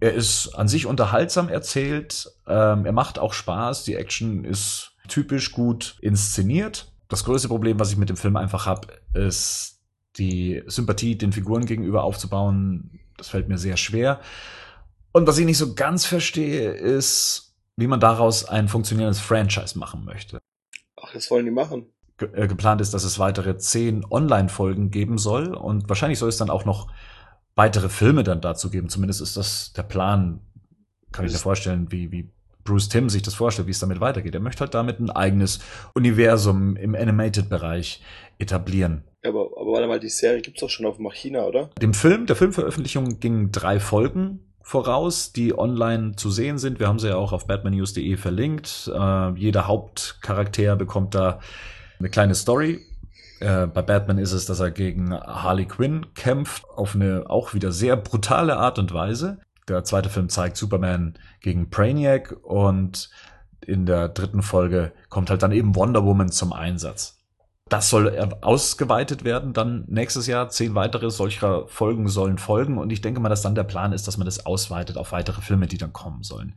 Er 0.00 0.14
ist 0.14 0.48
an 0.56 0.66
sich 0.66 0.86
unterhaltsam 0.86 1.48
erzählt, 1.48 2.28
ähm, 2.48 2.84
er 2.84 2.90
macht 2.90 3.20
auch 3.20 3.32
Spaß, 3.32 3.84
die 3.84 3.94
Action 3.94 4.44
ist 4.44 4.96
typisch 5.06 5.52
gut 5.52 5.96
inszeniert. 6.00 6.92
Das 7.06 7.22
größte 7.22 7.46
Problem, 7.46 7.78
was 7.78 7.92
ich 7.92 7.98
mit 7.98 8.08
dem 8.08 8.16
Film 8.16 8.34
einfach 8.34 8.66
habe, 8.66 8.88
ist 9.12 9.80
die 10.16 10.64
Sympathie 10.66 11.16
den 11.16 11.32
Figuren 11.32 11.66
gegenüber 11.66 12.02
aufzubauen, 12.02 12.98
das 13.16 13.28
fällt 13.28 13.48
mir 13.48 13.58
sehr 13.58 13.76
schwer. 13.76 14.20
Und 15.12 15.28
was 15.28 15.38
ich 15.38 15.46
nicht 15.46 15.58
so 15.58 15.74
ganz 15.76 16.04
verstehe, 16.04 16.72
ist, 16.72 17.54
wie 17.76 17.86
man 17.86 18.00
daraus 18.00 18.44
ein 18.44 18.66
funktionierendes 18.66 19.20
Franchise 19.20 19.78
machen 19.78 20.04
möchte. 20.04 20.40
Ach, 21.00 21.12
das 21.12 21.30
wollen 21.30 21.44
die 21.44 21.52
machen. 21.52 21.93
Ge 22.26 22.42
äh, 22.42 22.48
geplant 22.48 22.80
ist, 22.80 22.94
dass 22.94 23.04
es 23.04 23.18
weitere 23.18 23.56
zehn 23.58 24.04
Online-Folgen 24.10 24.90
geben 24.90 25.18
soll 25.18 25.54
und 25.54 25.88
wahrscheinlich 25.88 26.18
soll 26.18 26.28
es 26.28 26.36
dann 26.36 26.50
auch 26.50 26.64
noch 26.64 26.88
weitere 27.54 27.88
Filme 27.88 28.24
dann 28.24 28.40
dazu 28.40 28.70
geben. 28.70 28.88
Zumindest 28.88 29.20
ist 29.20 29.36
das 29.36 29.72
der 29.72 29.82
Plan. 29.82 30.40
Kann 31.12 31.24
ich 31.24 31.32
mir 31.32 31.38
vorstellen, 31.38 31.92
wie, 31.92 32.10
wie 32.10 32.32
Bruce 32.64 32.88
Tim 32.88 33.08
sich 33.08 33.22
das 33.22 33.34
vorstellt, 33.34 33.68
wie 33.68 33.72
es 33.72 33.78
damit 33.78 34.00
weitergeht. 34.00 34.34
Er 34.34 34.40
möchte 34.40 34.60
halt 34.60 34.74
damit 34.74 34.98
ein 34.98 35.10
eigenes 35.10 35.60
Universum 35.94 36.76
im 36.76 36.94
Animated-Bereich 36.94 38.02
etablieren. 38.38 39.04
Aber, 39.24 39.50
aber 39.56 39.72
warte 39.72 39.86
mal, 39.86 40.00
die 40.00 40.08
Serie 40.08 40.40
gibt's 40.40 40.60
doch 40.60 40.70
schon 40.70 40.86
auf 40.86 40.98
Machina, 40.98 41.44
oder? 41.44 41.70
Dem 41.80 41.94
Film, 41.94 42.26
der 42.26 42.36
Filmveröffentlichung 42.36 43.20
gingen 43.20 43.52
drei 43.52 43.78
Folgen 43.78 44.40
voraus, 44.64 45.32
die 45.32 45.56
online 45.56 46.16
zu 46.16 46.30
sehen 46.30 46.58
sind. 46.58 46.80
Wir 46.80 46.88
haben 46.88 46.98
sie 46.98 47.08
ja 47.08 47.16
auch 47.16 47.32
auf 47.32 47.46
batmannews.de 47.46 48.16
verlinkt. 48.16 48.90
Äh, 48.92 49.34
jeder 49.34 49.68
Hauptcharakter 49.68 50.74
bekommt 50.74 51.14
da 51.14 51.40
eine 51.98 52.10
kleine 52.10 52.34
Story. 52.34 52.84
Äh, 53.40 53.66
bei 53.66 53.82
Batman 53.82 54.18
ist 54.18 54.32
es, 54.32 54.46
dass 54.46 54.60
er 54.60 54.70
gegen 54.70 55.12
Harley 55.12 55.66
Quinn 55.66 56.06
kämpft, 56.14 56.64
auf 56.68 56.94
eine 56.94 57.24
auch 57.28 57.54
wieder 57.54 57.72
sehr 57.72 57.96
brutale 57.96 58.56
Art 58.56 58.78
und 58.78 58.92
Weise. 58.92 59.38
Der 59.68 59.84
zweite 59.84 60.10
Film 60.10 60.28
zeigt 60.28 60.56
Superman 60.56 61.18
gegen 61.40 61.70
Brainiac 61.70 62.36
und 62.42 63.10
in 63.60 63.86
der 63.86 64.08
dritten 64.08 64.42
Folge 64.42 64.92
kommt 65.08 65.30
halt 65.30 65.42
dann 65.42 65.52
eben 65.52 65.74
Wonder 65.74 66.04
Woman 66.04 66.30
zum 66.30 66.52
Einsatz. 66.52 67.18
Das 67.70 67.88
soll 67.88 68.14
ausgeweitet 68.42 69.24
werden 69.24 69.54
dann 69.54 69.84
nächstes 69.88 70.26
Jahr. 70.26 70.50
Zehn 70.50 70.74
weitere 70.74 71.10
solcher 71.10 71.66
Folgen 71.66 72.08
sollen 72.08 72.36
folgen. 72.36 72.76
Und 72.76 72.90
ich 72.90 73.00
denke 73.00 73.20
mal, 73.20 73.30
dass 73.30 73.40
dann 73.40 73.54
der 73.54 73.64
Plan 73.64 73.94
ist, 73.94 74.06
dass 74.06 74.18
man 74.18 74.26
das 74.26 74.44
ausweitet 74.44 74.98
auf 74.98 75.12
weitere 75.12 75.40
Filme, 75.40 75.66
die 75.66 75.78
dann 75.78 75.94
kommen 75.94 76.22
sollen. 76.22 76.54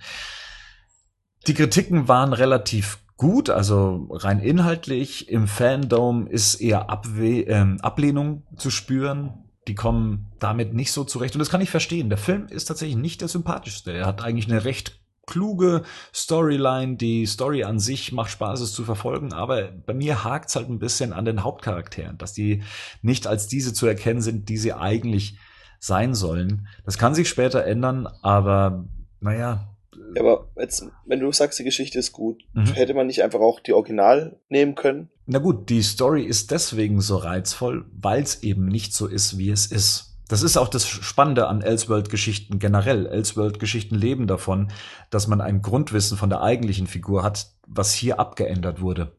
Die 1.47 1.53
Kritiken 1.53 2.09
waren 2.09 2.33
relativ 2.33 2.99
gut, 3.17 3.49
also 3.49 4.07
rein 4.11 4.39
inhaltlich. 4.39 5.29
Im 5.29 5.47
Fandom 5.47 6.27
ist 6.27 6.55
eher 6.55 6.89
Abwe 6.89 7.41
äh, 7.41 7.77
Ablehnung 7.81 8.43
zu 8.55 8.69
spüren. 8.69 9.43
Die 9.67 9.75
kommen 9.75 10.31
damit 10.39 10.73
nicht 10.73 10.93
so 10.93 11.03
zurecht. 11.03 11.35
Und 11.35 11.39
das 11.39 11.49
kann 11.49 11.61
ich 11.61 11.69
verstehen. 11.69 12.09
Der 12.09 12.17
Film 12.17 12.47
ist 12.47 12.65
tatsächlich 12.65 12.97
nicht 12.97 13.21
der 13.21 13.27
sympathischste. 13.27 13.91
Er 13.91 14.05
hat 14.05 14.23
eigentlich 14.23 14.49
eine 14.49 14.63
recht 14.63 15.01
kluge 15.25 15.83
Storyline. 16.13 16.95
Die 16.95 17.25
Story 17.25 17.63
an 17.63 17.79
sich 17.79 18.11
macht 18.11 18.31
Spaß, 18.31 18.61
es 18.61 18.73
zu 18.73 18.83
verfolgen, 18.83 19.33
aber 19.33 19.71
bei 19.85 19.93
mir 19.93 20.23
hakt's 20.23 20.55
halt 20.55 20.69
ein 20.69 20.79
bisschen 20.79 21.13
an 21.13 21.25
den 21.25 21.43
Hauptcharakteren, 21.43 22.17
dass 22.17 22.33
die 22.33 22.63
nicht 23.01 23.27
als 23.27 23.47
diese 23.47 23.73
zu 23.73 23.85
erkennen 23.85 24.21
sind, 24.21 24.47
die 24.49 24.57
sie 24.57 24.73
eigentlich 24.73 25.37
sein 25.79 26.15
sollen. 26.15 26.67
Das 26.85 26.97
kann 26.97 27.13
sich 27.13 27.29
später 27.29 27.65
ändern, 27.65 28.07
aber 28.21 28.85
naja. 29.19 29.76
Ja, 30.17 30.23
aber 30.23 30.47
jetzt, 30.57 30.83
wenn 31.05 31.19
du 31.19 31.31
sagst, 31.31 31.59
die 31.59 31.63
Geschichte 31.63 31.99
ist 31.99 32.11
gut, 32.11 32.43
mhm. 32.53 32.65
hätte 32.73 32.93
man 32.93 33.07
nicht 33.07 33.23
einfach 33.23 33.39
auch 33.39 33.59
die 33.59 33.73
Original 33.73 34.39
nehmen 34.49 34.73
können? 34.73 35.09
Na 35.27 35.39
gut, 35.39 35.69
die 35.69 35.83
Story 35.83 36.23
ist 36.23 36.51
deswegen 36.51 37.01
so 37.01 37.17
reizvoll, 37.17 37.85
weil 37.91 38.23
es 38.23 38.41
eben 38.41 38.67
nicht 38.67 38.93
so 38.93 39.05
ist, 39.07 39.37
wie 39.37 39.51
es 39.51 39.67
ist. 39.67 40.17
Das 40.27 40.41
ist 40.41 40.57
auch 40.57 40.67
das 40.67 40.87
Spannende 40.87 41.47
an 41.47 41.61
Elseworld-Geschichten 41.61 42.59
generell. 42.59 43.05
Elseworld-Geschichten 43.05 43.95
leben 43.95 44.27
davon, 44.27 44.71
dass 45.09 45.27
man 45.27 45.39
ein 45.39 45.61
Grundwissen 45.61 46.17
von 46.17 46.29
der 46.29 46.41
eigentlichen 46.41 46.87
Figur 46.87 47.23
hat, 47.23 47.51
was 47.67 47.93
hier 47.93 48.19
abgeändert 48.19 48.81
wurde. 48.81 49.15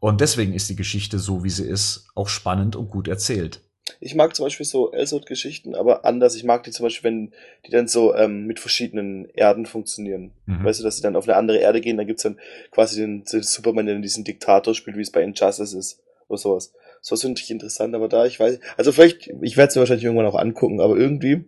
Und 0.00 0.20
deswegen 0.20 0.52
ist 0.52 0.68
die 0.68 0.76
Geschichte 0.76 1.18
so, 1.18 1.44
wie 1.44 1.50
sie 1.50 1.64
ist, 1.64 2.08
auch 2.14 2.28
spannend 2.28 2.76
und 2.76 2.90
gut 2.90 3.08
erzählt. 3.08 3.62
Ich 4.00 4.14
mag 4.14 4.34
zum 4.34 4.46
Beispiel 4.46 4.66
so 4.66 4.92
Elseworld-Geschichten, 4.92 5.74
aber 5.74 6.04
anders. 6.04 6.36
Ich 6.36 6.44
mag 6.44 6.62
die 6.64 6.70
zum 6.70 6.84
Beispiel, 6.84 7.10
wenn 7.10 7.32
die 7.66 7.70
dann 7.70 7.88
so 7.88 8.14
ähm, 8.14 8.46
mit 8.46 8.60
verschiedenen 8.60 9.28
Erden 9.30 9.66
funktionieren. 9.66 10.32
Mhm. 10.46 10.64
Weißt 10.64 10.80
du, 10.80 10.84
dass 10.84 10.96
sie 10.96 11.02
dann 11.02 11.16
auf 11.16 11.28
eine 11.28 11.36
andere 11.36 11.58
Erde 11.58 11.80
gehen, 11.80 11.96
dann 11.96 12.06
gibt's 12.06 12.22
dann 12.22 12.38
quasi 12.70 13.00
den, 13.00 13.24
den 13.24 13.42
Superman, 13.42 13.86
der 13.86 13.98
diesen 13.98 14.24
Diktator 14.24 14.74
spielt, 14.74 14.96
wie 14.96 15.02
es 15.02 15.12
bei 15.12 15.22
Injustice 15.22 15.74
ist 15.74 16.00
oder 16.28 16.38
sowas. 16.38 16.72
So 17.00 17.16
finde 17.16 17.40
ich 17.40 17.50
interessant, 17.50 17.94
aber 17.94 18.08
da, 18.08 18.24
ich 18.24 18.40
weiß, 18.40 18.58
also 18.78 18.90
vielleicht, 18.90 19.30
ich 19.42 19.56
werde 19.56 19.68
es 19.68 19.74
mir 19.76 19.80
wahrscheinlich 19.80 20.04
irgendwann 20.04 20.26
auch 20.26 20.38
angucken, 20.38 20.80
aber 20.80 20.96
irgendwie, 20.96 21.44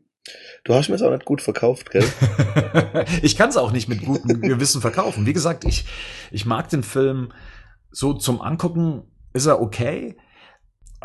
du 0.65 0.75
hast 0.75 0.91
mir 0.91 0.97
es 0.97 1.03
auch 1.03 1.11
nicht 1.11 1.25
gut 1.25 1.41
verkauft, 1.41 1.91
gell? 1.91 2.05
ich 3.23 3.39
kann 3.39 3.49
es 3.49 3.57
auch 3.57 3.73
nicht 3.73 3.89
mit 3.89 4.05
gutem 4.05 4.43
Gewissen 4.43 4.83
verkaufen. 4.83 5.25
Wie 5.25 5.33
gesagt, 5.33 5.65
ich, 5.65 5.87
ich 6.31 6.45
mag 6.45 6.69
den 6.69 6.83
Film 6.83 7.33
so 7.91 8.13
zum 8.13 8.43
Angucken, 8.43 9.05
ist 9.33 9.47
er 9.47 9.63
okay, 9.63 10.17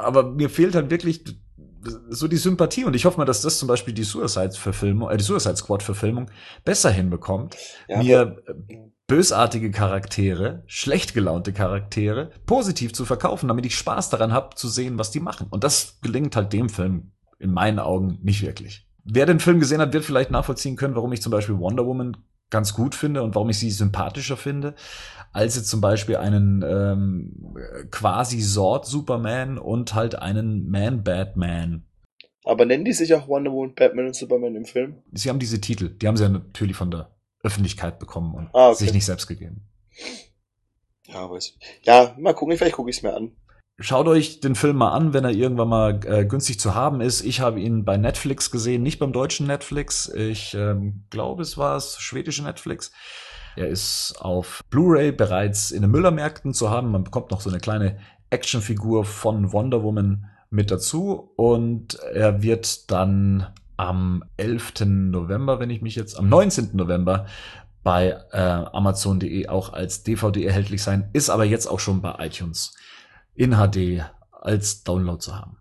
aber 0.02 0.24
mir 0.32 0.49
fehlt 0.49 0.76
halt 0.76 0.89
wirklich 0.89 1.24
so 2.10 2.28
die 2.28 2.38
Sympathie 2.38 2.86
und 2.86 2.95
ich 2.95 3.06
hoffe 3.06 3.18
mal, 3.18 3.26
dass 3.26 3.41
das 3.41 3.58
zum 3.58 3.68
Beispiel 3.68 3.93
die 3.93 4.04
Suicide-Verfilmung, 4.04 5.10
äh, 5.10 5.18
die 5.18 5.24
Suicide 5.24 5.56
Squad-Verfilmung 5.56 6.30
besser 6.64 6.91
hinbekommt, 6.91 7.58
ja, 7.88 7.97
mir 7.97 8.43
bösartige 9.08 9.72
Charaktere, 9.72 10.64
schlecht 10.68 11.14
gelaunte 11.14 11.54
Charaktere 11.54 12.32
positiv 12.45 12.93
zu 12.93 13.04
verkaufen, 13.04 13.47
damit 13.47 13.66
ich 13.66 13.76
Spaß 13.76 14.10
daran 14.10 14.32
habe 14.32 14.56
zu 14.56 14.70
sehen, 14.70 14.97
was 14.97 15.12
die 15.12 15.20
machen. 15.20 15.47
Und 15.49 15.64
das 15.64 15.99
gelingt 16.02 16.36
halt 16.36 16.54
dem 16.54 16.70
Film 16.70 17.12
in 17.39 17.52
meinen 17.52 17.80
Augen 17.80 18.20
nicht 18.22 18.41
wirklich. 18.41 18.88
Wer 19.04 19.26
den 19.26 19.39
Film 19.39 19.60
gesehen 19.60 19.82
hat, 19.82 19.93
wird 19.93 20.06
vielleicht 20.06 20.32
nachvollziehen 20.32 20.76
können, 20.76 20.95
warum 20.95 21.12
ich 21.12 21.22
zum 21.22 21.32
Beispiel 21.32 21.58
Wonder 21.58 21.86
Woman 21.86 22.16
ganz 22.49 22.74
gut 22.74 22.93
finde 22.93 23.24
und 23.24 23.34
warum 23.34 23.49
ich 23.49 23.58
sie 23.58 23.72
sympathischer 23.72 24.38
finde, 24.38 24.76
als 25.32 25.55
jetzt 25.55 25.69
zum 25.69 25.82
Beispiel 25.82 26.17
einen 26.17 26.63
ähm, 26.63 27.55
quasi 27.89 28.41
Sword 28.41 28.86
Superman 28.86 29.57
und 29.57 29.93
halt 29.93 30.15
einen 30.15 30.69
Man 30.69 31.03
Batman. 31.03 31.86
Aber 32.43 32.65
nennen 32.65 32.86
die 32.86 32.93
sich 32.93 33.13
auch 33.13 33.27
Wonder 33.27 33.51
Woman, 33.51 33.75
Batman 33.75 34.07
und 34.07 34.15
Superman 34.15 34.55
im 34.55 34.65
Film? 34.65 35.03
Sie 35.11 35.29
haben 35.29 35.39
diese 35.39 35.61
Titel. 35.61 35.89
Die 35.89 36.07
haben 36.07 36.17
sie 36.17 36.23
ja 36.23 36.29
natürlich 36.29 36.75
von 36.75 36.91
der 36.91 37.11
Öffentlichkeit 37.43 37.99
bekommen 37.99 38.34
und 38.34 38.49
ah, 38.53 38.69
okay. 38.69 38.86
sich 38.86 38.93
nicht 38.93 39.05
selbst 39.05 39.27
gegeben. 39.27 39.67
Ja, 41.07 41.29
weiß 41.29 41.47
ich. 41.47 41.86
Ja, 41.86 42.15
mal 42.17 42.34
gucken, 42.34 42.57
vielleicht 42.57 42.75
gucke 42.75 42.89
ich 42.89 42.97
es 42.97 43.03
mir 43.03 43.13
an. 43.13 43.32
Schaut 43.79 44.07
euch 44.07 44.39
den 44.41 44.55
Film 44.55 44.77
mal 44.77 44.91
an, 44.91 45.13
wenn 45.13 45.23
er 45.23 45.32
irgendwann 45.32 45.69
mal 45.69 45.99
äh, 46.05 46.25
günstig 46.25 46.59
zu 46.59 46.75
haben 46.75 47.01
ist. 47.01 47.21
Ich 47.21 47.39
habe 47.39 47.59
ihn 47.59 47.84
bei 47.84 47.97
Netflix 47.97 48.51
gesehen, 48.51 48.84
nicht 48.84 48.99
beim 48.99 49.11
deutschen 49.11 49.47
Netflix. 49.47 50.07
Ich 50.09 50.53
ähm, 50.53 51.05
glaube, 51.09 51.41
es 51.41 51.57
war 51.57 51.73
das 51.75 51.99
schwedische 51.99 52.43
Netflix. 52.43 52.91
Er 53.56 53.68
ist 53.68 54.16
auf 54.20 54.64
Blu-ray 54.70 55.12
bereits 55.12 55.72
in 55.72 55.82
den 55.82 55.91
Müllermärkten 55.91 56.54
zu 56.54 56.70
haben. 56.70 56.91
Man 56.91 57.04
bekommt 57.04 57.32
noch 57.32 57.41
so 57.41 57.49
eine 57.49 57.60
kleine 57.60 57.97
Actionfigur 58.30 59.06
von 59.06 59.52
Wonder 59.52 59.84
Woman 59.84 60.26
mit 60.49 60.72
dazu 60.72 61.32
und 61.36 61.95
er 62.14 62.41
wird 62.41 62.91
dann 62.91 63.47
am 63.78 64.24
11. 64.38 64.86
November, 64.86 65.60
wenn 65.60 65.70
ich 65.70 65.82
mich 65.82 65.95
jetzt, 65.95 66.18
am 66.18 66.30
19. 66.30 66.70
November 66.74 67.26
bei 67.84 68.18
äh, 68.32 68.38
Amazon.de 68.38 69.47
auch 69.47 69.74
als 69.74 70.04
DVD 70.04 70.45
erhältlich 70.45 70.84
sein, 70.84 71.10
ist 71.14 71.30
aber 71.30 71.45
jetzt 71.45 71.68
auch 71.68 71.80
schon 71.80 72.02
bei 72.02 72.16
iTunes 72.20 72.76
in 73.34 73.56
HD 73.56 74.04
als 74.32 74.84
Download 74.84 75.20
zu 75.20 75.36
haben. 75.36 75.58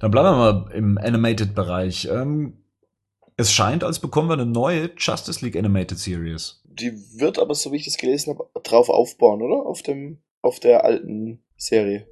Dann 0.00 0.10
bleiben 0.10 0.28
wir 0.28 0.36
mal 0.36 0.72
im 0.72 0.98
Animated-Bereich. 0.98 2.08
Ähm, 2.10 2.58
es 3.36 3.52
scheint, 3.52 3.84
als 3.84 4.00
bekommen 4.00 4.28
wir 4.28 4.34
eine 4.34 4.46
neue 4.46 4.90
Justice 4.98 5.44
League 5.44 5.56
Animated 5.56 5.98
Series. 5.98 6.62
Die 6.80 6.92
wird 7.18 7.38
aber, 7.38 7.54
so 7.54 7.72
wie 7.72 7.76
ich 7.76 7.84
das 7.84 7.96
gelesen 7.96 8.34
habe, 8.34 8.48
drauf 8.62 8.88
aufbauen, 8.88 9.42
oder? 9.42 9.66
Auf 9.66 9.82
dem, 9.82 10.18
auf 10.42 10.60
der 10.60 10.84
alten 10.84 11.42
Serie. 11.56 12.06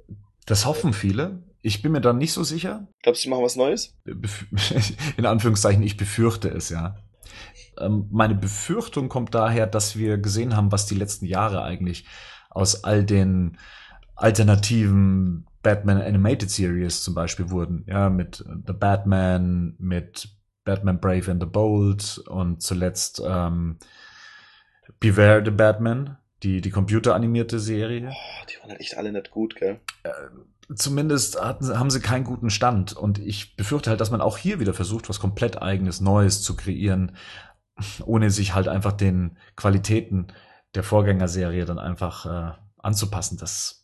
Das 0.45 0.65
hoffen 0.65 0.93
viele. 0.93 1.43
Ich 1.61 1.81
bin 1.81 1.91
mir 1.91 2.01
da 2.01 2.13
nicht 2.13 2.31
so 2.31 2.43
sicher. 2.43 2.87
Glaubst 3.01 3.23
du, 3.23 3.25
die 3.25 3.29
machen 3.31 3.43
was 3.43 3.55
Neues? 3.55 3.97
In 5.17 5.25
Anführungszeichen, 5.25 5.83
ich 5.83 5.97
befürchte 5.97 6.49
es, 6.49 6.69
ja. 6.69 6.95
Ähm, 7.77 8.07
meine 8.11 8.35
Befürchtung 8.35 9.09
kommt 9.09 9.35
daher, 9.35 9.67
dass 9.67 9.97
wir 9.97 10.17
gesehen 10.17 10.55
haben, 10.55 10.71
was 10.71 10.85
die 10.85 10.95
letzten 10.95 11.25
Jahre 11.25 11.63
eigentlich 11.63 12.05
aus 12.49 12.83
all 12.83 13.03
den 13.03 13.57
alternativen 14.15 15.45
Batman 15.61 16.01
Animated 16.01 16.49
Series 16.49 17.03
zum 17.03 17.13
Beispiel 17.13 17.51
wurden. 17.51 17.83
Ja, 17.87 18.09
mit 18.09 18.43
The 18.67 18.73
Batman, 18.73 19.75
mit 19.77 20.29
Batman 20.63 20.99
Brave 20.99 21.31
and 21.31 21.41
the 21.41 21.49
Bold 21.49 22.19
und 22.27 22.61
zuletzt 22.61 23.21
ähm, 23.25 23.77
Beware 24.99 25.43
the 25.43 25.51
Batman, 25.51 26.17
die, 26.43 26.61
die 26.61 26.69
computeranimierte 26.71 27.59
Serie. 27.59 28.09
Oh, 28.11 28.45
die 28.49 28.59
waren 28.61 28.71
halt 28.71 28.81
echt 28.81 28.97
alle 28.97 29.11
nicht 29.11 29.31
gut, 29.31 29.55
gell? 29.55 29.79
Äh, 30.03 30.11
zumindest 30.75 31.41
hatten, 31.41 31.77
haben 31.77 31.89
sie 31.89 32.01
keinen 32.01 32.23
guten 32.23 32.49
Stand. 32.49 32.93
Und 32.93 33.19
ich 33.19 33.55
befürchte 33.55 33.89
halt, 33.89 34.01
dass 34.01 34.11
man 34.11 34.21
auch 34.21 34.37
hier 34.37 34.59
wieder 34.59 34.73
versucht, 34.73 35.09
was 35.09 35.19
komplett 35.19 35.61
eigenes, 35.61 36.01
Neues 36.01 36.41
zu 36.41 36.55
kreieren, 36.55 37.15
ohne 38.05 38.29
sich 38.29 38.53
halt 38.53 38.67
einfach 38.67 38.93
den 38.93 39.37
Qualitäten 39.55 40.27
der 40.75 40.83
Vorgängerserie 40.83 41.65
dann 41.65 41.79
einfach 41.79 42.25
äh, 42.25 42.57
anzupassen. 42.77 43.37
Das 43.37 43.78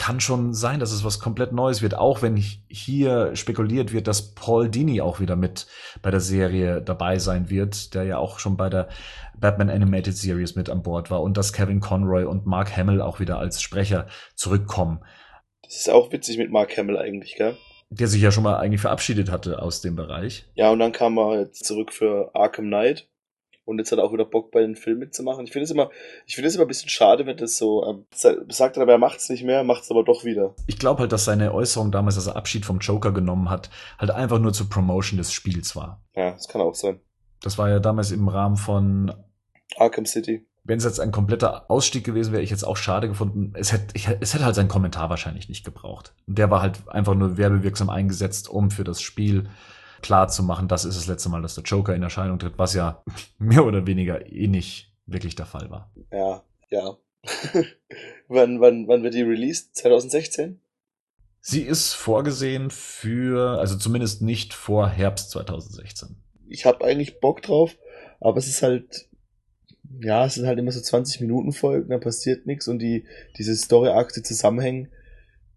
kann 0.00 0.18
schon 0.18 0.54
sein, 0.54 0.80
dass 0.80 0.92
es 0.92 1.04
was 1.04 1.20
komplett 1.20 1.52
Neues 1.52 1.82
wird, 1.82 1.94
auch 1.94 2.22
wenn 2.22 2.34
hier 2.34 3.36
spekuliert 3.36 3.92
wird, 3.92 4.06
dass 4.06 4.34
Paul 4.34 4.70
Dini 4.70 5.02
auch 5.02 5.20
wieder 5.20 5.36
mit 5.36 5.66
bei 6.00 6.10
der 6.10 6.20
Serie 6.20 6.80
dabei 6.80 7.18
sein 7.18 7.50
wird, 7.50 7.92
der 7.94 8.04
ja 8.04 8.16
auch 8.16 8.38
schon 8.38 8.56
bei 8.56 8.70
der 8.70 8.88
Batman 9.38 9.68
Animated 9.68 10.16
Series 10.16 10.56
mit 10.56 10.70
an 10.70 10.82
Bord 10.82 11.10
war 11.10 11.20
und 11.20 11.36
dass 11.36 11.52
Kevin 11.52 11.80
Conroy 11.80 12.24
und 12.24 12.46
Mark 12.46 12.74
Hamill 12.74 13.02
auch 13.02 13.20
wieder 13.20 13.38
als 13.38 13.60
Sprecher 13.60 14.06
zurückkommen. 14.36 15.04
Das 15.64 15.76
ist 15.76 15.90
auch 15.90 16.10
witzig 16.12 16.38
mit 16.38 16.50
Mark 16.50 16.78
Hamill 16.78 16.96
eigentlich, 16.96 17.34
gell? 17.36 17.58
Der 17.90 18.08
sich 18.08 18.22
ja 18.22 18.32
schon 18.32 18.44
mal 18.44 18.56
eigentlich 18.56 18.80
verabschiedet 18.80 19.30
hatte 19.30 19.60
aus 19.60 19.82
dem 19.82 19.96
Bereich. 19.96 20.46
Ja, 20.54 20.70
und 20.70 20.78
dann 20.78 20.92
kam 20.92 21.18
er 21.18 21.40
jetzt 21.40 21.66
zurück 21.66 21.92
für 21.92 22.30
Arkham 22.34 22.68
Knight 22.68 23.09
und 23.70 23.78
jetzt 23.78 23.92
hat 23.92 23.98
er 23.98 24.04
auch 24.04 24.12
wieder 24.12 24.24
Bock 24.24 24.50
bei 24.50 24.60
den 24.60 24.74
Filmen 24.74 24.98
mitzumachen. 24.98 25.44
Ich 25.44 25.52
finde 25.52 25.64
es 25.64 25.70
immer, 25.70 25.90
ich 26.26 26.34
finde 26.34 26.48
es 26.48 26.56
immer 26.56 26.64
ein 26.64 26.68
bisschen 26.68 26.88
schade, 26.88 27.24
wenn 27.24 27.36
das 27.36 27.56
so 27.56 27.86
ähm, 27.86 28.04
sagt 28.12 28.76
er 28.76 28.82
aber, 28.82 28.92
er 28.92 28.98
macht 28.98 29.20
es 29.20 29.28
nicht 29.28 29.44
mehr, 29.44 29.62
macht 29.62 29.84
es 29.84 29.90
aber 29.90 30.04
doch 30.04 30.24
wieder. 30.24 30.54
Ich 30.66 30.78
glaube 30.78 31.00
halt, 31.00 31.12
dass 31.12 31.24
seine 31.24 31.54
Äußerung 31.54 31.92
damals, 31.92 32.16
dass 32.16 32.26
er 32.26 32.36
Abschied 32.36 32.66
vom 32.66 32.80
Joker 32.80 33.12
genommen 33.12 33.48
hat, 33.48 33.70
halt 33.98 34.10
einfach 34.10 34.40
nur 34.40 34.52
zur 34.52 34.68
Promotion 34.68 35.18
des 35.18 35.32
Spiels 35.32 35.76
war. 35.76 36.02
Ja, 36.16 36.32
das 36.32 36.48
kann 36.48 36.60
auch 36.60 36.74
sein. 36.74 37.00
Das 37.42 37.58
war 37.58 37.70
ja 37.70 37.78
damals 37.78 38.10
im 38.10 38.28
Rahmen 38.28 38.56
von 38.56 39.14
Arkham 39.76 40.04
City. 40.04 40.46
Wenn 40.64 40.78
es 40.78 40.84
jetzt 40.84 41.00
ein 41.00 41.12
kompletter 41.12 41.70
Ausstieg 41.70 42.04
gewesen 42.04 42.32
wäre, 42.32 42.42
ich 42.42 42.50
jetzt 42.50 42.64
auch 42.64 42.76
schade 42.76 43.08
gefunden. 43.08 43.52
Es 43.54 43.72
hätte, 43.72 43.94
ich, 43.94 44.08
es 44.20 44.34
hätte 44.34 44.44
halt 44.44 44.54
seinen 44.54 44.68
Kommentar 44.68 45.08
wahrscheinlich 45.08 45.48
nicht 45.48 45.64
gebraucht. 45.64 46.12
Der 46.26 46.50
war 46.50 46.60
halt 46.60 46.88
einfach 46.88 47.14
nur 47.14 47.38
werbewirksam 47.38 47.88
eingesetzt, 47.88 48.50
um 48.50 48.70
für 48.70 48.84
das 48.84 49.00
Spiel 49.00 49.48
klar 50.02 50.28
zu 50.28 50.42
machen, 50.42 50.68
das 50.68 50.84
ist 50.84 50.96
das 50.96 51.06
letzte 51.06 51.28
Mal, 51.28 51.42
dass 51.42 51.54
der 51.54 51.64
Joker 51.64 51.94
in 51.94 52.02
Erscheinung 52.02 52.38
tritt, 52.38 52.58
was 52.58 52.74
ja 52.74 53.02
mehr 53.38 53.64
oder 53.64 53.86
weniger 53.86 54.30
eh 54.30 54.46
nicht 54.46 54.92
wirklich 55.06 55.34
der 55.34 55.46
Fall 55.46 55.70
war. 55.70 55.90
Ja, 56.12 56.42
ja. 56.70 56.96
wann, 58.28 58.60
wann, 58.60 58.88
wann 58.88 59.02
wird 59.02 59.14
die 59.14 59.22
released? 59.22 59.76
2016? 59.76 60.60
Sie 61.42 61.62
ist 61.62 61.94
vorgesehen 61.94 62.70
für, 62.70 63.58
also 63.58 63.76
zumindest 63.76 64.22
nicht 64.22 64.52
vor 64.52 64.88
Herbst 64.88 65.30
2016. 65.30 66.16
Ich 66.48 66.66
habe 66.66 66.84
eigentlich 66.84 67.20
Bock 67.20 67.42
drauf, 67.42 67.76
aber 68.20 68.36
es 68.36 68.46
ist 68.46 68.62
halt, 68.62 69.08
ja, 70.02 70.26
es 70.26 70.34
sind 70.34 70.46
halt 70.46 70.58
immer 70.58 70.72
so 70.72 70.80
20 70.80 71.20
Minuten 71.22 71.52
Folgen, 71.52 71.88
da 71.88 71.98
passiert 71.98 72.46
nichts 72.46 72.68
und 72.68 72.78
die, 72.78 73.06
diese 73.38 73.56
Story-Arcs, 73.56 74.14
die 74.14 74.22
zusammenhängen, 74.22 74.88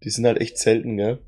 die 0.02 0.10
sind 0.10 0.24
halt 0.24 0.40
echt 0.40 0.58
selten, 0.58 0.96
gell? 0.96 1.18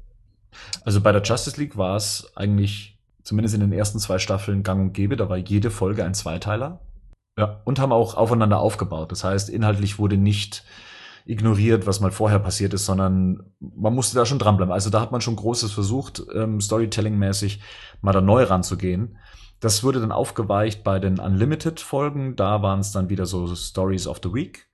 Also 0.83 1.03
bei 1.03 1.13
der 1.13 1.23
Justice 1.23 1.61
League 1.61 1.77
war 1.77 1.97
es 1.97 2.31
eigentlich 2.35 2.96
zumindest 3.27 3.57
in 3.57 3.61
den 3.61 3.73
ersten 3.73 3.99
zwei 3.99 4.19
Staffeln 4.19 4.63
gang 4.63 4.81
und 4.81 4.93
gäbe. 4.93 5.17
Da 5.17 5.29
war 5.29 5.37
jede 5.37 5.71
Folge 5.71 6.05
ein 6.05 6.15
Zweiteiler. 6.15 6.81
Ja, 7.37 7.61
und 7.65 7.81
haben 7.81 7.93
auch 7.93 8.15
aufeinander 8.15 8.61
aufgebaut. 8.61 9.11
Das 9.11 9.25
heißt, 9.25 9.51
inhaltlich 9.51 9.99
wurde 9.99 10.17
nicht 10.17 10.65
ignoriert, 11.27 11.87
was 11.89 12.01
mal 12.01 12.13
vorher 12.13 12.39
passiert 12.39 12.73
ist, 12.73 12.87
sondern 12.87 13.43
man 13.59 13.95
musste 13.95 14.17
da 14.17 14.25
schon 14.25 14.39
dranbleiben. 14.39 14.73
Also 14.73 14.91
da 14.91 15.01
hat 15.01 15.11
man 15.11 15.21
schon 15.21 15.35
Großes 15.35 15.73
versucht, 15.73 16.23
ähm, 16.35 16.61
Storytelling-mäßig 16.61 17.61
mal 18.01 18.13
da 18.13 18.21
neu 18.21 18.45
ranzugehen. 18.45 19.19
Das 19.59 19.83
wurde 19.83 20.01
dann 20.01 20.13
aufgeweicht 20.13 20.85
bei 20.85 21.01
den 21.01 21.19
Unlimited-Folgen. 21.19 22.37
Da 22.37 22.63
waren 22.63 22.79
es 22.79 22.93
dann 22.93 23.09
wieder 23.09 23.27
so 23.27 23.53
Stories 23.55 24.07
of 24.07 24.21
the 24.23 24.33
Week. 24.33 24.69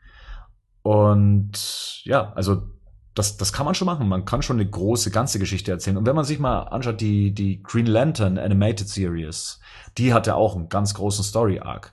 Und 0.83 2.03
ja, 2.05 2.33
also 2.35 2.65
das, 3.15 3.37
das 3.37 3.53
kann 3.53 3.67
man 3.67 3.75
schon 3.75 3.87
machen. 3.87 4.09
Man 4.09 4.25
kann 4.25 4.43
schon 4.43 4.59
eine 4.59 4.69
große, 4.69 5.11
ganze 5.11 5.39
Geschichte 5.39 5.71
erzählen. 5.71 5.97
Und 5.97 6.07
wenn 6.07 6.17
man 6.17 6.25
sich 6.25 6.39
mal 6.39 6.61
anschaut, 6.63 7.01
die, 7.01 7.33
die 7.33 7.63
Green 7.63 7.87
Lantern 7.87 8.39
Animated 8.39 8.89
Series, 8.89 9.61
die 9.99 10.15
hatte 10.15 10.35
auch 10.35 10.57
einen 10.57 10.69
ganz 10.69 10.95
großen 10.95 11.25
Story 11.25 11.61
Arc. 11.61 11.93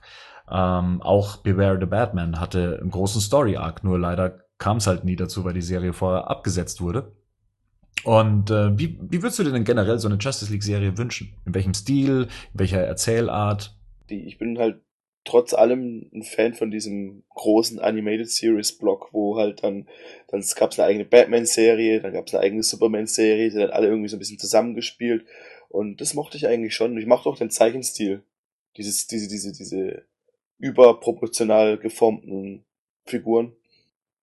Ähm, 0.50 1.00
auch 1.02 1.38
Beware 1.38 1.78
the 1.78 1.86
Batman 1.86 2.40
hatte 2.40 2.78
einen 2.80 2.90
großen 2.90 3.20
Story 3.20 3.56
Arc, 3.56 3.84
nur 3.84 3.98
leider 3.98 4.40
kam 4.58 4.78
es 4.78 4.86
halt 4.86 5.04
nie 5.04 5.16
dazu, 5.16 5.44
weil 5.44 5.54
die 5.54 5.62
Serie 5.62 5.92
vorher 5.92 6.28
abgesetzt 6.28 6.80
wurde. 6.80 7.12
Und 8.04 8.50
äh, 8.50 8.76
wie, 8.78 8.98
wie 9.00 9.22
würdest 9.22 9.38
du 9.38 9.44
dir 9.44 9.52
denn 9.52 9.64
generell 9.64 9.98
so 9.98 10.08
eine 10.08 10.16
Justice 10.18 10.50
League 10.50 10.62
Serie 10.62 10.96
wünschen? 10.96 11.34
In 11.44 11.54
welchem 11.54 11.74
Stil, 11.74 12.28
in 12.52 12.58
welcher 12.58 12.80
Erzählart? 12.80 13.76
Ich 14.08 14.38
bin 14.38 14.58
halt 14.58 14.80
trotz 15.24 15.52
allem 15.52 16.10
ein 16.14 16.22
Fan 16.22 16.54
von 16.54 16.70
diesem 16.70 17.24
großen 17.34 17.78
Animated 17.78 18.30
Series 18.30 18.72
Block, 18.72 19.08
wo 19.12 19.36
halt 19.36 19.62
dann, 19.62 19.86
dann 20.28 20.44
gab 20.56 20.72
es 20.72 20.78
eine 20.78 20.88
eigene 20.88 21.04
Batman-Serie, 21.04 22.00
dann 22.00 22.12
gab 22.12 22.26
es 22.26 22.34
eine 22.34 22.42
eigene 22.42 22.62
Superman-Serie, 22.62 23.50
die 23.50 23.56
dann 23.56 23.70
alle 23.70 23.88
irgendwie 23.88 24.08
so 24.08 24.16
ein 24.16 24.18
bisschen 24.18 24.38
zusammengespielt. 24.38 25.24
Und 25.68 26.00
das 26.00 26.14
mochte 26.14 26.36
ich 26.36 26.46
eigentlich 26.46 26.74
schon. 26.74 26.96
Ich 26.98 27.06
mochte 27.06 27.28
auch 27.28 27.38
den 27.38 27.50
Zeichenstil. 27.50 28.22
Dieses, 28.76 29.06
diese, 29.06 29.28
diese, 29.28 29.52
diese 29.52 30.04
überproportional 30.58 31.78
geformten 31.78 32.64
Figuren. 33.04 33.52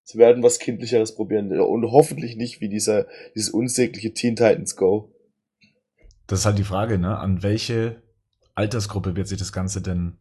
Sie 0.02 0.18
werden 0.18 0.42
was 0.42 0.58
Kindlicheres 0.58 1.14
probieren. 1.14 1.52
Und 1.60 1.90
hoffentlich 1.90 2.36
nicht 2.36 2.60
wie 2.60 2.68
dieser, 2.68 3.06
dieses 3.34 3.50
unsägliche 3.50 4.12
Teen 4.12 4.36
Titans 4.36 4.76
Go. 4.76 5.12
Das 6.26 6.40
ist 6.40 6.46
halt 6.46 6.58
die 6.58 6.64
Frage, 6.64 6.98
ne? 6.98 7.18
An 7.18 7.42
welche 7.42 8.02
Altersgruppe 8.54 9.16
wird 9.16 9.28
sich 9.28 9.38
das 9.38 9.52
Ganze 9.52 9.80
denn 9.80 10.18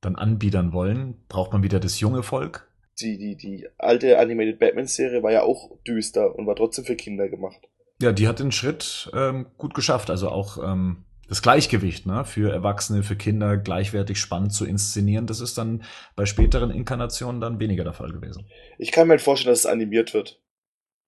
dann 0.00 0.16
anbiedern 0.16 0.72
wollen, 0.72 1.16
braucht 1.28 1.52
man 1.52 1.62
wieder 1.62 1.80
das 1.80 2.00
junge 2.00 2.22
Volk. 2.22 2.68
Die, 3.00 3.16
die, 3.16 3.36
die 3.36 3.68
alte 3.78 4.18
Animated 4.18 4.58
Batman-Serie 4.58 5.22
war 5.22 5.32
ja 5.32 5.42
auch 5.42 5.70
düster 5.86 6.34
und 6.34 6.46
war 6.46 6.56
trotzdem 6.56 6.84
für 6.84 6.96
Kinder 6.96 7.28
gemacht. 7.28 7.60
Ja, 8.00 8.12
die 8.12 8.28
hat 8.28 8.38
den 8.38 8.52
Schritt 8.52 9.10
ähm, 9.14 9.46
gut 9.56 9.74
geschafft. 9.74 10.10
Also 10.10 10.28
auch 10.28 10.58
ähm, 10.62 11.04
das 11.28 11.42
Gleichgewicht 11.42 12.06
ne, 12.06 12.24
für 12.24 12.52
Erwachsene, 12.52 13.02
für 13.02 13.16
Kinder 13.16 13.56
gleichwertig 13.56 14.18
spannend 14.18 14.52
zu 14.52 14.64
inszenieren. 14.64 15.26
Das 15.26 15.40
ist 15.40 15.58
dann 15.58 15.84
bei 16.16 16.26
späteren 16.26 16.70
Inkarnationen 16.70 17.40
dann 17.40 17.60
weniger 17.60 17.84
der 17.84 17.92
Fall 17.92 18.12
gewesen. 18.12 18.46
Ich 18.78 18.92
kann 18.92 19.06
mir 19.06 19.12
halt 19.12 19.22
vorstellen, 19.22 19.52
dass 19.52 19.60
es 19.60 19.66
animiert 19.66 20.14
wird. 20.14 20.40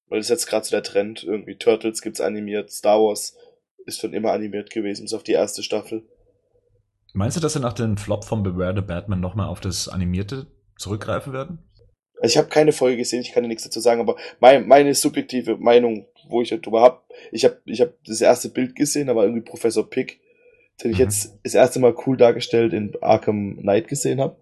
Weil 0.08 0.18
das 0.18 0.26
ist 0.26 0.30
jetzt 0.30 0.46
gerade 0.46 0.66
so 0.66 0.72
der 0.72 0.82
Trend. 0.82 1.24
Irgendwie 1.24 1.56
Turtles 1.56 2.02
gibt's 2.02 2.20
animiert, 2.20 2.70
Star 2.70 3.00
Wars 3.00 3.36
ist 3.86 4.00
schon 4.00 4.12
immer 4.12 4.32
animiert 4.32 4.70
gewesen, 4.70 5.04
bis 5.04 5.14
auf 5.14 5.22
die 5.22 5.32
erste 5.32 5.62
Staffel. 5.62 6.06
Meinst 7.12 7.36
du, 7.36 7.40
dass 7.40 7.54
sie 7.54 7.60
nach 7.60 7.72
dem 7.72 7.96
Flop 7.96 8.24
von 8.24 8.42
Beware 8.42 8.74
the 8.74 8.82
Batman 8.82 9.20
nochmal 9.20 9.48
auf 9.48 9.60
das 9.60 9.88
Animierte 9.88 10.46
zurückgreifen 10.76 11.32
werden? 11.32 11.58
Also 12.20 12.34
ich 12.34 12.38
habe 12.38 12.48
keine 12.48 12.72
Folge 12.72 12.98
gesehen, 12.98 13.22
ich 13.22 13.32
kann 13.32 13.42
dir 13.42 13.48
nichts 13.48 13.64
dazu 13.64 13.80
sagen, 13.80 14.00
aber 14.00 14.16
mein, 14.40 14.68
meine 14.68 14.94
subjektive 14.94 15.56
Meinung, 15.56 16.06
wo 16.28 16.42
ich 16.42 16.50
darüber 16.50 16.82
hab, 16.82 17.08
ich 17.32 17.44
habe 17.44 17.58
ich 17.64 17.80
hab 17.80 17.94
das 18.04 18.20
erste 18.20 18.50
Bild 18.50 18.76
gesehen, 18.76 19.08
war 19.08 19.24
irgendwie 19.24 19.42
Professor 19.42 19.88
Pick, 19.88 20.20
den 20.82 20.92
ich 20.92 20.98
mhm. 20.98 21.04
jetzt 21.04 21.38
das 21.42 21.54
erste 21.54 21.80
Mal 21.80 21.94
cool 22.06 22.16
dargestellt 22.16 22.72
in 22.72 22.92
Arkham 23.00 23.56
Knight 23.60 23.88
gesehen 23.88 24.20
habe. 24.20 24.36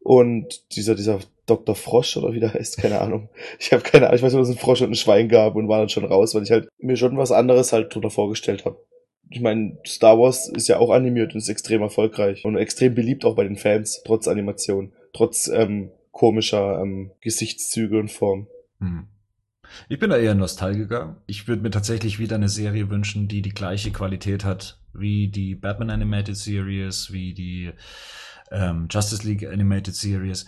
Und 0.00 0.74
dieser, 0.76 0.94
dieser 0.94 1.20
Dr. 1.46 1.74
Frosch 1.74 2.16
oder 2.16 2.34
wie 2.34 2.40
der 2.40 2.52
heißt, 2.52 2.76
keine 2.78 3.00
Ahnung. 3.00 3.30
Ich 3.58 3.72
habe 3.72 3.82
keine 3.82 4.06
Ahnung, 4.06 4.16
ich 4.16 4.22
weiß 4.22 4.32
nur, 4.32 4.42
dass 4.42 4.48
es 4.48 4.56
einen 4.56 4.62
Frosch 4.62 4.82
und 4.82 4.90
ein 4.90 4.96
Schwein 4.96 5.28
gab 5.28 5.54
und 5.54 5.68
war 5.68 5.78
dann 5.78 5.88
schon 5.88 6.04
raus, 6.04 6.34
weil 6.34 6.42
ich 6.42 6.50
halt 6.50 6.68
mir 6.78 6.96
schon 6.96 7.16
was 7.16 7.32
anderes 7.32 7.72
halt 7.72 7.94
drunter 7.94 8.10
vorgestellt 8.10 8.64
habe 8.64 8.76
ich 9.34 9.40
meine, 9.40 9.78
Star 9.84 10.18
Wars 10.18 10.48
ist 10.48 10.68
ja 10.68 10.78
auch 10.78 10.90
animiert 10.90 11.34
und 11.34 11.38
ist 11.38 11.48
extrem 11.48 11.82
erfolgreich 11.82 12.44
und 12.44 12.56
extrem 12.56 12.94
beliebt 12.94 13.24
auch 13.24 13.34
bei 13.34 13.44
den 13.44 13.56
Fans, 13.56 14.02
trotz 14.04 14.28
Animation, 14.28 14.92
trotz 15.12 15.48
ähm, 15.48 15.90
komischer 16.12 16.80
ähm, 16.80 17.10
Gesichtszüge 17.20 17.98
und 17.98 18.12
Form. 18.12 18.46
Hm. 18.78 19.08
Ich 19.88 19.98
bin 19.98 20.10
da 20.10 20.16
eher 20.16 20.36
Nostalgiker. 20.36 21.20
Ich 21.26 21.48
würde 21.48 21.62
mir 21.62 21.70
tatsächlich 21.70 22.20
wieder 22.20 22.36
eine 22.36 22.48
Serie 22.48 22.90
wünschen, 22.90 23.26
die 23.26 23.42
die 23.42 23.54
gleiche 23.54 23.90
Qualität 23.90 24.44
hat 24.44 24.78
wie 24.92 25.26
die 25.26 25.56
Batman 25.56 25.90
Animated 25.90 26.36
Series, 26.36 27.12
wie 27.12 27.34
die 27.34 27.72
ähm, 28.52 28.86
Justice 28.88 29.26
League 29.26 29.44
Animated 29.44 29.96
Series. 29.96 30.46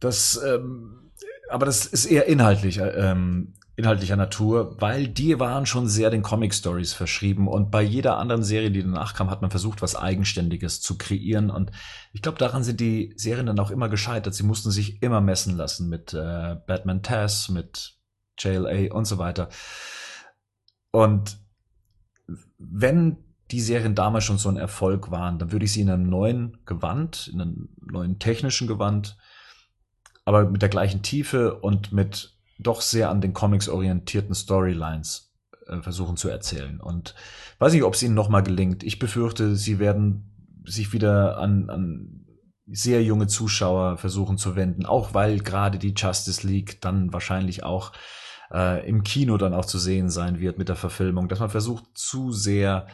Das, 0.00 0.40
ähm, 0.44 1.12
aber 1.48 1.66
das 1.66 1.86
ist 1.86 2.06
eher 2.06 2.26
inhaltlich, 2.26 2.78
äh, 2.78 2.88
ähm, 2.88 3.52
inhaltlicher 3.76 4.16
Natur, 4.16 4.76
weil 4.80 5.08
die 5.08 5.38
waren 5.38 5.64
schon 5.66 5.88
sehr 5.88 6.10
den 6.10 6.22
Comic 6.22 6.54
Stories 6.54 6.92
verschrieben 6.92 7.48
und 7.48 7.70
bei 7.70 7.82
jeder 7.82 8.18
anderen 8.18 8.42
Serie, 8.42 8.70
die 8.70 8.82
danach 8.82 9.14
kam, 9.14 9.30
hat 9.30 9.42
man 9.42 9.50
versucht, 9.50 9.82
was 9.82 9.96
Eigenständiges 9.96 10.80
zu 10.80 10.98
kreieren 10.98 11.50
und 11.50 11.70
ich 12.12 12.22
glaube, 12.22 12.38
daran 12.38 12.64
sind 12.64 12.80
die 12.80 13.12
Serien 13.16 13.46
dann 13.46 13.58
auch 13.58 13.70
immer 13.70 13.88
gescheitert. 13.88 14.34
Sie 14.34 14.42
mussten 14.42 14.70
sich 14.70 15.02
immer 15.02 15.20
messen 15.20 15.56
lassen 15.56 15.88
mit 15.88 16.12
äh, 16.12 16.56
Batman 16.66 17.02
Tess, 17.02 17.48
mit 17.48 17.96
JLA 18.38 18.92
und 18.92 19.04
so 19.04 19.18
weiter. 19.18 19.48
Und 20.90 21.38
wenn 22.58 23.18
die 23.50 23.60
Serien 23.60 23.94
damals 23.94 24.24
schon 24.24 24.38
so 24.38 24.48
ein 24.48 24.56
Erfolg 24.56 25.10
waren, 25.10 25.38
dann 25.38 25.52
würde 25.52 25.64
ich 25.64 25.72
sie 25.72 25.80
in 25.80 25.90
einem 25.90 26.08
neuen 26.08 26.58
Gewand, 26.66 27.28
in 27.32 27.40
einem 27.40 27.68
neuen 27.80 28.18
technischen 28.18 28.68
Gewand, 28.68 29.16
aber 30.24 30.48
mit 30.48 30.62
der 30.62 30.68
gleichen 30.68 31.02
Tiefe 31.02 31.54
und 31.60 31.92
mit 31.92 32.38
doch 32.62 32.80
sehr 32.80 33.10
an 33.10 33.20
den 33.20 33.32
Comics 33.32 33.68
orientierten 33.68 34.34
Storylines 34.34 35.32
äh, 35.66 35.80
versuchen 35.80 36.16
zu 36.16 36.28
erzählen. 36.28 36.80
Und 36.80 37.14
weiß 37.58 37.72
nicht, 37.72 37.84
ob 37.84 37.94
es 37.94 38.02
ihnen 38.02 38.14
nochmal 38.14 38.42
gelingt. 38.42 38.82
Ich 38.82 38.98
befürchte, 38.98 39.56
sie 39.56 39.78
werden 39.78 40.62
sich 40.64 40.92
wieder 40.92 41.38
an, 41.38 41.70
an 41.70 42.26
sehr 42.66 43.02
junge 43.02 43.26
Zuschauer 43.26 43.96
versuchen 43.96 44.38
zu 44.38 44.54
wenden, 44.54 44.86
auch 44.86 45.14
weil 45.14 45.40
gerade 45.40 45.78
die 45.78 45.94
Justice 45.96 46.46
League 46.46 46.80
dann 46.80 47.12
wahrscheinlich 47.12 47.64
auch 47.64 47.92
äh, 48.52 48.86
im 48.88 49.02
Kino 49.02 49.36
dann 49.36 49.54
auch 49.54 49.64
zu 49.64 49.78
sehen 49.78 50.10
sein 50.10 50.38
wird 50.38 50.58
mit 50.58 50.68
der 50.68 50.76
Verfilmung, 50.76 51.28
dass 51.28 51.40
man 51.40 51.50
versucht 51.50 51.84
zu 51.94 52.32
sehr, 52.32 52.86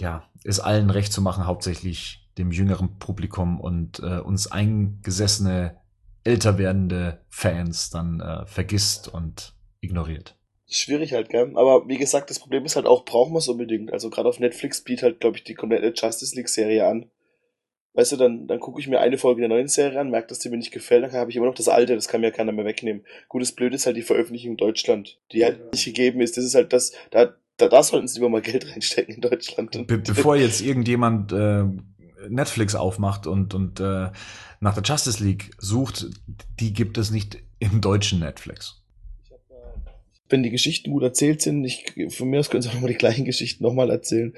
ja, 0.00 0.24
es 0.44 0.60
allen 0.60 0.90
recht 0.90 1.12
zu 1.12 1.22
machen, 1.22 1.46
hauptsächlich 1.46 2.28
dem 2.38 2.50
jüngeren 2.50 2.98
Publikum 2.98 3.60
und 3.60 4.00
äh, 4.00 4.18
uns 4.18 4.50
eingesessene 4.50 5.76
älter 6.26 6.58
werdende 6.58 7.20
Fans 7.28 7.90
dann 7.90 8.20
äh, 8.20 8.46
vergisst 8.46 9.08
und 9.12 9.54
ignoriert. 9.80 10.36
Schwierig 10.68 11.12
halt, 11.12 11.28
gell? 11.28 11.52
Aber 11.54 11.88
wie 11.88 11.96
gesagt, 11.96 12.28
das 12.28 12.40
Problem 12.40 12.64
ist 12.64 12.74
halt 12.74 12.86
auch, 12.86 13.04
brauchen 13.04 13.32
wir 13.32 13.38
es 13.38 13.48
unbedingt. 13.48 13.92
Also 13.92 14.10
gerade 14.10 14.28
auf 14.28 14.40
Netflix 14.40 14.82
bietet 14.82 15.04
halt, 15.04 15.20
glaube 15.20 15.36
ich, 15.36 15.44
die 15.44 15.54
komplette 15.54 15.92
Justice 15.96 16.34
League-Serie 16.34 16.86
an. 16.86 17.10
Weißt 17.94 18.12
du, 18.12 18.16
dann, 18.16 18.46
dann 18.46 18.60
gucke 18.60 18.80
ich 18.80 18.88
mir 18.88 19.00
eine 19.00 19.16
Folge 19.16 19.40
der 19.40 19.48
neuen 19.48 19.68
Serie 19.68 19.98
an, 19.98 20.10
merke, 20.10 20.28
dass 20.28 20.40
die 20.40 20.50
mir 20.50 20.58
nicht 20.58 20.72
gefällt, 20.72 21.04
dann 21.04 21.12
habe 21.12 21.30
ich 21.30 21.36
immer 21.36 21.46
noch 21.46 21.54
das 21.54 21.68
alte, 21.68 21.94
das 21.94 22.08
kann 22.08 22.20
mir 22.20 22.30
keiner 22.30 22.52
mehr 22.52 22.66
wegnehmen. 22.66 23.06
Gutes 23.28 23.52
Blöd 23.52 23.72
ist 23.72 23.86
halt 23.86 23.96
die 23.96 24.02
Veröffentlichung 24.02 24.50
in 24.50 24.56
Deutschland, 24.58 25.18
die 25.32 25.44
halt 25.44 25.72
nicht 25.72 25.86
gegeben 25.86 26.20
ist. 26.20 26.36
Das 26.36 26.44
ist 26.44 26.54
halt 26.54 26.74
das, 26.74 26.92
da, 27.10 27.34
da, 27.56 27.68
da 27.68 27.82
sollten 27.82 28.06
sie 28.06 28.18
lieber 28.18 28.28
mal 28.28 28.42
Geld 28.42 28.70
reinstecken 28.70 29.14
in 29.14 29.20
Deutschland. 29.22 29.86
Be 29.86 29.98
bevor 29.98 30.36
jetzt 30.36 30.60
irgendjemand 30.60 31.32
äh, 31.32 31.64
Netflix 32.28 32.74
aufmacht 32.74 33.26
und, 33.26 33.54
und 33.54 33.80
äh, 33.80 34.10
nach 34.60 34.74
der 34.74 34.82
Justice 34.82 35.22
League 35.22 35.50
sucht, 35.58 36.06
die 36.60 36.72
gibt 36.72 36.98
es 36.98 37.10
nicht 37.10 37.38
im 37.58 37.80
deutschen 37.80 38.20
Netflix. 38.20 38.82
Wenn 40.28 40.42
die 40.42 40.50
Geschichten 40.50 40.90
gut 40.90 41.02
erzählt 41.02 41.40
sind, 41.40 41.64
ich, 41.64 41.84
von 42.10 42.28
mir 42.28 42.40
aus 42.40 42.50
können 42.50 42.62
sie 42.62 42.68
auch 42.68 42.74
nochmal 42.74 42.90
die 42.90 42.98
gleichen 42.98 43.24
Geschichten 43.24 43.62
nochmal 43.62 43.90
erzählen. 43.90 44.34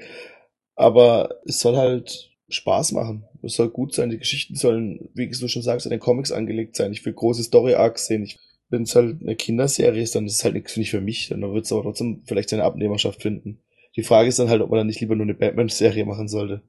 Aber 0.75 1.39
es 1.45 1.59
soll 1.59 1.75
halt 1.75 2.31
Spaß 2.49 2.91
machen. 2.91 3.25
Es 3.41 3.55
soll 3.55 3.69
gut 3.69 3.93
sein. 3.93 4.09
Die 4.09 4.17
Geschichten 4.17 4.55
sollen, 4.55 5.09
wie 5.13 5.29
du 5.29 5.47
schon 5.47 5.61
sagst, 5.61 5.85
in 5.85 5.91
den 5.91 5.99
Comics 5.99 6.31
angelegt 6.31 6.75
sein. 6.75 6.91
Ich 6.91 7.05
will 7.05 7.13
große 7.13 7.43
Story-Arcs 7.43 8.07
sehen. 8.07 8.29
Wenn 8.69 8.83
es 8.83 8.95
halt 8.95 9.21
eine 9.21 9.35
Kinderserie 9.35 10.03
ist, 10.03 10.15
dann 10.15 10.25
ist 10.25 10.35
es 10.35 10.43
halt 10.43 10.53
nichts 10.53 10.77
nicht 10.77 10.91
für 10.91 11.01
mich. 11.01 11.29
Dann 11.29 11.41
wird 11.41 11.65
es 11.65 11.71
aber 11.71 11.83
trotzdem 11.83 12.21
vielleicht 12.25 12.49
seine 12.49 12.63
Abnehmerschaft 12.63 13.21
finden. 13.21 13.61
Die 13.95 14.03
Frage 14.03 14.29
ist 14.29 14.39
dann 14.39 14.49
halt, 14.49 14.61
ob 14.61 14.69
man 14.69 14.77
dann 14.79 14.87
nicht 14.87 15.01
lieber 15.01 15.15
nur 15.15 15.25
eine 15.25 15.33
Batman-Serie 15.33 16.05
machen 16.05 16.27
sollte. 16.27 16.61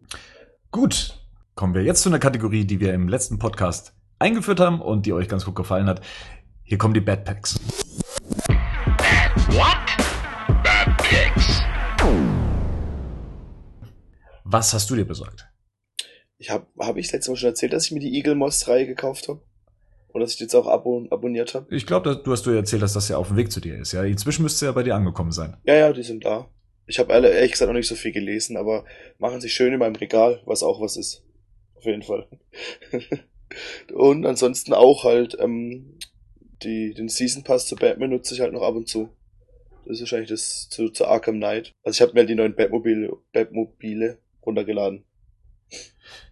Gut, 0.72 1.18
kommen 1.56 1.74
wir 1.74 1.82
jetzt 1.82 2.02
zu 2.02 2.10
einer 2.10 2.20
Kategorie, 2.20 2.64
die 2.64 2.78
wir 2.78 2.94
im 2.94 3.08
letzten 3.08 3.40
Podcast 3.40 3.92
eingeführt 4.20 4.60
haben 4.60 4.80
und 4.80 5.04
die 5.04 5.12
euch 5.12 5.26
ganz 5.26 5.44
gut 5.44 5.56
gefallen 5.56 5.88
hat. 5.88 6.00
Hier 6.62 6.78
kommen 6.78 6.94
die 6.94 7.00
Bad 7.00 7.24
Packs. 7.24 7.58
What? 9.48 9.66
Bad 10.62 10.96
Packs. 10.96 11.60
Was 14.44 14.72
hast 14.72 14.88
du 14.90 14.94
dir 14.94 15.04
besorgt? 15.04 15.48
Ich 16.38 16.50
habe 16.50 16.68
hab 16.78 16.96
ich 16.96 17.10
letztes 17.10 17.30
Mal 17.30 17.36
schon 17.36 17.48
erzählt, 17.48 17.72
dass 17.72 17.86
ich 17.86 17.90
mir 17.90 17.98
die 17.98 18.14
Eagle 18.16 18.36
Moss 18.36 18.68
Reihe 18.68 18.86
gekauft 18.86 19.26
habe? 19.26 19.42
Oder 20.10 20.22
dass 20.22 20.32
ich 20.32 20.38
die 20.38 20.44
jetzt 20.44 20.54
auch 20.54 20.68
abo 20.68 21.04
abonniert 21.10 21.52
habe? 21.54 21.66
Ich 21.74 21.84
glaube, 21.84 22.22
du 22.22 22.30
hast 22.30 22.46
du 22.46 22.50
erzählt, 22.50 22.82
dass 22.82 22.92
das 22.92 23.08
ja 23.08 23.16
auf 23.16 23.26
dem 23.26 23.36
Weg 23.36 23.50
zu 23.50 23.58
dir 23.58 23.76
ist. 23.76 23.90
Ja, 23.90 24.04
inzwischen 24.04 24.44
müsste 24.44 24.66
ja 24.66 24.72
bei 24.72 24.84
dir 24.84 24.94
angekommen 24.94 25.32
sein. 25.32 25.56
Ja, 25.64 25.74
ja, 25.74 25.92
die 25.92 26.04
sind 26.04 26.24
da. 26.24 26.48
Ich 26.90 26.98
habe 26.98 27.12
ehrlich 27.12 27.52
gesagt 27.52 27.68
noch 27.68 27.76
nicht 27.76 27.86
so 27.86 27.94
viel 27.94 28.10
gelesen, 28.10 28.56
aber 28.56 28.84
machen 29.18 29.40
sich 29.40 29.54
schön 29.54 29.72
in 29.72 29.78
meinem 29.78 29.94
Regal, 29.94 30.42
was 30.44 30.64
auch 30.64 30.80
was 30.80 30.96
ist. 30.96 31.22
Auf 31.76 31.84
jeden 31.84 32.02
Fall. 32.02 32.26
und 33.94 34.26
ansonsten 34.26 34.74
auch 34.74 35.04
halt 35.04 35.36
ähm, 35.38 35.98
die, 36.64 36.92
den 36.92 37.08
Season 37.08 37.44
Pass 37.44 37.68
zu 37.68 37.76
Batman 37.76 38.10
nutze 38.10 38.34
ich 38.34 38.40
halt 38.40 38.52
noch 38.52 38.62
ab 38.62 38.74
und 38.74 38.88
zu. 38.88 39.08
Das 39.84 39.94
ist 39.94 40.00
wahrscheinlich 40.00 40.30
das 40.30 40.68
zu, 40.68 40.88
zu 40.88 41.06
Arkham 41.06 41.36
Knight. 41.36 41.74
Also 41.84 41.96
ich 41.96 42.02
habe 42.02 42.12
mir 42.12 42.20
halt 42.20 42.28
die 42.28 42.34
neuen 42.34 42.56
Batmobile, 42.56 43.16
Batmobile 43.32 44.18
runtergeladen. 44.44 45.04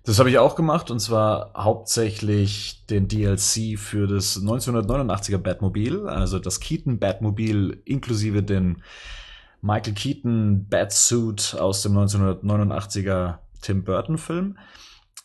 Das 0.02 0.18
habe 0.18 0.30
ich 0.30 0.38
auch 0.38 0.56
gemacht 0.56 0.90
und 0.90 0.98
zwar 0.98 1.52
hauptsächlich 1.56 2.84
den 2.86 3.06
DLC 3.06 3.78
für 3.78 4.08
das 4.08 4.42
1989er 4.42 5.38
Batmobil, 5.38 6.08
also 6.08 6.40
das 6.40 6.58
Keaton 6.58 6.98
Batmobil 6.98 7.80
inklusive 7.84 8.42
den 8.42 8.82
Michael 9.60 9.94
Keaton 9.94 10.66
Batsuit 10.68 11.56
aus 11.58 11.82
dem 11.82 11.96
1989er 11.96 13.38
Tim 13.60 13.84
Burton 13.84 14.18
Film. 14.18 14.58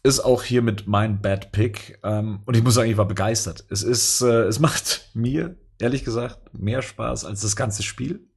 Ist 0.02 0.20
auch 0.20 0.44
hier 0.44 0.62
mit 0.62 0.88
mein 0.88 1.22
Bad 1.22 1.52
Pick. 1.52 2.00
Ähm, 2.04 2.40
und 2.46 2.58
ich 2.58 2.64
muss 2.64 2.74
sagen, 2.74 2.90
ich 2.90 2.98
war 2.98 3.08
begeistert. 3.08 3.66
Es 3.70 3.84
ist, 3.84 4.22
äh, 4.22 4.44
es 4.44 4.60
macht 4.60 5.10
mir, 5.14 5.56
ehrlich 5.80 6.04
gesagt, 6.04 6.54
mehr 6.54 6.82
Spaß 6.82 7.26
als 7.26 7.42
das 7.42 7.56
ganze 7.56 7.84
Spiel. 7.84 8.28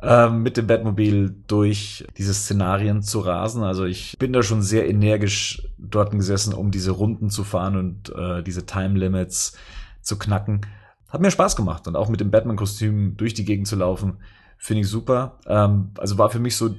Ähm, 0.00 0.42
mit 0.42 0.58
dem 0.58 0.66
Batmobil 0.66 1.34
durch 1.46 2.06
diese 2.18 2.34
Szenarien 2.34 3.02
zu 3.02 3.20
rasen. 3.20 3.62
Also 3.62 3.84
ich 3.84 4.18
bin 4.18 4.32
da 4.32 4.42
schon 4.42 4.60
sehr 4.60 4.88
energisch 4.88 5.66
dort 5.78 6.10
gesessen, 6.10 6.52
um 6.52 6.70
diese 6.70 6.90
Runden 6.90 7.30
zu 7.30 7.42
fahren 7.42 7.76
und 7.76 8.14
äh, 8.14 8.42
diese 8.42 8.66
Time 8.66 8.98
Limits 8.98 9.56
zu 10.02 10.18
knacken. 10.18 10.66
Hat 11.08 11.20
mir 11.20 11.30
Spaß 11.30 11.56
gemacht 11.56 11.86
und 11.88 11.96
auch 11.96 12.08
mit 12.08 12.20
dem 12.20 12.30
Batman-Kostüm 12.30 13.16
durch 13.16 13.34
die 13.34 13.44
Gegend 13.44 13.66
zu 13.66 13.76
laufen. 13.76 14.18
Finde 14.64 14.80
ich 14.80 14.88
super. 14.88 15.38
Ähm, 15.46 15.92
also 15.98 16.16
war 16.16 16.30
für 16.30 16.38
mich 16.38 16.56
so 16.56 16.74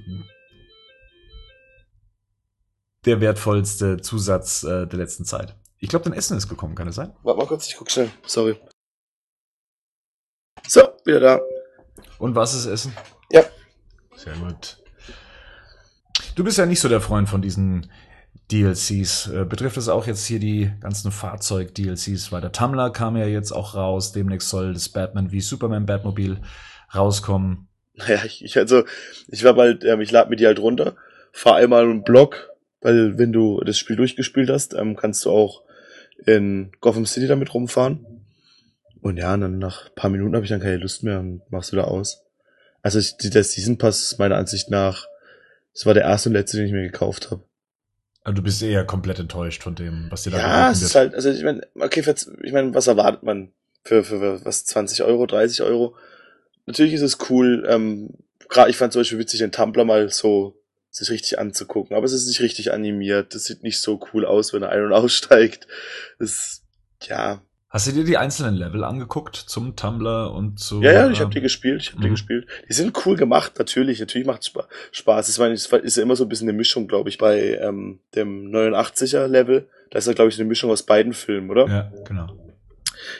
der 3.06 3.22
wertvollste 3.22 3.98
Zusatz 4.02 4.64
äh, 4.64 4.88
der 4.88 4.98
letzten 4.98 5.24
Zeit. 5.24 5.56
Ich 5.78 5.90
glaube, 5.90 6.06
dein 6.06 6.14
Essen 6.14 6.36
ist 6.36 6.50
gekommen, 6.50 6.74
kann 6.74 6.88
es 6.88 6.96
sein? 6.96 7.14
Warte 7.22 7.38
mal 7.38 7.46
kurz, 7.46 7.68
ich 7.68 7.78
guck 7.78 7.92
schnell. 7.92 8.10
Sorry. 8.26 8.60
So, 10.68 10.82
wieder 11.06 11.20
da. 11.20 11.40
Und 12.18 12.34
was 12.34 12.56
ist 12.56 12.66
Essen? 12.66 12.92
Ja. 13.32 13.44
Sehr 14.16 14.34
gut. 14.34 14.84
Du 16.34 16.44
bist 16.44 16.58
ja 16.58 16.66
nicht 16.66 16.80
so 16.80 16.90
der 16.90 17.02
Freund 17.02 17.30
von 17.30 17.44
diesen 17.44 17.92
DLCs. 18.52 19.28
Äh, 19.28 19.46
betrifft 19.48 19.78
das 19.78 19.90
auch 19.90 20.08
jetzt 20.08 20.26
hier 20.26 20.40
die 20.40 20.72
ganzen 20.80 21.12
Fahrzeug-DLCs? 21.12 22.32
Weil 22.32 22.42
der 22.42 22.52
Tumblr 22.52 22.90
kam 22.90 23.16
ja 23.16 23.28
jetzt 23.28 23.52
auch 23.52 23.76
raus. 23.76 24.12
Demnächst 24.12 24.50
soll 24.50 24.74
das 24.74 24.90
Batman 24.90 25.32
wie 25.32 25.42
Superman 25.42 25.86
Batmobil 25.86 26.42
rauskommen. 26.96 27.68
Naja, 27.98 28.22
ich, 28.26 28.44
ich 28.44 28.58
also, 28.58 28.84
ich 29.28 29.44
war 29.44 29.54
bald, 29.54 29.86
ähm, 29.86 30.02
ich 30.02 30.12
lade 30.12 30.30
mir 30.30 30.36
die 30.36 30.46
halt 30.46 30.60
runter, 30.60 30.96
fahr 31.32 31.56
einmal 31.56 31.84
einen 31.84 32.04
Block, 32.04 32.50
weil 32.82 33.18
wenn 33.18 33.32
du 33.32 33.62
das 33.62 33.78
Spiel 33.78 33.96
durchgespielt 33.96 34.50
hast, 34.50 34.74
ähm, 34.74 34.96
kannst 34.96 35.24
du 35.26 35.32
auch 35.32 35.64
in 36.26 36.72
Gotham 36.82 37.06
City 37.06 37.28
damit 37.28 37.54
rumfahren. 37.54 38.06
Und 39.02 39.18
ja, 39.18 39.34
und 39.34 39.42
dann 39.42 39.60
nach 39.60 39.94
paar 39.94 40.10
Minuten 40.10 40.36
habe 40.36 40.46
ich 40.46 40.50
dann 40.50 40.62
keine 40.62 40.78
Lust 40.78 41.04
mehr 41.04 41.20
und 41.20 41.42
mach's 41.50 41.72
wieder 41.72 41.88
aus. 41.88 42.24
Also 42.82 43.00
ich, 43.00 43.18
der 43.18 43.44
Season 43.44 43.78
Pass 43.78 44.02
ist 44.02 44.20
meiner 44.20 44.38
Ansicht 44.38 44.70
nach, 44.70 45.08
das 45.74 45.86
war 45.86 45.94
der 45.94 46.04
erste 46.04 46.30
und 46.30 46.34
letzte, 46.34 46.58
den 46.58 46.68
ich 46.68 46.72
mir 46.72 46.84
gekauft 46.84 47.32
habe. 47.32 47.44
Also 48.24 48.38
du 48.38 48.42
bist 48.42 48.64
eher 48.64 48.86
komplett 48.86 49.20
enttäuscht 49.20 49.62
von 49.62 49.76
dem, 49.76 50.08
was 50.10 50.24
dir 50.24 50.32
da 50.32 50.38
Ja, 50.38 50.72
es 50.72 50.82
ist 50.82 50.96
halt, 50.96 51.14
also 51.14 51.30
ich 51.30 51.44
meine, 51.44 51.62
okay, 51.76 52.04
ich 52.44 52.52
meine, 52.52 52.74
was 52.74 52.88
erwartet 52.88 53.22
man 53.22 53.52
für, 53.84 54.04
für, 54.04 54.20
für 54.20 54.46
was, 54.46 54.66
20 54.66 55.04
Euro, 55.04 55.28
30 55.28 55.62
Euro? 55.62 55.96
Natürlich 56.66 56.94
ist 56.94 57.02
es 57.02 57.30
cool, 57.30 57.66
ähm, 57.68 58.10
gerade 58.50 58.70
ich 58.70 58.78
fand 58.78 58.94
zum 58.94 59.02
Beispiel 59.02 59.20
witzig, 59.20 59.40
den 59.40 59.52
Tumblr 59.52 59.86
mal 59.86 60.10
so 60.10 60.56
sich 60.90 61.10
richtig 61.10 61.40
anzugucken, 61.40 61.96
aber 61.96 62.06
es 62.06 62.14
ist 62.14 62.28
nicht 62.28 62.40
richtig 62.40 62.72
animiert, 62.72 63.36
das 63.36 63.46
sieht 63.46 63.64
nicht 63.64 63.80
so 63.82 64.00
cool 64.14 64.26
aus, 64.26 64.54
wenn 64.54 64.64
er 64.64 64.70
ein- 64.70 64.86
und 64.86 64.94
aussteigt. 64.94 65.68
Das, 66.20 66.64
ja. 67.04 67.42
Hast 67.70 67.88
du 67.88 67.92
dir 67.92 68.06
die 68.06 68.16
einzelnen 68.18 68.56
Level 68.56 68.86
angeguckt 68.86 69.36
zum 69.36 69.76
Tumblr 69.76 70.32
und 70.32 70.58
zu... 70.58 70.82
Ja, 70.82 70.94
ja, 70.94 71.10
ich 71.10 71.20
habe 71.20 71.34
die 71.34 71.42
gespielt, 71.42 71.82
ich 71.82 71.90
habe 71.90 72.00
Mhm. 72.00 72.04
die 72.04 72.10
gespielt. 72.12 72.48
Die 72.70 72.74
sind 72.74 73.06
cool 73.06 73.18
gemacht, 73.18 73.60
natürlich, 73.60 74.00
natürlich 74.00 74.26
macht 74.26 74.44
es 74.44 74.54
Spaß. 74.94 75.28
Ich 75.28 75.38
meine, 75.38 75.54
es 75.54 75.66
ist 75.66 75.98
ja 75.98 76.04
immer 76.04 76.16
so 76.16 76.24
ein 76.24 76.30
bisschen 76.30 76.48
eine 76.48 76.58
Mischung, 76.58 76.88
glaube 76.88 77.10
ich, 77.10 77.18
bei 77.18 77.58
ähm, 77.58 78.00
dem 78.16 78.50
89er 78.50 79.28
Level. 79.28 79.68
Da 79.92 80.00
ist 80.00 80.08
ja, 80.08 80.14
glaube 80.14 80.30
ich, 80.30 80.40
eine 80.40 80.48
Mischung 80.48 80.72
aus 80.72 80.84
beiden 80.84 81.12
Filmen, 81.12 81.50
oder? 81.52 81.68
Ja, 81.68 81.92
genau. 82.08 82.28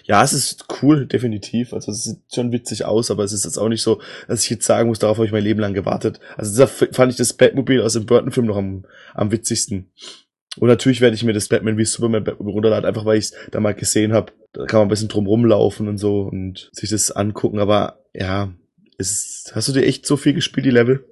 Ja, 0.04 0.24
es 0.24 0.34
ist 0.34 0.66
cool, 0.82 1.06
definitiv. 1.06 1.74
Also 1.74 1.92
es 1.92 2.04
sieht 2.04 2.20
schon 2.34 2.52
witzig 2.52 2.86
aus, 2.86 3.12
aber 3.12 3.24
es 3.24 3.34
ist 3.34 3.46
jetzt 3.46 3.58
auch 3.58 3.70
nicht 3.70 3.82
so, 3.82 4.02
dass 4.28 4.44
ich 4.44 4.50
jetzt 4.50 4.66
sagen 4.66 4.90
muss, 4.90 5.00
darauf 5.00 5.18
habe 5.18 5.26
ich 5.26 5.32
mein 5.32 5.44
Leben 5.44 5.60
lang 5.60 5.74
gewartet. 5.74 6.20
Also 6.38 6.58
da 6.58 6.68
fand 6.68 7.12
ich 7.12 7.18
das 7.18 7.34
Batmobil 7.34 7.82
aus 7.82 7.94
dem 7.94 8.06
Burton-Film 8.06 8.48
noch 8.48 8.58
am, 8.58 8.86
am 9.14 9.32
witzigsten. 9.32 9.92
Und 10.58 10.70
natürlich 10.70 11.02
werde 11.02 11.16
ich 11.16 11.24
mir 11.24 11.34
das 11.34 11.50
Batman 11.50 11.78
wie 11.78 11.86
Superman 11.86 12.24
Batmobil 12.24 12.54
runterladen, 12.54 12.86
einfach 12.86 13.06
weil 13.06 13.18
ich 13.18 13.26
es 13.26 13.34
da 13.52 13.60
mal 13.60 13.74
gesehen 13.74 14.14
habe. 14.14 14.32
Da 14.54 14.66
kann 14.66 14.80
man 14.80 14.88
ein 14.88 14.90
bisschen 14.90 15.10
drum 15.10 15.28
rumlaufen 15.28 15.88
und 15.88 15.98
so 15.98 16.22
und 16.22 16.70
sich 16.72 16.90
das 16.90 17.12
angucken. 17.12 17.60
Aber 17.60 18.00
ja, 18.14 18.54
ist, 18.98 19.52
hast 19.54 19.68
du 19.68 19.74
dir 19.74 19.86
echt 19.86 20.06
so 20.06 20.18
viel 20.18 20.34
gespielt, 20.34 20.66
die 20.66 20.72
Level? 20.72 21.06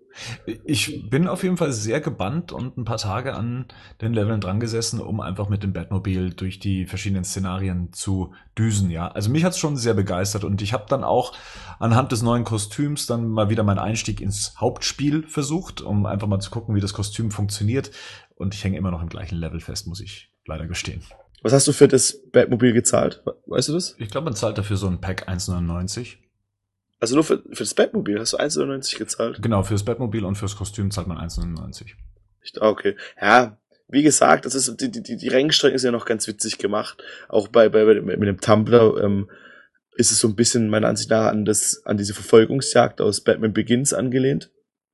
Ich 0.64 1.10
bin 1.10 1.28
auf 1.28 1.44
jeden 1.44 1.58
Fall 1.58 1.72
sehr 1.72 2.02
gebannt 2.02 2.52
und 2.52 2.78
ein 2.78 2.86
paar 2.86 2.98
Tage 2.98 3.34
an 3.34 3.66
den 4.02 4.14
Leveln 4.14 4.42
dran 4.42 4.60
gesessen, 4.60 5.00
um 5.02 5.20
einfach 5.20 5.50
mit 5.50 5.64
dem 5.64 5.74
Batmobil 5.74 6.32
durch 6.32 6.60
die 6.60 6.86
verschiedenen 6.86 7.24
Szenarien 7.24 7.92
zu 7.94 8.34
düsen, 8.58 8.90
ja. 8.90 9.08
Also 9.08 9.30
mich 9.30 9.44
hat's 9.44 9.58
schon 9.58 9.78
sehr 9.78 9.94
begeistert 9.94 10.44
und 10.44 10.62
ich 10.62 10.74
habe 10.74 10.86
dann 10.88 11.04
auch 11.04 11.34
anhand 11.80 12.12
des 12.12 12.22
neuen 12.22 12.44
Kostüms 12.44 13.06
dann 13.06 13.28
mal 13.28 13.50
wieder 13.50 13.64
meinen 13.64 13.80
Einstieg 13.80 14.22
ins 14.22 14.56
Hauptspiel 14.60 15.28
versucht, 15.28 15.82
um 15.82 16.06
einfach 16.06 16.28
mal 16.28 16.40
zu 16.40 16.52
gucken, 16.52 16.76
wie 16.76 16.82
das 16.82 16.94
Kostüm 16.94 17.32
funktioniert. 17.32 17.92
Und 18.36 18.54
ich 18.54 18.64
hänge 18.64 18.78
immer 18.78 18.92
noch 18.92 19.02
im 19.02 19.10
gleichen 19.10 19.38
Level 19.38 19.60
fest, 19.60 19.88
muss 19.88 20.02
ich 20.02 20.32
leider 20.46 20.68
gestehen. 20.68 21.02
Was 21.44 21.54
hast 21.54 21.68
du 21.68 21.74
für 21.74 21.88
das 21.88 22.18
Batmobil 22.32 22.74
gezahlt? 22.74 23.24
Weißt 23.48 23.70
du 23.70 23.74
das? 23.74 23.96
Ich 24.00 24.10
glaube, 24.10 24.26
man 24.26 24.36
zahlt 24.36 24.58
dafür 24.58 24.78
so 24.78 24.88
ein 24.88 25.02
Pack 25.02 25.28
1,99. 25.28 26.18
Also 27.04 27.16
nur 27.16 27.26
für, 27.26 27.44
für 27.52 27.64
das 27.64 27.74
Batmobil 27.74 28.18
hast 28.18 28.32
du 28.32 28.38
1,99 28.38 28.98
gezahlt? 28.98 29.42
Genau, 29.42 29.62
für 29.64 29.74
das 29.74 29.84
Batmobil 29.84 30.24
und 30.24 30.36
fürs 30.36 30.56
Kostüm 30.56 30.90
zahlt 30.90 31.08
man 31.08 31.18
1,99. 31.18 31.96
Ah, 32.62 32.70
okay. 32.70 32.96
Ja, 33.22 33.58
wie 33.90 34.04
gesagt, 34.04 34.46
das 34.46 34.56
ist, 34.56 34.80
die, 34.80 34.90
die, 34.90 35.18
die 35.18 35.28
Rennstrecke 35.28 35.76
ist 35.76 35.84
ja 35.84 35.92
noch 35.92 36.06
ganz 36.06 36.30
witzig 36.30 36.60
gemacht. 36.60 37.04
Auch 37.28 37.50
bei, 37.50 37.68
bei, 37.68 37.84
mit 38.00 38.22
dem 38.22 38.40
Tumblr, 38.40 39.04
ähm, 39.04 39.30
ist 39.98 40.14
es 40.14 40.20
so 40.22 40.30
ein 40.30 40.38
bisschen 40.38 40.70
meiner 40.70 40.88
Ansicht 40.88 41.10
nach 41.10 41.26
an 41.26 41.44
das, 41.44 41.82
an 41.84 41.98
diese 41.98 42.14
Verfolgungsjagd 42.14 43.02
aus 43.02 43.20
Batman 43.20 43.52
Begins 43.52 43.92
angelehnt. 43.92 44.50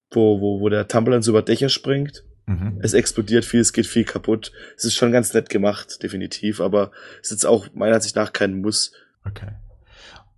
Wo, 0.09 0.41
wo, 0.41 0.61
wo 0.61 0.69
der 0.69 0.87
Tumblr 0.87 1.11
dann 1.11 1.21
so 1.21 1.29
über 1.29 1.43
Dächer 1.43 1.69
springt. 1.69 2.23
Mhm. 2.47 2.79
Es 2.81 2.95
explodiert 2.95 3.45
viel, 3.45 3.59
es 3.59 3.71
geht 3.71 3.85
viel 3.85 4.03
kaputt. 4.03 4.51
Es 4.75 4.83
ist 4.83 4.95
schon 4.95 5.11
ganz 5.11 5.31
nett 5.35 5.49
gemacht, 5.49 6.01
definitiv, 6.01 6.59
aber 6.59 6.89
es 7.21 7.27
ist 7.27 7.43
jetzt 7.43 7.45
auch 7.45 7.67
meiner 7.75 7.93
Ansicht 7.93 8.15
nach 8.15 8.33
kein 8.33 8.61
Muss. 8.61 8.93
Okay. 9.23 9.51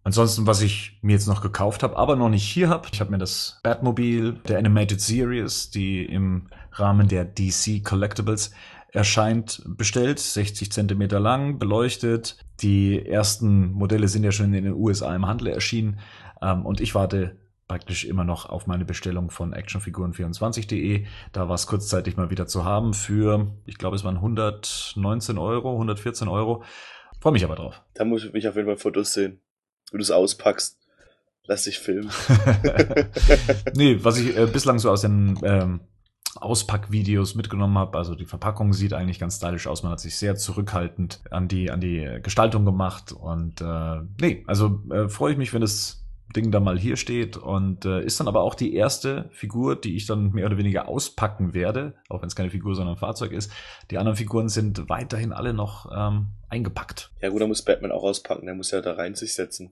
Ansonsten, 0.04 0.48
was 0.48 0.62
ich 0.62 0.98
mir 1.02 1.14
jetzt 1.14 1.28
noch 1.28 1.42
gekauft 1.42 1.84
habe, 1.84 1.96
aber 1.96 2.16
noch 2.16 2.30
nicht 2.30 2.44
hier 2.44 2.70
habe, 2.70 2.88
ich 2.92 3.00
habe 3.00 3.12
mir 3.12 3.20
das 3.20 3.60
Batmobile 3.64 4.34
der 4.48 4.58
Animated 4.58 5.00
Series, 5.00 5.70
die 5.70 6.04
im 6.06 6.48
Rahmen 6.72 7.08
der 7.08 7.26
DC 7.26 7.84
Collectibles 7.84 8.52
erscheint, 8.92 9.62
bestellt. 9.66 10.20
60 10.20 10.72
Zentimeter 10.72 11.20
lang, 11.20 11.60
beleuchtet. 11.60 12.38
Die 12.62 13.06
ersten 13.06 13.72
Modelle 13.72 14.08
sind 14.08 14.24
ja 14.24 14.32
schon 14.32 14.54
in 14.54 14.64
den 14.64 14.74
USA 14.74 15.16
im 15.16 15.28
Handel 15.28 15.48
erschienen. 15.48 16.00
Ähm, 16.42 16.66
und 16.66 16.82
ich 16.82 16.96
warte 16.96 17.38
praktisch 17.68 18.04
immer 18.04 18.24
noch 18.24 18.48
auf 18.48 18.68
meine 18.68 18.84
Bestellung 18.84 19.30
von 19.30 19.54
actionfiguren24.de. 19.54 21.06
Da 21.32 21.48
war 21.48 21.56
es 21.56 21.68
kurzzeitig 21.68 22.18
mal 22.18 22.30
wieder 22.30 22.48
zu 22.48 22.66
haben 22.66 22.94
für, 22.94 23.56
ich 23.66 23.78
glaube, 23.78 23.96
es 23.96 24.04
waren 24.04 24.18
119 24.18 25.38
Euro, 25.38 25.72
114 25.74 26.28
Euro. 26.28 26.64
Freue 27.22 27.34
mich 27.34 27.46
aber 27.46 27.56
drauf. 27.56 27.82
Da 27.94 28.04
muss 28.04 28.26
ich 28.26 28.34
mich 28.34 28.48
auf 28.48 28.56
jeden 28.56 28.68
Fall 28.68 28.78
Fotos 28.78 29.14
sehen 29.14 29.40
du 29.98 30.04
es 30.04 30.12
auspackst. 30.12 30.78
Lass 31.46 31.64
dich 31.64 31.80
filmen. 31.80 32.12
nee, 33.76 33.98
was 34.02 34.18
ich 34.18 34.38
äh, 34.38 34.46
bislang 34.46 34.80
so 34.80 34.92
aus 34.92 35.02
den 35.02 35.40
ähm, 35.44 35.82
Auspackvideos 36.36 37.36
mitgenommen 37.36 37.78
habe, 37.78 37.98
also 37.98 38.16
die 38.16 38.26
Verpackung 38.26 38.74
sieht 38.74 38.94
eigentlich 38.94 39.20
ganz 39.20 39.38
stylisch 39.38 39.68
aus. 39.68 39.84
Man 39.84 39.92
hat 39.92 40.00
sich 40.00 40.16
sehr 40.16 40.36
zurückhaltend 40.36 41.22
an 41.30 41.48
die, 41.48 41.70
an 41.72 41.82
die 41.82 42.20
Gestaltung 42.24 42.64
gemacht. 42.64 43.12
Und 43.12 43.60
äh, 43.62 44.02
nee, 44.20 44.44
also 44.48 44.82
äh, 44.92 45.10
freue 45.10 45.34
ich 45.34 45.38
mich, 45.38 45.54
wenn 45.54 45.62
das 45.62 46.01
Ding 46.34 46.52
da 46.52 46.60
mal 46.60 46.78
hier 46.78 46.98
steht 46.98 47.38
und 47.38 47.86
äh, 47.86 48.04
ist 48.04 48.20
dann 48.20 48.28
aber 48.28 48.42
auch 48.42 48.56
die 48.56 48.74
erste 48.74 49.30
Figur, 49.32 49.76
die 49.76 49.96
ich 49.96 50.06
dann 50.06 50.32
mehr 50.32 50.46
oder 50.46 50.58
weniger 50.58 50.88
auspacken 50.88 51.54
werde, 51.54 51.94
auch 52.10 52.22
wenn 52.22 52.28
es 52.28 52.36
keine 52.36 52.50
Figur, 52.50 52.76
sondern 52.76 52.96
ein 52.96 53.00
Fahrzeug 53.00 53.32
ist. 53.32 53.52
Die 53.90 53.98
anderen 53.98 54.18
Figuren 54.18 54.50
sind 54.50 54.90
weiterhin 54.90 55.34
alle 55.34 55.54
noch 55.54 55.92
ähm, 55.96 56.28
eingepackt. 56.50 57.12
Ja 57.22 57.30
gut, 57.30 57.42
da 57.42 57.48
muss 57.48 57.62
Batman 57.62 57.92
auch 57.92 58.04
auspacken, 58.04 58.46
der 58.46 58.56
muss 58.56 58.72
ja 58.72 58.82
da 58.82 58.94
rein 58.94 59.16
sich 59.16 59.34
setzen. 59.34 59.72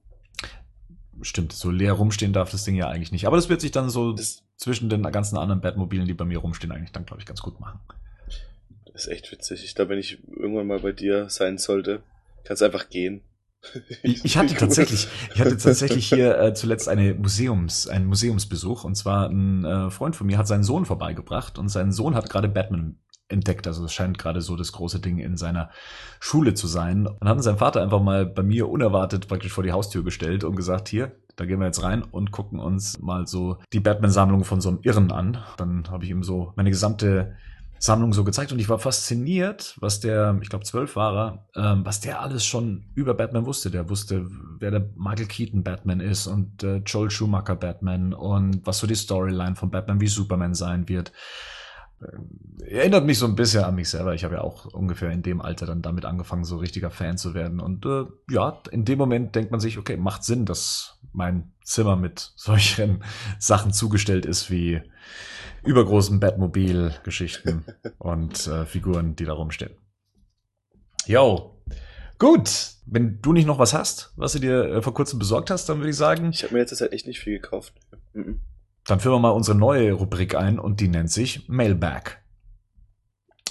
Stimmt, 1.21 1.51
so 1.51 1.69
leer 1.69 1.93
rumstehen 1.93 2.31
darf 2.31 2.51
das 2.51 2.63
Ding 2.63 2.75
ja 2.75 2.87
eigentlich 2.87 3.11
nicht. 3.11 3.27
Aber 3.27 3.35
das 3.35 3.49
wird 3.49 3.61
sich 3.61 3.71
dann 3.71 3.89
so 3.89 4.13
das 4.13 4.43
zwischen 4.55 4.89
den 4.89 5.03
ganzen 5.03 5.37
anderen 5.37 5.61
Batmobilen, 5.61 6.05
die 6.05 6.13
bei 6.13 6.25
mir 6.25 6.39
rumstehen, 6.39 6.71
eigentlich 6.71 6.91
dann, 6.91 7.05
glaube 7.05 7.21
ich, 7.21 7.25
ganz 7.25 7.41
gut 7.41 7.59
machen. 7.59 7.79
Das 8.85 9.05
ist 9.05 9.07
echt 9.07 9.31
witzig. 9.31 9.63
Ich 9.63 9.75
glaube, 9.75 9.91
wenn 9.91 9.99
ich 9.99 10.19
irgendwann 10.27 10.67
mal 10.67 10.79
bei 10.79 10.91
dir 10.91 11.29
sein 11.29 11.57
sollte, 11.57 12.03
kannst 12.43 12.63
einfach 12.63 12.89
gehen. 12.89 13.21
Ich, 14.03 14.23
ich 14.23 14.37
hatte 14.37 14.55
tatsächlich, 14.55 15.07
ich 15.33 15.41
hatte 15.41 15.57
tatsächlich 15.57 16.07
hier 16.07 16.39
äh, 16.39 16.53
zuletzt 16.53 16.87
eine 16.87 17.13
Museums, 17.13 17.87
einen 17.87 18.05
Museumsbesuch 18.05 18.83
und 18.83 18.95
zwar 18.95 19.29
ein 19.29 19.65
äh, 19.65 19.91
Freund 19.91 20.15
von 20.15 20.27
mir 20.27 20.37
hat 20.37 20.47
seinen 20.47 20.63
Sohn 20.63 20.85
vorbeigebracht 20.85 21.59
und 21.59 21.69
sein 21.69 21.91
Sohn 21.91 22.15
hat 22.15 22.29
gerade 22.29 22.47
Batman 22.47 22.97
entdeckt. 23.29 23.67
Also 23.67 23.85
es 23.85 23.93
scheint 23.93 24.17
gerade 24.17 24.41
so 24.41 24.55
das 24.55 24.71
große 24.71 24.99
Ding 24.99 25.19
in 25.19 25.37
seiner 25.37 25.69
Schule 26.19 26.53
zu 26.53 26.67
sein. 26.67 27.07
Und 27.07 27.27
hat 27.27 27.41
sein 27.43 27.57
Vater 27.57 27.81
einfach 27.81 28.01
mal 28.01 28.25
bei 28.25 28.43
mir 28.43 28.67
unerwartet 28.67 29.27
praktisch 29.27 29.53
vor 29.53 29.63
die 29.63 29.71
Haustür 29.71 30.03
gestellt 30.03 30.43
und 30.43 30.55
gesagt, 30.55 30.89
hier, 30.89 31.11
da 31.35 31.45
gehen 31.45 31.59
wir 31.59 31.67
jetzt 31.67 31.83
rein 31.83 32.03
und 32.03 32.31
gucken 32.31 32.59
uns 32.59 32.99
mal 32.99 33.27
so 33.27 33.59
die 33.71 33.79
Batman-Sammlung 33.79 34.43
von 34.43 34.61
so 34.61 34.69
einem 34.69 34.79
Irren 34.81 35.11
an. 35.11 35.37
Dann 35.57 35.89
habe 35.89 36.03
ich 36.03 36.09
ihm 36.09 36.23
so 36.23 36.53
meine 36.55 36.69
gesamte 36.69 37.37
Sammlung 37.79 38.11
so 38.11 38.25
gezeigt 38.25 38.51
und 38.51 38.59
ich 38.59 38.67
war 38.67 38.77
fasziniert, 38.77 39.75
was 39.79 40.01
der, 40.01 40.37
ich 40.41 40.49
glaube 40.49 40.65
zwölf 40.65 40.97
war 40.97 41.45
er, 41.55 41.73
ähm, 41.73 41.85
was 41.85 42.01
der 42.01 42.21
alles 42.21 42.45
schon 42.45 42.85
über 42.93 43.13
Batman 43.13 43.45
wusste. 43.45 43.71
Der 43.71 43.89
wusste, 43.89 44.27
wer 44.59 44.71
der 44.71 44.89
Michael 44.97 45.27
Keaton 45.27 45.63
Batman 45.63 46.01
ist 46.01 46.27
und 46.27 46.61
äh, 46.61 46.77
Joel 46.85 47.09
Schumacher 47.09 47.55
Batman 47.55 48.13
und 48.13 48.65
was 48.65 48.79
so 48.79 48.87
die 48.87 48.95
Storyline 48.95 49.55
von 49.55 49.71
Batman 49.71 50.01
wie 50.01 50.07
Superman 50.07 50.55
sein 50.55 50.89
wird. 50.89 51.13
Äh, 52.01 52.75
erinnert 52.75 53.05
mich 53.05 53.17
so 53.17 53.25
ein 53.25 53.35
bisschen 53.35 53.63
an 53.63 53.75
mich 53.75 53.89
selber. 53.89 54.13
Ich 54.13 54.25
habe 54.25 54.35
ja 54.35 54.41
auch 54.41 54.65
ungefähr 54.65 55.11
in 55.11 55.23
dem 55.23 55.39
Alter 55.39 55.65
dann 55.65 55.81
damit 55.81 56.03
angefangen, 56.03 56.43
so 56.43 56.57
richtiger 56.57 56.91
Fan 56.91 57.17
zu 57.17 57.33
werden. 57.33 57.61
Und 57.61 57.85
äh, 57.85 58.03
ja, 58.29 58.61
in 58.71 58.83
dem 58.83 58.97
Moment 58.97 59.35
denkt 59.35 59.51
man 59.51 59.61
sich, 59.61 59.77
okay, 59.77 59.95
macht 59.95 60.25
Sinn, 60.25 60.45
dass 60.45 60.99
mein 61.13 61.53
Zimmer 61.63 61.95
mit 61.95 62.33
solchen 62.35 63.03
Sachen 63.39 63.71
zugestellt 63.71 64.25
ist 64.25 64.51
wie 64.51 64.81
übergroßen 65.63 66.19
Batmobil-Geschichten 66.19 67.65
und 67.97 68.47
äh, 68.47 68.65
Figuren, 68.65 69.15
die 69.15 69.25
da 69.25 69.33
rumstehen. 69.33 69.71
Yo. 71.05 71.55
Gut, 72.17 72.73
wenn 72.85 73.21
du 73.21 73.31
nicht 73.31 73.45
noch 73.45 73.59
was 73.59 73.73
hast, 73.73 74.13
was 74.17 74.33
du 74.33 74.39
dir 74.39 74.65
äh, 74.65 74.81
vor 74.81 74.93
kurzem 74.93 75.19
besorgt 75.19 75.49
hast, 75.49 75.69
dann 75.69 75.77
würde 75.77 75.89
ich 75.89 75.95
sagen. 75.95 76.31
Ich 76.33 76.43
habe 76.43 76.53
mir 76.53 76.59
jetzt 76.59 76.79
halt 76.79 76.91
echt 76.91 77.07
nicht 77.07 77.19
viel 77.19 77.39
gekauft. 77.39 77.73
Mhm. 78.13 78.41
Dann 78.85 78.99
führen 78.99 79.15
wir 79.15 79.19
mal 79.19 79.29
unsere 79.29 79.57
neue 79.57 79.93
Rubrik 79.93 80.35
ein 80.35 80.59
und 80.59 80.79
die 80.79 80.87
nennt 80.87 81.11
sich 81.11 81.47
Mailbag. 81.47 82.17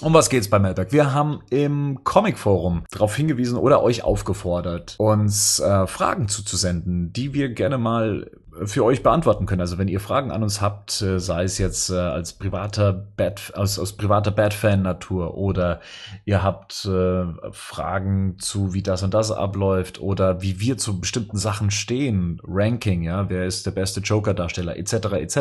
Um 0.01 0.13
was 0.13 0.29
geht's 0.29 0.49
bei 0.49 0.59
Mailbag? 0.59 0.91
Wir 0.91 1.13
haben 1.13 1.41
im 1.49 2.03
Comic-Forum 2.05 2.85
darauf 2.89 3.15
hingewiesen 3.15 3.57
oder 3.57 3.83
euch 3.83 4.03
aufgefordert, 4.03 4.95
uns 4.97 5.59
äh, 5.59 5.87
Fragen 5.87 6.29
zuzusenden, 6.29 7.11
die 7.11 7.33
wir 7.33 7.49
gerne 7.49 7.77
mal 7.77 8.31
für 8.65 8.83
euch 8.83 9.03
beantworten 9.03 9.45
können. 9.45 9.61
Also 9.61 9.77
wenn 9.77 9.87
ihr 9.87 9.99
Fragen 9.99 10.31
an 10.31 10.43
uns 10.43 10.61
habt, 10.61 11.01
äh, 11.01 11.19
sei 11.19 11.43
es 11.43 11.57
jetzt 11.57 11.89
äh, 11.89 11.95
als 11.95 12.33
privater 12.33 12.93
Bat, 12.93 13.53
aus, 13.55 13.79
aus 13.79 13.93
privater 13.93 14.31
Bat-Fan-Natur 14.31 15.35
oder 15.35 15.79
ihr 16.25 16.43
habt 16.43 16.85
äh, 16.85 17.25
Fragen 17.51 18.37
zu, 18.39 18.73
wie 18.73 18.81
das 18.81 19.03
und 19.03 19.13
das 19.13 19.31
abläuft 19.31 19.99
oder 20.01 20.41
wie 20.41 20.59
wir 20.59 20.77
zu 20.77 20.99
bestimmten 20.99 21.37
Sachen 21.37 21.71
stehen, 21.71 22.39
Ranking, 22.43 23.03
ja, 23.03 23.29
wer 23.29 23.45
ist 23.45 23.65
der 23.65 23.71
beste 23.71 24.01
Joker-Darsteller, 24.01 24.77
etc., 24.77 24.93
etc., 25.13 25.39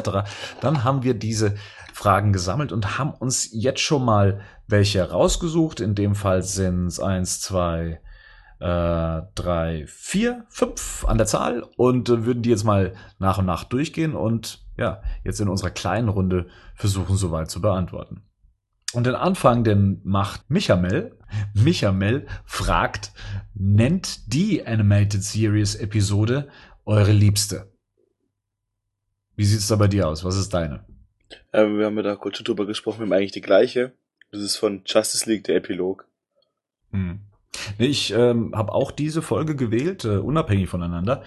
dann 0.60 0.84
haben 0.84 1.02
wir 1.02 1.14
diese 1.14 1.54
Fragen 1.92 2.32
gesammelt 2.32 2.72
und 2.72 2.98
haben 2.98 3.12
uns 3.12 3.48
jetzt 3.52 3.80
schon 3.80 4.04
mal 4.04 4.40
welche 4.68 5.10
rausgesucht. 5.10 5.80
In 5.80 5.94
dem 5.94 6.14
Fall 6.14 6.42
sind 6.42 6.86
es 6.86 7.00
eins, 7.00 7.40
zwei, 7.40 8.00
äh, 8.60 9.22
drei, 9.34 9.84
vier, 9.86 10.44
fünf 10.48 11.04
an 11.06 11.18
der 11.18 11.26
Zahl 11.26 11.64
und 11.76 12.08
äh, 12.08 12.26
würden 12.26 12.42
die 12.42 12.50
jetzt 12.50 12.64
mal 12.64 12.94
nach 13.18 13.38
und 13.38 13.46
nach 13.46 13.64
durchgehen 13.64 14.14
und 14.14 14.64
ja, 14.76 15.02
jetzt 15.24 15.40
in 15.40 15.48
unserer 15.48 15.70
kleinen 15.70 16.08
Runde 16.08 16.48
versuchen, 16.74 17.16
soweit 17.16 17.50
zu 17.50 17.60
beantworten. 17.60 18.22
Und 18.94 19.06
den 19.06 19.14
Anfang, 19.14 19.64
den 19.64 20.00
macht 20.02 20.50
Michamel. 20.50 21.18
Michamel 21.54 22.26
fragt, 22.46 23.12
nennt 23.54 24.32
die 24.32 24.66
Animated 24.66 25.22
Series 25.22 25.74
Episode 25.74 26.48
eure 26.86 27.12
liebste? 27.12 27.70
Wie 29.36 29.44
sieht's 29.44 29.68
da 29.68 29.76
bei 29.76 29.88
dir 29.88 30.08
aus? 30.08 30.24
Was 30.24 30.36
ist 30.36 30.54
deine? 30.54 30.84
Ähm, 31.52 31.78
wir 31.78 31.86
haben 31.86 31.96
ja 31.96 32.02
da 32.02 32.16
kurz 32.16 32.42
drüber 32.42 32.66
gesprochen, 32.66 33.00
wir 33.00 33.06
haben 33.06 33.12
eigentlich 33.12 33.32
die 33.32 33.40
gleiche. 33.40 33.92
Das 34.32 34.40
ist 34.40 34.56
von 34.56 34.82
Justice 34.84 35.28
League, 35.28 35.44
der 35.44 35.56
Epilog. 35.56 36.06
Hm. 36.90 37.20
Ich 37.78 38.12
ähm, 38.12 38.52
habe 38.54 38.72
auch 38.72 38.90
diese 38.90 39.22
Folge 39.22 39.56
gewählt, 39.56 40.04
äh, 40.04 40.18
unabhängig 40.18 40.68
voneinander. 40.68 41.22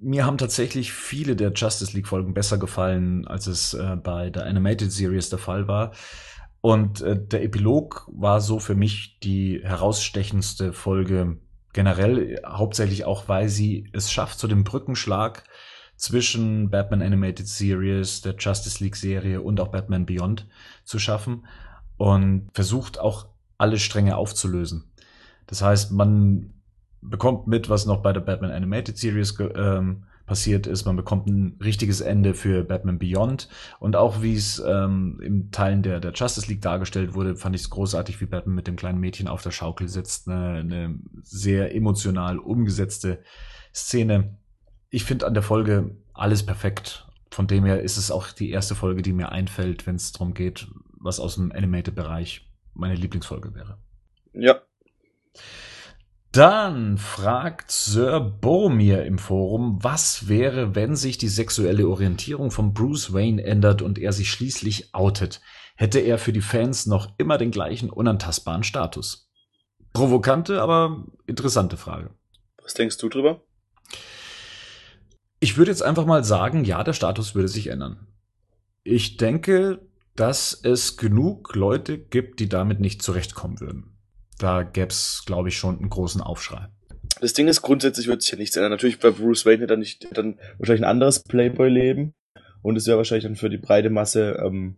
Mir 0.00 0.24
haben 0.24 0.38
tatsächlich 0.38 0.92
viele 0.92 1.34
der 1.36 1.52
Justice 1.52 1.94
League 1.94 2.08
Folgen 2.08 2.34
besser 2.34 2.58
gefallen, 2.58 3.26
als 3.26 3.46
es 3.46 3.74
äh, 3.74 3.96
bei 3.96 4.30
der 4.30 4.46
Animated 4.46 4.92
Series 4.92 5.30
der 5.30 5.38
Fall 5.38 5.68
war. 5.68 5.92
Und 6.60 7.00
äh, 7.00 7.18
der 7.18 7.42
Epilog 7.42 8.08
war 8.12 8.40
so 8.40 8.58
für 8.58 8.74
mich 8.74 9.18
die 9.20 9.60
herausstechendste 9.62 10.72
Folge 10.72 11.38
generell 11.72 12.40
hauptsächlich 12.46 13.04
auch, 13.04 13.28
weil 13.28 13.48
sie 13.48 13.88
es 13.92 14.10
schafft, 14.10 14.38
so 14.38 14.48
den 14.48 14.64
Brückenschlag 14.64 15.44
zwischen 15.96 16.70
Batman 16.70 17.02
Animated 17.02 17.46
Series, 17.46 18.20
der 18.20 18.36
Justice 18.36 18.82
League 18.82 18.96
Serie 18.96 19.40
und 19.40 19.60
auch 19.60 19.68
Batman 19.68 20.06
Beyond 20.06 20.46
zu 20.84 20.98
schaffen 20.98 21.46
und 21.96 22.48
versucht 22.54 22.98
auch 22.98 23.26
alle 23.58 23.78
Stränge 23.78 24.16
aufzulösen. 24.16 24.87
Das 25.48 25.62
heißt, 25.62 25.92
man 25.92 26.54
bekommt 27.00 27.48
mit, 27.48 27.68
was 27.68 27.86
noch 27.86 28.02
bei 28.02 28.12
der 28.12 28.20
Batman 28.20 28.52
Animated 28.52 28.96
Series 28.96 29.36
ähm, 29.56 30.04
passiert 30.26 30.66
ist. 30.66 30.84
Man 30.84 30.94
bekommt 30.94 31.26
ein 31.26 31.56
richtiges 31.62 32.00
Ende 32.00 32.34
für 32.34 32.62
Batman 32.62 32.98
Beyond. 32.98 33.48
Und 33.80 33.96
auch 33.96 34.22
wie 34.22 34.34
es 34.34 34.62
ähm, 34.64 35.18
im 35.22 35.50
Teilen 35.50 35.82
der, 35.82 35.98
der 36.00 36.12
Justice 36.12 36.46
League 36.46 36.62
dargestellt 36.62 37.14
wurde, 37.14 37.34
fand 37.34 37.56
ich 37.56 37.62
es 37.62 37.70
großartig, 37.70 38.20
wie 38.20 38.26
Batman 38.26 38.54
mit 38.54 38.68
dem 38.68 38.76
kleinen 38.76 39.00
Mädchen 39.00 39.26
auf 39.26 39.42
der 39.42 39.50
Schaukel 39.50 39.88
sitzt. 39.88 40.28
Eine, 40.28 40.58
eine 40.58 40.98
sehr 41.22 41.74
emotional 41.74 42.38
umgesetzte 42.38 43.22
Szene. 43.74 44.36
Ich 44.90 45.04
finde 45.04 45.26
an 45.26 45.34
der 45.34 45.42
Folge 45.42 45.96
alles 46.12 46.44
perfekt. 46.44 47.06
Von 47.30 47.46
dem 47.46 47.64
her 47.64 47.82
ist 47.82 47.96
es 47.96 48.10
auch 48.10 48.30
die 48.30 48.50
erste 48.50 48.74
Folge, 48.74 49.02
die 49.02 49.12
mir 49.12 49.32
einfällt, 49.32 49.86
wenn 49.86 49.96
es 49.96 50.12
darum 50.12 50.34
geht, 50.34 50.68
was 50.98 51.20
aus 51.20 51.36
dem 51.36 51.52
Animated-Bereich 51.52 52.46
meine 52.74 52.94
Lieblingsfolge 52.94 53.54
wäre. 53.54 53.78
Ja. 54.32 54.60
Dann 56.32 56.98
fragt 56.98 57.70
Sir 57.70 58.20
Boromir 58.20 59.04
im 59.06 59.18
Forum, 59.18 59.82
was 59.82 60.28
wäre, 60.28 60.74
wenn 60.74 60.94
sich 60.94 61.16
die 61.16 61.28
sexuelle 61.28 61.88
Orientierung 61.88 62.50
von 62.50 62.74
Bruce 62.74 63.14
Wayne 63.14 63.42
ändert 63.42 63.80
und 63.80 63.98
er 63.98 64.12
sich 64.12 64.30
schließlich 64.30 64.94
outet? 64.94 65.40
Hätte 65.74 66.00
er 66.00 66.18
für 66.18 66.32
die 66.32 66.42
Fans 66.42 66.86
noch 66.86 67.14
immer 67.16 67.38
den 67.38 67.50
gleichen 67.50 67.88
unantastbaren 67.88 68.62
Status? 68.62 69.30
Provokante, 69.94 70.60
aber 70.60 71.06
interessante 71.26 71.78
Frage. 71.78 72.10
Was 72.62 72.74
denkst 72.74 72.98
du 72.98 73.08
drüber? 73.08 73.42
Ich 75.40 75.56
würde 75.56 75.70
jetzt 75.70 75.82
einfach 75.82 76.04
mal 76.04 76.24
sagen, 76.24 76.64
ja, 76.64 76.84
der 76.84 76.92
Status 76.92 77.34
würde 77.34 77.48
sich 77.48 77.68
ändern. 77.68 78.06
Ich 78.84 79.16
denke, 79.16 79.80
dass 80.14 80.52
es 80.52 80.98
genug 80.98 81.54
Leute 81.54 81.96
gibt, 81.96 82.38
die 82.40 82.48
damit 82.48 82.80
nicht 82.80 83.02
zurechtkommen 83.02 83.60
würden 83.60 83.97
da 84.38 84.62
gäbe 84.62 84.88
es, 84.88 85.22
glaube 85.26 85.48
ich, 85.48 85.58
schon 85.58 85.78
einen 85.78 85.90
großen 85.90 86.20
Aufschrei. 86.20 86.68
Das 87.20 87.32
Ding 87.32 87.48
ist, 87.48 87.62
grundsätzlich 87.62 88.06
wird 88.06 88.22
sich 88.22 88.30
ja 88.30 88.38
nichts 88.38 88.56
ändern. 88.56 88.70
Natürlich 88.70 89.00
bei 89.00 89.10
Bruce 89.10 89.44
Wayne 89.44 89.62
hätte 89.62 89.74
er 89.74 89.78
nicht, 89.78 90.06
dann 90.16 90.38
wahrscheinlich 90.58 90.84
ein 90.84 90.90
anderes 90.90 91.22
Playboy-Leben. 91.24 92.14
Und 92.62 92.76
es 92.76 92.86
wäre 92.86 92.96
wahrscheinlich 92.96 93.24
dann 93.24 93.36
für 93.36 93.50
die 93.50 93.58
breite 93.58 93.90
Masse 93.90 94.40
ähm, 94.44 94.76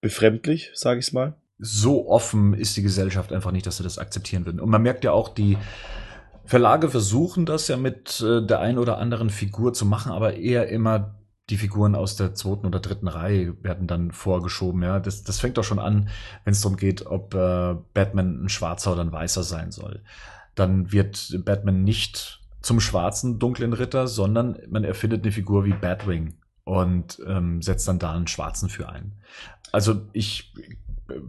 befremdlich, 0.00 0.70
sage 0.74 1.00
ich 1.00 1.12
mal. 1.12 1.36
So 1.58 2.08
offen 2.08 2.54
ist 2.54 2.76
die 2.76 2.82
Gesellschaft 2.82 3.32
einfach 3.32 3.52
nicht, 3.52 3.66
dass 3.66 3.76
sie 3.76 3.82
das 3.84 3.98
akzeptieren 3.98 4.46
würden. 4.46 4.60
Und 4.60 4.70
man 4.70 4.82
merkt 4.82 5.04
ja 5.04 5.12
auch, 5.12 5.28
die 5.28 5.56
Verlage 6.44 6.88
versuchen 6.88 7.46
das 7.46 7.68
ja 7.68 7.76
mit 7.76 8.20
äh, 8.20 8.44
der 8.44 8.60
einen 8.60 8.78
oder 8.78 8.98
anderen 8.98 9.30
Figur 9.30 9.72
zu 9.72 9.86
machen, 9.86 10.10
aber 10.10 10.34
eher 10.34 10.68
immer 10.68 11.21
die 11.52 11.58
Figuren 11.58 11.94
aus 11.94 12.16
der 12.16 12.34
zweiten 12.34 12.66
oder 12.66 12.80
dritten 12.80 13.08
Reihe 13.08 13.62
werden 13.62 13.86
dann 13.86 14.10
vorgeschoben. 14.10 14.82
Ja, 14.82 15.00
das, 15.00 15.22
das 15.22 15.38
fängt 15.38 15.58
doch 15.58 15.64
schon 15.64 15.78
an, 15.78 16.08
wenn 16.44 16.52
es 16.52 16.62
darum 16.62 16.78
geht, 16.78 17.04
ob 17.04 17.34
äh, 17.34 17.76
Batman 17.92 18.44
ein 18.44 18.48
Schwarzer 18.48 18.92
oder 18.92 19.02
ein 19.02 19.12
Weißer 19.12 19.42
sein 19.42 19.70
soll. 19.70 20.00
Dann 20.54 20.92
wird 20.92 21.44
Batman 21.44 21.84
nicht 21.84 22.40
zum 22.62 22.80
schwarzen 22.80 23.38
dunklen 23.38 23.74
Ritter, 23.74 24.08
sondern 24.08 24.56
man 24.70 24.82
erfindet 24.82 25.24
eine 25.24 25.32
Figur 25.32 25.66
wie 25.66 25.74
Batwing 25.74 26.36
und 26.64 27.20
ähm, 27.26 27.60
setzt 27.60 27.86
dann 27.86 27.98
da 27.98 28.14
einen 28.14 28.28
schwarzen 28.28 28.70
für 28.70 28.88
ein. 28.88 29.12
Also 29.72 30.06
ich 30.14 30.54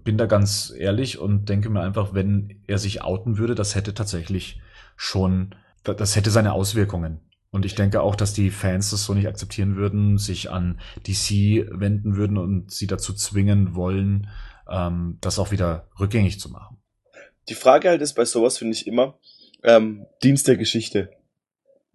bin 0.06 0.18
da 0.18 0.26
ganz 0.26 0.74
ehrlich 0.78 1.20
und 1.20 1.50
denke 1.50 1.70
mir 1.70 1.82
einfach, 1.82 2.14
wenn 2.14 2.62
er 2.68 2.78
sich 2.78 3.02
outen 3.02 3.38
würde, 3.38 3.56
das 3.56 3.76
hätte 3.76 3.94
tatsächlich 3.94 4.62
schon, 4.96 5.54
das 5.84 6.16
hätte 6.16 6.32
seine 6.32 6.54
Auswirkungen. 6.54 7.20
Und 7.54 7.66
ich 7.66 7.76
denke 7.76 8.02
auch, 8.02 8.16
dass 8.16 8.34
die 8.34 8.50
Fans 8.50 8.90
das 8.90 9.06
so 9.06 9.14
nicht 9.14 9.28
akzeptieren 9.28 9.76
würden, 9.76 10.18
sich 10.18 10.50
an 10.50 10.80
DC 11.08 11.70
wenden 11.70 12.16
würden 12.16 12.40
und 12.40 12.72
sie 12.72 12.88
dazu 12.88 13.14
zwingen 13.14 13.76
wollen, 13.76 14.28
ähm, 14.68 15.20
das 15.22 15.38
auch 15.38 15.52
wieder 15.52 15.88
rückgängig 16.00 16.40
zu 16.40 16.50
machen. 16.50 16.78
Die 17.50 17.54
Frage 17.54 17.90
halt 17.90 18.02
ist 18.02 18.14
bei 18.14 18.26
sowas, 18.26 18.58
finde 18.58 18.74
ich 18.74 18.88
immer, 18.88 19.20
ähm, 19.64 20.08
Dienst 20.24 20.48
der 20.48 20.58
Geschichte. 20.58 21.12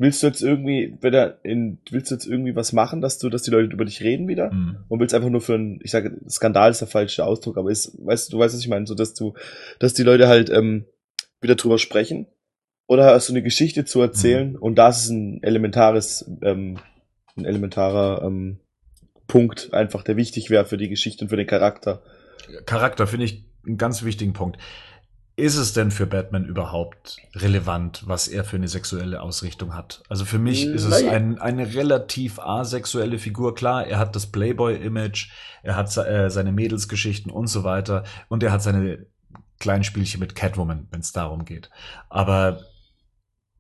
Willst 0.00 0.22
du 0.22 0.28
jetzt 0.28 0.42
irgendwie, 0.42 0.96
wenn 1.00 1.12
er 1.12 1.44
in, 1.44 1.80
willst 1.90 2.12
du 2.12 2.14
jetzt 2.14 2.26
irgendwie 2.26 2.54
was 2.54 2.72
machen, 2.72 3.00
dass 3.00 3.18
du, 3.18 3.28
dass 3.28 3.42
die 3.42 3.50
Leute 3.50 3.72
über 3.72 3.84
dich 3.84 4.00
reden 4.00 4.28
wieder? 4.28 4.52
Mhm. 4.52 4.84
Und 4.86 5.00
willst 5.00 5.12
einfach 5.12 5.28
nur 5.28 5.40
für 5.40 5.56
ein, 5.56 5.80
ich 5.82 5.90
sage, 5.90 6.20
Skandal 6.28 6.70
ist 6.70 6.82
der 6.82 6.86
falsche 6.86 7.24
Ausdruck, 7.24 7.58
aber 7.58 7.72
ist, 7.72 7.98
weißt 7.98 8.28
du, 8.28 8.36
du 8.36 8.38
weißt, 8.38 8.54
was 8.54 8.60
ich 8.60 8.68
meine, 8.68 8.86
so 8.86 8.94
dass 8.94 9.14
du, 9.14 9.34
dass 9.80 9.92
die 9.92 10.04
Leute 10.04 10.28
halt 10.28 10.50
ähm, 10.50 10.84
wieder 11.40 11.56
drüber 11.56 11.78
sprechen 11.78 12.28
oder 12.88 13.12
hast 13.14 13.28
du 13.28 13.34
eine 13.34 13.42
Geschichte 13.42 13.84
zu 13.84 14.00
erzählen 14.00 14.52
mhm. 14.52 14.56
und 14.56 14.74
das 14.76 15.04
ist 15.04 15.10
ein 15.10 15.42
elementares, 15.42 16.28
ähm, 16.42 16.78
ein 17.36 17.44
elementarer 17.44 18.22
ähm, 18.24 18.58
Punkt, 19.28 19.72
einfach 19.72 20.02
der 20.02 20.16
wichtig 20.16 20.50
wäre 20.50 20.64
für 20.64 20.78
die 20.78 20.88
Geschichte 20.88 21.24
und 21.24 21.28
für 21.28 21.36
den 21.36 21.46
Charakter. 21.46 22.02
Charakter 22.64 23.06
finde 23.06 23.26
ich 23.26 23.44
einen 23.64 23.76
ganz 23.76 24.02
wichtigen 24.02 24.32
Punkt. 24.32 24.58
Ist 25.36 25.56
es 25.56 25.72
denn 25.74 25.90
für 25.90 26.06
Batman 26.06 26.46
überhaupt 26.46 27.18
relevant, 27.36 28.02
was 28.06 28.26
er 28.26 28.42
für 28.42 28.56
eine 28.56 28.66
sexuelle 28.66 29.20
Ausrichtung 29.20 29.74
hat? 29.74 30.02
Also 30.08 30.24
für 30.24 30.38
mich 30.38 30.66
ist 30.66 30.84
es 30.84 31.04
ein, 31.04 31.38
eine 31.38 31.74
relativ 31.74 32.40
asexuelle 32.40 33.18
Figur. 33.18 33.54
Klar, 33.54 33.86
er 33.86 33.98
hat 33.98 34.16
das 34.16 34.26
Playboy-Image, 34.26 35.30
er 35.62 35.76
hat 35.76 35.96
äh, 35.98 36.30
seine 36.30 36.52
Mädelsgeschichten 36.52 37.30
und 37.30 37.46
so 37.46 37.62
weiter 37.62 38.02
und 38.28 38.42
er 38.42 38.50
hat 38.50 38.62
seine 38.62 39.06
kleinen 39.60 39.84
Spielchen 39.84 40.20
mit 40.20 40.34
Catwoman, 40.34 40.88
wenn 40.90 41.00
es 41.00 41.12
darum 41.12 41.44
geht. 41.44 41.70
Aber 42.08 42.62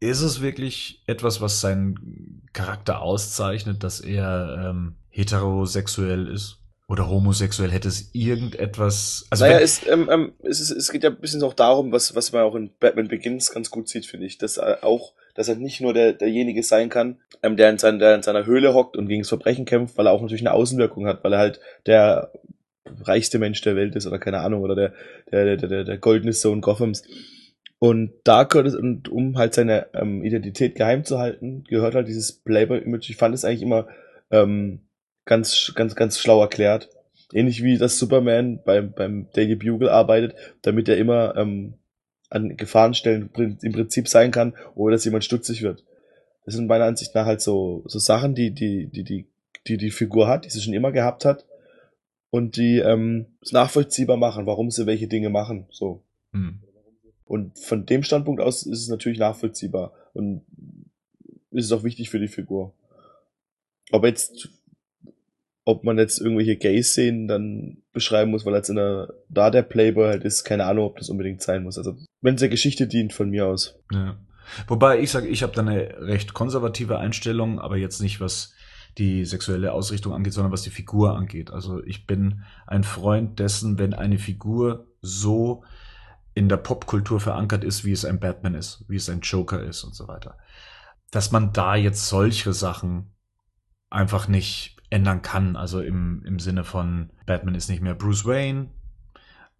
ist 0.00 0.22
es 0.22 0.40
wirklich 0.40 1.02
etwas, 1.06 1.40
was 1.40 1.60
seinen 1.60 2.42
Charakter 2.52 3.02
auszeichnet, 3.02 3.82
dass 3.82 4.00
er 4.00 4.70
ähm, 4.70 4.96
heterosexuell 5.10 6.28
ist? 6.28 6.58
Oder 6.88 7.10
homosexuell 7.10 7.70
hätte 7.70 7.88
es 7.88 8.14
irgendetwas. 8.14 9.26
Also 9.28 9.44
naja, 9.44 9.58
es, 9.58 9.86
ähm, 9.86 10.08
ähm, 10.10 10.32
es, 10.42 10.58
ist, 10.58 10.70
es 10.70 10.90
geht 10.90 11.04
ja 11.04 11.10
ein 11.10 11.20
bisschen 11.20 11.42
auch 11.42 11.52
darum, 11.52 11.92
was, 11.92 12.14
was 12.14 12.32
man 12.32 12.42
auch 12.42 12.54
in 12.54 12.70
Batman 12.80 13.08
Begins 13.08 13.52
ganz 13.52 13.70
gut 13.70 13.90
sieht, 13.90 14.06
finde 14.06 14.24
ich. 14.24 14.38
Dass 14.38 14.56
er 14.56 14.82
auch, 14.84 15.12
dass 15.34 15.48
er 15.48 15.56
nicht 15.56 15.82
nur 15.82 15.92
der, 15.92 16.14
derjenige 16.14 16.62
sein 16.62 16.88
kann, 16.88 17.18
ähm, 17.42 17.58
der, 17.58 17.68
in 17.68 17.76
sein, 17.76 17.98
der 17.98 18.14
in 18.14 18.22
seiner 18.22 18.46
Höhle 18.46 18.72
hockt 18.72 18.96
und 18.96 19.06
gegen 19.06 19.20
das 19.20 19.28
Verbrechen 19.28 19.66
kämpft, 19.66 19.98
weil 19.98 20.06
er 20.06 20.12
auch 20.12 20.22
natürlich 20.22 20.40
eine 20.40 20.54
Außenwirkung 20.54 21.06
hat, 21.06 21.22
weil 21.24 21.34
er 21.34 21.38
halt 21.40 21.60
der 21.84 22.32
reichste 23.02 23.38
Mensch 23.38 23.60
der 23.60 23.76
Welt 23.76 23.94
ist 23.94 24.06
oder 24.06 24.18
keine 24.18 24.40
Ahnung, 24.40 24.62
oder 24.62 24.74
der, 24.74 24.94
der, 25.30 25.56
der, 25.56 25.68
der, 25.68 25.84
der 25.84 25.98
goldene 25.98 26.32
Sohn 26.32 26.62
Gothams. 26.62 27.02
Und 27.78 28.12
da 28.24 28.42
gehört 28.42 28.66
es, 28.66 28.74
und 28.74 29.08
um 29.08 29.38
halt 29.38 29.54
seine 29.54 29.86
ähm, 29.94 30.24
Identität 30.24 30.74
geheim 30.74 31.04
zu 31.04 31.18
halten, 31.18 31.64
gehört 31.64 31.94
halt 31.94 32.08
dieses 32.08 32.32
Playboy-Image. 32.32 33.10
Ich 33.10 33.16
fand 33.16 33.34
es 33.34 33.44
eigentlich 33.44 33.62
immer 33.62 33.86
ähm, 34.30 34.80
ganz, 35.24 35.72
ganz, 35.74 35.94
ganz 35.94 36.18
schlau 36.18 36.40
erklärt. 36.40 36.90
Ähnlich 37.32 37.62
wie 37.62 37.78
das 37.78 37.98
Superman 37.98 38.60
beim, 38.64 38.92
beim 38.92 39.28
Daily 39.32 39.54
Bugle 39.54 39.90
arbeitet, 39.90 40.34
damit 40.62 40.88
er 40.88 40.96
immer 40.96 41.36
ähm, 41.36 41.74
an 42.30 42.56
Gefahrenstellen 42.56 43.30
im 43.62 43.72
Prinzip 43.72 44.08
sein 44.08 44.30
kann, 44.30 44.54
ohne 44.74 44.92
dass 44.92 45.04
jemand 45.04 45.24
stutzig 45.24 45.62
wird. 45.62 45.84
Das 46.44 46.54
sind 46.54 46.66
meiner 46.66 46.86
Ansicht 46.86 47.14
nach 47.14 47.26
halt 47.26 47.40
so, 47.40 47.84
so 47.86 47.98
Sachen, 47.98 48.34
die 48.34 48.50
die, 48.52 48.86
die, 48.86 49.04
die, 49.04 49.26
die 49.66 49.76
die 49.76 49.90
Figur 49.90 50.26
hat, 50.26 50.46
die 50.46 50.50
sie 50.50 50.62
schon 50.62 50.74
immer 50.74 50.92
gehabt 50.92 51.24
hat 51.24 51.44
und 52.30 52.56
die 52.56 52.78
ähm, 52.78 53.26
es 53.42 53.52
nachvollziehbar 53.52 54.16
machen, 54.16 54.46
warum 54.46 54.70
sie 54.70 54.86
welche 54.86 55.08
Dinge 55.08 55.30
machen. 55.30 55.66
So. 55.70 56.02
Hm. 56.32 56.60
Und 57.28 57.58
von 57.58 57.84
dem 57.84 58.02
Standpunkt 58.02 58.40
aus 58.40 58.62
ist 58.64 58.80
es 58.80 58.88
natürlich 58.88 59.18
nachvollziehbar 59.18 59.92
und 60.14 60.42
ist 61.50 61.66
es 61.66 61.72
auch 61.72 61.84
wichtig 61.84 62.08
für 62.08 62.18
die 62.18 62.26
Figur. 62.28 62.74
Ob 63.92 64.04
jetzt, 64.04 64.48
ob 65.64 65.84
man 65.84 65.98
jetzt 65.98 66.20
irgendwelche 66.20 66.56
Gay-Szenen 66.56 67.28
dann 67.28 67.82
beschreiben 67.92 68.30
muss, 68.30 68.46
weil 68.46 68.54
jetzt 68.54 68.70
in 68.70 68.76
der, 68.76 69.12
da 69.28 69.50
der 69.50 69.62
Playboy 69.62 70.08
halt 70.08 70.24
ist, 70.24 70.44
keine 70.44 70.64
Ahnung, 70.64 70.86
ob 70.86 70.96
das 70.96 71.10
unbedingt 71.10 71.42
sein 71.42 71.62
muss. 71.64 71.76
Also, 71.76 71.98
wenn 72.22 72.36
es 72.36 72.40
der 72.40 72.48
Geschichte 72.48 72.86
dient, 72.86 73.12
von 73.12 73.28
mir 73.28 73.46
aus. 73.46 73.78
Ja. 73.92 74.18
Wobei 74.66 75.00
ich 75.00 75.10
sage, 75.10 75.28
ich 75.28 75.42
habe 75.42 75.52
da 75.54 75.60
eine 75.60 76.00
recht 76.00 76.32
konservative 76.32 76.98
Einstellung, 76.98 77.58
aber 77.60 77.76
jetzt 77.76 78.00
nicht 78.00 78.20
was 78.22 78.54
die 78.96 79.26
sexuelle 79.26 79.72
Ausrichtung 79.72 80.14
angeht, 80.14 80.32
sondern 80.32 80.52
was 80.52 80.62
die 80.62 80.70
Figur 80.70 81.14
angeht. 81.14 81.50
Also 81.50 81.84
ich 81.84 82.06
bin 82.06 82.42
ein 82.66 82.84
Freund 82.84 83.38
dessen, 83.38 83.78
wenn 83.78 83.92
eine 83.92 84.18
Figur 84.18 84.86
so 85.02 85.62
in 86.38 86.48
der 86.48 86.56
Popkultur 86.56 87.18
verankert 87.18 87.64
ist, 87.64 87.84
wie 87.84 87.90
es 87.90 88.04
ein 88.04 88.20
Batman 88.20 88.54
ist, 88.54 88.84
wie 88.86 88.94
es 88.94 89.10
ein 89.10 89.20
Joker 89.22 89.60
ist 89.60 89.82
und 89.82 89.94
so 89.94 90.06
weiter. 90.06 90.38
Dass 91.10 91.32
man 91.32 91.52
da 91.52 91.74
jetzt 91.74 92.08
solche 92.08 92.52
Sachen 92.52 93.12
einfach 93.90 94.28
nicht 94.28 94.76
ändern 94.88 95.20
kann. 95.22 95.56
Also 95.56 95.80
im, 95.80 96.22
im 96.24 96.38
Sinne 96.38 96.62
von 96.62 97.10
Batman 97.26 97.56
ist 97.56 97.68
nicht 97.68 97.82
mehr 97.82 97.94
Bruce 97.94 98.24
Wayne 98.24 98.68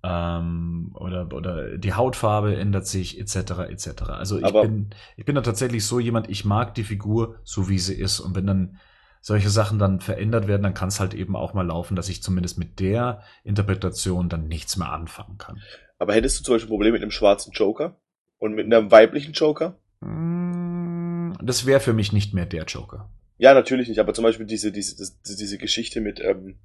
ähm, 0.04 0.92
oder, 0.94 1.32
oder 1.32 1.76
die 1.76 1.94
Hautfarbe 1.94 2.56
ändert 2.56 2.86
sich 2.86 3.18
etc. 3.18 3.50
etc. 3.68 4.02
Also 4.10 4.38
ich 4.38 4.52
bin, 4.52 4.90
ich 5.16 5.24
bin 5.24 5.34
da 5.34 5.40
tatsächlich 5.40 5.84
so 5.84 5.98
jemand, 5.98 6.30
ich 6.30 6.44
mag 6.44 6.76
die 6.76 6.84
Figur 6.84 7.40
so 7.42 7.68
wie 7.68 7.80
sie 7.80 7.94
ist 7.94 8.20
und 8.20 8.36
wenn 8.36 8.46
dann 8.46 8.78
solche 9.20 9.50
Sachen 9.50 9.80
dann 9.80 10.00
verändert 10.00 10.46
werden, 10.46 10.62
dann 10.62 10.74
kann 10.74 10.88
es 10.88 11.00
halt 11.00 11.12
eben 11.12 11.34
auch 11.34 11.52
mal 11.52 11.66
laufen, 11.66 11.96
dass 11.96 12.08
ich 12.08 12.22
zumindest 12.22 12.56
mit 12.56 12.78
der 12.78 13.22
Interpretation 13.42 14.28
dann 14.28 14.46
nichts 14.46 14.76
mehr 14.76 14.92
anfangen 14.92 15.38
kann. 15.38 15.60
Aber 15.98 16.14
hättest 16.14 16.38
du 16.40 16.44
zum 16.44 16.54
Beispiel 16.54 16.68
ein 16.68 16.70
Problem 16.76 16.92
mit 16.92 17.02
einem 17.02 17.10
schwarzen 17.10 17.52
Joker? 17.52 17.96
Und 18.38 18.54
mit 18.54 18.66
einem 18.72 18.90
weiblichen 18.90 19.32
Joker? 19.32 19.76
Mm, 20.00 21.32
Das 21.42 21.66
wäre 21.66 21.80
für 21.80 21.92
mich 21.92 22.12
nicht 22.12 22.34
mehr 22.34 22.46
der 22.46 22.64
Joker. 22.64 23.08
Ja, 23.38 23.54
natürlich 23.54 23.88
nicht, 23.88 23.98
aber 24.00 24.14
zum 24.14 24.24
Beispiel 24.24 24.46
diese, 24.46 24.72
diese, 24.72 24.96
diese 25.24 25.58
Geschichte 25.58 26.00
mit, 26.00 26.20
ähm, 26.20 26.56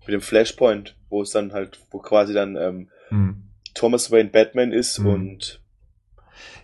mit 0.00 0.08
dem 0.14 0.20
Flashpoint, 0.20 0.96
wo 1.08 1.22
es 1.22 1.30
dann 1.30 1.52
halt, 1.52 1.80
wo 1.90 1.98
quasi 1.98 2.32
dann 2.32 2.56
ähm, 2.56 2.90
Hm. 3.08 3.42
Thomas 3.74 4.10
Wayne 4.10 4.30
Batman 4.30 4.72
ist 4.72 4.98
Mhm. 4.98 5.06
und 5.06 5.60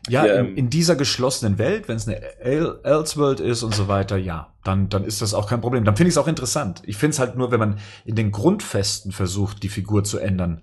Ja, 0.09 0.27
Ja, 0.27 0.35
in, 0.35 0.47
ähm, 0.49 0.57
in 0.57 0.71
dieser 0.71 0.97
geschlossenen 0.97 1.59
Welt, 1.59 1.87
wenn 1.89 1.97
es 1.97 2.09
eine 2.09 2.21
El- 2.41 2.81
Elseworld 2.83 3.39
ist 3.41 3.63
und 3.63 3.75
so 3.75 3.87
weiter, 3.87 4.17
ja, 4.17 4.53
dann, 4.65 4.89
dann 4.89 5.05
ist 5.05 5.23
das 5.23 5.35
auch 5.35 5.49
kein 5.49 5.61
Problem. 5.61 5.85
Dann 5.85 5.97
finde 5.97 6.09
ich 6.09 6.15
es 6.15 6.19
auch 6.19 6.27
interessant. 6.29 6.83
Ich 6.85 6.97
finde 6.97 7.15
es 7.15 7.19
halt 7.21 7.37
nur, 7.37 7.51
wenn 7.53 7.61
man 7.61 7.79
in 8.05 8.17
den 8.17 8.33
Grundfesten 8.33 9.13
versucht, 9.13 9.63
die 9.63 9.69
Figur 9.69 10.03
zu 10.05 10.19
ändern 10.19 10.63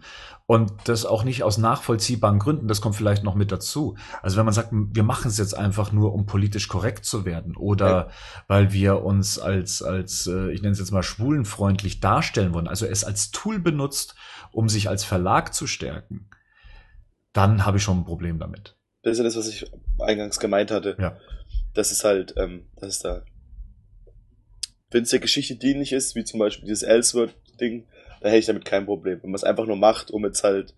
und 0.49 0.71
das 0.85 1.05
auch 1.05 1.23
nicht 1.23 1.43
aus 1.43 1.59
nachvollziehbaren 1.59 2.39
Gründen, 2.39 2.67
das 2.67 2.81
kommt 2.81 2.95
vielleicht 2.95 3.23
noch 3.23 3.35
mit 3.35 3.51
dazu. 3.51 3.95
Also 4.23 4.35
wenn 4.35 4.45
man 4.45 4.53
sagt, 4.55 4.69
wir 4.71 5.03
machen 5.03 5.27
es 5.27 5.37
jetzt 5.37 5.55
einfach 5.55 5.91
nur, 5.91 6.11
um 6.11 6.25
politisch 6.25 6.67
korrekt 6.67 7.05
zu 7.05 7.23
werden 7.23 7.55
oder 7.55 8.09
weil 8.47 8.73
wir 8.73 9.03
uns 9.03 9.37
als, 9.37 9.83
als 9.83 10.25
äh, 10.25 10.51
ich 10.51 10.63
nenne 10.63 10.71
es 10.71 10.79
jetzt 10.79 10.89
mal 10.89 11.03
schwulenfreundlich 11.03 11.99
darstellen 11.99 12.51
wollen, 12.55 12.67
also 12.67 12.87
es 12.87 13.03
als 13.03 13.29
Tool 13.29 13.59
benutzt, 13.59 14.15
um 14.51 14.69
sich 14.69 14.89
als 14.89 15.03
Verlag 15.03 15.53
zu 15.53 15.67
stärken, 15.67 16.31
dann 17.31 17.67
habe 17.67 17.77
ich 17.77 17.83
schon 17.83 17.99
ein 17.99 18.05
Problem 18.05 18.39
damit. 18.39 18.75
das 19.03 19.11
ist 19.11 19.17
ja 19.19 19.23
das, 19.25 19.37
was 19.37 19.49
ich 19.49 19.71
eingangs 19.99 20.39
gemeint 20.39 20.71
hatte. 20.71 20.97
Ja. 20.99 21.15
Das 21.75 21.91
ist 21.91 22.03
halt, 22.03 22.33
ähm, 22.37 22.65
das 22.77 22.95
ist 22.95 23.05
da. 23.05 23.23
Wenn 24.89 25.03
es 25.03 25.11
der 25.11 25.19
Geschichte 25.19 25.57
dienlich 25.57 25.93
ist, 25.93 26.15
wie 26.15 26.23
zum 26.23 26.39
Beispiel 26.39 26.65
dieses 26.65 26.81
Elseworld-Ding, 26.81 27.85
da 28.21 28.29
hätte 28.29 28.39
ich 28.39 28.45
damit 28.45 28.65
kein 28.65 28.85
Problem. 28.85 29.19
Wenn 29.21 29.31
man 29.31 29.35
es 29.35 29.43
einfach 29.43 29.65
nur 29.65 29.77
macht, 29.77 30.11
um 30.11 30.23
jetzt 30.25 30.43
halt, 30.43 30.75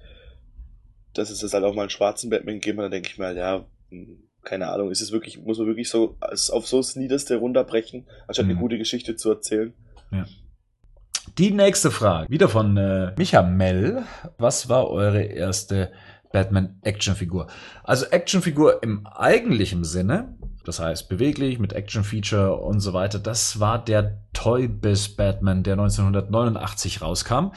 dass 1.13 1.29
es 1.29 1.41
jetzt 1.41 1.53
halt 1.53 1.63
auch 1.63 1.73
mal 1.73 1.81
einen 1.83 1.89
schwarzen 1.89 2.29
Batman 2.29 2.55
gegeben 2.55 2.77
hat, 2.79 2.85
dann 2.85 2.91
denke 2.91 3.09
ich 3.09 3.17
mir 3.17 3.25
halt, 3.27 3.37
ja, 3.37 3.65
hm, 3.89 4.23
keine 4.43 4.69
Ahnung, 4.69 4.89
ist 4.89 5.01
es 5.01 5.11
wirklich, 5.11 5.39
muss 5.39 5.59
man 5.59 5.67
wirklich 5.67 5.89
so 5.89 6.17
auf 6.19 6.67
so 6.67 6.77
das 6.77 6.95
Niederste 6.95 7.35
runterbrechen, 7.37 8.07
anstatt 8.27 8.45
eine 8.45 8.55
Mhm. 8.55 8.59
gute 8.59 8.77
Geschichte 8.77 9.15
zu 9.15 9.29
erzählen? 9.29 9.73
Die 11.37 11.51
nächste 11.51 11.91
Frage, 11.91 12.29
wieder 12.29 12.49
von 12.49 12.75
äh, 12.77 13.13
Micha 13.17 13.43
Mell. 13.43 14.03
Was 14.37 14.67
war 14.69 14.89
eure 14.89 15.21
erste 15.21 15.91
Batman-Actionfigur? 16.31 17.47
Also 17.83 18.07
Actionfigur 18.07 18.81
im 18.81 19.05
eigentlichen 19.05 19.83
Sinne, 19.83 20.37
das 20.65 20.79
heißt 20.79 21.09
beweglich, 21.09 21.59
mit 21.59 21.73
Action-Feature 21.73 22.55
und 22.55 22.79
so 22.79 22.93
weiter, 22.93 23.19
das 23.19 23.59
war 23.59 23.83
der 23.83 24.21
Toy 24.33 24.67
Biz 24.67 25.15
Batman, 25.15 25.63
der 25.63 25.73
1989 25.73 27.01
rauskam. 27.01 27.51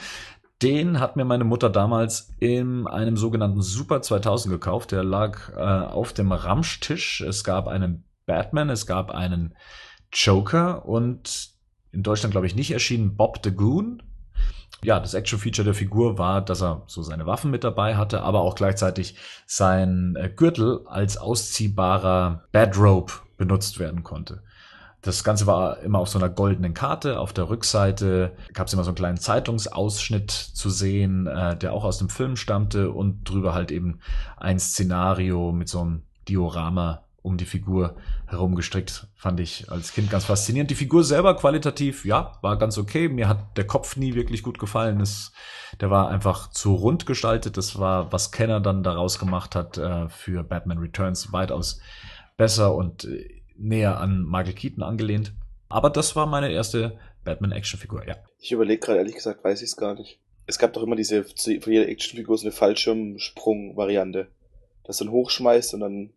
Den 0.61 0.99
hat 0.99 1.15
mir 1.15 1.25
meine 1.25 1.43
Mutter 1.43 1.69
damals 1.69 2.31
in 2.39 2.87
einem 2.87 3.17
sogenannten 3.17 3.61
Super 3.61 4.01
2000 4.01 4.53
gekauft. 4.53 4.91
Der 4.91 5.03
lag 5.03 5.49
äh, 5.49 5.59
auf 5.59 6.13
dem 6.13 6.31
Ramschtisch. 6.31 7.21
Es 7.21 7.43
gab 7.43 7.67
einen 7.67 8.05
Batman, 8.25 8.69
es 8.69 8.87
gab 8.87 9.11
einen 9.11 9.55
Joker 10.13 10.85
und 10.85 11.49
in 11.91 12.03
Deutschland, 12.03 12.31
glaube 12.31 12.47
ich, 12.47 12.55
nicht 12.55 12.71
erschienen 12.71 13.15
Bob 13.15 13.39
the 13.43 13.51
Goon. 13.51 14.01
Ja, 14.83 14.99
das 14.99 15.13
Action-Feature 15.13 15.65
der 15.65 15.73
Figur 15.73 16.17
war, 16.17 16.41
dass 16.41 16.61
er 16.61 16.83
so 16.87 17.01
seine 17.01 17.25
Waffen 17.25 17.51
mit 17.51 17.63
dabei 17.63 17.95
hatte, 17.95 18.21
aber 18.21 18.41
auch 18.41 18.55
gleichzeitig 18.55 19.15
sein 19.45 20.15
äh, 20.15 20.29
Gürtel 20.29 20.81
als 20.85 21.17
ausziehbarer 21.17 22.43
Badrobe 22.51 23.13
benutzt 23.37 23.79
werden 23.79 24.03
konnte. 24.03 24.43
Das 25.01 25.23
Ganze 25.23 25.45
war 25.45 25.81
immer 25.81 25.99
auf 25.99 26.09
so 26.09 26.17
einer 26.17 26.29
goldenen 26.29 26.73
Karte. 26.73 27.19
Auf 27.19 27.31
der 27.31 27.47
Rückseite 27.47 28.31
gab 28.53 28.65
es 28.65 28.73
immer 28.73 28.83
so 28.83 28.89
einen 28.89 28.95
kleinen 28.95 29.17
Zeitungsausschnitt 29.17 30.31
zu 30.31 30.71
sehen, 30.71 31.27
äh, 31.27 31.55
der 31.55 31.73
auch 31.73 31.83
aus 31.83 31.99
dem 31.99 32.09
Film 32.09 32.35
stammte 32.35 32.89
und 32.89 33.23
drüber 33.23 33.53
halt 33.53 33.71
eben 33.71 33.99
ein 34.37 34.59
Szenario 34.59 35.51
mit 35.51 35.69
so 35.69 35.81
einem 35.81 36.03
Diorama 36.27 37.04
um 37.25 37.37
die 37.37 37.45
Figur 37.45 37.95
herumgestrickt. 38.27 39.07
Fand 39.15 39.39
ich 39.39 39.69
als 39.71 39.93
Kind 39.93 40.09
ganz 40.09 40.25
faszinierend. 40.25 40.69
Die 40.69 40.75
Figur 40.75 41.03
selber 41.03 41.35
qualitativ, 41.35 42.05
ja, 42.05 42.37
war 42.41 42.57
ganz 42.57 42.77
okay. 42.77 43.09
Mir 43.09 43.27
hat 43.27 43.57
der 43.57 43.67
Kopf 43.67 43.97
nie 43.97 44.13
wirklich 44.13 44.43
gut 44.43 44.59
gefallen. 44.59 45.01
Es, 45.01 45.33
der 45.81 45.89
war 45.89 46.09
einfach 46.09 46.51
zu 46.51 46.75
rund 46.75 47.05
gestaltet. 47.05 47.57
Das 47.57 47.79
war, 47.79 48.13
was 48.13 48.31
Kenner 48.31 48.61
dann 48.61 48.83
daraus 48.83 49.19
gemacht 49.19 49.55
hat 49.55 49.77
äh, 49.77 50.07
für 50.07 50.43
Batman 50.43 50.77
Returns, 50.77 51.33
weitaus 51.33 51.81
besser 52.37 52.75
und 52.75 53.05
äh, 53.05 53.41
näher 53.57 53.99
an 53.99 54.23
Michael 54.23 54.53
Keaton 54.53 54.83
angelehnt. 54.83 55.33
Aber 55.67 55.89
das 55.89 56.15
war 56.15 56.27
meine 56.27 56.51
erste 56.51 56.99
Batman-Action-Figur, 57.23 58.07
ja. 58.07 58.15
Ich 58.39 58.51
überlege 58.51 58.79
gerade, 58.79 58.99
ehrlich 58.99 59.15
gesagt, 59.15 59.43
weiß 59.43 59.61
ich 59.61 59.69
es 59.69 59.77
gar 59.77 59.95
nicht. 59.95 60.19
Es 60.45 60.59
gab 60.59 60.73
doch 60.73 60.83
immer 60.83 60.95
diese, 60.95 61.23
für 61.23 61.71
jede 61.71 61.87
Actionfigur 61.87 62.37
so 62.37 62.45
eine 62.45 62.51
Fallschirmsprung-Variante. 62.51 64.27
Das 64.83 64.97
dann 64.97 65.09
hochschmeißt 65.09 65.73
und 65.73 65.79
dann 65.79 66.13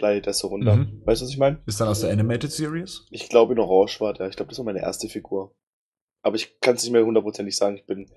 das 0.00 0.38
so 0.38 0.48
runter. 0.48 0.76
Mhm. 0.76 1.02
Weißt 1.04 1.20
du, 1.20 1.24
was 1.26 1.32
ich 1.32 1.38
meine? 1.38 1.60
Ist 1.66 1.80
dann 1.80 1.88
aus 1.88 2.00
der 2.00 2.10
Animated 2.12 2.52
Series? 2.52 3.06
Ich 3.10 3.28
glaube 3.28 3.54
in 3.54 3.58
Orange 3.58 4.00
war 4.00 4.12
der. 4.14 4.28
Ich 4.28 4.36
glaube, 4.36 4.50
das 4.50 4.58
war 4.58 4.64
meine 4.64 4.80
erste 4.80 5.08
Figur. 5.08 5.54
Aber 6.22 6.36
ich 6.36 6.60
kann 6.60 6.76
es 6.76 6.82
nicht 6.84 6.92
mehr 6.92 7.04
hundertprozentig 7.04 7.56
sagen. 7.56 7.76
Ich 7.76 7.86
bin, 7.86 8.10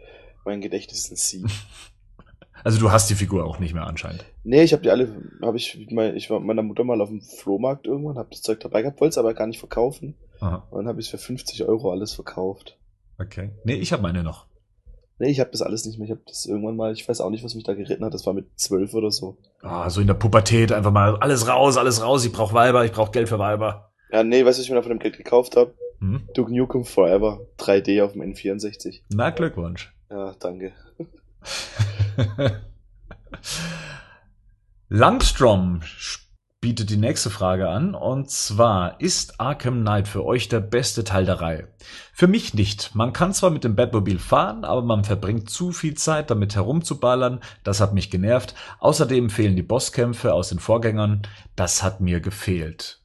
mein 0.46 0.62
Gedächtnis 0.62 1.00
ist 1.06 1.12
ein 1.12 1.16
Sie. 1.16 1.46
Also 2.64 2.80
du 2.80 2.92
hast 2.92 3.08
die 3.12 3.16
Figur 3.16 3.46
auch 3.46 3.60
nicht 3.60 3.76
mehr 3.76 3.86
anscheinend. 3.86 4.26
nee, 4.44 4.64
ich 4.64 4.74
habe 4.74 4.82
die 4.82 4.90
alle, 4.90 5.22
habe 5.44 5.58
ich, 5.58 5.88
mein, 5.92 6.16
ich 6.16 6.32
war 6.32 6.40
mit 6.40 6.48
meiner 6.48 6.64
Mutter 6.64 6.84
mal 6.84 7.00
auf 7.02 7.10
dem 7.10 7.22
Flohmarkt 7.22 7.86
irgendwann, 7.86 8.18
habe 8.18 8.30
das 8.32 8.42
Zeug 8.42 8.60
dabei 8.60 8.82
gehabt, 8.82 9.00
wollte 9.00 9.12
es 9.12 9.18
aber 9.20 9.36
gar 9.36 9.46
nicht 9.46 9.60
verkaufen. 9.60 10.16
Aha, 10.40 10.68
Und 10.72 10.80
dann 10.80 10.88
habe 10.88 11.00
ich 11.00 11.06
es 11.06 11.12
für 11.12 11.20
50 11.20 11.66
Euro 11.66 11.92
alles 11.92 12.14
verkauft. 12.14 12.78
okay. 13.20 13.52
Nee, 13.64 13.76
ich 13.76 13.94
habe 13.94 14.02
meine 14.02 14.24
noch. 14.24 14.48
Nee, 15.20 15.30
ich 15.30 15.40
habe 15.40 15.50
das 15.52 15.62
alles 15.64 15.86
nicht 15.86 15.98
mehr. 15.98 16.06
Ich 16.06 16.12
habe 16.12 16.22
das 16.28 16.46
irgendwann 16.46 16.76
mal, 16.76 16.94
ich 16.94 17.08
weiß 17.08 17.22
auch 17.22 17.32
nicht, 17.32 17.44
was 17.44 17.56
mich 17.56 17.64
da 17.64 17.74
geritten 17.74 18.06
hat. 18.06 18.14
Das 18.14 18.26
war 18.28 18.34
mit 18.34 18.48
zwölf 18.56 18.94
oder 18.94 19.12
so. 19.12 19.38
Ah, 19.62 19.90
so 19.90 20.00
in 20.00 20.08
der 20.08 20.14
Pubertät 20.14 20.72
einfach 20.72 20.92
mal 20.92 21.18
alles 21.18 21.48
raus, 21.48 21.78
alles 21.78 22.04
raus. 22.04 22.24
Ich 22.24 22.32
brauche 22.32 22.54
Weiber, 22.54 22.86
ich 22.86 22.92
brauche 22.92 23.12
Geld 23.12 23.28
für 23.28 23.40
Weiber. 23.40 23.92
Ja, 24.12 24.24
nee, 24.24 24.46
weißt 24.46 24.58
du, 24.58 24.62
was 24.62 24.66
ich 24.66 24.70
mir 24.70 24.76
da 24.76 24.84
von 24.84 24.92
dem 24.92 25.00
Geld 25.00 25.18
gekauft 25.18 25.56
habe? 25.56 25.74
Hm? 26.00 26.22
Duke 26.36 26.56
Nukem 26.56 26.86
Forever 26.86 27.42
3D 27.58 28.04
auf 28.04 28.14
dem 28.14 28.22
N64. 28.22 29.02
Na, 29.10 29.32
Glückwunsch. 29.32 29.92
Ja, 30.10 30.36
danke. 30.40 30.74
Langstrom 34.90 35.82
bietet 36.60 36.90
die 36.90 36.98
nächste 36.98 37.30
Frage 37.30 37.70
an 37.70 37.94
und 37.94 38.32
zwar 38.32 39.00
ist 39.00 39.40
Arkham 39.40 39.82
Knight 39.82 40.08
für 40.08 40.26
euch 40.26 40.50
der 40.50 40.60
beste 40.60 41.04
Teil 41.04 41.26
der 41.26 41.40
Reihe? 41.40 41.68
Für 42.14 42.28
mich 42.28 42.54
nicht. 42.54 42.96
Man 42.96 43.14
kann 43.14 43.34
zwar 43.34 43.52
mit 43.52 43.64
dem 43.64 43.76
Batmobil 43.76 44.18
fahren, 44.18 44.66
aber 44.66 44.82
man 44.82 45.04
verbringt 45.04 45.50
zu 45.50 45.72
viel 45.72 45.94
Zeit 45.94 46.32
damit 46.32 46.56
herumzuballern. 46.56 47.42
Das 47.64 47.80
hat 47.80 47.94
mich 47.94 48.10
genervt. 48.10 48.56
Außerdem 48.80 49.30
fehlen 49.30 49.56
die 49.56 49.62
Bosskämpfe 49.62 50.34
aus 50.34 50.50
den 50.50 50.60
Vorgängern. 50.60 51.22
Das 51.56 51.84
hat 51.84 52.02
mir 52.02 52.22
gefehlt. 52.22 53.02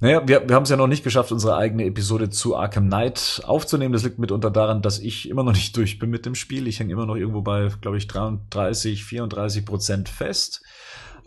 Naja, 0.00 0.28
wir, 0.28 0.48
wir 0.48 0.54
haben 0.54 0.62
es 0.62 0.70
ja 0.70 0.76
noch 0.76 0.86
nicht 0.86 1.02
geschafft, 1.02 1.32
unsere 1.32 1.56
eigene 1.56 1.84
Episode 1.84 2.30
zu 2.30 2.54
Arkham 2.54 2.86
Knight 2.86 3.42
aufzunehmen. 3.44 3.92
Das 3.92 4.04
liegt 4.04 4.20
mitunter 4.20 4.50
daran, 4.50 4.80
dass 4.80 5.00
ich 5.00 5.28
immer 5.28 5.42
noch 5.42 5.52
nicht 5.52 5.76
durch 5.76 5.98
bin 5.98 6.10
mit 6.10 6.24
dem 6.24 6.36
Spiel. 6.36 6.68
Ich 6.68 6.78
hänge 6.78 6.92
immer 6.92 7.06
noch 7.06 7.16
irgendwo 7.16 7.40
bei, 7.40 7.68
glaube 7.80 7.96
ich, 7.96 8.06
33, 8.06 9.04
34 9.04 9.64
Prozent 9.64 10.08
fest. 10.08 10.62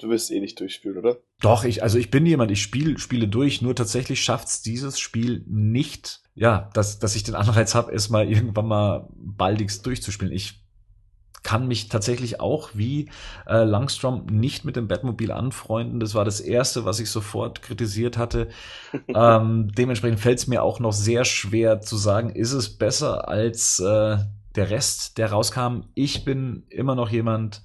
Du 0.01 0.09
wirst 0.09 0.31
eh 0.31 0.39
nicht 0.39 0.59
durchspielen, 0.59 0.97
oder? 0.97 1.17
Doch, 1.41 1.63
ich, 1.63 1.83
also 1.83 1.99
ich 1.99 2.09
bin 2.09 2.25
jemand, 2.25 2.49
ich 2.49 2.61
spiele 2.61 2.97
Spiele 2.97 3.27
durch, 3.27 3.61
nur 3.61 3.75
tatsächlich 3.75 4.23
schafft's 4.23 4.63
dieses 4.63 4.99
Spiel 4.99 5.43
nicht, 5.47 6.21
ja, 6.33 6.71
dass, 6.73 6.97
dass 6.97 7.15
ich 7.15 7.21
den 7.23 7.35
Anreiz 7.35 7.75
habe, 7.75 7.93
es 7.93 8.09
mal 8.09 8.27
irgendwann 8.27 8.67
mal 8.67 9.09
baldigst 9.15 9.85
durchzuspielen. 9.85 10.33
Ich 10.33 10.61
kann 11.43 11.67
mich 11.67 11.87
tatsächlich 11.87 12.39
auch 12.39 12.71
wie 12.73 13.09
äh, 13.47 13.63
Langstrom 13.63 14.25
nicht 14.25 14.65
mit 14.65 14.75
dem 14.75 14.87
Batmobil 14.87 15.31
anfreunden. 15.31 15.99
Das 15.99 16.15
war 16.15 16.25
das 16.25 16.39
Erste, 16.39 16.83
was 16.83 16.99
ich 16.99 17.11
sofort 17.11 17.61
kritisiert 17.61 18.17
hatte. 18.17 18.49
ähm, 19.07 19.71
dementsprechend 19.71 20.19
fällt 20.19 20.39
es 20.39 20.47
mir 20.47 20.63
auch 20.63 20.79
noch 20.79 20.93
sehr 20.93 21.25
schwer 21.25 21.79
zu 21.81 21.95
sagen, 21.95 22.31
ist 22.31 22.53
es 22.53 22.75
besser 22.75 23.27
als 23.27 23.79
äh, 23.79 24.17
der 24.55 24.69
Rest, 24.69 25.19
der 25.19 25.31
rauskam. 25.31 25.83
Ich 25.93 26.25
bin 26.25 26.63
immer 26.69 26.95
noch 26.95 27.09
jemand, 27.09 27.63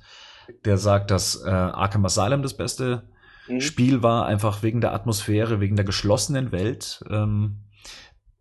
der 0.64 0.78
sagt, 0.78 1.10
dass 1.10 1.42
äh, 1.42 1.48
Arkham 1.48 2.04
Asylum 2.04 2.42
das 2.42 2.56
beste 2.56 3.04
Mhm. 3.48 3.60
Spiel 3.60 4.02
war, 4.02 4.26
einfach 4.26 4.62
wegen 4.62 4.80
der 4.80 4.92
Atmosphäre, 4.92 5.60
wegen 5.60 5.76
der 5.76 5.84
geschlossenen 5.84 6.52
Welt. 6.52 7.04
Ähm, 7.08 7.62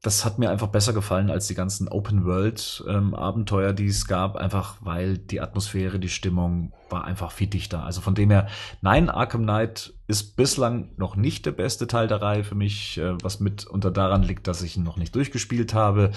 das 0.01 0.23
hat 0.23 0.37
mir 0.37 0.51
einfach 0.51 0.67
besser 0.67 0.93
gefallen 0.93 1.31
als 1.31 1.47
die 1.47 1.55
ganzen 1.55 1.87
Open-World-Abenteuer, 1.87 3.73
die 3.73 3.87
es 3.87 4.05
gab, 4.05 4.35
einfach 4.35 4.77
weil 4.81 5.17
die 5.17 5.41
Atmosphäre, 5.41 5.97
die 5.97 6.09
Stimmung 6.09 6.73
war 6.91 7.05
einfach 7.05 7.31
viel 7.31 7.47
dichter. 7.47 7.83
Also 7.83 8.01
von 8.01 8.13
dem 8.13 8.29
her, 8.29 8.47
nein, 8.81 9.09
Arkham 9.09 9.43
Knight 9.43 9.95
ist 10.05 10.35
bislang 10.35 10.91
noch 10.97 11.15
nicht 11.15 11.47
der 11.47 11.53
beste 11.53 11.87
Teil 11.87 12.07
der 12.07 12.21
Reihe 12.21 12.43
für 12.43 12.53
mich, 12.53 12.99
äh, 12.99 13.15
was 13.23 13.39
mitunter 13.39 13.89
daran 13.89 14.21
liegt, 14.21 14.45
dass 14.47 14.61
ich 14.61 14.77
ihn 14.77 14.83
noch 14.83 14.97
nicht 14.97 15.15
durchgespielt 15.15 15.73
habe. 15.73 16.11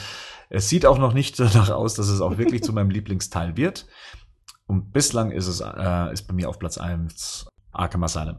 Es 0.51 0.69
sieht 0.69 0.85
auch 0.85 0.98
noch 0.98 1.15
nicht 1.15 1.40
danach 1.40 1.70
aus, 1.70 1.94
dass 1.94 2.09
es 2.09 2.20
auch 2.20 2.36
wirklich 2.36 2.62
zu 2.62 2.74
meinem 2.74 2.90
Lieblingsteil 2.90 3.56
wird. 3.56 3.86
Und 4.69 4.93
bislang 4.93 5.32
ist 5.32 5.49
es 5.49 5.61
äh, 5.61 6.12
ist 6.12 6.28
bei 6.28 6.35
mir 6.35 6.49
auf 6.49 6.59
Platz 6.59 6.78
1 6.78 7.49
Arkham 7.73 8.05
Asylum. 8.05 8.36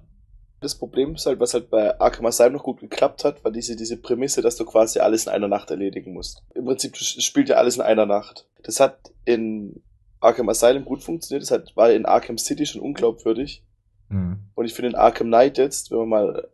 Das 0.61 0.75
Problem 0.75 1.15
ist 1.15 1.25
halt, 1.25 1.39
was 1.39 1.53
halt 1.53 1.69
bei 1.69 1.99
Arkham 1.99 2.25
Asylum 2.25 2.53
noch 2.53 2.63
gut 2.63 2.79
geklappt 2.79 3.23
hat, 3.23 3.43
war 3.43 3.51
diese, 3.51 3.75
diese 3.75 3.97
Prämisse, 3.97 4.41
dass 4.41 4.55
du 4.55 4.65
quasi 4.65 4.99
alles 4.99 5.25
in 5.25 5.31
einer 5.31 5.47
Nacht 5.47 5.71
erledigen 5.71 6.13
musst. 6.13 6.43
Im 6.53 6.65
Prinzip 6.65 6.95
spielt 6.97 7.49
ja 7.49 7.55
alles 7.55 7.77
in 7.77 7.81
einer 7.81 8.05
Nacht. 8.05 8.45
Das 8.63 8.79
hat 8.79 9.11
in 9.25 9.81
Arkham 10.19 10.49
Asylum 10.49 10.85
gut 10.85 11.01
funktioniert, 11.01 11.43
das 11.43 11.51
hat, 11.51 11.75
war 11.75 11.91
in 11.91 12.05
Arkham 12.05 12.37
City 12.37 12.65
schon 12.65 12.81
unglaubwürdig. 12.81 13.63
Mhm. 14.09 14.39
Und 14.53 14.65
ich 14.65 14.73
finde 14.73 14.89
in 14.89 14.95
Arkham 14.95 15.27
Knight 15.27 15.57
jetzt, 15.57 15.91
wenn 15.91 15.99
man 15.99 16.09
mal, 16.09 16.47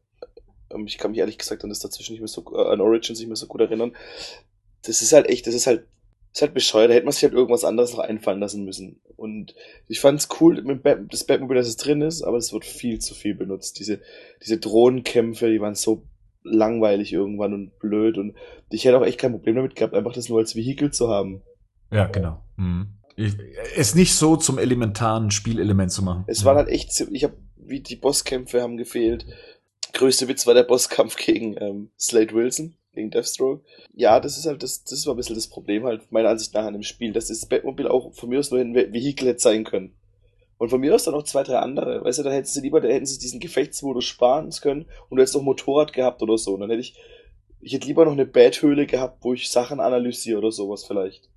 ähm, 0.70 0.86
ich 0.86 0.98
kann 0.98 1.12
mich 1.12 1.20
ehrlich 1.20 1.38
gesagt 1.38 1.64
an 1.64 1.70
das 1.70 1.80
dazwischen 1.80 2.14
nicht 2.14 2.22
mehr 2.22 2.28
so, 2.28 2.46
äh, 2.56 2.72
an 2.72 2.82
Origins 2.82 3.20
nicht 3.20 3.28
mehr 3.28 3.36
so 3.36 3.48
gut 3.48 3.62
erinnern, 3.62 3.94
das 4.84 5.02
ist 5.02 5.14
halt 5.14 5.28
echt, 5.28 5.48
das 5.48 5.56
ist 5.56 5.68
halt, 5.68 5.88
ist 6.36 6.42
halt 6.42 6.54
bescheuert, 6.54 6.90
da 6.90 6.96
hätte 6.96 7.06
man 7.06 7.14
sich 7.14 7.24
halt 7.24 7.34
irgendwas 7.34 7.64
anderes 7.64 7.94
noch 7.94 8.00
einfallen 8.00 8.42
lassen 8.42 8.66
müssen. 8.66 9.00
Und 9.16 9.56
ich 9.88 10.02
fand's 10.02 10.28
cool, 10.42 10.62
mit 10.64 10.84
Bat 10.84 11.06
das 11.10 11.24
Batmobile, 11.24 11.62
dass 11.62 11.70
es 11.70 11.78
drin 11.78 12.02
ist, 12.02 12.24
aber 12.24 12.36
es 12.36 12.52
wird 12.52 12.66
viel 12.66 13.00
zu 13.00 13.16
viel 13.16 13.36
benutzt. 13.36 13.80
Diese, 13.80 14.02
diese 14.44 14.58
Drohnenkämpfe, 14.58 15.50
die 15.50 15.62
waren 15.62 15.76
so 15.76 16.04
langweilig 16.44 17.14
irgendwann 17.14 17.54
und 17.54 17.80
blöd 17.80 18.18
und 18.18 18.36
ich 18.70 18.84
hätte 18.84 18.98
auch 18.98 19.06
echt 19.06 19.18
kein 19.18 19.32
Problem 19.32 19.56
damit 19.56 19.78
gehabt, 19.78 19.94
einfach 19.94 20.12
das 20.12 20.28
nur 20.28 20.40
als 20.40 20.58
Vehikel 20.58 20.92
zu 20.92 21.08
haben. 21.08 21.42
Ja, 21.90 22.08
genau. 22.08 22.44
Mhm. 22.58 22.88
Ich, 23.16 23.34
es 23.78 23.96
nicht 23.96 24.14
so 24.14 24.36
zum 24.36 24.60
elementaren 24.60 25.32
Spielelement 25.32 25.94
zu 25.94 26.04
machen. 26.04 26.26
Es 26.28 26.44
war 26.44 26.58
halt 26.58 26.68
echt, 26.68 27.00
ich 27.00 27.24
habe, 27.24 27.38
wie 27.56 27.80
die 27.80 27.96
Bosskämpfe 27.96 28.62
haben 28.62 28.76
gefehlt. 28.76 29.26
Größte 29.94 30.28
Witz 30.28 30.46
war 30.46 30.54
der 30.54 30.64
Bosskampf 30.64 31.16
gegen 31.16 31.56
ähm, 31.58 31.92
Slade 31.98 32.34
Wilson, 32.34 32.76
gegen 32.96 33.12
Deathstroke. 33.12 33.64
Ja, 33.94 34.20
das 34.20 34.38
ist 34.38 34.46
halt, 34.46 34.64
das, 34.64 34.84
das 34.84 35.06
war 35.06 35.14
ein 35.14 35.18
bisschen 35.18 35.36
das 35.36 35.48
Problem 35.48 35.86
halt, 35.86 36.12
meiner 36.12 36.30
Ansicht 36.30 36.54
nach 36.54 36.66
an 36.66 36.74
dem 36.74 36.84
Spiel, 36.84 37.14
dass 37.14 37.28
das 37.28 37.46
Batmobile 37.46 37.92
auch 37.92 38.14
von 38.14 38.30
mir 38.30 38.40
aus 38.40 38.52
nur 38.52 38.60
ein 38.60 38.74
Vehikel 38.74 39.28
hätte 39.28 39.42
sein 39.42 39.64
können. 39.64 39.96
Und 40.58 40.70
von 40.70 40.80
mir 40.80 40.96
aus 40.96 41.04
dann 41.04 41.14
noch 41.14 41.24
zwei, 41.24 41.44
drei 41.44 41.58
andere. 41.58 42.04
Weißt 42.04 42.20
du, 42.20 42.24
da 42.24 42.32
hätten 42.32 42.48
sie 42.48 42.62
lieber, 42.62 42.80
da 42.80 42.88
hätten 42.88 43.06
sie 43.06 43.20
diesen 43.20 43.40
Gefechtsmodus 43.40 44.06
sparen 44.06 44.50
können 44.62 44.86
und 45.10 45.18
du 45.18 45.22
hättest 45.22 45.36
noch 45.36 45.42
Motorrad 45.44 45.92
gehabt 45.92 46.22
oder 46.22 46.38
so. 46.38 46.54
Und 46.54 46.62
dann 46.62 46.70
hätte 46.70 46.82
ich, 46.82 46.96
ich 47.60 47.74
hätte 47.74 47.88
lieber 47.88 48.06
noch 48.06 48.14
eine 48.14 48.26
Badhöhle 48.26 48.86
gehabt, 48.86 49.24
wo 49.24 49.34
ich 49.34 49.50
Sachen 49.50 49.80
analysiere 49.80 50.38
oder 50.38 50.52
sowas 50.52 50.86
vielleicht. 50.86 51.30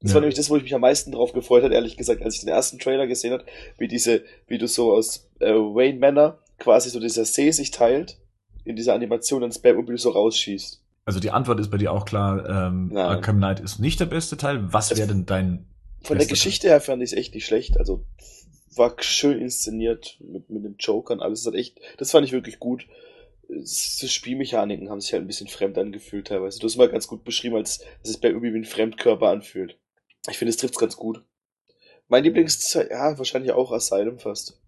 Das 0.00 0.12
ja. 0.12 0.14
war 0.14 0.20
nämlich 0.20 0.36
das, 0.36 0.48
wo 0.48 0.56
ich 0.56 0.62
mich 0.62 0.74
am 0.74 0.80
meisten 0.80 1.12
drauf 1.12 1.32
gefreut 1.32 1.64
hat, 1.64 1.72
ehrlich 1.72 1.96
gesagt, 1.96 2.22
als 2.22 2.34
ich 2.36 2.40
den 2.40 2.48
ersten 2.48 2.78
Trailer 2.78 3.06
gesehen 3.06 3.32
hat, 3.32 3.44
wie 3.78 3.88
diese, 3.88 4.24
wie 4.46 4.58
du 4.58 4.68
so 4.68 4.92
aus 4.92 5.28
äh, 5.40 5.52
Wayne 5.52 5.98
Manor 5.98 6.38
quasi 6.58 6.88
so 6.88 7.00
dieser 7.00 7.24
See 7.24 7.50
sich 7.50 7.70
teilt, 7.70 8.18
in 8.68 8.76
dieser 8.76 8.94
Animation 8.94 9.40
dann 9.40 9.52
Batmobile 9.62 9.98
so 9.98 10.10
rausschießt. 10.10 10.82
Also 11.04 11.20
die 11.20 11.30
Antwort 11.30 11.58
ist 11.58 11.70
bei 11.70 11.78
dir 11.78 11.92
auch 11.92 12.04
klar, 12.04 12.46
ähm, 12.48 12.94
Arkham 12.94 13.38
Knight 13.38 13.60
ist 13.60 13.78
nicht 13.78 13.98
der 13.98 14.06
beste 14.06 14.36
Teil. 14.36 14.72
Was 14.72 14.94
wäre 14.96 15.08
denn 15.08 15.24
dein 15.24 15.66
Von 16.02 16.18
der 16.18 16.26
Geschichte 16.26 16.66
Teil? 16.66 16.72
her 16.72 16.80
fand 16.82 17.02
ich 17.02 17.12
es 17.12 17.18
echt 17.18 17.34
nicht 17.34 17.46
schlecht. 17.46 17.78
Also 17.78 18.04
war 18.76 18.94
schön 19.00 19.40
inszeniert 19.40 20.18
mit, 20.20 20.50
mit 20.50 20.64
dem 20.64 20.76
Joker 20.78 21.14
und 21.14 21.20
alles. 21.22 21.42
Das, 21.42 21.52
hat 21.52 21.58
echt, 21.58 21.80
das 21.96 22.10
fand 22.10 22.26
ich 22.26 22.32
wirklich 22.32 22.58
gut. 22.58 22.86
Die 23.48 24.08
Spielmechaniken 24.08 24.90
haben 24.90 25.00
sich 25.00 25.14
halt 25.14 25.24
ein 25.24 25.26
bisschen 25.26 25.48
fremd 25.48 25.78
angefühlt 25.78 26.26
teilweise. 26.26 26.58
Du 26.58 26.66
hast 26.66 26.76
mal 26.76 26.90
ganz 26.90 27.06
gut 27.06 27.24
beschrieben, 27.24 27.56
als 27.56 27.78
dass 28.02 28.10
es 28.10 28.18
bei 28.18 28.28
irgendwie 28.28 28.52
wie 28.52 28.58
ein 28.58 28.64
Fremdkörper 28.64 29.28
anfühlt. 29.28 29.78
Ich 30.28 30.36
finde, 30.36 30.50
es 30.50 30.58
trifft 30.58 30.78
ganz 30.78 30.96
gut. 30.96 31.22
Mein 32.08 32.24
Lieblings, 32.24 32.74
ja, 32.74 33.16
wahrscheinlich 33.16 33.52
auch 33.52 33.72
Asylum 33.72 34.18
fast. 34.18 34.60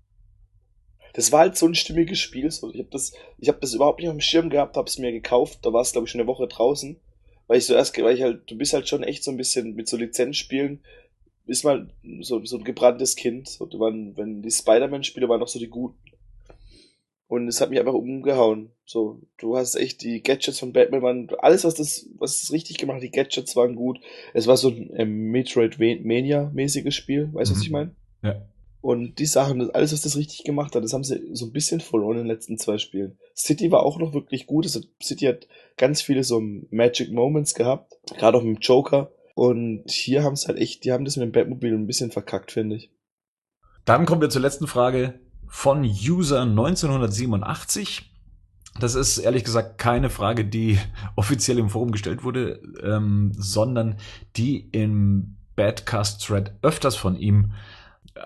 Das 1.14 1.32
war 1.32 1.40
halt 1.40 1.56
so 1.56 1.66
ein 1.66 1.74
stimmiges 1.74 2.18
Spiel. 2.18 2.50
So. 2.50 2.72
Ich 2.72 2.78
habe 2.78 2.90
das, 2.90 3.12
ich 3.38 3.48
habe 3.48 3.58
das 3.60 3.74
überhaupt 3.74 4.00
nicht 4.00 4.08
auf 4.08 4.14
dem 4.14 4.20
Schirm 4.20 4.50
gehabt, 4.50 4.76
habe 4.76 4.88
es 4.88 4.98
mir 4.98 5.12
gekauft. 5.12 5.60
Da 5.62 5.72
war 5.72 5.82
es 5.82 5.92
glaube 5.92 6.06
ich 6.06 6.10
schon 6.10 6.20
eine 6.20 6.28
Woche 6.28 6.46
draußen, 6.46 6.98
weil 7.46 7.58
ich 7.58 7.66
so 7.66 7.74
erst, 7.74 7.96
weil 8.00 8.14
ich 8.14 8.22
halt, 8.22 8.50
du 8.50 8.56
bist 8.56 8.72
halt 8.72 8.88
schon 8.88 9.02
echt 9.02 9.24
so 9.24 9.30
ein 9.30 9.36
bisschen 9.36 9.74
mit 9.74 9.88
so 9.88 9.96
Lizenzspielen 9.96 10.80
ist 11.50 11.64
mal 11.64 11.88
so, 12.20 12.44
so 12.44 12.58
ein 12.58 12.64
gebranntes 12.64 13.16
Kind. 13.16 13.48
So, 13.48 13.68
waren, 13.80 14.16
wenn 14.16 14.40
die 14.40 14.50
Spider-Man-Spiele 14.50 15.28
waren 15.28 15.40
noch 15.40 15.48
so 15.48 15.58
die 15.58 15.68
guten. 15.68 15.98
Und 17.26 17.48
es 17.48 17.60
hat 17.60 17.70
mich 17.70 17.78
einfach 17.78 17.94
umgehauen. 17.94 18.70
So, 18.84 19.20
du 19.38 19.56
hast 19.56 19.76
echt 19.76 20.02
die 20.02 20.22
Gadgets 20.22 20.58
von 20.58 20.72
Batman 20.72 21.02
waren, 21.02 21.28
alles 21.38 21.64
was 21.64 21.74
das, 21.74 22.08
was 22.18 22.40
das 22.40 22.52
richtig 22.52 22.78
gemacht 22.78 22.96
hat, 22.96 23.02
die 23.02 23.10
Gadgets 23.10 23.54
waren 23.56 23.76
gut. 23.76 24.00
Es 24.34 24.46
war 24.46 24.56
so 24.56 24.68
ein 24.68 24.90
ähm, 24.96 25.30
Metroidvania-mäßiges 25.30 26.92
Spiel, 26.92 27.32
weißt 27.32 27.50
du, 27.50 27.54
mhm. 27.54 27.58
was 27.58 27.64
ich 27.64 27.70
meine? 27.70 27.94
Ja. 28.22 28.42
Und 28.80 29.18
die 29.18 29.26
Sachen, 29.26 29.70
alles 29.72 29.92
was 29.92 30.00
das 30.00 30.16
richtig 30.16 30.44
gemacht 30.44 30.74
hat, 30.74 30.82
das 30.82 30.94
haben 30.94 31.04
sie 31.04 31.20
so 31.32 31.46
ein 31.46 31.52
bisschen 31.52 31.80
verloren 31.80 32.18
in 32.18 32.24
den 32.24 32.32
letzten 32.34 32.56
zwei 32.56 32.78
Spielen. 32.78 33.18
City 33.36 33.70
war 33.70 33.82
auch 33.82 33.98
noch 33.98 34.14
wirklich 34.14 34.46
gut. 34.46 34.64
Also 34.64 34.80
City 35.02 35.26
hat 35.26 35.46
ganz 35.76 36.00
viele 36.00 36.24
so 36.24 36.40
Magic 36.70 37.12
Moments 37.12 37.54
gehabt, 37.54 37.92
gerade 38.16 38.38
auch 38.38 38.42
mit 38.42 38.56
dem 38.56 38.60
Joker 38.60 39.12
und 39.34 39.84
hier 39.90 40.22
haben 40.22 40.34
es 40.34 40.46
halt 40.46 40.58
echt, 40.58 40.84
die 40.84 40.92
haben 40.92 41.04
das 41.04 41.16
mit 41.16 41.24
dem 41.24 41.32
Batmobil 41.32 41.72
ein 41.72 41.86
bisschen 41.86 42.10
verkackt, 42.10 42.52
finde 42.52 42.76
ich. 42.76 42.90
Dann 43.86 44.04
kommen 44.04 44.20
wir 44.20 44.28
zur 44.28 44.42
letzten 44.42 44.66
Frage 44.66 45.18
von 45.46 45.82
User 45.82 46.42
1987. 46.42 48.12
Das 48.78 48.94
ist 48.94 49.18
ehrlich 49.18 49.44
gesagt 49.44 49.78
keine 49.78 50.10
Frage, 50.10 50.44
die 50.44 50.78
offiziell 51.16 51.58
im 51.58 51.70
Forum 51.70 51.90
gestellt 51.90 52.22
wurde, 52.22 52.60
ähm, 52.82 53.32
sondern 53.34 53.96
die 54.36 54.68
im 54.72 55.38
Badcast-Thread 55.56 56.58
öfters 56.62 56.96
von 56.96 57.16
ihm 57.16 57.52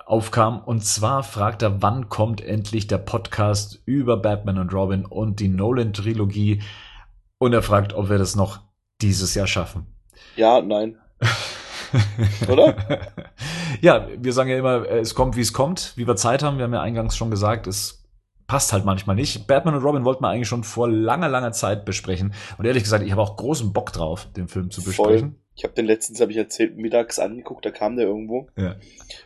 aufkam. 0.07 0.61
Und 0.61 0.85
zwar 0.85 1.23
fragt 1.23 1.63
er, 1.63 1.83
wann 1.83 2.09
kommt 2.09 2.41
endlich 2.41 2.87
der 2.87 2.99
Podcast 2.99 3.83
über 3.85 4.17
Batman 4.17 4.59
und 4.59 4.73
Robin 4.73 5.05
und 5.05 5.41
die 5.41 5.49
Nolan-Trilogie? 5.49 6.63
Und 7.39 7.53
er 7.53 7.63
fragt, 7.63 7.93
ob 7.93 8.09
wir 8.09 8.19
das 8.19 8.37
noch 8.37 8.61
dieses 9.03 9.35
Jahr 9.35 9.47
schaffen. 9.47 9.87
Ja, 10.37 10.61
nein. 10.63 10.97
Oder? 12.49 12.77
ja, 13.81 14.09
wir 14.17 14.33
sagen 14.33 14.51
ja 14.51 14.59
immer, 14.59 14.89
es 14.89 15.15
kommt, 15.15 15.37
wie 15.37 15.43
es 15.43 15.53
kommt, 15.53 15.93
wie 15.97 16.07
wir 16.07 16.17
Zeit 16.17 16.43
haben. 16.43 16.59
Wir 16.59 16.65
haben 16.65 16.75
ja 16.75 16.81
eingangs 16.81 17.17
schon 17.17 17.31
gesagt, 17.31 17.67
es 17.67 18.05
passt 18.47 18.73
halt 18.73 18.85
manchmal 18.85 19.17
nicht. 19.17 19.47
Batman 19.47 19.75
und 19.75 19.85
Robin 19.85 20.05
wollten 20.05 20.23
wir 20.23 20.29
eigentlich 20.29 20.49
schon 20.49 20.65
vor 20.65 20.89
langer, 20.89 21.29
langer 21.29 21.53
Zeit 21.53 21.85
besprechen. 21.85 22.35
Und 22.59 22.65
ehrlich 22.65 22.83
gesagt, 22.83 23.05
ich 23.05 23.13
habe 23.13 23.23
auch 23.23 23.37
großen 23.37 23.73
Bock 23.73 23.93
drauf, 23.93 24.27
den 24.37 24.49
Film 24.49 24.71
zu 24.71 24.83
besprechen. 24.83 25.33
Voll. 25.33 25.44
Ich 25.57 25.65
habe 25.65 25.75
den 25.75 25.87
letztens, 25.87 26.21
habe 26.21 26.33
ich 26.33 26.39
erzählt, 26.39 26.77
mittags 26.77 27.19
angeguckt, 27.19 27.65
da 27.65 27.71
kam 27.71 27.97
der 27.97 28.07
irgendwo. 28.07 28.49
Ja. 28.57 28.75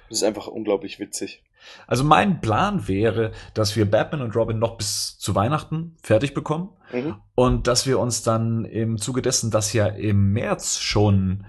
Das 0.08 0.18
ist 0.18 0.24
einfach 0.24 0.46
unglaublich 0.46 1.00
witzig. 1.00 1.42
Also 1.86 2.04
mein 2.04 2.40
Plan 2.40 2.88
wäre, 2.88 3.32
dass 3.54 3.76
wir 3.76 3.90
Batman 3.90 4.22
und 4.22 4.36
Robin 4.36 4.58
noch 4.58 4.76
bis 4.76 5.18
zu 5.18 5.34
Weihnachten 5.34 5.96
fertig 6.02 6.34
bekommen 6.34 6.70
mhm. 6.92 7.16
und 7.34 7.66
dass 7.66 7.86
wir 7.86 7.98
uns 7.98 8.22
dann 8.22 8.64
im 8.64 8.98
Zuge 8.98 9.22
dessen, 9.22 9.50
dass 9.50 9.72
ja 9.72 9.86
im 9.86 10.32
März 10.32 10.78
schon 10.78 11.44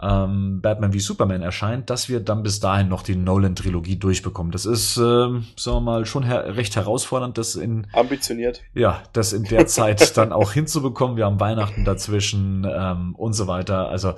ähm, 0.00 0.60
Batman 0.60 0.92
wie 0.92 1.00
Superman 1.00 1.42
erscheint, 1.42 1.90
dass 1.90 2.08
wir 2.08 2.20
dann 2.20 2.42
bis 2.42 2.60
dahin 2.60 2.88
noch 2.88 3.02
die 3.02 3.16
Nolan-Trilogie 3.16 3.96
durchbekommen. 3.96 4.52
Das 4.52 4.66
ist, 4.66 4.96
äh, 4.96 5.00
sagen 5.00 5.42
wir 5.56 5.80
mal, 5.80 6.06
schon 6.06 6.22
her 6.22 6.56
recht 6.56 6.76
herausfordernd, 6.76 7.38
das 7.38 7.54
in 7.54 7.86
ambitioniert. 7.92 8.62
Ja, 8.74 9.02
das 9.12 9.32
in 9.32 9.44
der 9.44 9.66
Zeit 9.66 10.16
dann 10.16 10.32
auch 10.32 10.52
hinzubekommen. 10.52 11.16
Wir 11.16 11.26
haben 11.26 11.40
Weihnachten 11.40 11.84
dazwischen 11.84 12.66
ähm, 12.68 13.14
und 13.14 13.32
so 13.32 13.46
weiter. 13.46 13.88
Also 13.88 14.14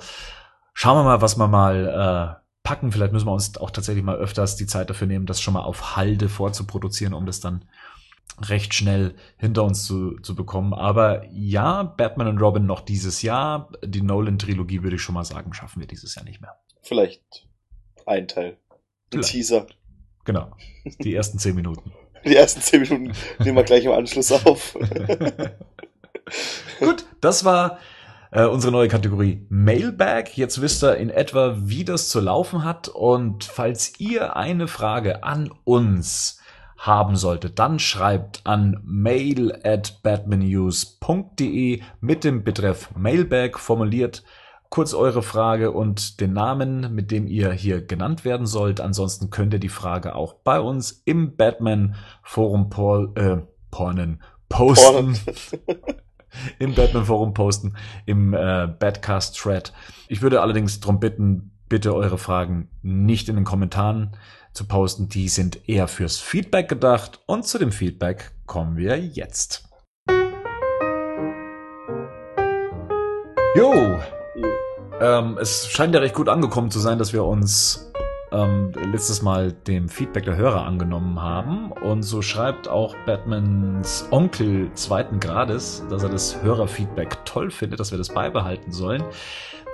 schauen 0.73 0.97
wir 0.97 1.03
mal, 1.03 1.21
was 1.21 1.37
wir 1.37 1.47
mal 1.47 2.39
äh, 2.39 2.45
packen. 2.63 2.91
Vielleicht 2.91 3.13
müssen 3.13 3.27
wir 3.27 3.33
uns 3.33 3.57
auch 3.57 3.71
tatsächlich 3.71 4.03
mal 4.03 4.17
öfters 4.17 4.57
die 4.57 4.65
Zeit 4.67 4.89
dafür 4.89 5.07
nehmen, 5.07 5.25
das 5.25 5.39
schon 5.39 5.53
mal 5.53 5.61
auf 5.61 5.95
Halde 5.95 6.29
vorzuproduzieren, 6.29 7.13
um 7.13 7.25
das 7.25 7.39
dann 7.39 7.65
recht 8.41 8.73
schnell 8.73 9.15
hinter 9.37 9.63
uns 9.63 9.85
zu, 9.85 10.19
zu 10.19 10.35
bekommen. 10.35 10.73
Aber 10.73 11.25
ja, 11.31 11.83
Batman 11.83 12.27
und 12.27 12.41
Robin 12.41 12.65
noch 12.65 12.81
dieses 12.81 13.21
Jahr. 13.21 13.69
Die 13.83 14.01
Nolan-Trilogie 14.01 14.83
würde 14.83 14.97
ich 14.97 15.01
schon 15.01 15.15
mal 15.15 15.23
sagen, 15.23 15.53
schaffen 15.53 15.79
wir 15.79 15.87
dieses 15.87 16.15
Jahr 16.15 16.25
nicht 16.25 16.41
mehr. 16.41 16.57
Vielleicht 16.81 17.47
ein 18.05 18.27
Teil. 18.27 18.57
Ein. 19.13 19.21
Teaser. 19.21 19.67
Genau. 20.25 20.51
Die 20.99 21.15
ersten 21.15 21.39
zehn 21.39 21.55
Minuten. 21.55 21.93
Die 22.25 22.35
ersten 22.35 22.59
zehn 22.59 22.81
Minuten 22.81 23.13
nehmen 23.37 23.55
wir 23.55 23.63
gleich 23.63 23.85
im 23.85 23.91
Anschluss 23.91 24.31
auf. 24.31 24.75
Gut, 26.79 27.05
das 27.21 27.45
war 27.45 27.77
äh, 28.31 28.45
unsere 28.45 28.71
neue 28.71 28.87
Kategorie 28.87 29.45
Mailbag. 29.49 30.35
Jetzt 30.35 30.59
wisst 30.59 30.83
ihr 30.83 30.97
in 30.97 31.11
etwa, 31.11 31.55
wie 31.59 31.85
das 31.85 32.09
zu 32.09 32.19
laufen 32.19 32.63
hat. 32.63 32.87
Und 32.87 33.43
falls 33.43 33.99
ihr 33.99 34.35
eine 34.35 34.67
Frage 34.67 35.23
an 35.23 35.53
uns 35.65 36.39
haben 36.85 37.15
sollte, 37.15 37.49
dann 37.49 37.79
schreibt 37.79 38.45
an 38.45 38.79
mail 38.83 39.57
at 39.63 40.01
batmannews.de 40.03 41.81
mit 41.99 42.23
dem 42.23 42.43
Betreff 42.43 42.91
Mailbag 42.95 43.57
formuliert 43.57 44.23
kurz 44.69 44.93
eure 44.93 45.23
Frage 45.23 45.71
und 45.71 46.19
den 46.19 46.33
Namen, 46.33 46.93
mit 46.93 47.09
dem 47.11 47.27
ihr 47.27 47.51
hier 47.53 47.85
genannt 47.85 48.25
werden 48.25 48.45
sollt. 48.45 48.81
Ansonsten 48.81 49.29
könnt 49.29 49.53
ihr 49.53 49.59
die 49.59 49.69
Frage 49.69 50.15
auch 50.15 50.33
bei 50.33 50.59
uns 50.59 51.01
im 51.05 51.37
Batman 51.37 51.95
Forum 52.23 52.69
äh, 53.15 53.37
pornen, 53.71 54.21
posten. 54.49 55.17
Im 56.59 56.75
Batman 56.75 57.05
Forum 57.05 57.33
posten, 57.33 57.75
im 58.05 58.33
äh, 58.33 58.67
Badcast 58.67 59.39
Thread. 59.39 59.71
Ich 60.09 60.21
würde 60.21 60.41
allerdings 60.41 60.81
darum 60.81 60.99
bitten, 60.99 61.51
bitte 61.69 61.95
eure 61.95 62.17
Fragen 62.17 62.67
nicht 62.81 63.29
in 63.29 63.35
den 63.35 63.45
Kommentaren 63.45 64.17
zu 64.55 64.65
posten. 64.65 65.09
Die 65.09 65.29
sind 65.29 65.69
eher 65.69 65.87
fürs 65.87 66.17
Feedback 66.17 66.69
gedacht. 66.69 67.19
Und 67.25 67.45
zu 67.45 67.59
dem 67.59 67.71
Feedback 67.71 68.31
kommen 68.45 68.77
wir 68.77 68.97
jetzt. 68.97 69.67
Jo! 73.55 73.99
Ähm, 74.99 75.37
es 75.39 75.67
scheint 75.67 75.93
ja 75.93 75.99
recht 75.99 76.15
gut 76.15 76.29
angekommen 76.29 76.71
zu 76.71 76.79
sein, 76.79 76.97
dass 76.97 77.13
wir 77.13 77.25
uns 77.25 77.91
ähm, 78.31 78.71
letztes 78.91 79.21
Mal 79.21 79.51
dem 79.51 79.89
Feedback 79.89 80.25
der 80.25 80.35
Hörer 80.35 80.65
angenommen 80.65 81.21
haben. 81.21 81.71
Und 81.71 82.03
so 82.03 82.21
schreibt 82.21 82.67
auch 82.67 82.95
Batmans 83.05 84.07
Onkel 84.11 84.73
zweiten 84.73 85.19
Grades, 85.19 85.83
dass 85.89 86.03
er 86.03 86.09
das 86.09 86.41
Hörerfeedback 86.41 87.25
toll 87.25 87.51
findet, 87.51 87.79
dass 87.79 87.91
wir 87.91 87.97
das 87.97 88.13
beibehalten 88.13 88.71
sollen, 88.71 89.03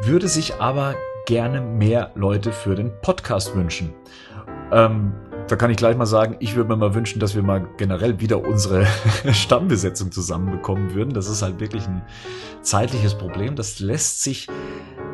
würde 0.04 0.28
sich 0.28 0.56
aber 0.56 0.96
gerne 1.26 1.62
mehr 1.62 2.12
Leute 2.16 2.52
für 2.52 2.76
den 2.76 2.92
Podcast 3.02 3.56
wünschen. 3.56 3.94
Ähm, 4.72 5.14
da 5.48 5.56
kann 5.58 5.70
ich 5.70 5.78
gleich 5.78 5.98
mal 5.98 6.06
sagen, 6.06 6.38
ich 6.40 6.56
würde 6.56 6.70
mir 6.70 6.78
mal 6.78 6.96
wünschen, 6.96 7.20
dass 7.20 7.36
wir 7.36 7.44
mal 7.44 7.68
generell 7.78 8.20
wieder 8.20 8.42
unsere 8.42 8.86
Stammbesetzung 9.32 10.12
zusammenbekommen 10.12 10.94
würden. 10.94 11.14
Das 11.14 11.28
ist 11.28 11.42
halt 11.42 11.60
wirklich 11.60 11.86
ein 11.88 12.04
zeitliches 12.62 13.16
Problem. 13.16 13.56
Das 13.56 13.80
lässt 13.80 14.24
sich 14.24 14.48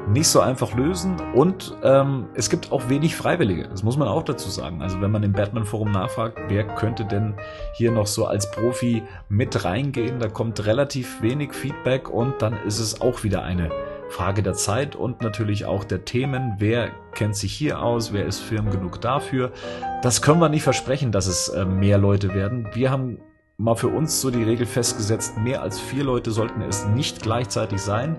nicht 0.10 0.28
so 0.28 0.40
einfach 0.40 0.74
lösen 0.74 1.18
und 1.34 1.76
ähm, 1.84 2.28
es 2.34 2.50
gibt 2.50 2.72
auch 2.72 2.88
wenig 2.88 3.16
Freiwillige. 3.16 3.68
Das 3.68 3.84
muss 3.84 3.98
man 3.98 4.08
auch 4.08 4.24
dazu 4.24 4.50
sagen. 4.50 4.82
Also 4.82 5.02
wenn 5.02 5.12
man 5.12 5.24
im 5.24 5.34
Batman 5.34 5.66
Forum 5.66 5.92
nachfragt, 5.92 6.40
wer 6.48 6.64
könnte 6.64 7.04
denn 7.04 7.36
hier 7.74 7.92
noch 7.92 8.08
so 8.08 8.26
als 8.26 8.50
Profi 8.52 9.04
mit 9.28 9.66
reingehen, 9.66 10.20
da 10.20 10.30
kommt 10.30 10.66
relativ 10.66 11.22
wenig 11.22 11.54
Feedback 11.54 12.10
und 12.10 12.42
dann 12.42 12.54
ist 12.66 12.80
es 12.80 13.02
auch 13.02 13.24
wieder 13.24 13.44
eine 13.44 13.70
Frage 14.10 14.42
der 14.44 14.54
Zeit 14.54 14.96
und 14.96 15.22
natürlich 15.22 15.66
auch 15.66 15.84
der 15.84 16.06
Themen. 16.06 16.56
Wer 16.58 16.92
kennt 17.14 17.36
sich 17.36 17.54
hier 17.54 17.82
aus? 17.82 18.14
Wer 18.14 18.26
ist 18.26 18.40
firm 18.40 18.70
genug 18.70 19.02
dafür? 19.02 19.52
Das 20.02 20.22
können 20.22 20.40
wir 20.40 20.50
nicht 20.50 20.64
versprechen, 20.64 21.12
dass 21.12 21.28
es 21.28 21.50
äh, 21.50 21.66
mehr 21.66 21.98
Leute 21.98 22.34
werden. 22.34 22.68
Wir 22.74 22.92
haben 22.92 23.20
mal 23.58 23.76
für 23.76 23.90
uns 23.90 24.22
so 24.22 24.30
die 24.32 24.44
Regel 24.44 24.66
festgesetzt, 24.66 25.38
mehr 25.38 25.62
als 25.62 25.80
vier 25.80 26.04
Leute 26.04 26.32
sollten 26.32 26.62
es 26.62 26.86
nicht 26.88 27.22
gleichzeitig 27.22 27.82
sein. 27.82 28.16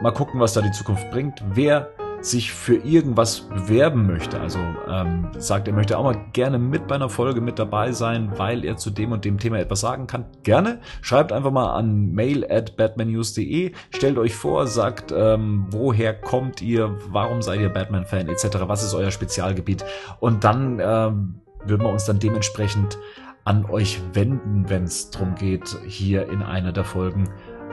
Mal 0.00 0.12
gucken, 0.12 0.40
was 0.40 0.54
da 0.54 0.62
die 0.62 0.72
Zukunft 0.72 1.10
bringt. 1.10 1.42
Wer 1.52 1.90
sich 2.22 2.52
für 2.52 2.76
irgendwas 2.76 3.40
bewerben 3.40 4.06
möchte, 4.06 4.40
also 4.40 4.58
ähm, 4.88 5.28
sagt, 5.38 5.66
er 5.66 5.74
möchte 5.74 5.98
auch 5.98 6.04
mal 6.04 6.24
gerne 6.32 6.58
mit 6.58 6.86
bei 6.86 6.94
einer 6.94 7.08
Folge 7.08 7.40
mit 7.40 7.58
dabei 7.58 7.92
sein, 7.92 8.32
weil 8.36 8.64
er 8.64 8.76
zu 8.76 8.90
dem 8.90 9.12
und 9.12 9.24
dem 9.24 9.38
Thema 9.38 9.58
etwas 9.58 9.80
sagen 9.80 10.06
kann, 10.06 10.26
gerne. 10.42 10.80
Schreibt 11.00 11.32
einfach 11.32 11.50
mal 11.50 11.72
an 11.74 12.12
mail 12.12 12.46
at 12.48 12.76
batmannews.de, 12.76 13.72
stellt 13.90 14.18
euch 14.18 14.34
vor, 14.34 14.66
sagt, 14.66 15.12
ähm, 15.14 15.66
woher 15.70 16.14
kommt 16.14 16.62
ihr, 16.62 16.96
warum 17.08 17.42
seid 17.42 17.60
ihr 17.60 17.68
Batman-Fan 17.68 18.28
etc., 18.28 18.58
was 18.66 18.84
ist 18.84 18.94
euer 18.94 19.10
Spezialgebiet 19.10 19.84
und 20.20 20.44
dann 20.44 20.80
ähm, 20.80 21.34
würden 21.64 21.82
wir 21.82 21.90
uns 21.90 22.04
dann 22.04 22.18
dementsprechend 22.18 22.98
an 23.44 23.64
euch 23.64 24.00
wenden, 24.12 24.68
wenn 24.68 24.84
es 24.84 25.10
darum 25.10 25.34
geht, 25.34 25.76
hier 25.86 26.28
in 26.30 26.42
einer 26.42 26.72
der 26.72 26.84
Folgen 26.84 27.28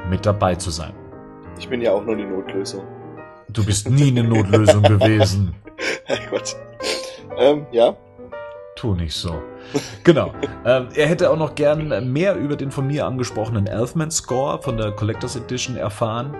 mit 0.10 0.26
dabei 0.26 0.56
zu 0.56 0.72
sein. 0.72 0.94
Ich 1.60 1.70
bin 1.70 1.82
ja 1.82 1.92
auch 1.92 2.04
nur 2.04 2.16
die 2.16 2.26
Notlösung. 2.26 2.99
Du 3.52 3.66
bist 3.66 3.90
nie 3.90 4.10
eine 4.10 4.24
Notlösung 4.24 4.84
gewesen. 4.84 5.56
Gott. 6.30 6.56
Ähm, 7.38 7.66
ja. 7.72 7.96
Tu 8.76 8.94
nicht 8.96 9.14
so. 9.14 9.42
Genau. 10.04 10.34
ähm, 10.66 10.88
er 10.94 11.08
hätte 11.08 11.30
auch 11.30 11.38
noch 11.38 11.56
gern 11.56 12.12
mehr 12.12 12.36
über 12.36 12.56
den 12.56 12.72
von 12.72 12.88
mir 12.88 13.06
angesprochenen 13.06 13.68
Elfman 13.68 14.12
Score 14.12 14.62
von 14.62 14.78
der 14.78 14.92
Collectors 14.92 15.36
Edition 15.36 15.76
erfahren. 15.76 16.36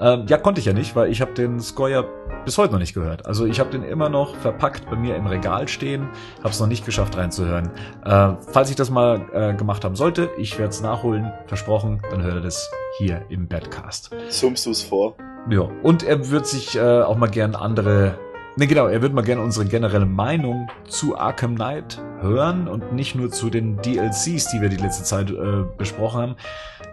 Ähm, 0.00 0.26
ja, 0.26 0.38
konnte 0.38 0.60
ich 0.60 0.66
ja 0.66 0.72
nicht, 0.72 0.96
weil 0.96 1.10
ich 1.10 1.20
habe 1.20 1.32
den 1.34 1.60
Score 1.60 1.90
ja 1.90 2.04
bis 2.44 2.58
heute 2.58 2.72
noch 2.72 2.80
nicht 2.80 2.94
gehört. 2.94 3.26
Also 3.26 3.46
ich 3.46 3.60
habe 3.60 3.70
den 3.70 3.84
immer 3.84 4.08
noch 4.08 4.34
verpackt 4.36 4.90
bei 4.90 4.96
mir 4.96 5.16
im 5.16 5.26
Regal 5.26 5.68
stehen, 5.68 6.08
habe 6.40 6.50
es 6.50 6.60
noch 6.60 6.66
nicht 6.66 6.84
geschafft 6.84 7.16
reinzuhören. 7.16 7.70
Äh, 8.04 8.34
falls 8.50 8.70
ich 8.70 8.76
das 8.76 8.90
mal 8.90 9.20
äh, 9.32 9.54
gemacht 9.54 9.84
haben 9.84 9.96
sollte, 9.96 10.30
ich 10.38 10.58
werde 10.58 10.70
es 10.70 10.82
nachholen, 10.82 11.32
versprochen, 11.46 12.02
dann 12.10 12.22
hört 12.22 12.34
ihr 12.34 12.40
das 12.40 12.70
hier 12.98 13.22
im 13.28 13.48
Badcast. 13.48 14.10
Summst 14.28 14.66
du 14.66 14.70
es 14.70 14.82
vor? 14.82 15.16
Ja, 15.50 15.68
und 15.82 16.02
er 16.02 16.30
wird 16.30 16.46
sich 16.46 16.76
äh, 16.76 17.02
auch 17.02 17.16
mal 17.16 17.28
gern 17.28 17.54
andere 17.54 18.18
Ne, 18.56 18.68
genau, 18.68 18.86
er 18.86 19.02
wird 19.02 19.12
mal 19.12 19.24
gerne 19.24 19.42
unsere 19.42 19.66
generelle 19.66 20.06
Meinung 20.06 20.68
zu 20.86 21.18
Arkham 21.18 21.56
Knight 21.56 22.00
hören 22.20 22.68
und 22.68 22.92
nicht 22.92 23.16
nur 23.16 23.32
zu 23.32 23.50
den 23.50 23.78
DLCs, 23.78 24.52
die 24.52 24.60
wir 24.60 24.68
die 24.68 24.76
letzte 24.76 25.02
Zeit 25.02 25.28
äh, 25.28 25.64
besprochen 25.76 26.20
haben. 26.20 26.36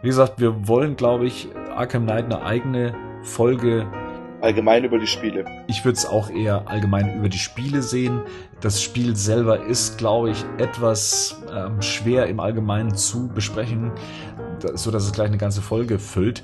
Wie 0.02 0.08
gesagt, 0.08 0.40
wir 0.40 0.68
wollen, 0.68 0.96
glaube 0.96 1.28
ich, 1.28 1.50
Arkham 1.76 2.06
Knight 2.06 2.26
eine 2.26 2.42
eigene 2.42 2.96
Folge. 3.22 3.86
Allgemein 4.42 4.86
über 4.86 4.98
die 4.98 5.06
Spiele. 5.06 5.46
Ich 5.68 5.86
würde 5.86 5.98
es 5.98 6.08
auch 6.08 6.32
eher 6.32 6.68
allgemein 6.68 7.16
über 7.16 7.30
die 7.30 7.38
Spiele 7.38 7.84
sehen. 7.84 8.24
Das 8.60 8.82
Spiel 8.82 9.16
selber 9.16 9.64
ist, 9.64 10.00
glaube 10.00 10.32
ich, 10.32 10.44
etwas 10.58 11.44
ähm, 11.56 11.80
schwer 11.84 12.26
im 12.26 12.40
Allgemeinen 12.40 12.96
zu 12.96 13.28
besprechen, 13.28 13.92
so 14.74 14.90
dass 14.90 15.04
es 15.04 15.12
gleich 15.12 15.28
eine 15.28 15.38
ganze 15.38 15.62
Folge 15.62 16.00
füllt 16.00 16.44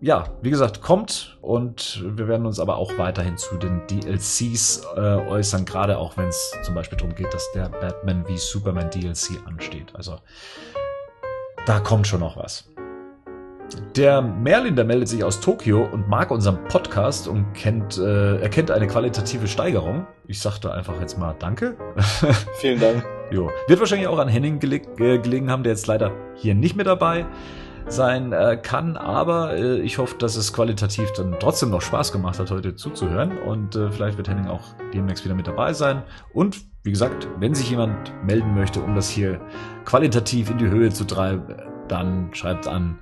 ja, 0.00 0.24
wie 0.40 0.50
gesagt, 0.50 0.80
kommt 0.80 1.36
und 1.42 2.02
wir 2.16 2.26
werden 2.26 2.46
uns 2.46 2.58
aber 2.58 2.76
auch 2.76 2.96
weiterhin 2.96 3.36
zu 3.36 3.56
den 3.56 3.82
DLCs 3.86 4.86
äh, 4.96 5.00
äußern, 5.00 5.66
gerade 5.66 5.98
auch 5.98 6.16
wenn 6.16 6.28
es 6.28 6.52
zum 6.62 6.74
Beispiel 6.74 6.96
darum 6.96 7.14
geht, 7.14 7.32
dass 7.34 7.50
der 7.52 7.68
Batman 7.68 8.26
wie 8.26 8.38
Superman 8.38 8.90
DLC 8.90 9.38
ansteht. 9.46 9.94
Also 9.94 10.16
da 11.66 11.80
kommt 11.80 12.06
schon 12.06 12.20
noch 12.20 12.38
was. 12.38 12.66
Der 13.94 14.20
Merlin, 14.20 14.74
der 14.74 14.84
meldet 14.84 15.08
sich 15.08 15.22
aus 15.22 15.38
Tokio 15.38 15.84
und 15.84 16.08
mag 16.08 16.30
unseren 16.30 16.64
Podcast 16.64 17.28
und 17.28 17.52
kennt, 17.52 17.98
äh, 17.98 18.40
erkennt 18.40 18.70
eine 18.70 18.86
qualitative 18.86 19.46
Steigerung. 19.46 20.06
Ich 20.26 20.40
sagte 20.40 20.72
einfach 20.72 20.98
jetzt 21.00 21.18
mal 21.18 21.36
Danke. 21.38 21.76
Vielen 22.54 22.80
Dank. 22.80 23.06
jo. 23.30 23.50
Wird 23.68 23.78
wahrscheinlich 23.78 24.08
auch 24.08 24.18
an 24.18 24.28
Henning 24.28 24.58
geleg 24.58 24.88
äh, 24.98 25.18
gelegen 25.18 25.50
haben, 25.50 25.62
der 25.62 25.72
jetzt 25.72 25.86
leider 25.86 26.10
hier 26.34 26.54
nicht 26.54 26.74
mit 26.74 26.86
dabei 26.86 27.26
sein 27.90 28.32
äh, 28.32 28.56
kann, 28.56 28.96
aber 28.96 29.56
äh, 29.56 29.80
ich 29.80 29.98
hoffe, 29.98 30.16
dass 30.18 30.36
es 30.36 30.52
qualitativ 30.52 31.12
dann 31.12 31.36
trotzdem 31.38 31.70
noch 31.70 31.82
Spaß 31.82 32.12
gemacht 32.12 32.38
hat, 32.38 32.50
heute 32.50 32.76
zuzuhören 32.76 33.38
und 33.38 33.76
äh, 33.76 33.90
vielleicht 33.90 34.16
wird 34.16 34.28
Henning 34.28 34.46
auch 34.46 34.62
demnächst 34.94 35.24
wieder 35.24 35.34
mit 35.34 35.46
dabei 35.46 35.72
sein 35.72 36.02
und 36.32 36.60
wie 36.82 36.90
gesagt, 36.90 37.28
wenn 37.38 37.54
sich 37.54 37.70
jemand 37.70 38.12
melden 38.24 38.54
möchte, 38.54 38.80
um 38.80 38.94
das 38.94 39.10
hier 39.10 39.40
qualitativ 39.84 40.50
in 40.50 40.58
die 40.58 40.68
Höhe 40.68 40.90
zu 40.90 41.04
treiben, 41.04 41.56
dann 41.88 42.32
schreibt 42.32 42.66
an 42.66 42.98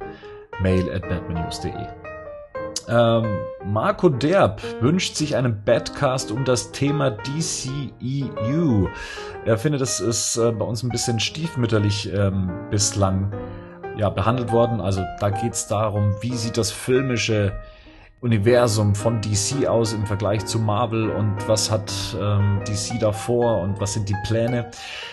mail 0.60 0.90
at 0.92 1.08
batmannews.de. 1.08 1.72
Ähm, 2.88 3.26
Marco 3.66 4.08
Derb 4.08 4.62
wünscht 4.80 5.14
sich 5.14 5.36
einen 5.36 5.62
Badcast 5.62 6.32
um 6.32 6.44
das 6.44 6.72
Thema 6.72 7.10
DCEU. 7.10 8.88
Er 9.44 9.58
findet, 9.58 9.82
es 9.82 10.00
ist 10.00 10.36
äh, 10.38 10.52
bei 10.52 10.64
uns 10.64 10.82
ein 10.82 10.88
bisschen 10.88 11.20
stiefmütterlich 11.20 12.10
ähm, 12.12 12.50
bislang 12.70 13.30
ja, 13.98 14.08
behandelt 14.08 14.52
worden. 14.52 14.80
Also 14.80 15.02
da 15.20 15.30
geht 15.30 15.52
es 15.52 15.66
darum, 15.66 16.14
wie 16.20 16.34
sieht 16.34 16.56
das 16.56 16.70
filmische 16.70 17.52
Universum 18.20 18.96
von 18.96 19.20
DC 19.20 19.68
aus 19.68 19.92
im 19.92 20.04
Vergleich 20.04 20.44
zu 20.44 20.58
Marvel 20.58 21.08
und 21.10 21.36
was 21.46 21.70
hat 21.70 21.92
ähm, 22.20 22.60
DC 22.66 22.98
davor 22.98 23.60
und 23.60 23.80
was 23.80 23.92
sind 23.92 24.08
die 24.08 24.16
Pläne. 24.26 24.70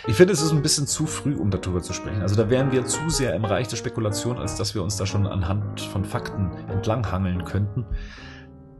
Ich 0.07 0.15
finde, 0.15 0.33
es 0.33 0.41
ist 0.41 0.51
ein 0.51 0.63
bisschen 0.63 0.87
zu 0.87 1.05
früh, 1.05 1.35
um 1.35 1.51
darüber 1.51 1.83
zu 1.83 1.93
sprechen. 1.93 2.23
Also 2.23 2.35
da 2.35 2.49
wären 2.49 2.71
wir 2.71 2.85
zu 2.85 3.09
sehr 3.09 3.35
im 3.35 3.45
Reich 3.45 3.67
der 3.67 3.77
Spekulation, 3.77 4.39
als 4.39 4.55
dass 4.55 4.73
wir 4.73 4.81
uns 4.81 4.97
da 4.97 5.05
schon 5.05 5.27
anhand 5.27 5.81
von 5.81 6.03
Fakten 6.03 6.51
entlanghangeln 6.67 7.43
könnten. 7.45 7.85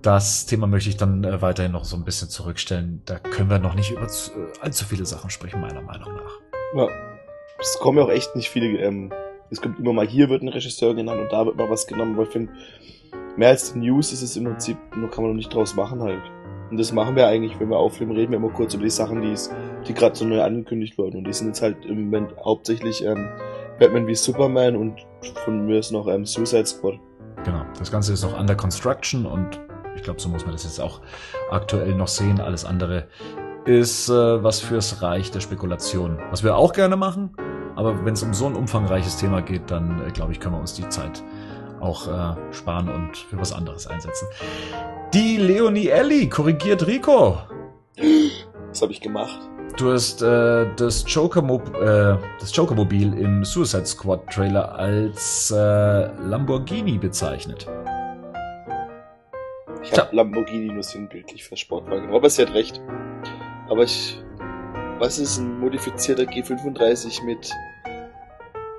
Das 0.01 0.47
Thema 0.47 0.65
möchte 0.65 0.89
ich 0.89 0.97
dann 0.97 1.23
äh, 1.23 1.41
weiterhin 1.41 1.71
noch 1.71 1.85
so 1.85 1.95
ein 1.95 2.03
bisschen 2.03 2.29
zurückstellen. 2.29 3.01
Da 3.05 3.19
können 3.19 3.49
wir 3.49 3.59
noch 3.59 3.75
nicht 3.75 3.91
über 3.91 4.07
zu, 4.07 4.31
äh, 4.31 4.47
allzu 4.59 4.85
viele 4.85 5.05
Sachen 5.05 5.29
sprechen, 5.29 5.61
meiner 5.61 5.81
Meinung 5.81 6.13
nach. 6.15 6.31
Ja, 6.75 6.87
es 7.59 7.77
kommen 7.79 7.99
ja 7.99 8.05
auch 8.05 8.09
echt 8.09 8.35
nicht 8.35 8.49
viele 8.49 8.79
ähm, 8.79 9.11
es 9.49 9.61
kommt 9.61 9.79
immer 9.79 9.93
mal 9.93 10.07
hier 10.07 10.29
wird 10.29 10.41
ein 10.41 10.49
Regisseur 10.49 10.95
genannt 10.95 11.21
und 11.21 11.31
da 11.31 11.45
wird 11.45 11.57
mal 11.57 11.69
was 11.69 11.87
genommen, 11.87 12.13
aber 12.13 12.23
ich 12.23 12.29
finde, 12.29 12.51
mehr 13.37 13.49
als 13.49 13.73
die 13.73 13.79
News 13.79 14.11
ist 14.11 14.21
es 14.21 14.35
im 14.37 14.45
Prinzip, 14.45 14.77
nur 14.95 15.09
kann 15.09 15.23
man 15.23 15.31
noch 15.31 15.37
nicht 15.37 15.53
draus 15.53 15.75
machen 15.75 16.01
halt. 16.01 16.21
Und 16.71 16.77
das 16.77 16.91
machen 16.91 17.15
wir 17.15 17.27
eigentlich, 17.27 17.59
wenn 17.59 17.69
wir 17.69 17.77
aufnehmen, 17.77 18.13
reden 18.13 18.31
wir 18.31 18.39
immer 18.39 18.49
kurz 18.49 18.73
über 18.73 18.83
die 18.83 18.89
Sachen, 18.89 19.21
die, 19.21 19.35
die 19.87 19.93
gerade 19.93 20.15
so 20.15 20.25
neu 20.25 20.41
angekündigt 20.41 20.97
wurden. 20.97 21.17
Und 21.17 21.25
die 21.25 21.33
sind 21.33 21.47
jetzt 21.47 21.61
halt 21.61 21.85
im 21.85 22.05
Moment 22.05 22.35
hauptsächlich 22.43 23.03
ähm, 23.05 23.29
Batman 23.79 24.07
wie 24.07 24.15
Superman 24.15 24.75
und 24.75 25.05
von 25.43 25.67
mir 25.67 25.79
ist 25.79 25.91
noch 25.91 26.07
ähm, 26.07 26.25
Suicide 26.25 26.65
Squad. 26.65 26.99
Genau, 27.43 27.63
das 27.77 27.91
Ganze 27.91 28.13
ist 28.13 28.23
noch 28.23 28.37
under 28.37 28.55
construction 28.55 29.25
und 29.27 29.59
ich 29.95 30.01
glaube, 30.01 30.19
so 30.19 30.27
muss 30.29 30.43
man 30.43 30.53
das 30.53 30.63
jetzt 30.63 30.81
auch 30.81 31.01
aktuell 31.51 31.93
noch 31.93 32.07
sehen. 32.07 32.39
Alles 32.39 32.65
andere 32.65 33.07
ist 33.65 34.09
äh, 34.09 34.43
was 34.43 34.59
fürs 34.59 35.01
Reich 35.01 35.31
der 35.31 35.41
Spekulation. 35.41 36.19
Was 36.31 36.43
wir 36.43 36.55
auch 36.55 36.73
gerne 36.73 36.95
machen, 36.95 37.35
aber 37.75 38.05
wenn 38.05 38.13
es 38.13 38.23
um 38.23 38.33
so 38.33 38.45
ein 38.45 38.55
umfangreiches 38.55 39.17
Thema 39.17 39.41
geht, 39.41 39.69
dann 39.69 40.05
äh, 40.05 40.11
glaube 40.11 40.31
ich, 40.31 40.39
können 40.39 40.55
wir 40.55 40.59
uns 40.59 40.73
die 40.73 40.87
Zeit 40.89 41.23
auch 41.79 42.07
äh, 42.07 42.53
sparen 42.53 42.89
und 42.89 43.17
für 43.17 43.37
was 43.37 43.53
anderes 43.53 43.87
einsetzen. 43.87 44.27
Die 45.13 45.37
Leonie 45.37 45.87
Ellie 45.87 46.29
korrigiert 46.29 46.87
Rico. 46.87 47.37
Was 48.69 48.81
habe 48.81 48.91
ich 48.91 49.01
gemacht? 49.01 49.39
Du 49.77 49.91
hast 49.91 50.21
äh, 50.21 50.67
das 50.77 51.03
Joker-Mobil 51.07 51.75
äh, 51.81 52.17
das 52.39 52.55
Joker 52.55 52.75
im 52.91 53.43
Suicide 53.43 53.85
Squad 53.85 54.27
Trailer 54.27 54.73
als 54.73 55.51
äh, 55.51 55.55
Lamborghini 55.55 56.97
bezeichnet. 56.97 57.67
Ich 59.83 59.97
habe 59.97 60.15
Lamborghini 60.15 60.73
nur 60.73 60.83
sinnbildlich 60.83 61.43
für 61.43 61.57
Sportwagen. 61.57 62.13
Aber 62.13 62.29
sie 62.29 62.43
hat 62.43 62.53
recht. 62.53 62.81
Aber 63.69 63.83
ich 63.83 64.21
was 64.99 65.17
ist 65.19 65.37
ein 65.39 65.59
modifizierter 65.59 66.23
G35 66.23 67.23
mit 67.25 67.51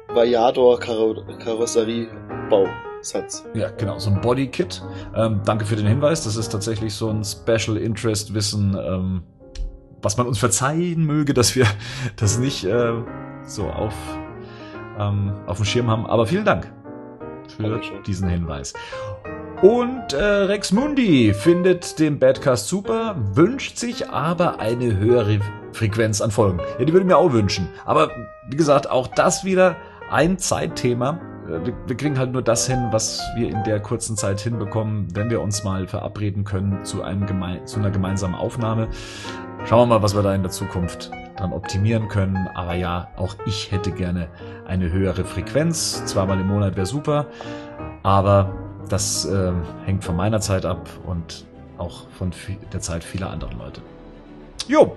Vajador 0.08 0.80
Karosseriebausatz? 0.80 3.44
Ja, 3.54 3.70
genau, 3.70 3.98
so 3.98 4.10
ein 4.10 4.20
Bodykit. 4.20 4.82
Ähm, 5.14 5.40
danke 5.44 5.64
für 5.66 5.76
den 5.76 5.86
Hinweis. 5.86 6.24
Das 6.24 6.34
ist 6.36 6.48
tatsächlich 6.48 6.94
so 6.94 7.10
ein 7.10 7.22
Special 7.24 7.76
Interest 7.76 8.34
Wissen, 8.34 8.76
ähm, 8.80 9.22
was 10.02 10.16
man 10.16 10.26
uns 10.26 10.38
verzeihen 10.38 11.04
möge, 11.04 11.34
dass 11.34 11.54
wir 11.54 11.66
das 12.16 12.38
nicht 12.38 12.64
äh, 12.64 12.94
so 13.44 13.64
auf, 13.64 13.94
ähm, 14.98 15.34
auf 15.46 15.58
dem 15.58 15.66
Schirm 15.66 15.90
haben. 15.90 16.06
Aber 16.06 16.26
vielen 16.26 16.44
Dank 16.44 16.72
für 17.56 17.80
diesen 18.06 18.28
Hinweis. 18.28 18.74
Und 19.62 20.12
äh, 20.12 20.22
Rex 20.22 20.70
Mundi 20.70 21.32
findet 21.32 21.98
den 21.98 22.18
Badcast 22.18 22.68
super, 22.68 23.16
wünscht 23.16 23.78
sich 23.78 24.10
aber 24.10 24.60
eine 24.60 24.98
höhere 24.98 25.40
Frequenz 25.72 26.20
an 26.20 26.30
Folgen. 26.30 26.60
Ja, 26.78 26.84
die 26.84 26.92
würde 26.92 27.00
ich 27.00 27.06
mir 27.06 27.16
auch 27.16 27.32
wünschen. 27.32 27.68
Aber 27.86 28.10
wie 28.50 28.56
gesagt, 28.56 28.90
auch 28.90 29.06
das 29.06 29.46
wieder 29.46 29.76
ein 30.10 30.38
Zeitthema. 30.38 31.18
Äh, 31.46 31.66
wir, 31.66 31.74
wir 31.86 31.96
kriegen 31.96 32.18
halt 32.18 32.32
nur 32.32 32.42
das 32.42 32.66
hin, 32.66 32.88
was 32.90 33.22
wir 33.36 33.48
in 33.48 33.64
der 33.64 33.80
kurzen 33.80 34.14
Zeit 34.18 34.40
hinbekommen, 34.40 35.08
wenn 35.14 35.30
wir 35.30 35.40
uns 35.40 35.64
mal 35.64 35.86
verabreden 35.86 36.44
können 36.44 36.84
zu, 36.84 37.02
einem 37.02 37.24
geme 37.24 37.64
zu 37.64 37.78
einer 37.78 37.90
gemeinsamen 37.90 38.34
Aufnahme. 38.34 38.88
Schauen 39.64 39.88
wir 39.88 39.96
mal, 39.96 40.02
was 40.02 40.14
wir 40.14 40.22
da 40.22 40.34
in 40.34 40.42
der 40.42 40.52
Zukunft 40.52 41.10
dran 41.38 41.54
optimieren 41.54 42.08
können. 42.08 42.46
Aber 42.54 42.74
ja, 42.74 43.08
auch 43.16 43.34
ich 43.46 43.72
hätte 43.72 43.90
gerne 43.90 44.28
eine 44.66 44.92
höhere 44.92 45.24
Frequenz. 45.24 46.04
Zweimal 46.04 46.38
im 46.40 46.48
Monat 46.48 46.76
wäre 46.76 46.86
super. 46.86 47.28
Aber 48.02 48.65
das 48.88 49.24
äh, 49.24 49.52
hängt 49.84 50.04
von 50.04 50.16
meiner 50.16 50.40
Zeit 50.40 50.64
ab 50.64 50.88
und 51.06 51.44
auch 51.78 52.08
von 52.10 52.32
der 52.72 52.80
Zeit 52.80 53.04
vieler 53.04 53.30
anderer 53.30 53.52
Leute. 53.54 53.80
Jo, 54.68 54.96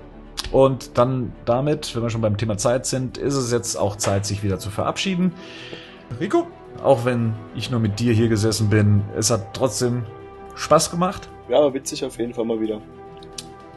und 0.52 0.98
dann 0.98 1.34
damit, 1.46 1.96
wenn 1.96 2.04
wir 2.04 2.10
schon 2.10 2.22
beim 2.22 2.38
Thema 2.38 2.58
Zeit 2.58 2.86
sind, 2.86 3.18
ist 3.18 3.36
es 3.36 3.52
jetzt 3.52 3.76
auch 3.76 3.96
Zeit, 3.98 4.26
sich 4.26 4.44
wieder 4.44 4.58
zu 4.60 4.70
verabschieden. 4.72 5.34
Rico, 6.20 6.48
auch 6.84 7.06
wenn 7.06 7.34
ich 7.56 7.70
nur 7.70 7.80
mit 7.80 8.00
dir 8.00 8.14
hier 8.14 8.30
gesessen 8.30 8.70
bin, 8.70 9.04
es 9.16 9.30
hat 9.30 9.54
trotzdem 9.54 10.06
Spaß 10.56 10.90
gemacht. 10.92 11.30
Ja, 11.50 11.58
aber 11.60 11.74
witzig 11.74 12.04
auf 12.04 12.18
jeden 12.18 12.34
Fall 12.34 12.46
mal 12.46 12.60
wieder. 12.60 12.82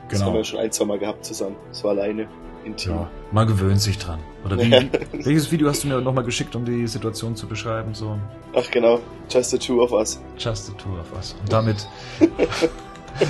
Das 0.09 0.19
Genau. 0.19 0.31
haben 0.31 0.37
wir 0.37 0.45
schon 0.45 0.61
ein, 0.61 0.71
zwei 0.73 0.85
Mal 0.85 0.99
gehabt 0.99 1.25
zusammen. 1.25 1.57
Das 1.71 1.83
war 1.85 1.91
alleine. 1.93 2.27
Intim. 2.65 2.93
Ja, 2.93 3.11
man 3.33 3.47
gewöhnt 3.47 3.81
sich 3.81 3.99
dran. 3.99 4.21
Oder 4.45 4.59
wie, 4.59 4.69
Ja. 4.71 4.83
welches 5.13 5.51
Video 5.53 5.69
hast 5.69 5.85
du 5.85 5.89
mir 5.89 6.01
nochmal 6.01 6.25
geschickt, 6.25 6.55
um 6.57 6.65
die 6.65 6.87
Situation 6.87 7.37
zu 7.37 7.47
beschreiben? 7.47 7.95
So, 7.95 8.19
Ach 8.55 8.69
genau, 8.71 8.99
just 9.31 9.51
the 9.51 9.59
two 9.59 9.83
of 9.83 9.93
us. 9.93 10.21
just 10.39 10.67
the 10.67 10.73
two 10.73 10.91
of 11.01 11.13
us. 11.17 11.35
Und 11.41 11.53
damit 11.53 11.87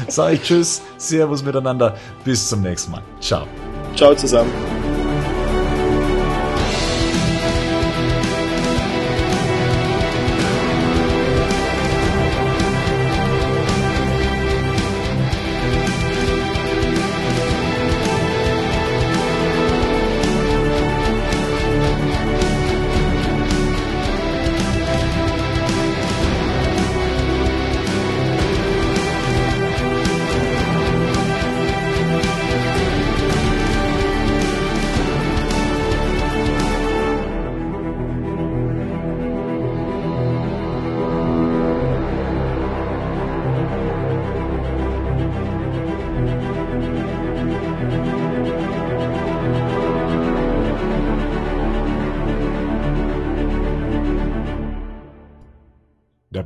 sage 0.08 0.34
ich 0.36 0.42
Tschüss, 0.42 0.82
Servus 0.96 1.42
miteinander, 1.44 1.96
bis 2.24 2.48
zum 2.48 2.62
nächsten 2.62 2.92
Mal. 2.92 3.02
Ciao. 3.20 3.46
Ciao 3.94 4.14
zusammen. 4.14 4.81